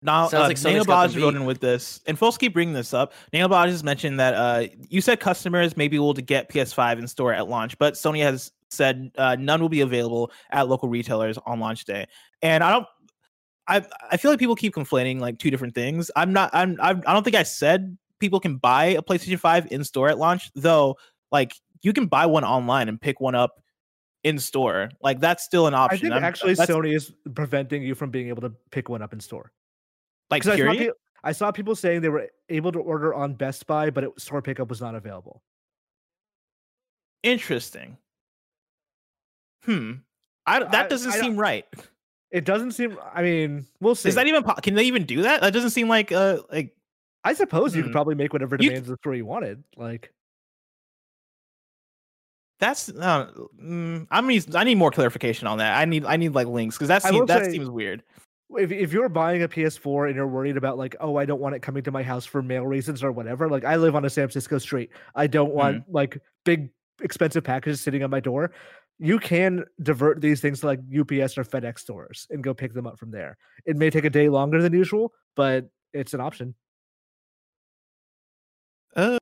Now, 0.00 0.28
Sounds 0.28 0.44
uh, 0.44 0.46
like 0.46 0.56
Sony's 0.56 0.86
got 0.86 1.14
wrote 1.16 1.34
in 1.34 1.44
with 1.44 1.60
this, 1.60 2.00
and 2.06 2.16
folks 2.16 2.38
keep 2.38 2.54
bringing 2.54 2.74
this 2.74 2.94
up. 2.94 3.12
Nailbaj 3.32 3.66
has 3.66 3.82
mentioned 3.82 4.20
that 4.20 4.34
uh, 4.34 4.66
you 4.88 5.00
said 5.00 5.18
customers 5.18 5.76
may 5.76 5.88
be 5.88 5.96
able 5.96 6.14
to 6.14 6.22
get 6.22 6.48
PS5 6.50 7.00
in 7.00 7.08
store 7.08 7.32
at 7.32 7.48
launch, 7.48 7.76
but 7.78 7.94
Sony 7.94 8.22
has 8.22 8.52
said 8.70 9.10
uh, 9.18 9.36
none 9.38 9.60
will 9.60 9.68
be 9.68 9.80
available 9.80 10.30
at 10.50 10.68
local 10.68 10.88
retailers 10.88 11.36
on 11.46 11.58
launch 11.58 11.84
day. 11.84 12.06
And 12.42 12.62
I 12.62 12.70
don't, 12.70 12.86
I 13.66 13.84
I 14.12 14.16
feel 14.16 14.30
like 14.30 14.38
people 14.38 14.54
keep 14.54 14.74
conflating 14.74 15.20
like 15.20 15.38
two 15.38 15.50
different 15.50 15.74
things. 15.74 16.12
I'm 16.14 16.32
not, 16.32 16.50
I'm, 16.52 16.76
I'm 16.80 17.02
I 17.04 17.12
don't 17.12 17.24
think 17.24 17.36
I 17.36 17.42
said 17.42 17.98
people 18.20 18.38
can 18.38 18.56
buy 18.56 18.86
a 18.86 19.02
PlayStation 19.02 19.38
5 19.38 19.72
in 19.72 19.82
store 19.82 20.08
at 20.08 20.18
launch, 20.18 20.50
though. 20.54 20.96
Like 21.32 21.54
you 21.82 21.92
can 21.92 22.06
buy 22.06 22.26
one 22.26 22.44
online 22.44 22.88
and 22.88 23.00
pick 23.00 23.20
one 23.20 23.34
up 23.34 23.60
in 24.22 24.38
store. 24.38 24.90
Like 25.02 25.18
that's 25.18 25.44
still 25.44 25.66
an 25.66 25.74
I 25.74 25.78
option. 25.78 26.00
think 26.00 26.12
I'm- 26.14 26.24
actually 26.24 26.54
Sony 26.54 26.94
is 26.94 27.12
preventing 27.34 27.82
you 27.82 27.96
from 27.96 28.10
being 28.10 28.28
able 28.28 28.42
to 28.42 28.52
pick 28.70 28.88
one 28.88 29.02
up 29.02 29.12
in 29.12 29.18
store. 29.18 29.52
Like 30.30 30.42
'Cause 30.42 30.50
I 30.52 30.56
saw, 30.56 30.56
period. 30.56 30.78
peo- 30.78 30.94
I 31.24 31.32
saw 31.32 31.50
people 31.52 31.74
saying 31.74 32.00
they 32.02 32.08
were 32.08 32.28
able 32.48 32.72
to 32.72 32.78
order 32.80 33.14
on 33.14 33.34
Best 33.34 33.66
Buy, 33.66 33.90
but 33.90 34.04
it, 34.04 34.20
store 34.20 34.42
pickup 34.42 34.68
was 34.68 34.80
not 34.80 34.94
available. 34.94 35.42
Interesting. 37.22 37.96
Hmm. 39.64 39.92
I, 40.46 40.60
that 40.60 40.74
I- 40.74 40.88
doesn't 40.88 41.12
I 41.12 41.20
seem 41.20 41.36
right. 41.36 41.66
It 42.30 42.44
doesn't 42.44 42.72
seem. 42.72 42.98
I 43.14 43.22
mean, 43.22 43.64
we'll 43.80 43.94
see. 43.94 44.10
Is 44.10 44.14
that 44.16 44.26
even? 44.26 44.42
Can 44.62 44.74
they 44.74 44.84
even 44.84 45.04
do 45.06 45.22
that? 45.22 45.40
That 45.40 45.54
doesn't 45.54 45.70
seem 45.70 45.88
like 45.88 46.12
uh 46.12 46.42
like 46.52 46.76
I 47.24 47.32
suppose 47.32 47.74
you 47.74 47.80
Hmm. 47.80 47.86
could 47.86 47.92
probably 47.92 48.14
make 48.16 48.34
whatever 48.34 48.58
demands 48.58 48.80
of 48.80 48.86
the 48.88 48.96
store 48.98 49.14
you 49.14 49.24
wanted. 49.24 49.64
Like, 49.78 50.12
that's. 52.60 52.90
Uh, 52.90 53.32
mm, 53.58 54.06
I 54.10 54.20
need 54.20 54.54
I 54.54 54.64
need 54.64 54.74
more 54.74 54.90
clarification 54.90 55.46
on 55.46 55.56
that. 55.56 55.78
I 55.78 55.86
need 55.86 56.04
I 56.04 56.16
need 56.18 56.34
like 56.34 56.48
links 56.48 56.76
because 56.76 56.88
that 56.88 57.02
seems 57.02 57.28
that 57.28 57.46
say- 57.46 57.52
seems 57.52 57.70
weird. 57.70 58.02
If 58.56 58.72
if 58.72 58.92
you're 58.92 59.08
buying 59.08 59.42
a 59.42 59.48
PS4 59.48 60.06
and 60.06 60.16
you're 60.16 60.26
worried 60.26 60.56
about 60.56 60.78
like, 60.78 60.96
oh, 61.00 61.16
I 61.16 61.24
don't 61.24 61.40
want 61.40 61.54
it 61.54 61.60
coming 61.60 61.82
to 61.82 61.90
my 61.90 62.02
house 62.02 62.24
for 62.24 62.42
mail 62.42 62.66
reasons 62.66 63.02
or 63.02 63.12
whatever. 63.12 63.48
Like, 63.48 63.64
I 63.64 63.76
live 63.76 63.94
on 63.94 64.04
a 64.04 64.10
San 64.10 64.24
Francisco 64.26 64.58
street. 64.58 64.90
I 65.14 65.26
don't 65.26 65.52
want 65.52 65.84
like 65.90 66.18
big 66.44 66.70
expensive 67.02 67.44
packages 67.44 67.80
sitting 67.80 68.02
on 68.02 68.10
my 68.10 68.20
door. 68.20 68.52
You 68.98 69.18
can 69.18 69.64
divert 69.82 70.20
these 70.20 70.40
things 70.40 70.60
to 70.60 70.66
like 70.66 70.80
UPS 70.80 71.38
or 71.38 71.44
FedEx 71.44 71.78
stores 71.80 72.26
and 72.30 72.42
go 72.42 72.52
pick 72.54 72.72
them 72.72 72.86
up 72.86 72.98
from 72.98 73.10
there. 73.10 73.36
It 73.64 73.76
may 73.76 73.90
take 73.90 74.04
a 74.04 74.10
day 74.10 74.28
longer 74.28 74.60
than 74.60 74.72
usual, 74.72 75.12
but 75.36 75.68
it's 75.92 76.14
an 76.14 76.20
option. 76.20 76.54
Uh, 78.96 79.18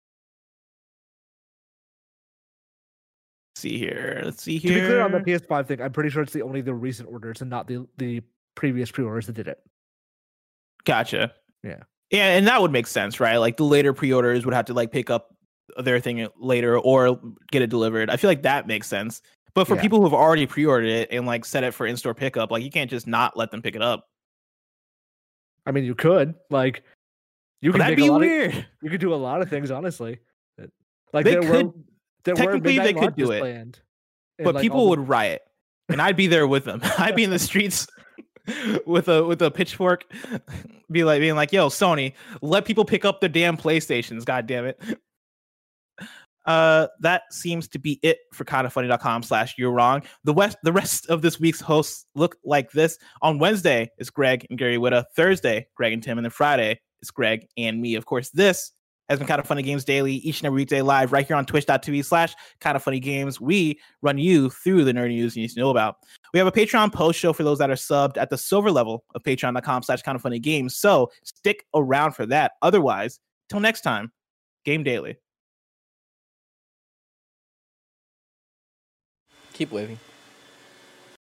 see 3.55 3.79
here. 3.79 4.23
Let's 4.25 4.43
see 4.43 4.59
To 4.61 4.69
here. 4.69 4.81
be 4.81 4.87
clear 4.87 5.01
on 5.03 5.13
the 5.13 5.19
PS5 5.19 5.67
thing, 5.67 5.81
I'm 5.83 5.93
pretty 5.93 6.11
sure 6.11 6.23
it's 6.23 6.33
the 6.33 6.43
only 6.43 6.61
the 6.61 6.75
recent 6.75 7.09
orders 7.11 7.41
and 7.41 7.51
not 7.51 7.67
the 7.67 7.87
the 7.99 8.23
previous 8.57 8.91
pre-orders 8.91 9.27
that 9.27 9.35
did 9.35 9.47
it. 9.47 9.59
Gotcha. 10.85 11.33
Yeah. 11.63 11.83
Yeah, 12.11 12.37
and 12.37 12.47
that 12.47 12.61
would 12.63 12.71
make 12.73 12.87
sense, 12.87 13.19
right? 13.21 13.37
Like 13.37 13.57
the 13.57 13.65
later 13.65 13.93
pre-orders 13.93 14.45
would 14.45 14.55
have 14.55 14.67
to 14.67 14.75
like 14.75 14.91
pick 14.93 15.11
up 15.11 15.35
their 15.79 15.99
thing 16.01 16.23
uh, 16.23 16.29
later 16.39 16.79
or 16.79 17.21
get 17.51 17.63
it 17.63 17.67
delivered. 17.69 18.11
I 18.11 18.17
feel 18.17 18.31
like 18.31 18.43
that 18.43 18.67
makes 18.67 18.87
sense. 18.87 19.23
But 19.55 19.67
for 19.67 19.75
Yeah. 19.75 19.83
people 19.83 19.99
who 19.99 20.05
have 20.05 20.13
already 20.15 20.47
pre-ordered 20.47 20.89
it 20.89 21.09
and 21.11 21.27
like 21.27 21.45
set 21.45 21.65
it 21.65 21.75
for 21.75 21.87
in-store 21.87 22.15
pickup, 22.15 22.51
like 22.51 22.63
you 22.63 22.71
can't 22.71 22.91
just 22.91 23.07
not 23.07 23.37
let 23.37 23.51
them 23.51 23.63
pick 23.63 23.75
it 23.75 23.83
up. 23.83 24.07
I 25.67 25.73
mean, 25.73 25.85
you 25.85 25.95
could 25.97 26.35
like 26.51 26.85
you 27.61 27.73
could 27.73 27.81
that'd 27.81 27.97
be 27.97 28.09
lot 28.09 28.17
of- 28.17 28.21
weird. 28.21 28.67
You 28.83 28.91
could 28.91 29.01
do 29.01 29.13
a 29.13 29.17
lot 29.17 29.43
of 29.43 29.49
things, 29.51 29.71
honestly. 29.73 30.21
Like 31.13 31.25
They 31.25 31.33
there 31.33 31.41
could- 31.43 31.67
were 31.67 31.73
there 32.25 32.35
were 32.35 32.41
technically, 32.53 32.79
they 32.79 32.93
could 32.93 33.17
do 33.17 33.31
it, 33.33 33.41
planned, 33.41 33.81
but 34.39 34.55
like, 34.57 34.63
people 34.63 34.85
the- 34.85 34.91
would 34.91 35.09
riot, 35.09 35.43
and 35.89 36.01
I'd 36.03 36.17
be 36.17 36.27
there 36.29 36.47
with 36.47 36.65
them. 36.65 36.81
I'd 36.99 37.17
be 37.17 37.25
in 37.25 37.31
the 37.31 37.39
streets 37.39 37.87
with 38.87 39.09
a 39.09 39.25
with 39.25 39.43
a 39.43 39.51
pitchfork, 39.51 40.05
be 40.91 41.05
like 41.05 41.21
being 41.21 41.37
like, 41.37 41.53
"Yo, 41.53 41.69
Sony, 41.69 42.13
let 42.43 42.65
people 42.65 42.85
pick 42.85 43.05
up 43.05 43.21
their 43.21 43.29
damn 43.29 43.57
PlayStations. 43.57 44.25
God 44.25 44.47
damn 44.47 44.67
it." 44.67 44.81
Uh, 46.47 46.87
that 47.01 47.23
seems 47.33 47.67
to 47.67 47.77
be 47.77 47.99
it 48.05 48.19
for 48.33 48.45
kindafunny.com 48.45 49.21
slash 49.25 49.57
you're 49.59 49.73
wrong. 49.73 50.01
The 50.23 50.33
west 50.33 50.57
the 50.63 50.73
rest 50.73 51.09
of 51.09 51.21
this 51.21 51.41
week's 51.41 51.61
hosts 51.61 52.07
look 52.15 52.37
like 52.45 52.71
this. 52.71 52.99
On 53.21 53.41
Wednesday, 53.41 53.91
it's 53.99 54.11
Greg 54.11 54.47
and 54.49 54.57
Gary 54.57 54.77
Whitta. 54.77 55.07
Thursday, 55.17 55.67
Greg 55.75 55.93
and 55.93 56.01
Tim, 56.01 56.19
and 56.19 56.25
then 56.25 56.31
Friday, 56.31 56.81
it's 57.03 57.11
Greg 57.11 57.49
and 57.57 57.81
me. 57.83 57.97
Of 57.97 58.07
course, 58.07 58.31
this 58.31 58.71
has 59.09 59.19
been 59.19 59.29
kind 59.29 59.41
of 59.41 59.47
funny 59.47 59.63
games 59.63 59.85
daily 59.85 60.15
each 60.15 60.41
and 60.41 60.47
every 60.47 60.57
weekday 60.57 60.83
live 60.83 61.13
right 61.13 61.27
here 61.27 61.37
on 61.37 61.47
twitch.tv 61.47 62.05
slash 62.05 62.35
kind 62.61 62.77
of 62.77 62.83
funny 62.83 63.01
games. 63.01 63.41
We 63.41 63.81
run 64.03 64.19
you 64.19 64.51
through 64.51 64.85
the 64.85 64.93
nerdy 64.93 65.17
news 65.17 65.37
you 65.37 65.43
need 65.43 65.51
to 65.51 65.61
know 65.61 65.71
about. 65.71 65.97
We 66.37 66.39
have 66.41 66.49
a 66.49 66.53
Patreon 66.53 66.93
post 66.93 67.19
show 67.19 67.33
for 67.33 67.45
those 67.45 67.57
that 67.61 67.71
are 67.71 67.77
subbed 67.77 68.19
at 68.19 68.29
the 68.29 68.37
silver 68.37 68.71
level 68.71 69.05
of 69.15 69.23
patreon.com 69.23 69.83
slash 69.83 70.03
kind 70.03 70.17
of 70.17 70.21
funny 70.21 70.39
games. 70.39 70.77
So 70.77 71.11
stick 71.25 71.65
around 71.75 72.13
for 72.13 72.27
that. 72.27 72.53
Otherwise, 72.61 73.21
till 73.49 73.59
next 73.59 73.81
time, 73.81 74.13
game 74.67 74.83
daily. 74.83 75.17
Keep 79.55 79.73
waving. 79.73 79.99